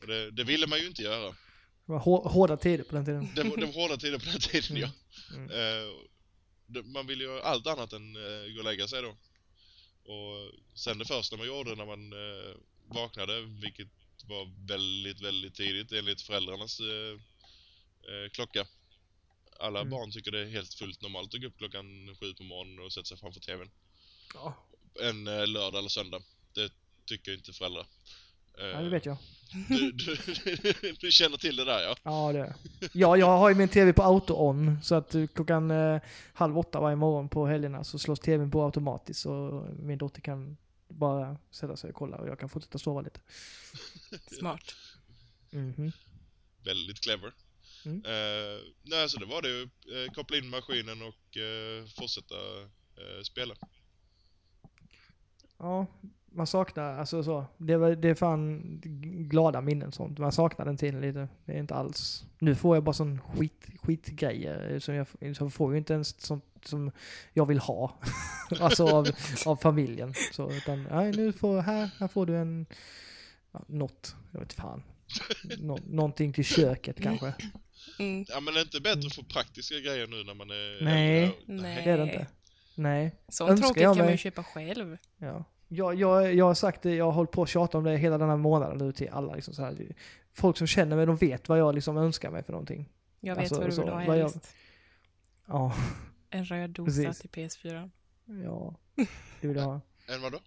Och 0.00 0.06
det, 0.06 0.30
det 0.30 0.44
ville 0.44 0.66
man 0.66 0.78
ju 0.78 0.86
inte 0.86 1.02
göra. 1.02 1.36
Det 1.86 1.92
var 1.92 1.98
hår, 1.98 2.28
hårda 2.28 2.56
tider 2.56 2.84
på 2.84 2.94
den 2.94 3.04
tiden. 3.04 3.28
Det 3.34 3.42
var, 3.42 3.56
det 3.56 3.66
var 3.66 3.72
hårda 3.72 3.96
tider 3.96 4.18
på 4.18 4.24
den 4.24 4.40
tiden, 4.40 4.76
ja. 4.76 4.90
Mm. 5.34 5.50
Eh, 5.50 5.92
det, 6.66 6.82
man 6.82 7.06
ville 7.06 7.24
ju 7.24 7.40
allt 7.40 7.66
annat 7.66 7.92
än 7.92 8.16
eh, 8.16 8.52
gå 8.52 8.58
och 8.58 8.64
lägga 8.64 8.88
sig 8.88 9.02
då. 9.02 9.16
Och 10.12 10.52
sen 10.74 10.98
det 10.98 11.04
första 11.04 11.36
man 11.36 11.46
gjorde 11.46 11.74
när 11.74 11.86
man 11.86 12.12
eh, 12.12 12.56
vaknade, 12.86 13.40
vilket 13.40 13.88
var 14.28 14.66
väldigt, 14.68 15.20
väldigt 15.20 15.54
tidigt 15.54 15.92
enligt 15.92 16.22
föräldrarnas 16.22 16.80
eh, 16.80 17.12
eh, 18.14 18.30
klocka. 18.32 18.66
Alla 19.60 19.80
Mm. 19.80 19.90
barn 19.90 20.10
tycker 20.10 20.30
det 20.30 20.40
är 20.40 20.46
helt 20.50 20.74
fullt 20.74 21.02
normalt 21.02 21.34
att 21.34 21.40
gå 21.40 21.46
upp 21.46 21.58
klockan 21.58 22.16
sju 22.20 22.34
på 22.34 22.42
morgonen 22.42 22.84
och 22.84 22.92
sätta 22.92 23.04
sig 23.04 23.16
framför 23.18 23.40
TVn. 23.40 23.70
Ja, 24.34 24.54
En 25.00 25.26
eh, 25.26 25.46
lördag 25.46 25.78
eller 25.78 25.88
söndag. 25.88 26.22
Det 26.54 26.72
tycker 27.06 27.34
inte 27.34 27.52
föräldrar. 27.52 27.86
Eh, 28.58 28.66
ja, 28.66 28.80
det 28.80 28.88
vet 28.88 29.06
jag. 29.06 29.16
Du, 29.68 29.92
du, 29.92 30.16
du 31.00 31.10
känner 31.12 31.36
till 31.36 31.56
det 31.56 31.64
där 31.64 31.80
ja. 31.82 31.96
Ja, 32.02 32.32
det 32.32 32.54
Ja, 32.92 33.16
jag 33.16 33.26
har 33.38 33.48
ju 33.48 33.54
min 33.54 33.68
tv 33.68 33.92
på 33.92 34.02
auto-on. 34.02 34.78
Så 34.82 34.94
att 34.94 35.14
eh, 35.14 35.26
klockan 35.26 35.70
eh, 35.70 36.00
halv 36.34 36.58
åtta 36.58 36.80
varje 36.80 36.96
morgon 36.96 37.28
på 37.28 37.46
helgerna 37.46 37.84
så 37.84 37.98
slås 37.98 38.20
tvn 38.20 38.50
på 38.50 38.64
automatiskt. 38.64 39.26
Och 39.26 39.66
min 39.78 39.98
dotter 39.98 40.20
kan 40.20 40.56
bara 40.92 41.38
sätta 41.50 41.76
sig 41.76 41.90
och 41.90 41.96
kolla 41.96 42.16
och 42.16 42.28
jag 42.28 42.38
kan 42.38 42.48
fortsätta 42.48 42.78
sova 42.78 43.00
lite. 43.00 43.20
Smart. 44.38 44.74
Mhm. 45.50 45.92
Väldigt 46.64 47.00
clever. 47.00 47.32
Mm. 47.84 48.04
Eh, 48.04 48.60
nej, 48.82 49.08
så 49.08 49.18
det 49.18 49.26
var 49.26 49.42
det 49.42 49.48
ju. 49.48 49.62
Eh, 49.62 50.12
koppla 50.12 50.36
in 50.36 50.48
maskinen 50.48 51.02
och 51.02 51.36
eh, 51.36 51.86
fortsätta 51.86 52.34
eh, 52.96 53.22
spela. 53.22 53.54
Ja, 55.58 55.86
man 56.34 56.46
saknar, 56.46 56.98
alltså 56.98 57.22
så, 57.22 57.44
det, 57.56 57.76
var, 57.76 57.90
det 57.90 58.08
är 58.08 58.14
fan 58.14 58.62
glada 59.30 59.60
minnen 59.60 59.92
sånt. 59.92 60.18
Man 60.18 60.32
saknar 60.32 60.66
den 60.66 60.76
tiden 60.76 61.00
lite. 61.00 61.28
Det 61.44 61.52
är 61.52 61.58
inte 61.58 61.74
alls. 61.74 62.24
Nu 62.38 62.54
får 62.54 62.76
jag 62.76 62.84
bara 62.84 62.92
sån 62.92 63.20
skit, 63.20 63.66
skitgrejer 63.82 64.78
som 64.78 64.94
jag, 64.94 65.06
så 65.36 65.44
jag 65.44 65.52
får 65.52 65.72
ju 65.72 65.78
inte 65.78 65.92
ens 65.92 66.20
sånt 66.20 66.44
som 66.64 66.90
jag 67.32 67.46
vill 67.46 67.58
ha. 67.58 67.98
alltså 68.60 68.86
av, 68.86 69.08
av 69.46 69.56
familjen. 69.56 70.14
Så, 70.32 70.50
utan, 70.50 70.88
nej 70.90 71.12
nu 71.12 71.32
får, 71.32 71.60
här, 71.60 71.90
här 71.98 72.08
får 72.08 72.26
du 72.26 72.36
en, 72.36 72.66
ja, 73.52 73.64
något, 73.66 74.16
jag 74.30 74.40
vet 74.40 74.52
fan. 74.52 74.82
Nå, 75.58 75.78
någonting 75.86 76.32
till 76.32 76.44
köket 76.44 77.02
kanske. 77.02 77.34
Mm. 77.98 78.24
Ja 78.28 78.40
men 78.40 78.54
är 78.54 78.58
det 78.58 78.62
inte 78.62 78.80
bättre 78.80 79.06
att 79.06 79.14
få 79.14 79.22
praktiska 79.22 79.74
grejer 79.74 80.06
nu 80.06 80.24
när 80.24 80.34
man 80.34 80.50
är 80.50 80.84
Nej. 80.84 81.22
äldre? 81.22 81.38
Nej. 81.46 81.84
Det 81.84 81.90
är 81.90 81.98
det 81.98 82.02
inte. 82.02 82.26
Nej. 82.74 83.14
Sånt 83.28 83.60
tråkigt 83.60 83.82
jag 83.82 83.96
kan 83.96 84.04
man 84.04 84.12
ju 84.12 84.18
köpa 84.18 84.44
själv. 84.44 84.98
Ja. 85.18 85.44
Jag, 85.74 85.94
jag, 85.94 86.34
jag 86.34 86.44
har 86.44 86.54
sagt 86.54 86.82
det, 86.82 86.94
jag 86.94 87.04
har 87.04 87.12
hållit 87.12 87.30
på 87.30 87.42
att 87.42 87.48
tjata 87.48 87.78
om 87.78 87.84
det 87.84 87.96
hela 87.96 88.18
den 88.18 88.28
här 88.28 88.36
månaden 88.36 88.78
nu 88.78 88.92
till 88.92 89.08
alla. 89.08 89.34
Liksom 89.34 89.54
så 89.54 89.62
här. 89.62 89.94
Folk 90.34 90.56
som 90.56 90.66
känner 90.66 90.96
mig, 90.96 91.06
de 91.06 91.16
vet 91.16 91.48
vad 91.48 91.58
jag 91.58 91.74
liksom 91.74 91.96
önskar 91.96 92.30
mig 92.30 92.42
för 92.42 92.52
någonting. 92.52 92.88
Jag 93.20 93.34
vet 93.34 93.40
Alltså, 93.42 93.54
vad 93.60 93.66
du 93.68 93.72
så, 93.72 93.80
vill 93.82 93.90
ha 93.90 93.96
vad 94.06 94.18
jag- 94.18 94.22
helst. 94.22 94.54
Ja, 95.46 95.74
En 96.30 96.44
röd 96.44 96.70
dosa 96.70 96.84
Precis. 97.02 97.18
till 97.18 97.30
PS4. 97.30 97.90
ja. 98.44 98.74
Det 99.40 99.48
vill 99.48 99.56
jag 99.56 99.64
ha. 99.64 99.80
En 100.08 100.22
vadå? 100.22 100.38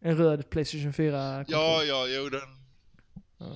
En 0.00 0.16
röd 0.16 0.50
Playstation 0.50 0.92
4 0.92 1.44
Ja, 1.48 1.82
ja, 1.82 2.06
jo 2.08 2.28
den... 2.28 2.40
Ja. 3.38 3.46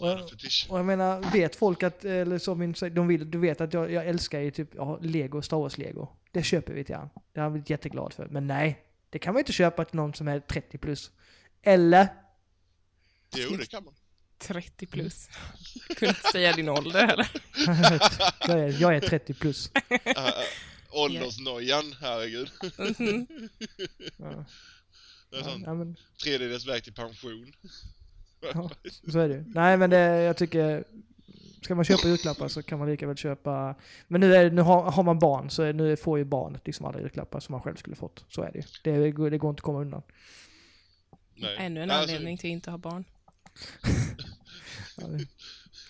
Och- 0.00 0.30
fetisch. 0.30 0.66
Och 0.70 0.78
jag 0.78 0.86
menar, 0.86 1.32
vet 1.32 1.56
folk 1.56 1.82
att, 1.82 2.04
eller 2.04 2.38
som 2.38 2.58
min, 2.58 2.74
de 2.92 3.06
vill, 3.08 3.30
du 3.30 3.38
vet 3.38 3.60
att 3.60 3.72
jag, 3.74 3.92
jag 3.92 4.06
älskar 4.06 4.40
ju 4.40 4.50
typ 4.50 4.68
ja, 4.74 4.98
Lego, 5.02 5.42
Star 5.42 5.56
Wars 5.56 5.78
Lego. 5.78 6.08
Det 6.30 6.42
köper 6.42 6.72
vi 6.72 6.84
till 6.84 6.94
han. 6.94 7.08
Det 7.32 7.40
har 7.40 7.42
han 7.42 7.52
blivit 7.52 7.70
jätteglad 7.70 8.12
för. 8.12 8.26
Men 8.26 8.46
nej, 8.46 8.78
det 9.16 9.20
kan 9.20 9.34
man 9.34 9.38
inte 9.40 9.52
köpa 9.52 9.84
till 9.84 9.96
någon 9.96 10.14
som 10.14 10.28
är 10.28 10.40
30 10.40 10.78
plus. 10.78 11.10
Eller? 11.62 12.08
Jo, 13.36 13.56
det 13.56 13.66
kan 13.66 13.84
man. 13.84 13.94
30 14.38 14.86
plus. 14.86 15.28
Kunde 15.88 16.08
inte 16.08 16.28
säga 16.32 16.52
din 16.52 16.68
ålder 16.68 17.08
eller? 17.08 17.30
jag, 18.48 18.58
är, 18.60 18.80
jag 18.80 18.96
är 18.96 19.00
30 19.00 19.34
plus. 19.34 19.70
Äh, 19.88 20.28
Åldersnojan, 20.90 21.94
herregud. 22.00 22.50
Ja, 24.16 24.44
Det 25.30 25.36
är 25.36 25.40
ja, 25.40 25.44
sån 25.44 25.62
ja, 25.62 25.74
men, 25.74 25.96
tredjedels 26.22 26.66
väg 26.66 26.84
till 26.84 26.94
pension. 26.94 27.52
ja, 28.40 28.70
så 29.12 29.18
är 29.18 29.28
det. 29.28 29.44
Nej 29.46 29.76
men 29.76 29.90
det, 29.90 30.22
jag 30.22 30.36
tycker, 30.36 30.84
ska 31.66 31.74
man 31.74 31.84
köpa 31.84 32.08
julklappar 32.08 32.48
så 32.48 32.62
kan 32.62 32.78
man 32.78 32.88
lika 32.90 33.06
väl 33.06 33.16
köpa, 33.16 33.74
men 34.08 34.20
nu, 34.20 34.34
är, 34.34 34.50
nu 34.50 34.62
har, 34.62 34.90
har 34.90 35.02
man 35.02 35.18
barn 35.18 35.50
så 35.50 35.62
är, 35.62 35.72
nu 35.72 35.96
får 35.96 36.18
ju 36.18 36.24
barnet 36.24 36.66
liksom 36.66 36.86
alla 36.86 37.00
julklappar 37.00 37.40
som 37.40 37.52
man 37.52 37.62
själv 37.62 37.76
skulle 37.76 37.96
fått. 37.96 38.24
Så 38.28 38.42
är 38.42 38.52
det 38.52 38.58
ju. 38.58 38.64
Det, 38.84 39.10
går- 39.10 39.30
det 39.30 39.38
går 39.38 39.50
inte 39.50 39.60
att 39.60 39.64
komma 39.64 39.80
undan. 39.80 40.02
Nej. 41.34 41.56
Ännu 41.58 41.82
en 41.82 41.90
Alltså, 41.90 42.14
anledning 42.14 42.38
till 42.38 42.50
att 42.50 42.52
inte 42.52 42.70
ha 42.70 42.78
barn. 42.78 43.04
Ja, 44.96 45.06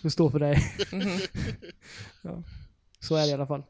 det- 0.01 0.09
står 0.11 0.29
för 0.29 0.39
dig. 0.39 0.57
Ja. 2.21 2.43
Så 2.99 3.15
är 3.15 3.21
det 3.21 3.27
i 3.29 3.33
alla 3.33 3.47
fall. 3.47 3.63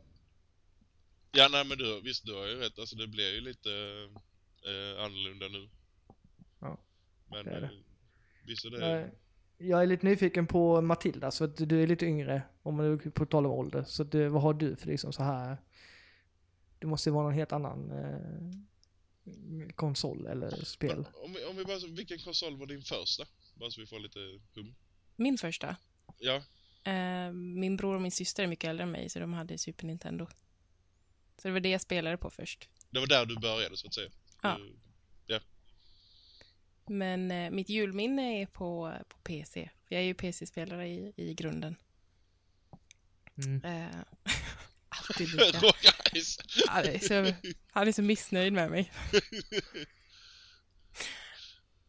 Ja, 1.32 1.48
nej 1.52 1.66
men 1.66 1.78
du, 1.78 2.02
visst 2.02 2.26
du 2.26 2.34
har 2.34 2.48
ju 2.48 2.56
rätt. 2.56 2.80
Alltså 2.80 2.96
det 2.96 3.08
blir 3.08 3.34
ju 3.36 3.42
lite 3.42 3.70
eh, 4.66 5.04
annorlunda 5.04 5.48
nu. 5.48 5.70
Ja, 6.60 6.78
Men 7.30 7.46
det 7.46 7.52
är 7.52 7.62
det. 7.62 7.68
eh, 7.68 7.72
visst 8.46 8.66
är 8.66 8.70
det... 8.70 9.00
Eh, 9.02 9.08
Jag 9.58 9.82
är 9.84 9.88
lite 9.88 10.06
nyfiken 10.06 10.48
på 10.48 10.82
Matilda, 10.82 11.32
så 11.32 11.44
att 11.44 11.58
du 11.70 11.84
är 11.84 11.88
lite 11.88 12.06
yngre, 12.06 12.42
om 12.64 12.76
man 12.76 12.86
är 12.86 13.10
på 13.10 13.26
tal 13.26 13.46
om 13.46 13.52
ålder. 13.52 13.84
Så 13.84 14.04
att, 14.04 14.12
du- 14.12 14.28
vad 14.28 14.42
har 14.42 14.54
du 14.54 14.76
för 14.76 14.88
liksom 14.88 15.14
så 15.14 15.24
här? 15.24 15.58
Det 16.80 16.88
måste 16.88 17.10
ju 17.10 17.14
vara 17.14 17.24
någon 17.24 17.34
helt 17.34 17.52
annan 17.52 17.92
eh, 17.92 19.70
konsol 19.76 20.28
eller 20.28 20.50
spel. 20.66 21.06
Om 21.14 21.34
vi, 21.34 21.46
om 21.46 21.56
vi 21.56 21.66
bara, 21.66 21.80
vilken 21.96 22.20
konsol 22.20 22.58
var 22.58 22.66
din 22.66 22.82
första? 22.82 23.24
Bara 23.56 23.72
så 23.72 23.82
vi 23.82 23.88
får 23.88 24.00
lite 24.00 24.20
hum. 24.56 24.76
Min 25.16 25.38
första. 25.38 25.76
Ja, 26.20 26.42
Eh, 26.84 27.32
min 27.34 27.78
bror 27.78 27.96
och 27.96 28.02
min 28.02 28.12
syster 28.12 28.44
är 28.44 28.48
mycket 28.48 28.70
äldre 28.70 28.84
än 28.84 28.92
mig 28.92 29.10
så 29.10 29.20
de 29.20 29.34
hade 29.34 29.58
Super 29.58 29.86
Nintendo. 29.88 30.26
Så 31.42 31.48
det 31.48 31.52
var 31.52 31.60
det 31.60 31.70
jag 31.70 31.82
spelade 31.82 32.18
på 32.18 32.30
först. 32.30 32.70
det 32.90 33.00
var 33.00 33.08
där 33.08 33.26
du 33.26 33.36
började 33.40 33.78
så 33.78 33.88
att 33.88 33.94
säga. 33.94 34.10
Ja. 34.42 34.58
Du, 34.58 34.76
Men 36.88 37.32
eh, 37.32 37.52
mitt 37.52 37.70
julminne 37.70 38.42
är 38.42 38.46
på, 38.46 38.98
på 39.08 39.18
PC. 39.18 39.70
Jag 39.90 40.02
är 40.02 40.06
ju 40.06 40.14
PC-spelare 40.14 40.88
i, 40.88 41.14
i 41.16 41.34
grunden. 41.34 41.76
Mm. 43.46 43.66
Eh, 43.66 43.98
alltid 44.90 45.34
lika. 45.34 45.58
Han 46.68 46.86
är, 46.86 47.00
så, 47.00 47.34
han 47.72 47.88
är 47.88 47.92
så 47.92 48.02
missnöjd 48.02 48.54
med 48.54 48.72
mig. 48.72 48.92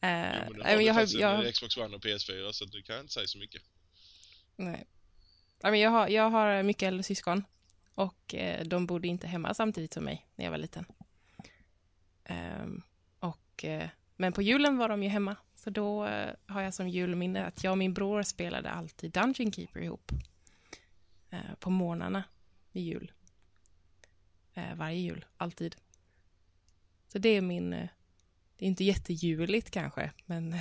Eh, 0.01 0.35
Jo, 0.47 0.53
men 0.53 0.63
har 0.63 0.81
jag 0.81 0.95
har, 0.95 1.21
jag, 1.21 1.47
en 1.47 1.53
Xbox 1.53 1.77
One 1.77 1.97
och 1.97 2.05
PS4 2.05 2.53
så 2.53 2.65
att 2.65 2.73
du 2.73 2.83
kan 2.83 3.01
inte 3.01 3.13
säga 3.13 3.27
så 3.27 3.39
mycket. 3.39 3.63
nej. 4.57 4.87
Jag, 5.63 5.91
har, 5.91 6.09
jag 6.09 6.31
har 6.31 6.63
mycket 6.63 6.83
äldre 6.87 7.03
syskon. 7.03 7.45
Och 7.95 8.35
eh, 8.35 8.65
de 8.65 8.87
bodde 8.87 9.09
inte 9.09 9.27
hemma 9.27 9.55
samtidigt 9.55 9.93
som 9.93 10.05
mig 10.05 10.27
när 10.37 10.45
jag 10.45 10.51
var 10.51 10.59
liten. 10.59 10.85
Ehm, 12.25 12.83
och, 13.19 13.65
eh, 13.65 13.89
men 14.21 14.33
på 14.33 14.43
julen 14.43 14.79
var 14.79 14.89
de 14.89 15.03
ju 15.03 15.09
hemma. 15.09 15.37
Så 15.55 15.71
då 15.71 16.05
eh, 16.07 16.31
har 16.47 16.63
jag 16.63 16.75
som 16.75 16.89
julminne 16.89 17.47
att 17.47 17.65
jag 17.65 17.71
och 17.71 17.79
min 17.79 17.95
bror 17.95 18.23
spelade 18.23 18.71
alltid 18.71 19.13
Dungeon 19.13 19.53
Keeper 19.53 19.81
ihop. 19.81 20.13
Eh, 21.31 21.55
på 21.61 21.71
morgnarna 21.71 22.25
vid 22.73 22.83
jul. 22.83 23.13
Eh, 24.55 24.75
varje 24.75 24.99
jul, 24.99 25.25
alltid. 25.37 25.77
Så 27.13 27.19
det 27.19 27.29
är 27.29 27.41
min... 27.41 27.71
Det 27.71 28.65
är 28.65 28.69
inte 28.69 28.85
jättejuligt 28.85 29.71
kanske, 29.71 30.13
men... 30.27 30.55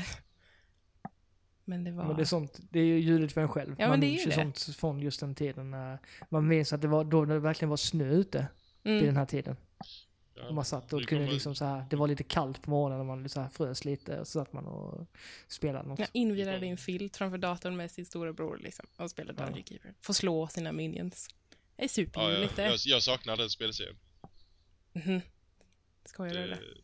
men 1.65 1.83
det 1.83 1.91
var... 1.91 2.05
Men 2.07 2.15
det 2.15 2.21
är 2.21 2.25
sånt, 2.25 2.59
det 2.69 2.79
är 2.79 2.85
ju 2.85 2.99
juligt 2.99 3.33
för 3.33 3.41
en 3.41 3.49
själv. 3.49 3.75
Ja, 3.79 3.87
man 3.87 3.99
minns 3.99 4.27
ju 4.27 4.31
sånt 4.31 4.59
från 4.59 4.99
just 4.99 5.19
den 5.19 5.35
tiden 5.35 5.71
när 5.71 5.99
man 6.29 6.47
minns 6.47 6.73
att 6.73 6.81
det 6.81 6.87
var 6.87 7.03
då 7.03 7.25
det 7.25 7.39
verkligen 7.39 7.69
var 7.69 7.77
snö 7.77 8.09
ute 8.09 8.47
Mm. 8.87 8.99
vid 8.99 9.09
den 9.09 9.17
här 9.17 9.25
tiden. 9.25 9.57
Ja. 10.37 10.51
Man 10.51 10.65
satt 10.65 10.93
och 10.93 10.99
Det 10.99 11.05
kunde 11.05 11.31
liksom 11.31 11.55
så 11.55 11.65
här, 11.65 11.85
det 11.89 11.95
var 11.95 12.07
lite 12.07 12.23
kallt 12.23 12.61
på 12.61 12.69
morgonen 12.69 12.99
och 12.99 13.05
man 13.05 13.29
så 13.29 13.41
här 13.41 13.49
frös 13.49 13.85
lite 13.85 14.19
och 14.19 14.27
så 14.27 14.39
satt 14.39 14.53
man 14.53 14.65
och 14.65 15.07
spelade 15.47 15.87
något. 15.87 15.99
Jag 15.99 16.07
invirade 16.13 16.65
i 16.65 16.69
en 16.69 16.77
filt 16.77 17.17
framför 17.17 17.37
datorn 17.37 17.77
med 17.77 17.91
sin 17.91 18.05
stora 18.05 18.33
bror 18.33 18.57
liksom, 18.63 18.85
och 18.95 19.11
spelade 19.11 19.41
Ja. 19.41 19.45
Dungeon 19.45 19.65
Keeper. 19.65 19.93
Får 20.01 20.13
slå 20.13 20.47
sina 20.47 20.71
minions. 20.71 21.29
Det 21.75 21.97
är 21.97 22.07
Ja, 22.13 22.31
ja, 22.31 22.49
det. 22.55 22.63
jag, 22.63 22.77
jag 22.85 23.03
saknar 23.03 23.37
den 23.37 23.49
spelserien. 23.49 23.97
Mhm. 24.93 25.21
Skojar 26.05 26.33
du 26.33 26.39
eller? 26.39 26.55
Det, 26.55 26.81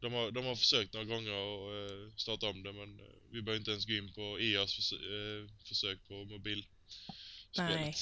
de, 0.00 0.12
har, 0.12 0.30
de 0.30 0.44
har 0.44 0.54
försökt 0.54 0.92
några 0.94 1.06
gånger 1.06 1.30
att 1.30 1.90
eh, 1.90 2.16
starta 2.16 2.46
om 2.48 2.62
det 2.62 2.72
men 2.72 3.00
eh, 3.00 3.06
vi 3.30 3.42
behöver 3.42 3.58
inte 3.58 3.70
ens 3.70 3.86
gå 3.86 3.92
in 3.92 4.12
på 4.12 4.38
EAs 4.40 4.92
eh, 4.92 5.50
försök 5.68 6.08
på 6.08 6.14
mobilspelet. 6.14 6.68
Nej. 7.58 7.94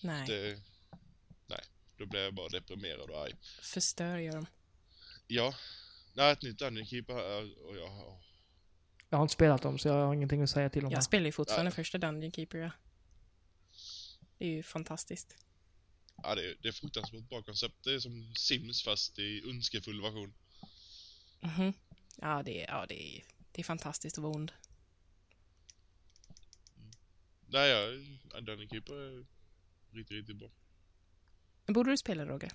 Nej, 0.00 0.26
Det, 0.26 0.42
nej, 0.42 0.60
då 1.98 2.06
blir 2.06 2.20
jag 2.20 2.34
bara 2.34 2.48
deprimerad 2.48 3.10
och 3.10 3.22
arg. 3.22 3.34
förstör 3.62 4.18
gör 4.18 4.32
de. 4.32 4.46
Ja, 5.26 5.54
nej, 6.14 6.32
ett 6.32 6.42
nytt 6.42 6.58
Dungeon 6.58 6.86
Keeper 6.86 7.14
här 7.14 7.66
och 7.66 7.76
jag... 7.76 8.18
Jag 9.10 9.18
har 9.18 9.22
inte 9.22 9.34
spelat 9.34 9.62
dem 9.62 9.78
så 9.78 9.88
jag 9.88 10.06
har 10.06 10.14
ingenting 10.14 10.42
att 10.42 10.50
säga 10.50 10.70
till 10.70 10.84
om. 10.84 10.92
Jag 10.92 11.04
spelar 11.04 11.26
ju 11.26 11.32
fortfarande 11.32 11.70
Ja. 11.70 11.74
första 11.74 11.98
Dungeon 11.98 12.32
Keeper, 12.32 12.58
ja. 12.58 12.70
Det 14.38 14.44
är 14.44 14.48
ju 14.50 14.62
fantastiskt. 14.62 15.36
Ja, 16.22 16.34
det, 16.34 16.50
är- 16.50 16.56
det 16.62 16.68
är 16.68 16.72
fruktansvärt 16.72 17.28
bra 17.28 17.42
koncept. 17.42 17.84
Det 17.84 17.94
är 17.94 17.98
som 18.00 18.34
Sims 18.34 18.82
fast 18.84 19.18
i 19.18 19.42
ondskefull 19.46 20.02
version. 20.02 20.34
Mhm. 21.40 21.72
Ja, 22.16 22.42
det 22.42 22.64
är, 22.64 22.68
ja 22.68 22.86
det, 22.88 23.16
är, 23.18 23.24
det 23.52 23.60
är 23.62 23.64
fantastiskt 23.64 24.18
att 24.18 24.22
vara 24.22 24.34
ond. 24.34 24.52
Nej, 27.46 27.68
jag, 27.70 28.06
ja, 28.32 28.40
Dungeon 28.40 28.68
Keeper 28.68 28.94
är 28.94 29.26
riktigt, 29.92 30.16
riktigt 30.16 30.36
bra. 30.36 30.48
Men 31.68 31.72
borde 31.72 31.90
du 31.90 31.96
spela, 31.96 32.26
Roger? 32.26 32.52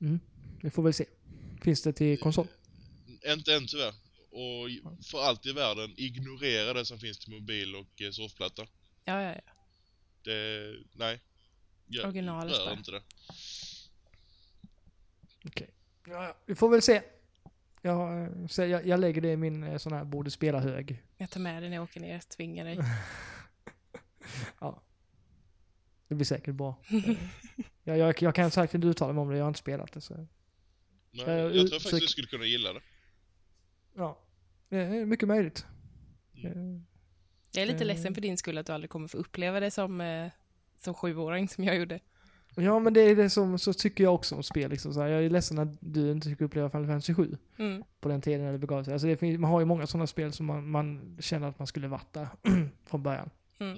Mm. 0.00 0.20
Vi 0.62 0.70
får 0.70 0.82
väl 0.82 0.94
se. 0.94 1.04
Finns 1.62 1.82
det 1.82 1.92
till 1.92 2.18
konsol? 2.18 2.46
Inte 3.26 3.54
än 3.54 3.66
tyvärr. 3.66 3.94
Och 4.30 4.68
för 5.04 5.22
allt 5.22 5.46
i 5.46 5.52
världen, 5.52 5.94
ignorera 5.96 6.72
det 6.72 6.84
som 6.84 6.98
finns 6.98 7.18
till 7.18 7.32
mobil 7.32 7.76
och 7.76 8.02
eh, 8.02 8.10
surfplatta. 8.10 8.66
Ja, 9.04 9.22
ja, 9.22 9.34
ja. 9.34 9.52
Det, 10.22 10.74
nej. 10.92 11.20
Jag 11.86 12.04
Originalet 12.04 12.58
rör 12.58 12.64
bara. 12.64 12.74
inte 12.74 12.90
det. 12.90 13.02
Okej. 15.44 15.70
Ja, 16.06 16.24
ja. 16.24 16.36
vi 16.46 16.54
får 16.54 16.68
väl 16.68 16.82
se. 16.82 17.02
Jag, 17.82 18.22
eh, 18.22 18.46
så 18.46 18.62
jag, 18.62 18.86
jag 18.86 19.00
lägger 19.00 19.20
det 19.20 19.32
i 19.32 19.36
min 19.36 19.64
eh, 19.64 19.78
sån 19.78 19.92
här 19.92 20.04
borde 20.04 20.30
spela-hög. 20.30 21.02
Jag 21.16 21.30
tar 21.30 21.40
med 21.40 21.62
dig 21.62 21.70
när 21.70 21.76
jag 21.76 21.84
åker 21.84 22.00
ner, 22.00 22.20
tvingar 22.20 22.64
dig. 22.64 22.78
Ja. 24.60 24.82
Det 26.10 26.14
blir 26.14 26.24
säkert 26.24 26.54
bra. 26.54 26.74
Jag, 27.84 27.98
jag, 27.98 28.22
jag 28.22 28.34
kan 28.34 28.50
säkert 28.50 28.74
inte 28.74 28.86
uttala 28.86 29.12
mig 29.12 29.22
om 29.22 29.28
det, 29.30 29.36
jag 29.36 29.44
har 29.44 29.48
inte 29.48 29.58
spelat 29.60 29.92
det. 29.92 30.00
Så. 30.00 30.14
Nej, 30.14 30.26
Eh, 31.26 31.32
jag 31.34 31.52
tror 31.52 31.64
ut- 31.64 31.72
faktiskt 31.72 32.00
du 32.00 32.06
skulle 32.08 32.26
kunna 32.26 32.44
gilla 32.44 32.72
det. 32.72 32.80
Ja. 33.96 34.18
Det 34.68 34.76
är 34.76 35.04
mycket 35.06 35.28
möjligt. 35.28 35.66
Mm. 36.34 36.46
Eh, 36.76 36.80
Jag 37.52 37.62
är 37.62 37.66
lite 37.66 37.84
Eh. 37.84 37.86
ledsen 37.86 38.14
för 38.14 38.20
din 38.20 38.36
skull 38.38 38.58
att 38.58 38.66
du 38.66 38.72
aldrig 38.72 38.90
kommer 38.90 39.08
få 39.08 39.18
uppleva 39.18 39.60
det 39.60 39.70
som, 39.70 40.00
eh, 40.00 40.30
som 40.76 40.94
sjuåring 40.94 41.48
som 41.48 41.64
jag 41.64 41.76
gjorde. 41.76 42.00
Ja, 42.56 42.78
men 42.78 42.92
det 42.94 43.00
är 43.00 43.16
det 43.16 43.30
som, 43.30 43.58
så 43.58 43.72
tycker 43.72 44.04
jag 44.04 44.14
också 44.14 44.34
om 44.34 44.42
spel 44.42 44.70
liksom. 44.70 44.94
Så 44.94 45.00
här, 45.00 45.08
jag 45.08 45.24
är 45.24 45.30
ledsen 45.30 45.58
att 45.58 45.68
du 45.80 46.10
inte 46.12 46.28
fick 46.28 46.40
uppleva 46.40 46.70
Final 46.70 46.86
Fantasy 46.86 47.14
7 47.14 47.38
Mm. 47.58 47.82
på 48.00 48.08
den 48.08 48.20
tiden 48.20 48.40
när 48.44 48.52
det 48.52 48.58
begav 48.58 48.84
sig. 48.84 48.92
Alltså 48.92 49.06
det 49.08 49.16
finns, 49.16 49.38
man 49.38 49.50
har 49.50 49.60
ju 49.60 49.66
många 49.66 49.86
sådana 49.86 50.06
spel 50.06 50.32
som 50.32 50.46
man, 50.46 50.70
man 50.70 51.16
känner 51.20 51.48
att 51.48 51.58
man 51.58 51.66
skulle 51.66 51.88
varit 51.88 52.12
där 52.12 52.28
från 52.86 53.02
början. 53.02 53.30
Mm. 53.58 53.76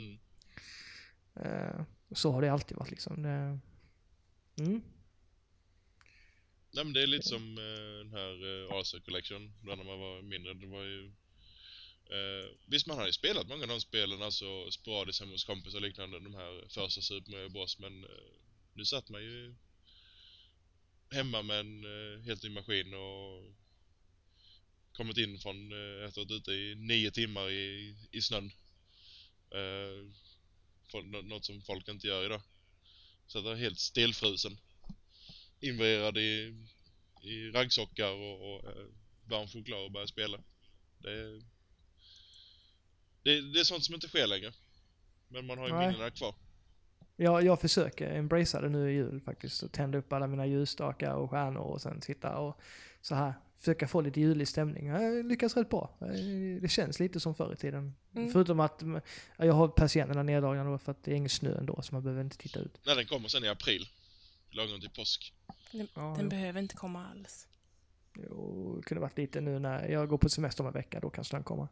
Mm. 1.34 1.84
Så 2.14 2.30
har 2.30 2.43
det 2.43 2.52
alltid 2.52 2.76
varit 2.76 2.90
liksom. 2.90 3.22
Det, 3.22 3.59
mm. 4.59 4.82
Nej 6.74 6.84
men 6.84 6.93
det 6.93 7.02
är 7.02 7.06
lite 7.06 7.28
som 7.28 7.59
eh, 7.59 7.98
den 7.98 8.12
här 8.12 8.32
eh, 8.32 8.72
Arthur 8.72 9.01
Collection, 9.01 9.52
då 9.62 9.74
när 9.74 9.84
man 9.84 9.98
var 9.98 10.22
mindre. 10.22 10.55
Det 10.55 10.66
var 10.66 10.82
ju... 10.82 11.06
eh, 12.05 12.51
visst, 12.66 12.86
man 12.86 12.98
har 12.98 13.06
ju 13.06 13.12
spelat 13.12 13.48
många 13.48 13.62
av 13.62 13.68
de 13.68 13.80
spelen, 13.80 14.22
alltså 14.22 14.70
sporadiskt 14.70 15.20
hemma 15.20 15.32
hos 15.32 15.44
kompisar 15.44 15.78
och 15.78 15.82
liknande, 15.82 16.20
de 16.20 16.34
här 16.34 16.68
första 16.68 17.01
Super 17.01 17.30
Mario 17.30 17.48
Bros. 17.48 17.78
Men 17.78 18.05
eh, 18.05 18.10
nu 18.74 18.84
satt 18.84 19.09
man 19.09 19.22
ju 19.22 19.55
hemma 21.10 21.43
med 21.43 21.60
en 21.60 21.84
eh, 21.84 22.20
helt 22.24 22.43
ny 22.43 22.51
maskin 22.51 22.94
och 22.94 23.55
kommit 24.93 25.18
in 25.18 25.39
från, 25.39 25.72
eh, 25.72 26.09
efter 26.09 26.20
att 26.20 26.28
ha 26.28 26.34
varit 26.34 26.48
ute 26.48 26.52
i 26.52 26.74
nio 26.74 27.10
timmar 27.10 27.51
i, 27.51 27.97
i 28.10 28.22
snön. 28.22 28.52
Eh, 29.51 30.12
något 31.01 31.44
som 31.44 31.62
folk 31.62 31.89
inte 31.89 32.06
gör 32.06 32.24
idag. 32.24 32.40
Så 33.27 33.39
att 33.39 33.44
jag 33.44 33.52
är 33.52 33.59
helt 33.59 33.81
stelfrusen 33.81 34.59
invirad 35.60 36.19
i, 36.19 36.55
i 37.23 37.51
raggsockar 37.51 38.10
och, 38.10 38.55
och 38.55 38.70
eh, 38.70 38.86
varm 39.24 39.48
choklad 39.48 39.85
och 39.85 39.93
börja 39.93 40.06
spela. 40.06 40.39
Det 40.98 41.10
är, 41.10 41.43
det, 43.23 43.52
det 43.52 43.60
är 43.60 43.64
sånt 43.64 43.85
som 43.85 43.94
inte 43.94 44.09
sker 44.09 44.27
längre. 44.27 44.52
Men 45.28 45.47
man 45.47 45.59
har 45.59 45.69
ju 45.69 45.74
Nej. 45.74 45.89
minnena 45.89 46.10
kvar. 46.10 46.35
Jag, 47.16 47.44
jag 47.44 47.60
försöker 47.60 48.10
embracea 48.10 48.60
det 48.60 48.69
nu 48.69 48.90
i 48.90 48.94
jul 48.94 49.20
faktiskt. 49.20 49.62
Och 49.62 49.73
tända 49.73 49.98
upp 49.98 50.12
alla 50.12 50.27
mina 50.27 50.47
ljusstakar 50.47 51.14
och 51.14 51.31
stjärnor 51.31 51.60
och 51.60 51.81
sen 51.81 52.02
sitta 52.02 52.39
och 52.39 52.60
så 53.01 53.14
här. 53.14 53.35
Försöka 53.62 53.89
få 53.89 54.01
lite 54.01 54.20
julig 54.20 54.48
stämning. 54.48 54.86
Jag 54.86 55.26
lyckas 55.26 55.56
rätt 55.56 55.68
bra. 55.70 55.98
Det 56.60 56.68
känns 56.70 57.01
lite 57.01 57.20
som 57.20 57.34
förr 57.34 57.52
i 57.52 57.56
tiden. 57.56 57.94
Mm. 58.14 58.32
Förutom 58.32 58.60
att 58.60 58.82
ja, 59.36 59.44
jag 59.44 59.52
har 59.52 59.68
persiennerna 59.68 60.22
neddragna 60.22 60.64
då 60.64 60.78
för 60.78 60.93
att 60.93 61.05
det 61.05 61.10
är 61.12 61.14
ingen 61.14 61.30
snö 61.30 61.59
ändå 61.59 61.82
så 61.82 61.94
man 61.94 62.02
behöver 62.02 62.22
inte 62.22 62.36
titta 62.36 62.60
ut. 62.60 62.78
När 62.86 62.97
den 62.97 63.06
kommer 63.06 63.28
sen 63.28 63.44
i 63.44 63.48
april. 63.48 63.89
Lagom 64.51 64.80
till 64.80 64.90
påsk. 64.90 65.32
Den, 65.72 65.89
Ja, 65.94 66.14
den 66.18 66.28
behöver 66.28 66.60
inte 66.60 66.74
komma 66.76 67.06
alls. 67.06 67.48
Jo, 68.16 68.76
det 68.76 68.82
kunde 68.82 69.01
varit 69.01 69.18
lite 69.18 69.40
nu 69.40 69.59
när 69.59 69.89
jag 69.89 70.09
går 70.09 70.18
på 70.18 70.28
semester 70.28 70.62
om 70.62 70.66
en 70.66 70.72
vecka, 70.72 71.01
då 71.01 71.10
kan 71.10 71.24
snön 71.24 71.43
komma. 71.44 71.68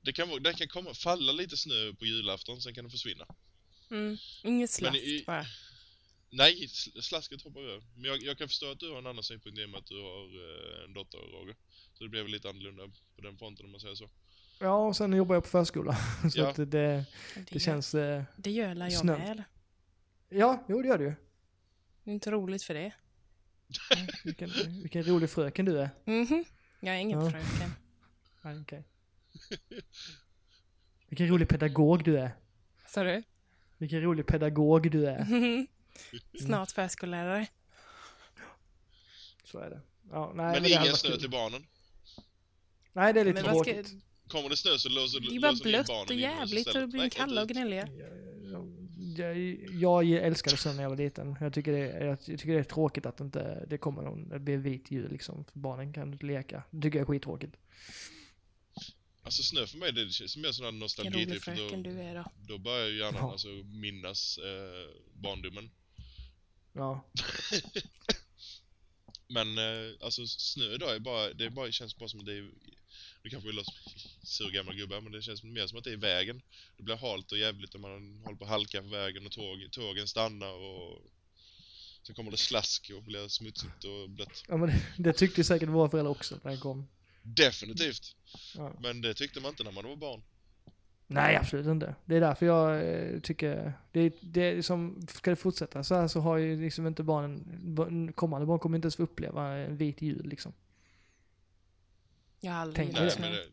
Det 0.00 0.12
kan, 0.12 0.28
vara- 0.28 0.40
den 0.40 0.54
kan 0.54 0.68
komma, 0.68 0.94
falla 0.94 1.32
lite 1.32 1.56
snö 1.56 1.92
på 1.98 2.04
julafton, 2.04 2.60
sen 2.60 2.74
kan 2.74 2.84
den 2.84 2.90
försvinna. 2.90 3.26
Mm. 3.90 4.16
Inget 4.42 4.70
slask 4.70 4.96
i- 4.98 5.24
bara. 5.26 5.46
Nej, 6.34 6.66
sl- 6.66 7.00
slasket 7.00 7.42
hoppar 7.42 7.60
över. 7.60 7.82
Men 7.94 8.04
jag, 8.04 8.22
jag 8.22 8.38
kan 8.38 8.48
förstå 8.48 8.70
att 8.70 8.78
du 8.78 8.90
har 8.90 8.98
en 8.98 9.06
annan 9.06 9.22
synpunkt 9.22 9.58
i 9.58 9.64
och 9.64 9.70
med 9.70 9.78
att 9.78 9.86
du 9.86 10.02
har 10.02 10.24
eh, 10.24 10.84
en 10.84 10.92
dotter, 10.94 11.18
Roger. 11.18 11.56
Så 11.94 12.04
det 12.04 12.10
blev 12.10 12.22
väl 12.22 12.32
lite 12.32 12.48
annorlunda 12.48 12.82
på 13.16 13.22
den 13.22 13.38
fronten 13.38 13.66
om 13.66 13.72
man 13.72 13.80
säger 13.80 13.94
så. 13.94 14.10
Ja, 14.58 14.86
och 14.86 14.96
sen 14.96 15.12
jobbar 15.12 15.34
jag 15.36 15.42
på 15.44 15.50
förskola. 15.50 15.96
så 16.32 16.40
Ja. 16.40 16.48
att 16.50 16.56
det, 16.56 16.64
det 16.64 17.04
Det, 17.50 17.60
känns... 17.60 17.94
Eh, 17.94 18.22
det 18.36 18.50
gör 18.50 18.74
jag 18.74 18.92
snö. 18.92 19.18
med. 19.18 19.44
ja, 20.28 20.64
jo 20.68 20.82
det 20.82 20.88
gör 20.88 20.98
det 20.98 21.04
ju. 21.04 21.14
Det 22.04 22.10
är 22.10 22.14
inte 22.14 22.30
roligt 22.30 22.62
för 22.62 22.74
det. 22.74 22.92
Vilken, 24.24 24.50
vilken 24.82 25.02
rolig 25.02 25.30
fröken 25.30 25.64
du 25.64 25.78
är. 25.80 25.90
Mhm. 26.04 26.44
Jag 26.80 26.94
är 26.94 26.98
ingen 26.98 27.20
Ja. 27.24 27.30
fröken. 27.30 27.70
Nej, 28.42 28.60
okej. 28.60 28.84
Vilken 31.08 31.28
rolig 31.28 31.48
pedagog 31.48 32.04
du 32.04 32.18
är. 32.18 32.30
Sa 32.88 33.02
du? 33.02 33.22
Vilken 33.78 34.00
rolig 34.02 34.26
pedagog 34.26 34.90
du 34.90 35.06
är. 35.06 35.26
Snart 36.40 36.70
förskollärare. 36.70 37.46
Så 39.44 39.58
är 39.58 39.70
det. 39.70 39.80
Ja, 40.10 40.32
nej, 40.34 40.44
Men, 40.52 40.62
det 40.62 40.74
hade 40.74 40.86
ingen 40.86 40.96
snö 40.96 41.16
till 41.16 41.30
barnen. 41.30 41.66
Nej, 42.92 43.12
det 43.12 43.20
är 43.20 43.24
lite 43.24 43.42
Men 43.42 43.54
vad 43.54 43.64
ska- 43.66 43.74
tråkigt. 43.74 44.04
Kommer 44.28 44.48
det 44.48 44.56
snö 44.56 44.78
så 44.78 44.88
låser 44.88 45.20
Det 45.20 45.36
är 45.36 45.40
bara 45.40 45.50
låser 45.50 45.64
ni 45.64 45.70
in 45.70 45.72
blött 45.72 45.86
barnen 45.86 46.08
och 46.08 46.14
jävligt 46.14 46.66
och 46.66 46.80
det 46.80 46.86
blir 46.86 47.08
kalla 47.10 47.42
och 47.42 47.48
gnälliga. 47.48 47.88
Jag, 49.16 49.38
jag, 49.70 50.04
jag 50.04 50.22
älskade 50.26 50.56
snö 50.56 50.72
när 50.72 50.82
jag 50.82 50.90
var 50.90 50.96
liten. 50.96 51.36
Jag 51.40 51.52
tycker, 51.54 51.72
det, 51.72 52.04
jag 52.04 52.20
tycker 52.24 52.52
det 52.52 52.58
är 52.58 52.64
tråkigt 52.64 53.06
att 53.06 53.20
inte 53.20 53.66
det 53.68 53.78
kommer 53.78 54.02
någon, 54.02 54.28
det 54.28 54.38
blir 54.38 54.56
vit 54.56 54.90
jul 54.90 55.10
liksom. 55.12 55.44
För 55.44 55.58
barnen 55.58 55.92
kan 55.92 56.12
inte 56.12 56.26
leka. 56.26 56.62
Det 56.70 56.82
tycker 56.82 56.98
jag 56.98 57.08
är 57.08 57.12
skittråkigt. 57.12 57.56
Alltså 59.22 59.42
snö 59.42 59.66
för 59.66 59.78
mig, 59.78 59.92
det 59.92 60.10
känns 60.12 60.36
mer 60.36 60.52
som 60.52 60.64
en 60.66 60.68
Vilken 60.74 60.78
nostalgi 60.80 61.10
rolig 61.24 61.28
typ, 61.32 61.42
för 61.44 61.54
fröken 61.54 61.82
då, 61.82 61.90
du 61.90 62.00
är 62.00 62.14
då. 62.14 62.24
då 62.48 62.58
börjar 62.58 62.86
ju 62.88 62.98
hjärnan 62.98 63.20
Ja. 63.20 63.32
alltså 63.32 63.48
minnas 63.64 64.38
eh, 64.38 64.90
barndomen. 65.14 65.70
Ja. 66.72 67.10
Men 69.28 69.58
eh, 69.58 69.92
alltså 70.00 70.26
snö 70.26 70.74
idag 70.74 70.94
är 70.94 70.98
bara, 70.98 71.32
det 71.32 71.44
är 71.44 71.50
bara, 71.50 71.72
känns 71.72 71.96
bara 71.96 72.08
som 72.08 72.20
att 72.20 72.26
det 72.26 72.32
är, 72.32 72.50
nu 73.22 73.30
kanske 73.30 73.48
vi 73.48 73.52
låter 73.54 73.74
sur 74.22 74.50
gammal 74.50 74.74
gubbar, 74.74 75.00
men 75.00 75.12
det 75.12 75.22
känns 75.22 75.42
mer 75.42 75.66
som 75.66 75.78
att 75.78 75.84
det 75.84 75.92
är 75.92 75.96
vägen. 75.96 76.42
Det 76.76 76.82
blir 76.82 76.96
halt 76.96 77.32
och 77.32 77.38
jävligt 77.38 77.74
och 77.74 77.80
man 77.80 78.20
håller 78.24 78.36
på 78.36 78.44
att 78.44 78.50
halka 78.50 78.82
på 78.82 78.88
vägen 78.88 79.26
och 79.26 79.32
tåg, 79.32 79.68
tågen 79.70 80.08
stannar 80.08 80.52
och 80.52 80.98
så 82.02 82.14
kommer 82.14 82.30
det 82.30 82.36
slask 82.36 82.90
och 82.96 83.02
blir 83.02 83.28
smutsigt 83.28 83.84
och 83.84 84.10
blött. 84.10 84.44
ja 84.48 84.56
men 84.56 84.68
det, 84.68 84.82
det 84.96 85.12
tyckte 85.12 85.44
säkert 85.44 85.68
våra 85.68 85.90
föräldrar 85.90 86.10
också 86.10 86.38
när 86.42 86.50
det 86.50 86.58
kom. 86.58 86.88
Definitivt! 87.22 88.16
Ja. 88.54 88.76
Men 88.80 89.00
det 89.00 89.14
tyckte 89.14 89.40
man 89.40 89.48
inte 89.48 89.64
när 89.64 89.72
man 89.72 89.84
var 89.84 89.96
barn. 89.96 90.22
Nej, 91.06 91.36
absolut 91.36 91.66
inte. 91.66 91.94
Det 92.04 92.16
är 92.16 92.20
därför 92.20 92.46
jag 92.46 92.88
eh, 92.94 93.20
tycker, 93.20 93.72
det, 93.92 94.14
det 94.20 94.40
är 94.42 94.62
som, 94.62 95.06
ska 95.08 95.30
det 95.30 95.36
fortsätta 95.36 95.84
så 95.84 95.94
här 95.94 96.08
så 96.08 96.20
har 96.20 96.36
ju 96.36 96.60
liksom 96.60 96.86
inte 96.86 97.02
barnen, 97.02 97.58
barn- 97.74 98.12
kommande 98.12 98.46
barn 98.46 98.58
kommer 98.58 98.76
inte 98.76 98.86
ens 98.86 98.96
få 98.96 99.02
uppleva 99.02 99.48
en 99.48 99.76
vit 99.76 100.02
jul 100.02 100.26
liksom. 100.28 100.52
Jag 102.40 102.52
har 102.52 102.58
aldrig 102.58 102.76
Tänk 102.86 102.98
gillat 102.98 103.12
snö. 103.12 103.30
det... 103.30 103.44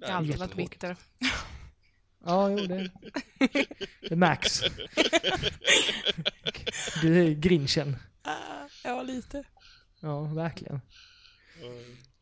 Jag 0.00 0.08
har 0.08 0.14
alltid 0.14 0.38
varit 0.38 0.56
bitter. 0.56 0.96
Ja, 2.24 2.50
jo 2.50 2.66
det, 2.66 2.90
det 4.08 4.16
märks. 4.16 4.62
Du 7.02 7.26
är 7.26 7.34
grinchen. 7.34 7.96
Ah, 8.22 8.68
ja, 8.84 9.02
lite. 9.02 9.44
Ja, 10.00 10.22
verkligen. 10.22 10.80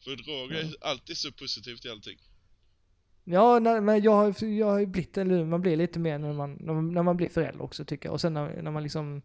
För 0.05 0.11
Roger 0.17 0.57
är 0.65 0.87
alltid 0.87 1.17
så 1.17 1.33
positiv 1.33 1.77
till 1.77 1.91
allting. 1.91 2.19
Ja, 3.29 3.59
nej, 3.59 3.81
men 3.81 4.03
jag 4.03 4.13
har, 4.13 4.45
jag 4.45 4.67
har 4.67 4.79
ju 4.79 4.87
blivit, 4.87 5.19
eller 5.19 5.45
man 5.45 5.61
blir 5.61 5.77
lite 5.77 5.99
mer 5.99 6.19
när 6.19 6.33
man, 6.33 6.57
när 6.61 6.75
man, 6.75 6.95
när 6.95 7.03
man 7.03 7.17
blir 7.17 7.29
förälder 7.29 7.63
också 7.63 7.85
tycker 7.85 8.09
jag. 8.09 8.15
Och 8.15 8.21
sen 8.21 8.35
när, 8.35 8.63
när 8.63 8.71
man 8.71 8.83
liksom, 8.83 9.23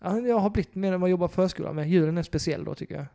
ja, 0.00 0.18
jag 0.20 0.38
har 0.38 0.50
blivit 0.50 0.74
mer 0.74 0.90
när 0.90 0.98
man 0.98 1.10
jobbar 1.10 1.28
på 1.28 1.34
förskola, 1.34 1.72
men 1.72 1.88
julen 1.88 2.18
är 2.18 2.22
speciell 2.22 2.64
då 2.64 2.74
tycker 2.74 2.94
jag. 2.94 3.06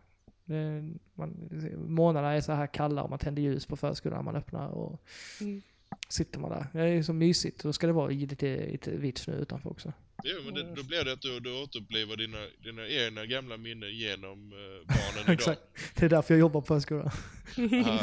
Det, 0.45 0.89
man, 1.13 1.49
månaderna 1.87 2.33
är 2.33 2.41
så 2.41 2.51
här 2.51 2.67
kalla 2.67 3.03
och 3.03 3.09
man 3.09 3.19
tänder 3.19 3.41
ljus 3.41 3.65
på 3.65 3.75
förskolan, 3.75 4.25
man 4.25 4.35
öppnar 4.35 4.67
och 4.69 5.01
Mm. 5.41 5.61
sitter 6.09 6.39
man 6.39 6.49
där. 6.49 6.67
Det 6.73 6.79
är 6.81 7.03
så 7.03 7.13
mysigt, 7.13 7.63
då 7.63 7.73
ska 7.73 7.87
det 7.87 7.93
vara 7.93 8.07
lite, 8.07 8.65
lite 8.71 8.91
vit 8.91 9.17
snö 9.17 9.33
utanför 9.33 9.69
också. 9.69 9.93
Jo, 10.23 10.41
men 10.45 10.53
det, 10.53 10.75
då 10.75 10.83
blir 10.83 11.03
det 11.05 11.11
att 11.13 11.21
du, 11.21 11.39
du 11.39 11.61
återupplever 11.61 12.15
dina, 12.17 12.37
dina 12.63 12.87
egna 12.87 13.25
gamla 13.25 13.57
minnen 13.57 13.97
genom 13.97 14.51
eh, 14.51 14.57
barnen 14.87 15.23
idag. 15.23 15.29
Exakt. 15.33 15.61
Det 15.95 16.05
är 16.05 16.09
därför 16.09 16.33
jag 16.33 16.39
jobbar 16.39 16.61
på 16.61 16.67
förskola. 16.67 17.11
Ja. 17.55 17.99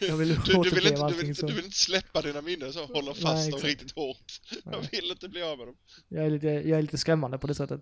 Jag 0.00 0.16
vill 0.16 0.28
du, 0.46 0.62
du, 0.62 0.70
vill 0.70 0.86
inte, 0.86 1.08
du, 1.08 1.14
vill, 1.14 1.36
så. 1.36 1.46
du 1.46 1.54
vill 1.54 1.64
inte 1.64 1.76
släppa 1.76 2.22
dina 2.22 2.40
minnen 2.42 2.72
så, 2.72 2.86
hålla 2.86 3.12
Nej, 3.12 3.20
fast 3.22 3.22
dem 3.22 3.48
exakt. 3.48 3.64
riktigt 3.64 3.92
hårt. 3.92 4.40
Jag 4.64 4.80
Nej. 4.80 4.88
vill 4.92 5.10
inte 5.10 5.28
bli 5.28 5.42
av 5.42 5.58
med 5.58 5.66
dem. 5.66 5.76
Jag 6.08 6.26
är 6.26 6.30
lite, 6.30 6.46
jag 6.46 6.78
är 6.78 6.82
lite 6.82 6.98
skrämmande 6.98 7.38
på 7.38 7.46
det 7.46 7.54
sättet. 7.54 7.80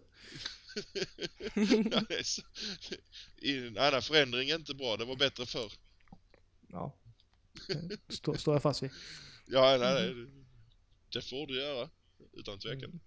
Är 1.55 2.23
så- 4.01 4.03
förändring 4.12 4.51
är 4.51 4.55
inte 4.55 4.75
bra, 4.75 4.97
det 4.97 5.05
var 5.05 5.16
bättre 5.16 5.47
förr. 5.47 5.73
Ja. 6.69 6.97
Står, 8.09 8.35
står 8.35 8.55
jag 8.55 8.62
fast 8.62 8.83
vid. 8.83 8.91
Ja, 9.47 9.77
nej, 9.81 9.95
nej, 9.95 10.27
det 11.12 11.23
får 11.23 11.47
du 11.47 11.61
göra. 11.61 11.89
Utan 12.32 12.59
tvekan. 12.59 12.90
Mm. 12.90 13.01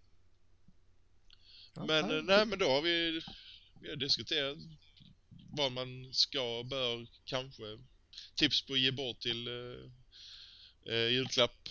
Ja, 1.73 1.85
Men 1.85 2.09
ja, 2.09 2.17
eh, 2.17 2.23
nej, 2.23 2.45
men 2.45 2.59
då 2.59 2.69
har 2.69 2.81
vi, 2.81 3.21
vi 3.81 3.89
har 3.89 3.95
diskuterat 3.95 4.57
vad 5.51 5.71
man 5.71 6.13
ska, 6.13 6.63
bör, 6.69 7.07
kanske. 7.25 7.79
Tips 8.35 8.61
på 8.61 8.73
att 8.73 8.79
ge 8.79 8.91
bort 8.91 9.19
till 9.19 9.47
eh, 9.47 9.91
eh, 10.93 11.07
julklapp. 11.07 11.69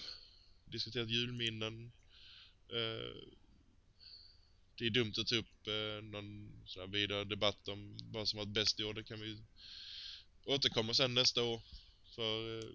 Diskuterat 0.64 1.10
julminnen. 1.10 1.92
Eh, 2.68 3.30
det 4.78 4.86
är 4.86 4.90
dumt 4.90 5.12
att 5.18 5.26
ta 5.26 5.36
upp 5.36 5.66
eh, 5.66 6.02
någon 6.02 6.52
sån 6.66 6.80
här 6.80 6.88
vidare 6.88 7.24
debatt 7.24 7.68
om 7.68 7.98
vad 8.12 8.28
som 8.28 8.36
varit 8.36 8.48
bäst 8.48 8.80
i 8.80 8.84
år. 8.84 8.94
Det 8.94 9.04
kan 9.04 9.20
vi 9.20 9.38
återkomma 10.44 10.94
sen 10.94 11.14
nästa 11.14 11.42
år. 11.42 11.62
För 12.14 12.58
eh, 12.58 12.70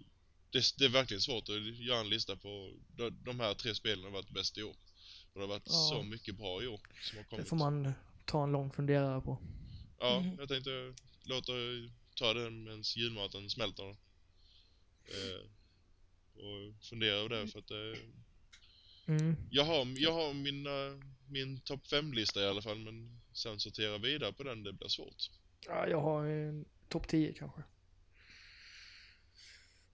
det, 0.56 0.78
det 0.78 0.86
är 0.86 0.90
verkligen 0.90 1.22
svårt 1.22 1.50
att 1.50 1.66
göra 1.80 2.00
en 2.00 2.10
lista 2.10 2.36
på 2.36 2.72
de, 2.88 3.10
de 3.24 3.40
här 3.40 3.54
tre 3.54 3.76
spelen 3.76 4.04
har 4.04 4.12
varit 4.12 4.30
bäst 4.30 4.58
i 4.58 4.64
år. 4.64 4.76
Och 5.34 5.34
det 5.34 5.40
har 5.40 5.48
varit 5.48 5.64
Ja. 5.66 5.90
så 5.90 6.04
mycket 6.04 6.36
bra 6.36 6.64
i 6.64 6.68
år 6.68 6.80
som 7.02 7.18
har 7.18 7.24
Det 7.24 7.30
kommit. 7.30 7.50
får 7.50 7.56
man 7.56 7.94
ta 8.26 8.44
en 8.44 8.52
lång 8.52 8.72
funderare 8.72 9.22
på. 9.22 9.38
Ja, 10.00 10.20
Mhm. 10.20 10.36
jag 10.40 10.50
tänkte 10.50 10.94
låta 11.24 11.52
ta 12.16 12.34
den 12.34 12.64
medan 12.64 12.82
julmaten 12.96 13.50
smälter. 13.50 13.90
Eh, 15.06 15.42
och 16.36 16.84
fundera 16.86 17.16
över 17.16 17.30
det 17.30 17.48
för 17.48 17.60
att 17.60 17.72
eh, 17.72 18.02
Mm. 19.08 19.36
Jag 19.50 19.64
har, 19.66 19.88
jag 19.98 20.14
har 20.14 20.34
min, 20.34 20.68
eh, 20.68 21.06
min 21.30 21.60
topp 21.60 21.88
5-lista 21.88 22.42
i 22.42 22.48
alla 22.48 22.62
fall, 22.62 22.78
men 22.80 23.22
sen 23.34 23.60
sortera 23.60 23.98
vidare 23.98 24.34
på 24.34 24.44
den, 24.44 24.64
det 24.64 24.74
blir 24.74 24.88
svårt. 24.88 25.30
Ja, 25.68 25.88
jag 25.88 26.02
har 26.02 26.26
en 26.26 26.66
topp 26.90 27.08
10 27.08 27.34
kanske. 27.34 27.64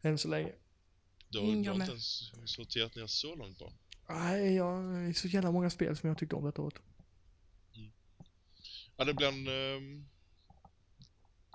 Än 0.01 0.17
så 0.17 0.27
länge. 0.27 0.51
Du 1.29 1.39
har, 1.39 1.45
Mm, 1.45 1.63
du 1.63 1.69
har 1.69 1.75
inte 1.75 1.91
ens 1.91 2.31
sorterat 2.45 2.95
ner 2.95 3.07
så 3.07 3.35
långt 3.35 3.57
bra. 3.59 3.73
Nej, 4.09 4.53
jag 4.55 4.83
det 4.83 5.09
är 5.09 5.13
så 5.13 5.27
jävla 5.27 5.51
många 5.51 5.69
spel 5.69 5.97
som 5.97 6.09
jag 6.09 6.17
tyckte 6.17 6.35
om 6.35 6.45
detta 6.45 6.61
året. 6.61 6.81
Ja, 8.97 9.05
det 9.05 9.13
blir 9.13 9.27
en... 9.27 9.47
Eh, 9.47 10.03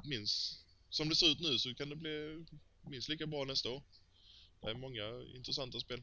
minst... 0.04 0.62
Som 0.88 1.08
det 1.08 1.14
ser 1.16 1.26
ut 1.26 1.40
nu 1.40 1.58
så 1.58 1.74
kan 1.74 1.88
det 1.88 1.96
bli 1.96 2.44
minst 2.80 3.08
lika 3.08 3.26
bra 3.26 3.44
nästa 3.44 3.70
år. 3.70 3.82
Det 4.60 4.70
är 4.70 4.74
många 4.74 5.22
intressanta 5.34 5.80
spel. 5.80 6.02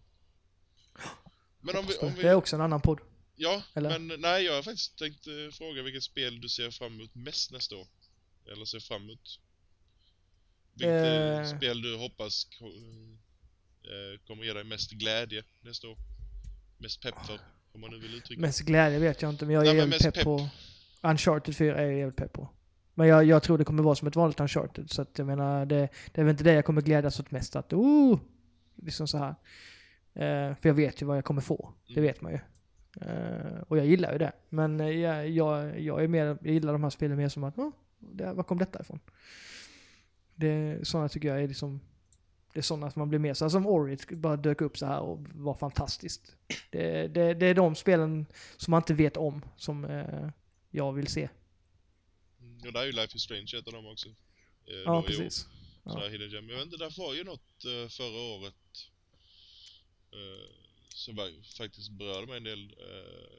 Men 1.62 1.78
om 1.78 1.86
vi... 1.86 1.98
Om 1.98 2.14
vi 2.16 2.22
Det 2.22 2.30
är 2.30 2.36
också 2.36 2.56
en 2.56 2.62
annan 2.62 2.82
podd. 2.82 3.00
ja, 3.36 3.64
eller? 3.74 4.00
men 4.00 4.22
nej, 4.22 4.44
jag 4.44 4.54
har 4.54 4.64
faktiskt 4.64 4.98
tänkt 4.98 5.28
eh, 5.28 5.50
fråga 5.52 5.84
vilket 5.84 6.04
spel 6.04 6.42
du 6.42 6.50
ser 6.50 6.72
fram 6.72 6.94
emot 6.94 7.16
mest 7.16 7.52
nästa 7.52 7.76
år. 7.76 7.88
Eller 8.52 8.66
ser 8.66 8.80
fram 8.80 9.02
emot. 9.04 9.40
Vilket 10.74 11.06
eh, 11.06 11.40
Eh. 11.40 11.58
spel 11.58 11.82
du 11.82 11.98
hoppas 11.98 12.48
eh, 12.62 14.20
kommer 14.28 14.44
ge 14.44 14.54
dig 14.54 14.64
mest 14.64 14.92
glädje 14.92 15.44
nästa 15.62 15.88
år. 15.88 15.98
Mest 16.78 17.02
pepp 17.02 17.26
för, 17.26 17.40
om 17.72 17.82
man 17.82 17.90
nu 17.92 18.00
vill 18.00 18.16
uttrycka 18.16 18.42
Mest 18.42 18.62
glädje 18.62 19.00
vet 19.00 19.22
jag 19.22 19.30
inte, 19.32 19.46
men 19.46 19.56
jag 19.56 19.64
är 19.64 19.68
Nej, 19.68 19.78
jävligt 19.78 20.02
pepp, 20.04 20.14
pepp. 20.14 20.24
på... 20.24 20.50
Uncharted 21.02 21.56
4 21.56 21.76
är 21.78 21.86
jag 21.86 21.98
jävligt 21.98 22.16
pepp 22.18 22.34
på. 22.34 22.50
Men 22.94 23.08
jag, 23.08 23.24
jag 23.26 23.44
tror 23.44 23.58
det 23.58 23.64
kommer 23.66 23.84
vara 23.84 23.96
som 23.96 24.08
ett 24.08 24.16
vanligt 24.16 24.40
Uncharted, 24.40 24.92
så 24.92 25.02
att 25.02 25.18
jag 25.18 25.28
menar, 25.28 25.66
det, 25.66 25.90
det 26.12 26.22
är 26.22 26.24
väl 26.26 26.32
inte 26.32 26.44
det 26.44 26.54
jag 26.54 26.66
kommer 26.66 26.82
glädjas 26.82 27.20
åt 27.20 27.32
mest, 27.32 27.56
att 27.56 27.74
oh! 27.74 28.20
Liksom 28.76 29.08
så 29.08 29.18
här. 29.18 29.30
Eh, 30.14 30.56
för 30.56 30.70
jag 30.70 30.74
vet 30.74 31.02
ju 31.02 31.06
vad 31.06 31.18
jag 31.18 31.26
kommer 31.26 31.42
få, 31.42 31.74
det 31.88 31.94
Mm. 31.94 32.04
vet 32.04 32.22
man 32.22 32.32
ju. 32.32 32.40
Eh, 33.02 33.62
och 33.68 33.78
jag 33.78 33.86
gillar 33.86 34.12
ju 34.12 34.18
det. 34.18 34.32
Men 34.50 34.80
eh, 34.80 34.88
jag, 34.90 35.30
jag, 35.30 35.80
jag 35.80 36.04
är 36.04 36.08
mer, 36.08 36.26
jag 36.26 36.54
gillar 36.54 36.74
de 36.74 36.84
här 36.84 36.90
spelen 36.90 37.18
mer 37.18 37.30
som 37.30 37.44
att, 37.44 37.58
oh, 37.58 37.72
det, 38.00 38.34
var 38.34 38.44
kom 38.44 38.58
detta 38.58 38.82
ifrån? 38.82 39.00
Det, 40.36 40.88
sådana 40.88 41.10
tycker 41.10 41.28
jag 41.28 41.44
är 41.44 41.48
liksom, 41.48 41.80
det 42.54 42.60
är 42.60 42.62
sådana 42.64 42.92
som 42.92 43.00
man 43.00 43.10
blir 43.10 43.20
mer 43.20 43.34
så 43.34 43.46
här, 43.46 43.50
som 43.50 43.68
Ori 43.68 43.98
bara 44.12 44.38
dök 44.38 44.62
upp 44.62 44.78
så 44.78 44.86
här 44.86 45.00
och 45.00 45.20
var 45.34 45.54
fantastiskt. 45.54 46.36
Det, 46.70 47.08
det, 47.08 47.34
det 47.34 47.46
är 47.46 47.54
de 47.54 47.76
spelen 47.76 48.26
som 48.58 48.72
man 48.72 48.80
inte 48.82 48.94
vet 48.94 49.18
om 49.18 49.42
som 49.58 49.86
eh, 49.86 50.30
jag 50.72 50.94
vill 50.94 51.08
se. 51.08 51.30
Mm, 52.42 52.58
Och 52.68 52.74
där 52.74 52.82
är 52.82 52.86
ju 52.86 52.92
Life 52.92 53.16
is 53.16 53.22
Strange 53.24 53.52
ett 53.60 53.68
av 53.68 53.74
dem 53.74 53.86
också. 53.88 54.10
Eh, 54.10 54.76
Ja, 54.86 54.98
år. 54.98 55.02
precis. 55.02 55.48
Ja. 55.84 56.08
Hidden 56.08 56.30
gem. 56.30 56.50
Jag 56.50 56.56
vet 56.56 56.66
inte, 56.66 56.78
där 56.78 56.94
var 56.98 57.14
ju 57.14 57.24
något 57.24 57.66
eh, 57.66 57.90
förra 57.90 58.22
året 58.36 58.56
eh, 60.12 60.56
som 60.90 61.16
faktiskt 61.58 61.92
berörde 61.92 62.28
mig 62.28 62.38
en 62.38 62.44
del. 62.44 62.64
Eh, 62.64 63.38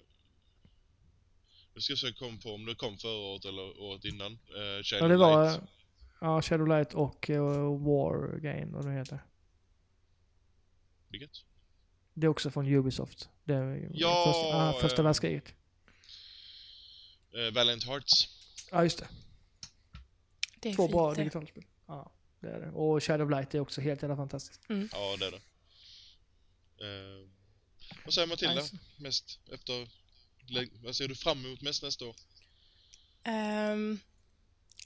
nu 1.74 1.80
ska 1.80 1.90
jag 1.92 1.98
försöka 1.98 2.18
komma 2.18 2.38
på 2.42 2.54
om 2.54 2.66
det 2.66 2.74
kom 2.74 2.98
förra 2.98 3.16
året 3.18 3.44
eller 3.44 3.80
året 3.80 4.04
innan. 4.04 4.32
Eh, 4.32 4.98
Ja, 5.00 5.08
det 5.08 5.16
var 5.16 5.44
Light. 5.50 5.62
Ja, 6.24 6.42
Shadowlight 6.42 6.94
och 6.94 7.30
uh, 7.30 7.38
War 7.86 8.38
Game, 8.38 8.66
vad 8.66 8.86
det 8.86 8.92
heter. 8.92 9.18
Vilket? 11.09 11.30
Det 12.14 12.26
är 12.26 12.28
också 12.28 12.51
från 12.51 12.66
Ubisoft. 12.66 13.28
Det 13.44 13.55
är 13.55 13.90
Ja, 13.94 14.24
första, 14.26 14.56
ah, 14.56 14.72
första 14.80 15.02
eh, 15.02 15.05
världskriget. 15.05 15.55
Eh, 17.34 17.55
Valiant 17.55 17.84
Hearts. 17.84 18.28
Ja, 18.70 18.82
just 18.82 18.98
det. 18.98 19.09
Det 20.60 20.70
är 20.70 20.74
Två 20.74 20.88
bra 20.88 21.09
fint 21.09 21.16
det. 21.16 21.22
digitala 21.22 21.46
spel. 21.46 21.64
Ja, 21.86 22.12
det 22.40 22.48
är 22.48 22.60
det. 22.60 22.70
Och 22.70 23.02
Shadowlight 23.05 23.55
är 23.55 23.60
också 23.60 23.80
helt 23.80 24.02
jävla 24.02 24.16
fantastiskt. 24.16 24.60
Ja, 24.68 25.16
det 25.18 25.26
är 25.26 25.30
det. 25.30 25.40
Eh, 26.86 27.28
vad 28.05 28.14
säger 28.14 28.28
Matilda? 28.28 28.55
Nice. 28.55 28.78
Mest 28.96 29.40
efter... 29.52 29.88
Vad 30.82 30.96
ser 30.96 31.09
du 31.09 31.14
fram 31.14 31.44
emot 31.44 31.62
mest 31.62 31.82
nästa 31.82 32.05
år? 32.06 32.16
Ehm, 33.22 33.98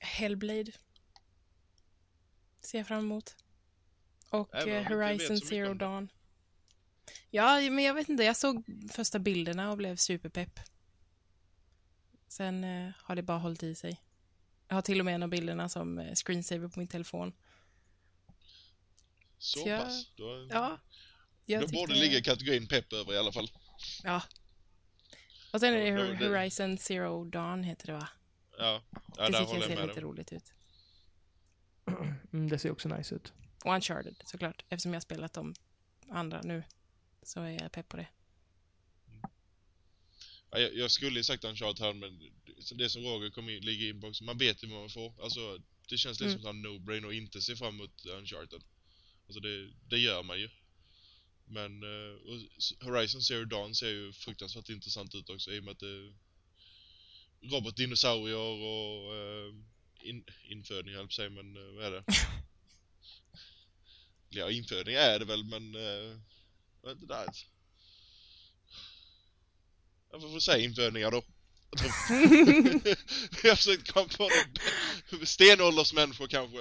Hellblade. 0.01 0.73
Ser 2.63 2.79
jag 2.79 2.87
fram 2.87 2.99
emot. 2.99 3.37
Och 4.31 4.55
Även 4.55 4.69
om 4.69 4.75
eh, 4.75 4.79
vet 4.83 4.89
Horizon 4.89 5.39
så 5.41 5.47
Zero 5.47 5.71
om 5.71 5.79
det. 5.79 5.85
Dawn. 5.85 6.09
Ja, 7.31 7.61
men 7.71 7.85
jag 7.85 7.95
vet 7.95 8.09
inte. 8.09 8.23
Jag 8.25 8.37
såg 8.37 8.65
första 8.93 9.19
bilderna 9.19 9.71
och 9.71 9.77
blev 9.77 9.97
superpepp. 9.97 10.61
Sen 12.29 12.65
eh, 12.65 12.91
har 12.99 13.17
det 13.17 13.23
bara 13.23 13.39
hållit 13.39 13.63
i 13.63 13.75
sig. 13.75 14.01
Jag 14.69 14.75
har 14.75 14.83
till 14.83 14.99
och 14.99 15.05
med 15.05 15.15
en 15.15 15.23
av 15.23 15.29
bilderna 15.29 15.69
som 15.69 15.99
eh, 15.99 16.15
screensaver 16.15 16.69
på 16.69 16.79
min 16.79 16.89
telefon. 16.89 17.33
Så 19.39 19.59
Så 19.59 19.69
jag- 19.69 19.81
pass? 19.85 20.13
Då, 20.17 20.47
Ja. 20.51 20.79
Jag 21.45 21.63
då 21.63 21.69
borde 21.69 21.95
det 21.95 22.01
ligga 22.01 22.23
kategorin 22.23 22.69
pepp 22.69 22.93
över 22.93 23.13
i 23.15 23.19
alla 23.19 23.33
fall. 23.33 23.51
Ja. 24.05 24.23
Och 25.53 25.61
sen 25.61 25.75
är 25.75 25.79
det 25.79 25.87
Ja, 25.87 25.97
det- 26.03 26.27
Horizon 26.29 26.79
Zero 26.79 27.25
Dawn 27.25 27.63
heter 27.65 27.87
det 27.87 27.93
va? 27.93 28.09
Ja, 28.59 28.83
ja 29.17 29.25
det 29.27 29.33
där 29.33 29.45
håller 29.45 29.61
jag 29.61 29.61
jag 29.63 29.65
ser 29.65 29.77
med 29.77 29.89
lite 29.89 30.01
roligt 30.01 30.33
ut. 30.33 30.53
Mm, 32.33 32.49
det 32.49 32.59
ser 32.59 32.71
också 32.71 32.89
nice 32.89 33.15
ut. 33.15 33.33
Och 33.65 33.75
Uncharted 33.75 34.17
såklart. 34.25 34.65
Eftersom 34.69 34.93
jag 34.93 34.97
har 34.97 35.01
spelat 35.01 35.33
de 35.33 35.55
andra 36.09 36.41
nu. 36.43 36.63
Så 37.23 37.41
är 37.43 37.51
jag 37.63 37.73
pepp 37.73 37.89
på 37.89 37.97
det. 37.97 38.09
Ja, 40.51 40.59
jag, 40.59 40.75
jag 40.75 40.91
skulle 40.91 41.19
ju 41.21 41.25
sagt 41.25 41.45
Uncharted 41.45 41.85
här, 41.87 41.95
men 41.95 42.19
det- 42.79 42.89
som 42.91 43.03
Roger 43.03 43.31
kom 43.31 43.49
in, 43.49 43.65
ligger 43.65 43.89
in 43.89 44.01
på 44.01 44.07
också, 44.07 44.25
man 44.25 44.39
vet 44.39 44.65
ju 44.65 44.69
vad 44.69 44.81
man 44.81 44.91
får. 44.91 45.23
Alltså, 45.23 45.59
det 45.89 45.99
känns 45.99 46.21
lite 46.21 46.31
Mm. 46.33 46.43
som 46.43 46.51
en 46.57 46.67
no-brain 46.67 47.07
att 47.09 47.15
inte 47.15 47.41
se 47.41 47.57
fram 47.57 47.75
emot 47.75 48.07
Uncharted. 48.07 48.63
Alltså 49.27 49.41
det, 49.41 49.71
det 49.89 49.99
gör 49.99 50.23
man 50.23 50.41
ju. 50.41 50.49
Men 51.45 51.83
och 52.15 52.37
s- 52.59 52.73
Horizon 52.81 53.23
Zero 53.23 53.45
Dawn 53.45 53.75
ser 53.75 53.89
ju 53.89 54.13
fruktansvärt 54.13 54.69
intressant 54.69 55.15
ut 55.15 55.31
också 55.31 55.53
i 55.53 55.61
och 55.61 55.65
med 55.65 55.73
att 55.73 55.79
det 55.81 55.87
är 55.89 56.15
robotdinosaurier 57.41 58.37
och 58.37 59.15
uh, 59.15 59.55
in, 60.03 60.25
infödning 60.45 60.95
höll 60.95 61.09
jag 61.19 61.33
men 61.33 61.57
uh, 61.57 61.75
vad 61.75 61.85
är 61.85 61.91
det? 61.91 62.05
ja, 64.29 64.51
infödning 64.51 64.95
är 64.95 65.19
det 65.19 65.25
väl, 65.25 65.45
men 65.45 65.75
uh, 65.77 66.21
vad 66.81 66.93
är 66.93 66.97
det 66.97 67.07
där? 67.07 67.29
Jag 70.11 70.21
får 70.21 70.41
säga 70.41 70.65
infödningar 70.65 71.11
då. 71.11 71.23
Jag 71.71 71.87
jag 73.43 73.51
har 73.51 73.57
försökt 73.57 73.93
komma 73.93 74.09
på 74.09 74.23
något 75.13 75.29
stenåldersmänniskor 75.29 76.27
kanske. 76.27 76.61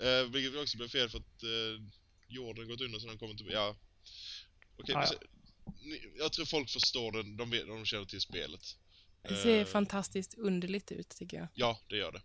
Eh, 0.00 0.24
vilket 0.30 0.60
också 0.62 0.76
blev 0.76 0.88
fel 0.88 1.08
för 1.08 1.18
att 1.18 1.42
eh, 1.42 1.82
jorden 2.28 2.68
gått 2.68 2.80
under 2.80 2.98
så 2.98 3.06
de 3.06 3.18
kommer 3.18 3.34
till... 3.34 3.50
Ja. 3.50 3.76
Okej, 4.78 4.96
ni- 5.82 6.12
jag 6.18 6.32
tror 6.32 6.44
folk 6.46 6.70
förstår 6.70 7.12
den, 7.12 7.36
de, 7.36 7.50
vet, 7.50 7.66
de 7.66 7.84
känner 7.84 8.04
till 8.04 8.20
spelet. 8.20 8.76
Det 9.28 9.36
ser 9.36 9.60
Eh, 9.60 9.66
fantastiskt 9.66 10.34
underligt 10.34 10.92
ut 10.92 11.08
tycker 11.08 11.36
jag. 11.36 11.48
Ja, 11.54 11.80
det 11.88 11.96
gör 11.96 12.12
det. 12.12 12.22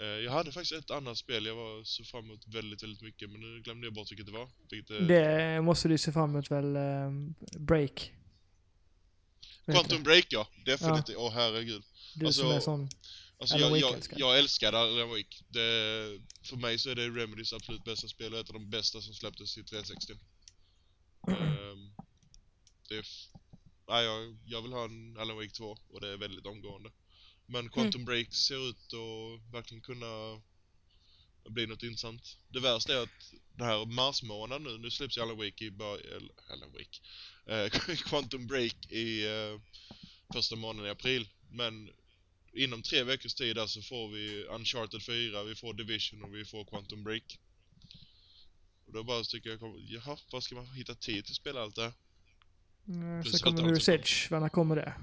Eh, 0.00 0.06
jag 0.06 0.32
hade 0.32 0.52
faktiskt 0.52 0.72
ett 0.72 0.90
annat 0.90 1.18
spel 1.18 1.46
jag 1.46 1.54
var 1.54 1.84
så 1.84 2.04
fram 2.04 2.24
emot 2.24 2.46
väldigt, 2.46 2.82
väldigt 2.82 3.02
mycket, 3.02 3.30
men 3.30 3.40
nu 3.40 3.60
glömde 3.60 3.86
jag 3.86 3.94
bort 3.94 4.10
vilket 4.10 4.26
det 4.26 4.32
var. 4.32 4.50
Vilket, 4.70 4.90
eh, 4.90 5.06
Det 5.06 5.60
måste 5.60 5.88
du 5.88 5.98
se 5.98 6.12
fram 6.12 6.30
emot 6.30 6.50
väl, 6.50 6.76
eh, 6.76 7.10
Break? 7.58 8.12
Quantum 9.72 10.02
Break 10.02 10.26
ja, 10.28 10.48
definitivt. 10.64 11.16
Åh 11.16 11.32
herregud. 11.32 11.82
det? 11.82 12.20
Du 12.20 12.26
alltså, 12.26 12.42
som 12.42 12.50
är 12.50 12.60
sån... 12.60 12.88
Alltså 13.40 13.56
jag, 13.56 13.78
jag, 13.78 13.94
jag 14.16 14.38
älskar 14.38 14.72
Alan 14.72 15.08
Wake. 15.08 15.44
Det, 15.48 16.20
för 16.42 16.56
mig 16.56 16.78
så 16.78 16.90
är 16.90 16.94
det 16.94 17.08
Remedys 17.08 17.52
absolut 17.52 17.84
bästa 17.84 18.08
spel 18.08 18.34
och 18.34 18.40
ett 18.40 18.48
av 18.48 18.54
de 18.54 18.70
bästa 18.70 19.00
som 19.00 19.14
släpptes 19.14 19.58
i 19.58 19.64
360. 19.64 20.12
Ehm, 21.28 21.90
det 22.88 22.94
är... 22.94 23.06
Nej, 23.88 24.04
jag, 24.04 24.36
jag 24.46 24.62
vill 24.62 24.72
ha 24.72 24.84
en 24.84 25.16
Alan 25.18 25.36
Wake 25.36 25.50
2 25.50 25.76
och 25.90 26.00
det 26.00 26.08
är 26.08 26.16
väldigt 26.16 26.46
omgående. 26.46 26.90
Men 27.50 27.68
Quantum 27.68 28.04
Break 28.04 28.34
ser 28.34 28.68
ut 28.70 28.92
att 28.94 29.54
verkligen 29.54 29.80
kunna 29.80 30.40
bli 31.48 31.66
något 31.66 31.82
intressant. 31.82 32.36
Det 32.48 32.60
värsta 32.60 32.92
är 32.94 33.02
att 33.02 33.32
den 33.56 33.66
här 33.66 33.86
marsmånaden 33.86 34.62
nu, 34.64 34.78
nu 34.78 34.90
släpps 34.90 35.18
ju 35.18 35.22
Alan 35.22 35.36
Wake 35.36 35.64
i 35.64 35.70
bör- 35.70 36.16
eller 36.16 36.30
Alan 36.52 36.72
Wake. 36.72 36.98
Eh, 37.46 37.70
Quantum 37.96 38.46
Break 38.46 38.92
i 38.92 39.26
eh, 39.26 39.60
första 40.32 40.56
månaden 40.56 40.86
i 40.86 40.90
april. 40.90 41.28
Men 41.50 41.90
inom 42.52 42.82
tre 42.82 43.02
veckors 43.02 43.34
tid 43.34 43.56
där 43.56 43.66
så 43.66 43.82
får 43.82 44.08
vi 44.08 44.44
Uncharted 44.44 45.02
4, 45.02 45.42
vi 45.42 45.54
får 45.54 45.74
Division 45.74 46.22
och 46.24 46.34
vi 46.34 46.44
får 46.44 46.64
Quantum 46.64 47.04
Break. 47.04 47.38
Och 48.86 48.92
då 48.92 49.02
bara 49.04 49.24
tycker 49.24 49.50
jag, 49.50 49.80
jaha, 49.80 50.16
var 50.32 50.40
ska 50.40 50.54
man 50.54 50.66
hitta 50.66 50.94
tid 50.94 51.24
till 51.24 51.32
att 51.32 51.36
spela 51.36 51.62
allt 51.62 51.74
det 51.76 51.82
här? 51.82 51.92
Mm, 52.88 53.22
Plus 53.22 53.38
så 53.38 53.44
kommer 53.44 53.62
annat 53.62 53.72
Mirror's 53.78 53.84
som- 53.84 53.94
Edge, 53.94 54.30
när 54.30 54.48
kommer 54.48 54.76
det? 54.76 54.94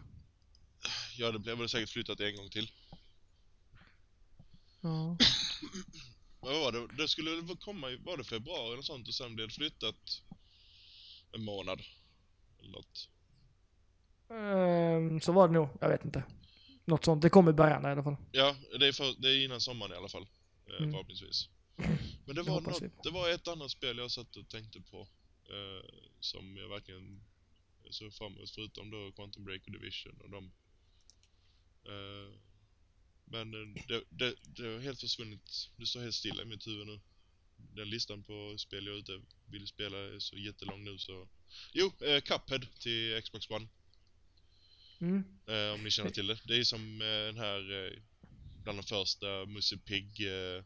Ja, 1.18 1.32
det 1.32 1.40
blir 1.40 1.56
väl 1.56 1.70
säkert 1.70 1.90
flyttat 1.90 2.20
en 2.20 2.36
gång 2.36 2.50
till. 2.50 2.72
Ja. 4.82 5.18
Vad 6.40 6.60
var 6.62 6.72
det? 6.72 6.88
Det 6.98 7.08
skulle 7.08 7.42
väl 7.42 7.58
komma 7.58 7.92
i, 7.92 7.96
var 7.96 8.18
det 8.18 8.24
februari 8.24 8.74
eller 8.74 8.84
sånt 8.84 9.08
och 9.08 9.14
sen 9.14 9.36
blev 9.36 9.48
det 9.48 9.54
flyttat 9.54 10.22
en 11.32 11.44
månad. 11.44 11.82
Eller 12.60 12.72
något. 12.72 13.10
Ehm, 14.30 15.22
så 15.22 15.32
var 15.32 15.48
det 15.48 15.54
nog, 15.54 15.70
jag 15.82 15.90
vet 15.90 16.06
inte. 16.06 16.24
Något 16.86 17.06
sånt, 17.06 17.22
det 17.22 17.30
kommer 17.30 17.52
i 17.52 17.54
början 17.54 17.86
i 17.86 17.88
alla 17.88 18.04
fall. 18.04 18.16
Ja, 18.32 18.56
det 18.80 18.88
är, 18.88 18.92
för, 18.92 19.22
det 19.22 19.30
är 19.30 19.46
innan 19.46 19.62
sommaren 19.62 19.92
i 19.92 19.96
alla 19.96 20.10
fall. 20.10 20.28
Eh, 20.68 20.76
Mm. 20.78 20.92
Förhoppningsvis. 20.92 21.50
Men 22.26 22.36
det 22.36 22.42
var, 22.44 22.62
något, 22.62 22.82
vi. 22.82 22.90
det 23.04 23.10
var 23.10 23.30
ett 23.30 23.48
annat 23.48 23.72
spel 23.72 23.98
jag 23.98 24.12
satt 24.12 24.36
och 24.36 24.50
tänkte 24.50 24.82
på. 24.82 25.08
Eh, 25.50 25.86
som 26.20 26.58
jag 26.58 26.70
verkligen 26.70 27.24
så 27.90 28.12
framåt, 28.12 28.50
förutom 28.50 28.92
då 28.92 29.12
Quantum 29.12 29.44
Break 29.46 29.62
och 29.66 29.72
Division 29.72 30.22
och 30.24 30.30
de. 30.30 30.52
Eh, 31.86 32.40
men 33.26 33.53
eh, 33.53 33.84
det, 33.88 34.03
det, 34.10 34.36
det 34.45 34.74
har 34.74 34.80
helt 34.80 34.99
försvunnit. 34.99 35.70
Det 35.78 35.86
står 35.86 36.02
helt 36.02 36.16
stilla 36.16 36.41
i 36.41 36.45
mitt 36.45 36.68
huvud 36.68 36.88
nu. 36.88 36.99
Den 37.76 37.90
listan 37.90 38.24
på 38.24 38.56
spel 38.57 38.86
jag 38.88 38.95
ute 38.98 39.22
vill 39.52 39.68
spela 39.68 39.98
är 39.98 40.20
så 40.20 40.38
jättelång 40.38 40.84
nu 40.84 40.98
så... 40.98 41.28
Jo, 41.74 41.94
eh, 42.02 42.22
Cuphead 42.22 42.68
till 42.80 43.22
Xbox 43.24 43.49
One. 43.49 43.68
Mm. 44.99 45.24
Eh, 45.48 45.74
om 45.74 45.84
ni 45.84 45.91
känner 45.91 46.10
till 46.12 46.28
det. 46.28 46.40
Det 46.44 46.57
är 46.57 46.64
som 46.64 47.02
eh, 47.02 47.07
den 47.07 47.38
här, 47.38 47.86
eh, 47.86 47.91
bland 48.64 48.78
de 48.80 48.84
första 48.84 49.45
Musse 49.45 49.78
Pigg 49.78 50.28
eh, 50.28 50.64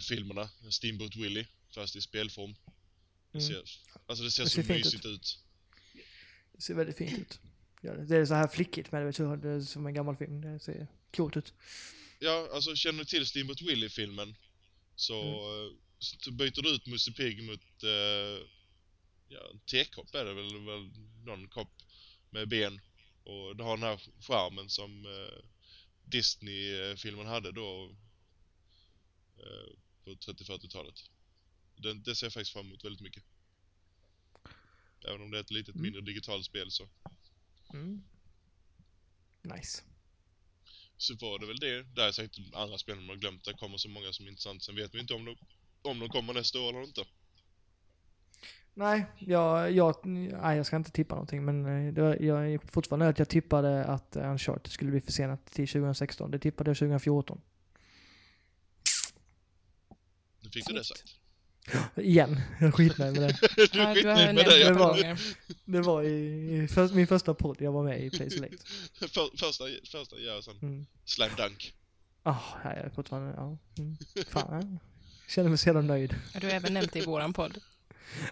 filmerna. 0.00 0.48
Steamboat 0.70 1.16
Willie, 1.16 1.46
fast 1.74 1.96
i 1.96 2.00
spelform. 2.00 2.54
Det 3.32 3.38
Mm. 3.38 3.48
ser, 3.48 3.62
alltså 4.06 4.24
det 4.24 4.30
ser 4.30 4.42
Det 4.44 4.50
så 4.50 4.54
ser 4.54 4.62
fint 4.62 4.84
mysigt 4.84 5.04
ut. 5.06 5.38
Det 6.52 6.60
ser 6.62 6.74
väldigt 6.74 6.96
fint 6.98 7.18
ut. 7.18 7.40
Det. 7.82 8.16
är 8.16 8.24
så 8.26 8.34
här 8.34 8.48
flickigt 8.48 8.92
med 8.92 9.02
det, 9.02 9.48
är 9.48 9.60
som 9.60 9.86
en 9.86 9.94
gammal 9.94 10.16
film. 10.16 10.40
Det 10.40 10.58
ser 10.58 10.86
coolt 11.16 11.36
ut. 11.36 11.54
Ja, 12.18 12.48
alltså 12.52 12.74
känner 12.74 12.98
du 12.98 13.04
till 13.04 13.26
Steamboat 13.26 13.62
Willie-filmen 13.62 14.34
så, 14.94 15.22
Mm. 15.22 15.66
eh, 15.66 15.72
så 15.98 16.30
byter 16.32 16.62
du 16.62 16.68
ut 16.74 16.86
Musse 16.86 17.12
Pigg 17.12 17.42
mot 17.42 17.82
eh, 17.82 18.46
ja, 19.28 19.50
en 19.52 19.58
tekopp 19.60 20.14
är 20.14 20.24
det 20.24 20.34
väl, 20.34 20.64
väl 20.66 20.90
någon 21.24 21.48
kopp 21.48 21.72
med 22.30 22.48
ben. 22.48 22.80
Och 23.24 23.56
det 23.56 23.64
har 23.64 23.76
den 23.76 23.82
här 23.88 24.00
skärmen 24.20 24.68
som 24.68 25.06
eh, 25.06 25.44
Disney-filmen 26.04 27.26
hade 27.26 27.52
då 27.52 27.96
eh, 29.36 29.72
på 30.04 30.10
30-40-talet. 30.10 31.10
Den, 31.76 32.02
det 32.02 32.14
ser 32.14 32.26
jag 32.26 32.32
faktiskt 32.32 32.52
fram 32.52 32.66
emot 32.66 32.84
väldigt 32.84 33.02
mycket. 33.02 33.22
Även 35.04 35.22
om 35.22 35.30
det 35.30 35.36
är 35.38 35.40
ett 35.40 35.50
litet 35.50 35.74
Mm. 35.74 35.82
mindre 35.82 36.00
digitalt 36.00 36.44
spel 36.44 36.70
så. 36.70 36.88
Mm. 37.72 38.02
Nice. 39.42 39.82
Så 40.96 41.14
var 41.14 41.38
det 41.38 41.46
väl 41.46 41.58
det. 41.58 41.82
Där 41.82 42.08
är 42.08 42.12
säkert 42.12 42.54
andra 42.54 42.78
spel 42.78 42.96
man 42.96 43.08
har 43.08 43.16
glömt. 43.16 43.44
Det 43.44 43.52
kommer 43.52 43.76
så 43.76 43.88
många 43.88 44.12
som 44.12 44.26
är 44.26 44.30
intressant. 44.30 44.62
Sen 44.62 44.76
vet 44.76 44.94
vi 44.94 45.00
inte 45.00 45.14
om 45.14 45.24
de, 45.24 45.36
om 45.82 45.98
de 45.98 46.08
kommer 46.08 46.34
nästa 46.34 46.60
år 46.60 46.68
eller 46.68 46.82
inte. 46.82 47.04
Nej, 48.74 49.06
jag, 49.18 49.72
jag, 49.72 50.06
nej, 50.06 50.56
jag 50.56 50.66
ska 50.66 50.76
inte 50.76 50.90
tippa 50.90 51.14
någonting 51.14 51.44
men 51.44 51.86
eh, 51.86 51.92
det 51.92 52.02
var, 52.02 52.16
jag 52.16 52.52
är 52.52 52.58
fortfarande 52.58 53.08
att 53.08 53.18
jag 53.18 53.28
tippade 53.28 53.84
att 53.84 54.16
Uncharted 54.16 54.72
skulle 54.72 54.90
bli 54.90 55.00
försenat 55.00 55.46
till 55.46 55.68
2016. 55.68 56.30
Det 56.30 56.38
tippade 56.38 56.70
jag 56.70 56.76
2014. 56.76 57.40
Nu 60.40 60.50
fick 60.50 60.66
du 60.66 60.74
det 60.74 60.84
sagt. 60.84 61.17
Igen, 61.96 62.40
jag 62.60 62.68
är 62.68 62.72
skitnöjd 62.72 63.20
med 63.20 63.22
det. 63.22 63.38
du 63.72 63.80
är 63.80 63.88
Ja, 63.88 63.94
du 63.94 64.08
har 64.08 64.16
med 64.16 64.36
det. 64.36 64.42
det 64.42 64.50
Det 64.50 64.58
Ja. 64.60 64.72
var-. 64.74 65.18
Det 65.64 65.80
var 65.80 66.02
i, 66.02 66.54
i 66.64 66.68
för, 66.68 66.88
min 66.88 67.06
första 67.06 67.34
podd 67.34 67.56
jag 67.60 67.72
var 67.72 67.82
med 67.84 68.04
i 68.04 68.10
Play 68.10 68.30
Select. 68.30 68.68
För, 68.98 69.08
första, 69.08 69.64
första 69.90 70.18
ja, 70.18 70.42
sen 70.42 70.58
Mm. 70.62 70.86
slam 71.04 71.30
dunk. 71.36 71.74
Ah, 72.22 72.36
här 72.62 72.76
är 72.76 72.82
jag 72.82 72.94
fortfarande, 72.94 73.34
ja. 73.36 73.58
Mm. 73.78 73.96
Fan, 74.28 74.78
jag 75.22 75.30
känner 75.30 75.48
mig 75.48 75.58
så 75.58 75.68
jävla 75.68 75.80
nöjd. 75.82 76.14
Ja, 76.34 76.40
Du 76.40 76.46
har 76.46 76.54
även 76.54 76.74
nämnt 76.74 76.92
det 76.92 76.98
i 76.98 77.04
våran 77.04 77.32
podd. 77.32 77.58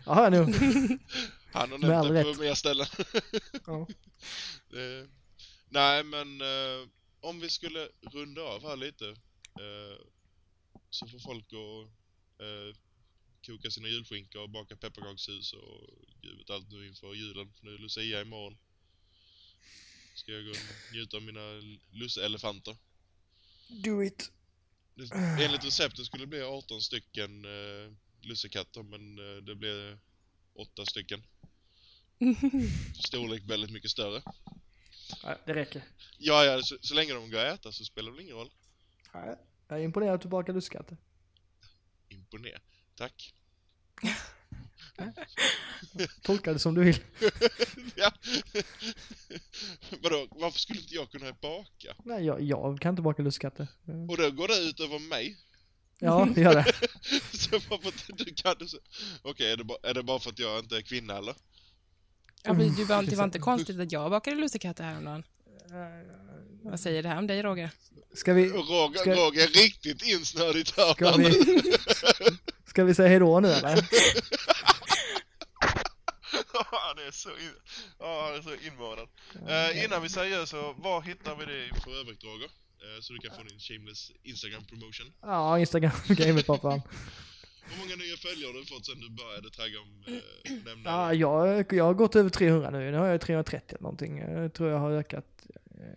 Ja, 0.06 0.28
nu. 0.30 0.38
Han 1.52 1.70
har 1.70 1.78
Med 1.78 1.90
all 1.98 2.12
nämnt 2.12 2.14
det 2.14 2.22
på 2.22 2.28
rätt. 2.30 2.38
mer 2.40 2.54
ställen. 2.54 2.86
Ja. 3.66 3.86
Eh, 4.72 5.08
nej, 5.68 6.02
men 6.04 6.40
eh, 6.40 6.88
om 7.20 7.40
vi 7.40 7.50
skulle 7.50 7.88
runda 8.12 8.42
av 8.42 8.62
här 8.62 8.76
lite 8.76 9.08
eh, 9.08 9.98
så 10.90 11.06
får 11.08 11.18
folk 11.18 11.50
gå 11.50 11.88
eh, 12.44 12.76
koka 13.46 13.70
sina 13.70 13.88
julskinkor 13.88 14.42
och 14.42 14.50
baka 14.50 14.76
pepparkakshus 14.76 15.52
och 15.52 15.90
gud 16.22 16.38
vet 16.38 16.50
allt 16.50 16.70
nu 16.70 16.86
inför 16.86 17.14
julen. 17.14 17.52
Nu 17.60 17.74
är 17.74 17.78
Lucia 17.78 18.20
imorgon. 18.20 18.56
Ska 20.14 20.32
jag 20.32 20.44
gå 20.44 20.50
och 20.50 20.92
njuta 20.92 21.16
av 21.16 21.22
mina 21.22 21.60
lusselefanter. 21.90 22.76
Do 23.68 24.02
it. 24.02 24.32
Enligt 25.40 25.64
receptet 25.64 26.06
skulle 26.06 26.22
det 26.22 26.26
bli 26.26 26.42
18 26.42 26.80
stycken 26.82 27.44
eh, 27.44 27.92
lussekatter 28.20 28.82
men 28.82 29.18
eh, 29.18 29.42
det 29.42 29.54
blev 29.54 29.98
8 30.54 30.86
stycken. 30.86 31.22
Storlek 33.06 33.42
väldigt 33.46 33.70
mycket 33.70 33.90
större. 33.90 34.22
Ja, 35.22 35.38
det 35.46 35.54
räcker. 35.54 35.82
Ja, 36.18 36.44
ja, 36.44 36.62
så, 36.62 36.76
så 36.80 36.94
länge 36.94 37.12
de 37.14 37.30
går 37.30 37.38
att 37.38 37.60
äta 37.60 37.72
så 37.72 37.84
spelar 37.84 38.10
det 38.10 38.16
väl 38.16 38.24
ingen 38.24 38.36
roll. 38.36 38.50
Ja, 39.12 39.38
Jag 39.68 39.80
är 39.80 39.84
imponerad 39.84 40.14
att 40.14 40.22
du 40.22 40.28
bakar 40.28 40.52
lussekatter. 40.52 40.96
Imponer. 42.08 42.60
Tack. 42.96 43.32
Tolka 46.22 46.52
det 46.52 46.58
som 46.58 46.74
du 46.74 46.84
vill. 46.84 46.98
ja. 47.96 48.12
Vadå, 50.02 50.26
varför 50.30 50.58
skulle 50.58 50.80
inte 50.80 50.94
jag 50.94 51.10
kunna 51.10 51.32
baka? 51.32 51.94
Nej, 52.04 52.24
jag, 52.24 52.42
jag 52.42 52.80
kan 52.80 52.90
inte 52.90 53.02
baka 53.02 53.22
lussekatter. 53.22 53.66
Och 54.08 54.16
då 54.16 54.30
går 54.30 54.48
det 54.48 54.58
ut 54.58 54.80
över 54.80 54.98
mig. 54.98 55.36
Ja, 55.98 56.28
det 56.34 56.40
gör 56.40 56.54
det. 56.54 56.72
så 57.38 57.50
varför 57.70 57.86
inte 58.10 58.24
du 58.24 58.34
kan 58.34 58.54
det 58.58 58.68
så... 58.68 58.78
Okej, 59.22 59.52
är, 59.52 59.56
det 59.56 59.64
bara- 59.64 59.78
är 59.90 59.94
det 59.94 60.02
bara 60.02 60.18
för 60.18 60.30
att 60.30 60.38
jag 60.38 60.58
inte 60.58 60.76
är 60.76 60.82
kvinna 60.82 61.16
eller? 61.18 61.34
Ja, 62.42 62.52
men 62.52 62.74
du, 62.74 62.84
var- 62.84 63.02
det 63.02 63.16
var 63.16 63.24
inte 63.24 63.38
konstigt 63.38 63.80
att 63.80 63.92
jag 63.92 64.10
bakade 64.10 64.36
lussekatter 64.36 64.84
häromdagen. 64.84 65.22
Vad 66.62 66.80
säger 66.80 67.02
det 67.02 67.08
här 67.08 67.18
om 67.18 67.26
dig, 67.26 67.42
Roger? 67.42 67.70
Ska 68.14 68.32
vi, 68.32 68.48
Roger, 68.48 68.98
Ska- 68.98 69.14
Roger 69.14 69.42
är 69.42 69.46
riktigt 69.62 70.02
insnödigt 70.02 70.76
här. 70.76 70.92
ska 70.94 71.16
vi, 71.16 71.26
ska 72.76 72.84
vi 72.84 72.94
säga 72.94 73.08
hejdå 73.08 73.40
nu 73.40 73.48
eller? 73.48 73.68
han 76.86 76.98
är 77.06 77.10
så, 77.10 77.28
in... 77.28 77.54
ja, 77.98 78.24
han 78.26 78.34
är 78.38 78.42
så 78.42 78.54
invanad. 78.66 79.08
Eh, 79.48 79.84
innan 79.84 80.02
vi 80.02 80.08
säger 80.08 80.44
så, 80.44 80.74
var 80.78 81.02
hittar 81.02 81.36
vi 81.36 81.44
dig 81.44 81.70
för 81.84 82.00
övrigt 82.00 82.24
Roger? 82.24 82.44
Eh, 82.84 83.00
så 83.00 83.12
du 83.12 83.18
kan 83.18 83.36
få 83.36 83.42
din 83.42 83.58
shameless 83.58 84.10
Instagram 84.22 84.64
promotion. 84.64 85.12
Ja, 85.22 85.58
Instagram, 85.58 85.92
gamepappan. 86.08 86.82
Hur 87.62 87.78
många 87.78 87.96
nya 87.96 88.16
följare 88.16 88.52
har 88.52 88.60
du 88.60 88.66
fått 88.66 88.86
sen 88.86 89.00
du 89.00 89.10
började 89.10 89.50
tagga 89.50 89.80
om 89.80 90.04
eh, 90.06 90.52
nämna? 90.64 90.90
Ja, 90.90 91.14
jag, 91.14 91.72
jag 91.72 91.84
har 91.84 91.94
gått 91.94 92.16
över 92.16 92.30
300 92.30 92.70
nu. 92.70 92.90
Nu 92.90 92.98
har 92.98 93.06
jag 93.06 93.20
330 93.20 93.66
eller 93.68 93.82
någonting. 93.82 94.18
Jag 94.18 94.54
tror 94.54 94.70
jag 94.70 94.78
har 94.78 94.90
ökat, 94.90 95.46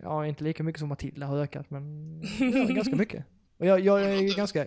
ja 0.02 0.26
inte 0.26 0.44
lika 0.44 0.62
mycket 0.62 0.78
som 0.78 0.88
Matilda 0.88 1.26
har 1.26 1.38
ökat 1.38 1.70
men 1.70 1.82
ja, 2.40 2.74
ganska 2.74 2.96
mycket. 2.96 3.24
Och 3.58 3.66
jag, 3.66 3.80
jag 3.80 4.02
är 4.02 4.36
ganska, 4.36 4.66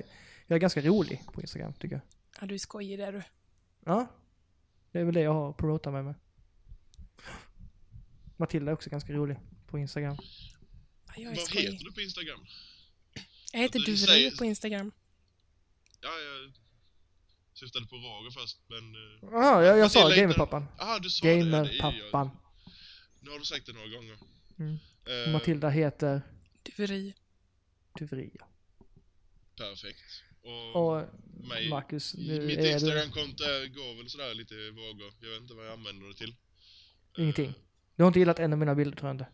jag 0.54 0.58
är 0.58 0.62
ganska 0.62 0.82
rolig 0.82 1.22
på 1.34 1.42
Instagram 1.42 1.74
tycker 1.74 1.96
jag. 1.96 2.02
Ja, 2.42 2.48
du 2.48 2.54
är 2.54 2.60
skojig 2.60 3.00
där 3.00 3.12
du. 3.14 3.24
Ja, 3.86 4.08
det 4.92 5.00
är 5.00 5.04
väl 5.04 5.14
det 5.14 5.22
jag 5.22 5.34
har 5.34 5.50
att 5.50 5.58
promota 5.58 5.92
mig 5.92 6.04
med. 6.04 6.16
Matilda 8.38 8.72
är 8.72 8.74
också 8.74 8.90
ganska 8.90 9.14
rolig 9.14 9.38
på 9.68 9.80
Instagram. 9.80 10.18
Ja, 11.08 11.14
jag 11.18 11.32
är 11.32 11.36
Vad 11.36 11.46
skojig. 11.46 11.72
heter 11.72 11.86
du 11.86 11.92
på 11.94 12.02
Instagram? 12.02 12.46
Jag 13.54 13.60
heter 13.60 13.80
Du 13.80 13.86
Duveri 13.86 13.98
säger- 14.08 14.38
på 14.38 14.46
Instagram. 14.46 14.92
Ja, 16.02 16.10
jag 16.10 16.54
syftade 17.54 17.86
på 17.86 17.96
Roger 17.96 18.32
först, 18.32 18.58
men... 18.68 18.96
eh, 18.96 19.30
Ja, 19.32 19.64
jag, 19.64 19.78
jag 19.78 19.92
sa 19.92 20.10
gamerpappan. 20.10 20.66
Aha, 20.80 21.00
du 21.00 21.10
sa 21.10 21.26
det. 21.26 21.34
ja. 21.34 21.46
Gamerpappan. 21.46 22.30
Nu 23.20 23.30
har 23.32 23.40
du 23.40 23.46
sagt 23.46 23.66
det 23.66 23.74
några 23.74 23.88
gånger. 23.88 24.18
Mm. 24.60 24.78
Och 25.26 25.32
Matilda 25.32 25.70
heter 25.70 26.22
Duveri. 26.64 27.14
Duveria. 28.00 28.46
Perfekt. 29.58 30.24
Och, 30.44 30.76
Och 30.76 31.08
mig, 31.48 31.70
Marcus, 31.70 32.14
nu 32.18 32.40
mitt 32.46 32.58
är 32.60 32.64
du 32.64 32.72
Instagramkonto 32.72 33.44
går 33.78 33.98
väl 33.98 34.10
sådär 34.10 34.34
lite 34.34 34.56
vågor. 34.72 35.14
Jag 35.20 35.30
vet 35.30 35.42
inte 35.42 35.54
vad 35.54 35.66
jag 35.66 35.74
använder 35.74 36.08
det 36.08 36.14
till. 36.14 36.36
ingenting. 37.18 37.46
Eh, 37.46 37.54
Du 37.96 38.04
har 38.04 38.08
inte 38.08 38.20
gillat 38.20 38.40
en 38.40 38.54
av 38.54 38.60
mina 38.60 38.76
bilder 38.76 38.98
tror 38.98 39.10
jag 39.10 39.14
inte. 39.14 39.28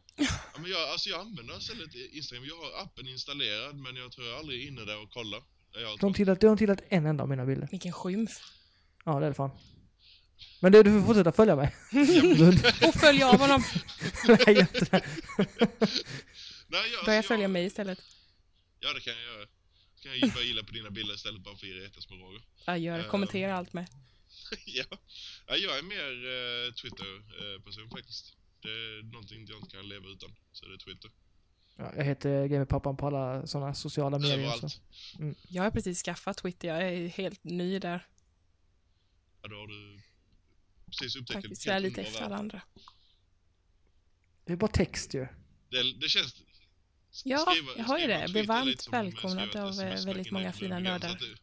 Ja, 0.53 0.60
men 0.61 0.72
jag, 0.72 0.90
alltså 0.90 1.10
jag 1.10 1.19
använder 1.19 1.57
istället 1.57 1.95
Instagram. 1.95 2.45
Jag 2.45 2.56
har 2.56 2.84
appen 2.84 3.07
installerad 3.07 3.76
men 3.76 3.95
jag 3.95 4.11
tror 4.11 4.27
jag 4.27 4.38
aldrig 4.40 4.64
är 4.64 4.68
inne 4.68 4.86
där 4.86 5.02
och 5.03 5.11
kollar. 5.11 5.44
Du 5.73 5.86
har 5.86 6.07
inte 6.07 6.22
gillat, 6.22 6.41
du 6.41 6.48
har 6.48 6.52
inte 6.52 6.64
gillat 6.64 6.81
en 6.90 7.06
enda 7.06 7.23
av 7.23 7.30
mina 7.30 7.45
bilder. 7.45 7.68
Vilken 7.72 7.91
skymf. 7.94 8.31
Ja, 9.06 9.19
det 9.19 9.26
är 9.26 9.30
det 9.30 9.34
fan. 9.36 9.52
Men 10.61 10.72
det, 10.72 10.84
du 10.84 10.99
får 10.99 11.07
fortsätta 11.07 11.31
följa 11.31 11.56
mig. 11.56 11.76
Och 12.88 12.94
följ 12.94 13.23
av 13.23 13.40
honom. 13.40 13.64
Nej, 14.27 14.60
inte 14.60 14.80
det. 14.80 15.03
Nej, 16.68 16.91
jag, 16.94 17.06
Börja 17.06 17.18
alltså, 17.18 17.27
följa 17.34 17.48
mig 17.48 17.65
istället. 17.65 17.99
Ja, 18.80 18.94
det 18.94 18.99
kan 18.99 19.14
jag 19.14 19.23
göra. 19.23 19.48
Kan 20.03 20.19
jag 20.19 20.34
börja 20.34 20.45
gilla 20.45 20.63
på 20.63 20.71
dina 20.71 20.89
bilder 20.89 21.15
istället 21.15 21.41
bara 21.41 21.55
för 21.55 21.67
med 21.67 22.19
Roger. 22.19 22.41
Ja, 22.65 22.77
gör 22.77 22.97
det. 22.97 23.03
Kommentera 23.03 23.55
allt 23.55 23.73
med. 23.73 23.88
ja. 24.65 24.85
ja, 25.47 25.55
jag 25.55 25.77
är 25.77 25.84
mer 25.84 26.11
eh, 26.67 26.73
Twitter-person 26.73 27.89
faktiskt. 27.89 28.38
Det 28.61 28.69
är 28.69 29.03
någonting 29.03 29.45
jag 29.49 29.57
inte 29.57 29.76
kan 29.76 29.89
leva 29.89 30.07
utan. 30.07 30.35
Så 30.51 30.65
det 30.65 30.73
är 30.73 30.77
Twitter. 30.77 31.11
Ja, 31.76 31.93
jag 31.95 32.03
heter 32.03 32.47
Gamerpappan 32.47 32.97
på 32.97 33.07
alla 33.07 33.47
sådana 33.47 33.73
sociala 33.73 34.19
medier. 34.19 34.51
Så. 34.51 34.67
Överallt. 35.19 35.38
Jag 35.47 35.63
har 35.63 35.71
precis 35.71 36.03
skaffat 36.03 36.38
Twitter. 36.38 36.67
Jag 36.67 36.93
är 36.93 37.07
helt 37.07 37.43
ny 37.43 37.80
där. 37.80 38.07
Ja, 39.41 39.47
då 39.47 39.55
har 39.55 39.67
du 39.67 40.01
precis 40.85 41.15
upptäckt 41.15 41.41
Faktiskt. 41.41 41.65
Jag 41.65 41.76
är 41.76 41.80
lite 41.80 42.01
efter 42.01 42.23
alla 42.23 42.38
andra. 42.38 42.61
Det 44.45 44.53
är 44.53 44.57
bara 44.57 44.71
text 44.71 45.13
ju. 45.13 45.27
Det, 45.69 45.93
det 45.93 46.09
känns... 46.09 46.35
Ja, 47.23 47.45
skriva- 47.52 47.77
jag 47.77 47.84
har 47.84 47.98
ju 47.99 48.07
det. 48.07 48.26
blir 48.31 48.44
är 48.44 48.48
varmt 48.48 48.88
välkomnad 48.91 49.56
av, 49.56 49.80
eh, 49.81 50.06
väldigt 50.06 50.31
många 50.31 50.53
fina 50.53 50.76
begränsat 50.76 51.03
nördar. 51.03 51.19
till- 51.19 51.38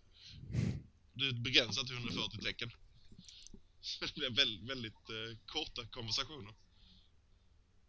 Det 1.13 1.27
är 1.29 1.33
begränsat 1.33 1.87
till 1.87 1.97
140 1.97 2.39
tecken. 2.43 2.71
det 4.15 4.27
är 4.27 4.31
väldigt, 4.31 4.71
väldigt 4.71 4.93
eh, 5.11 5.39
korta 5.47 5.87
konversationer. 5.87 6.55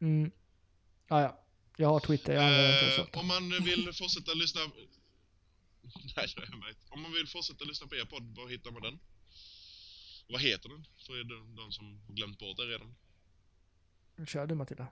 Mm. 0.01 0.31
Ah, 1.07 1.21
ja. 1.21 1.43
Jag 1.77 1.87
har 1.89 1.99
Twitter, 1.99 2.33
jag 2.33 2.43
inte 2.43 3.01
Eh, 3.13 3.19
om 3.19 3.27
man 3.27 3.49
vill 3.65 3.93
fortsätta 3.93 4.33
lyssna... 4.33 4.61
Nej, 6.15 6.27
jag 6.35 6.67
vet. 6.67 6.77
Om 6.89 7.01
man 7.01 7.13
vill 7.13 7.27
fortsätta 7.27 7.63
lyssna 7.65 7.87
på 7.87 7.95
er 7.95 8.05
podd, 8.05 8.35
var 8.35 8.47
hittar 8.49 8.71
man 8.71 8.81
den? 8.81 8.99
Vad 10.29 10.41
heter 10.41 10.69
den? 10.69 10.85
För 11.05 11.23
de, 11.23 11.55
de 11.55 11.71
som 11.71 12.01
glömt 12.07 12.39
bort 12.39 12.57
det 12.57 12.63
redan. 12.63 12.95
Kör 14.27 14.47
du 14.47 14.55
Matilda. 14.55 14.87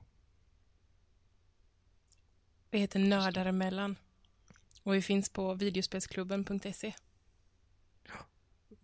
Vi 2.75 2.79
heter 2.81 2.99
Nördar 2.99 3.45
emellan. 3.45 3.95
Och 4.83 4.93
vi 4.95 5.01
finns 5.01 5.29
på 5.29 5.53
videospelsklubben.se. 5.53 6.93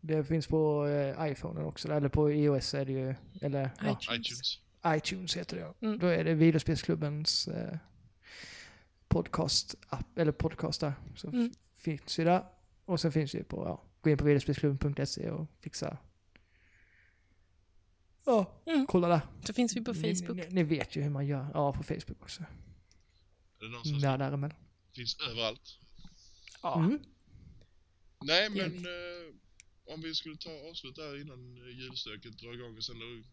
Det 0.01 0.23
finns 0.23 0.47
på 0.47 0.87
eh, 0.87 1.31
iPhone 1.31 1.61
också, 1.63 1.93
eller 1.93 2.09
på 2.09 2.31
iOS 2.31 2.73
är 2.73 2.85
det 2.85 2.91
ju, 2.91 3.15
eller 3.41 3.69
ja, 3.81 3.91
iTunes. 4.01 4.09
iTunes. 4.27 4.59
iTunes 4.87 5.37
heter 5.37 5.55
det 5.57 5.61
ja. 5.61 5.73
Mm. 5.87 5.99
Då 5.99 6.07
är 6.07 6.23
det 6.23 6.33
videospelsklubbens 6.33 7.47
eh, 7.47 7.77
podcast-app, 9.07 10.05
eller 10.19 10.31
podcast 10.31 10.81
där. 10.81 10.93
Så 11.15 11.27
Mm. 11.27 11.51
finns 11.77 12.19
ju 12.19 12.23
där. 12.23 12.45
Och 12.85 12.99
sen 12.99 13.11
finns 13.11 13.31
det 13.31 13.37
ju 13.37 13.43
på, 13.43 13.63
ja, 13.65 13.81
gå 14.01 14.09
in 14.09 14.17
på 14.17 14.25
videospelsklubben.se 14.25 15.29
och 15.29 15.47
fixa. 15.59 15.97
Ja, 18.25 18.51
Mm. 18.65 18.87
kolla 18.87 19.07
där. 19.07 19.21
Så 19.45 19.53
finns 19.53 19.75
vi 19.75 19.81
på 19.81 19.93
Ni, 19.93 20.15
Facebook. 20.15 20.37
ni, 20.37 20.47
ni 20.49 20.63
vet 20.63 20.95
ju 20.95 21.01
hur 21.01 21.09
man 21.09 21.27
gör. 21.27 21.47
Ja, 21.53 21.73
på 21.73 21.83
Facebook 21.83 22.21
också. 22.21 22.43
Är 23.61 23.65
det 23.65 23.71
någon 23.71 23.85
som 23.85 23.99
Där 23.99 24.17
däremellan. 24.17 24.57
finns 24.95 25.17
överallt? 25.19 25.79
Ja. 26.61 26.79
Mm. 26.79 26.99
Nej, 28.23 28.49
men 28.49 28.85
eh, 28.85 29.33
om 29.93 30.01
vi 30.01 30.15
skulle 30.15 30.37
ta 30.37 30.69
avslut 30.69 30.95
där 30.95 31.21
innan 31.21 31.57
eh, 31.57 31.79
julstöket 31.79 32.37
drar 32.37 32.53
igång 32.53 32.77
och 32.77 32.83
sen 32.83 32.99
då 32.99 33.23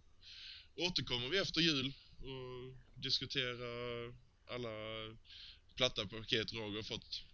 återkommer 0.85 1.29
vi 1.29 1.39
efter 1.39 1.61
jul 1.61 1.93
och 2.19 2.77
diskuterar 2.95 4.15
alla 4.51 4.69
platta 5.77 6.07
paket 6.07 6.53
Roger 6.53 6.77
har 6.77 6.83
fått. 6.83 7.25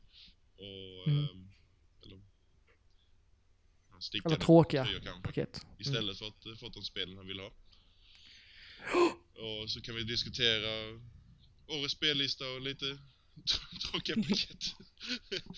Och... 0.57 1.09
Mm. 1.09 1.25
ehm, 1.25 1.51
eller... 2.03 2.21
Eller 4.25 4.37
tråkiga 4.37 4.85
kanske. 4.85 5.23
paket. 5.23 5.65
Mm. 5.65 5.77
Istället 5.79 6.19
för 6.19 6.27
att 6.27 6.47
eh, 6.47 6.55
fått 6.55 6.75
de 6.75 6.83
spelen 6.85 7.17
han 7.17 7.27
vill 7.27 7.41
ha. 7.41 7.47
Och 9.63 9.71
så 9.71 9.81
kan 9.81 9.95
vi 9.95 10.03
diskutera 10.03 11.01
årets 11.67 11.95
spellista 11.95 12.45
och 12.51 12.61
lite 12.61 12.85
tråkiga 13.91 14.17
paket. 14.17 14.65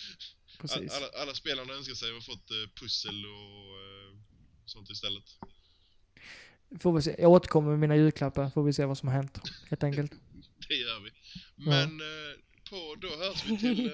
Precis. 0.59 0.93
Alla, 0.93 1.09
alla 1.23 1.35
spelarna 1.35 1.73
önskar 1.73 1.95
sig 1.95 2.13
har 2.13 2.21
fått 2.21 2.51
eh, 2.51 2.71
pussel 2.81 3.27
och 3.27 3.81
eh, 3.83 4.19
sånt 4.67 4.91
istället. 4.91 5.25
Får 6.81 6.93
vi 6.93 7.03
se. 7.03 7.17
Jag 7.19 7.31
återkommer 7.31 7.71
med 7.71 7.79
mina 7.79 7.97
julklappar, 7.97 8.51
får 8.51 8.63
vi 8.63 8.73
se 8.73 8.85
vad 8.85 8.99
som 8.99 9.09
har 9.09 9.17
hänt. 9.17 9.39
Helt 9.69 9.83
enkelt. 9.83 10.13
Det 10.69 10.75
gör 10.75 11.01
vi. 11.01 11.11
Men 11.55 12.01
eh, 12.01 12.37
på, 12.71 12.95
då 12.99 13.09
hörs 13.09 13.45
vi 13.47 13.59
till 13.59 13.91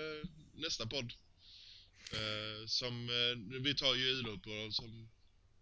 nästa 0.54 0.86
podd. 0.86 1.12
Som, 2.66 3.08
vi 3.62 3.74
tar 3.74 3.94
ju 3.94 4.06
juluppehåll 4.06 4.72
som 4.72 5.08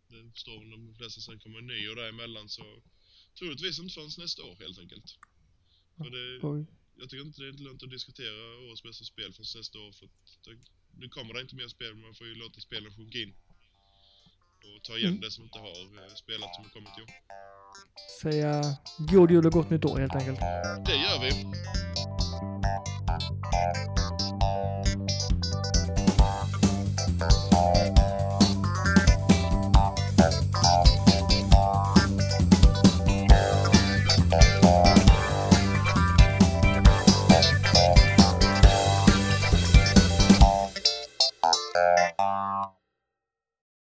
det 0.08 0.38
står 0.40 0.70
de 0.70 0.94
flesta 0.94 1.20
sen 1.20 1.38
kommer 1.38 1.58
en 1.58 1.66
ny 1.66 1.88
och 1.88 1.96
däremellan 1.96 2.48
så 2.48 2.82
troligtvis 3.38 3.78
inte 3.78 3.94
förrän 3.94 4.10
nästa 4.18 4.42
år 4.44 4.56
helt 4.56 4.78
enkelt. 4.78 5.18
Men 6.00 6.12
det, 6.12 6.26
jag 7.00 7.06
tycker 7.08 7.24
inte 7.24 7.40
det 7.42 7.48
är 7.48 7.52
inte 7.52 7.62
lönt 7.62 7.82
att 7.82 7.90
diskutera 7.90 8.40
årets 8.66 8.82
bästa 8.82 9.04
spel 9.04 9.32
från 9.32 9.46
nästa 9.56 9.78
år 9.78 9.92
för 9.92 10.06
att 10.06 10.48
nu 11.00 11.08
kommer 11.08 11.34
det 11.34 11.40
inte 11.40 11.56
mer 11.56 11.68
spel, 11.68 11.94
man 11.94 12.14
får 12.14 12.26
ju 12.26 12.34
låta 12.34 12.60
spelen 12.60 12.92
sjunka 12.96 13.18
in. 13.18 13.32
Och 14.64 14.82
ta 14.82 14.98
igen 14.98 15.10
mm. 15.10 15.20
det 15.20 15.30
som 15.30 15.44
inte 15.44 15.58
har 15.58 15.80
eh, 15.98 16.14
spelat 16.14 16.54
som 16.54 16.64
har 16.64 16.70
kommit 16.70 16.98
i 16.98 17.02
år. 17.02 17.10
Säga 18.22 18.62
god 18.98 19.30
jul 19.30 19.46
och 19.46 19.52
gott 19.52 19.70
nytt 19.70 19.84
år 19.84 19.98
helt 19.98 20.14
enkelt. 20.14 20.40
Det 20.86 20.96
gör 21.04 21.18
vi. 21.24 21.30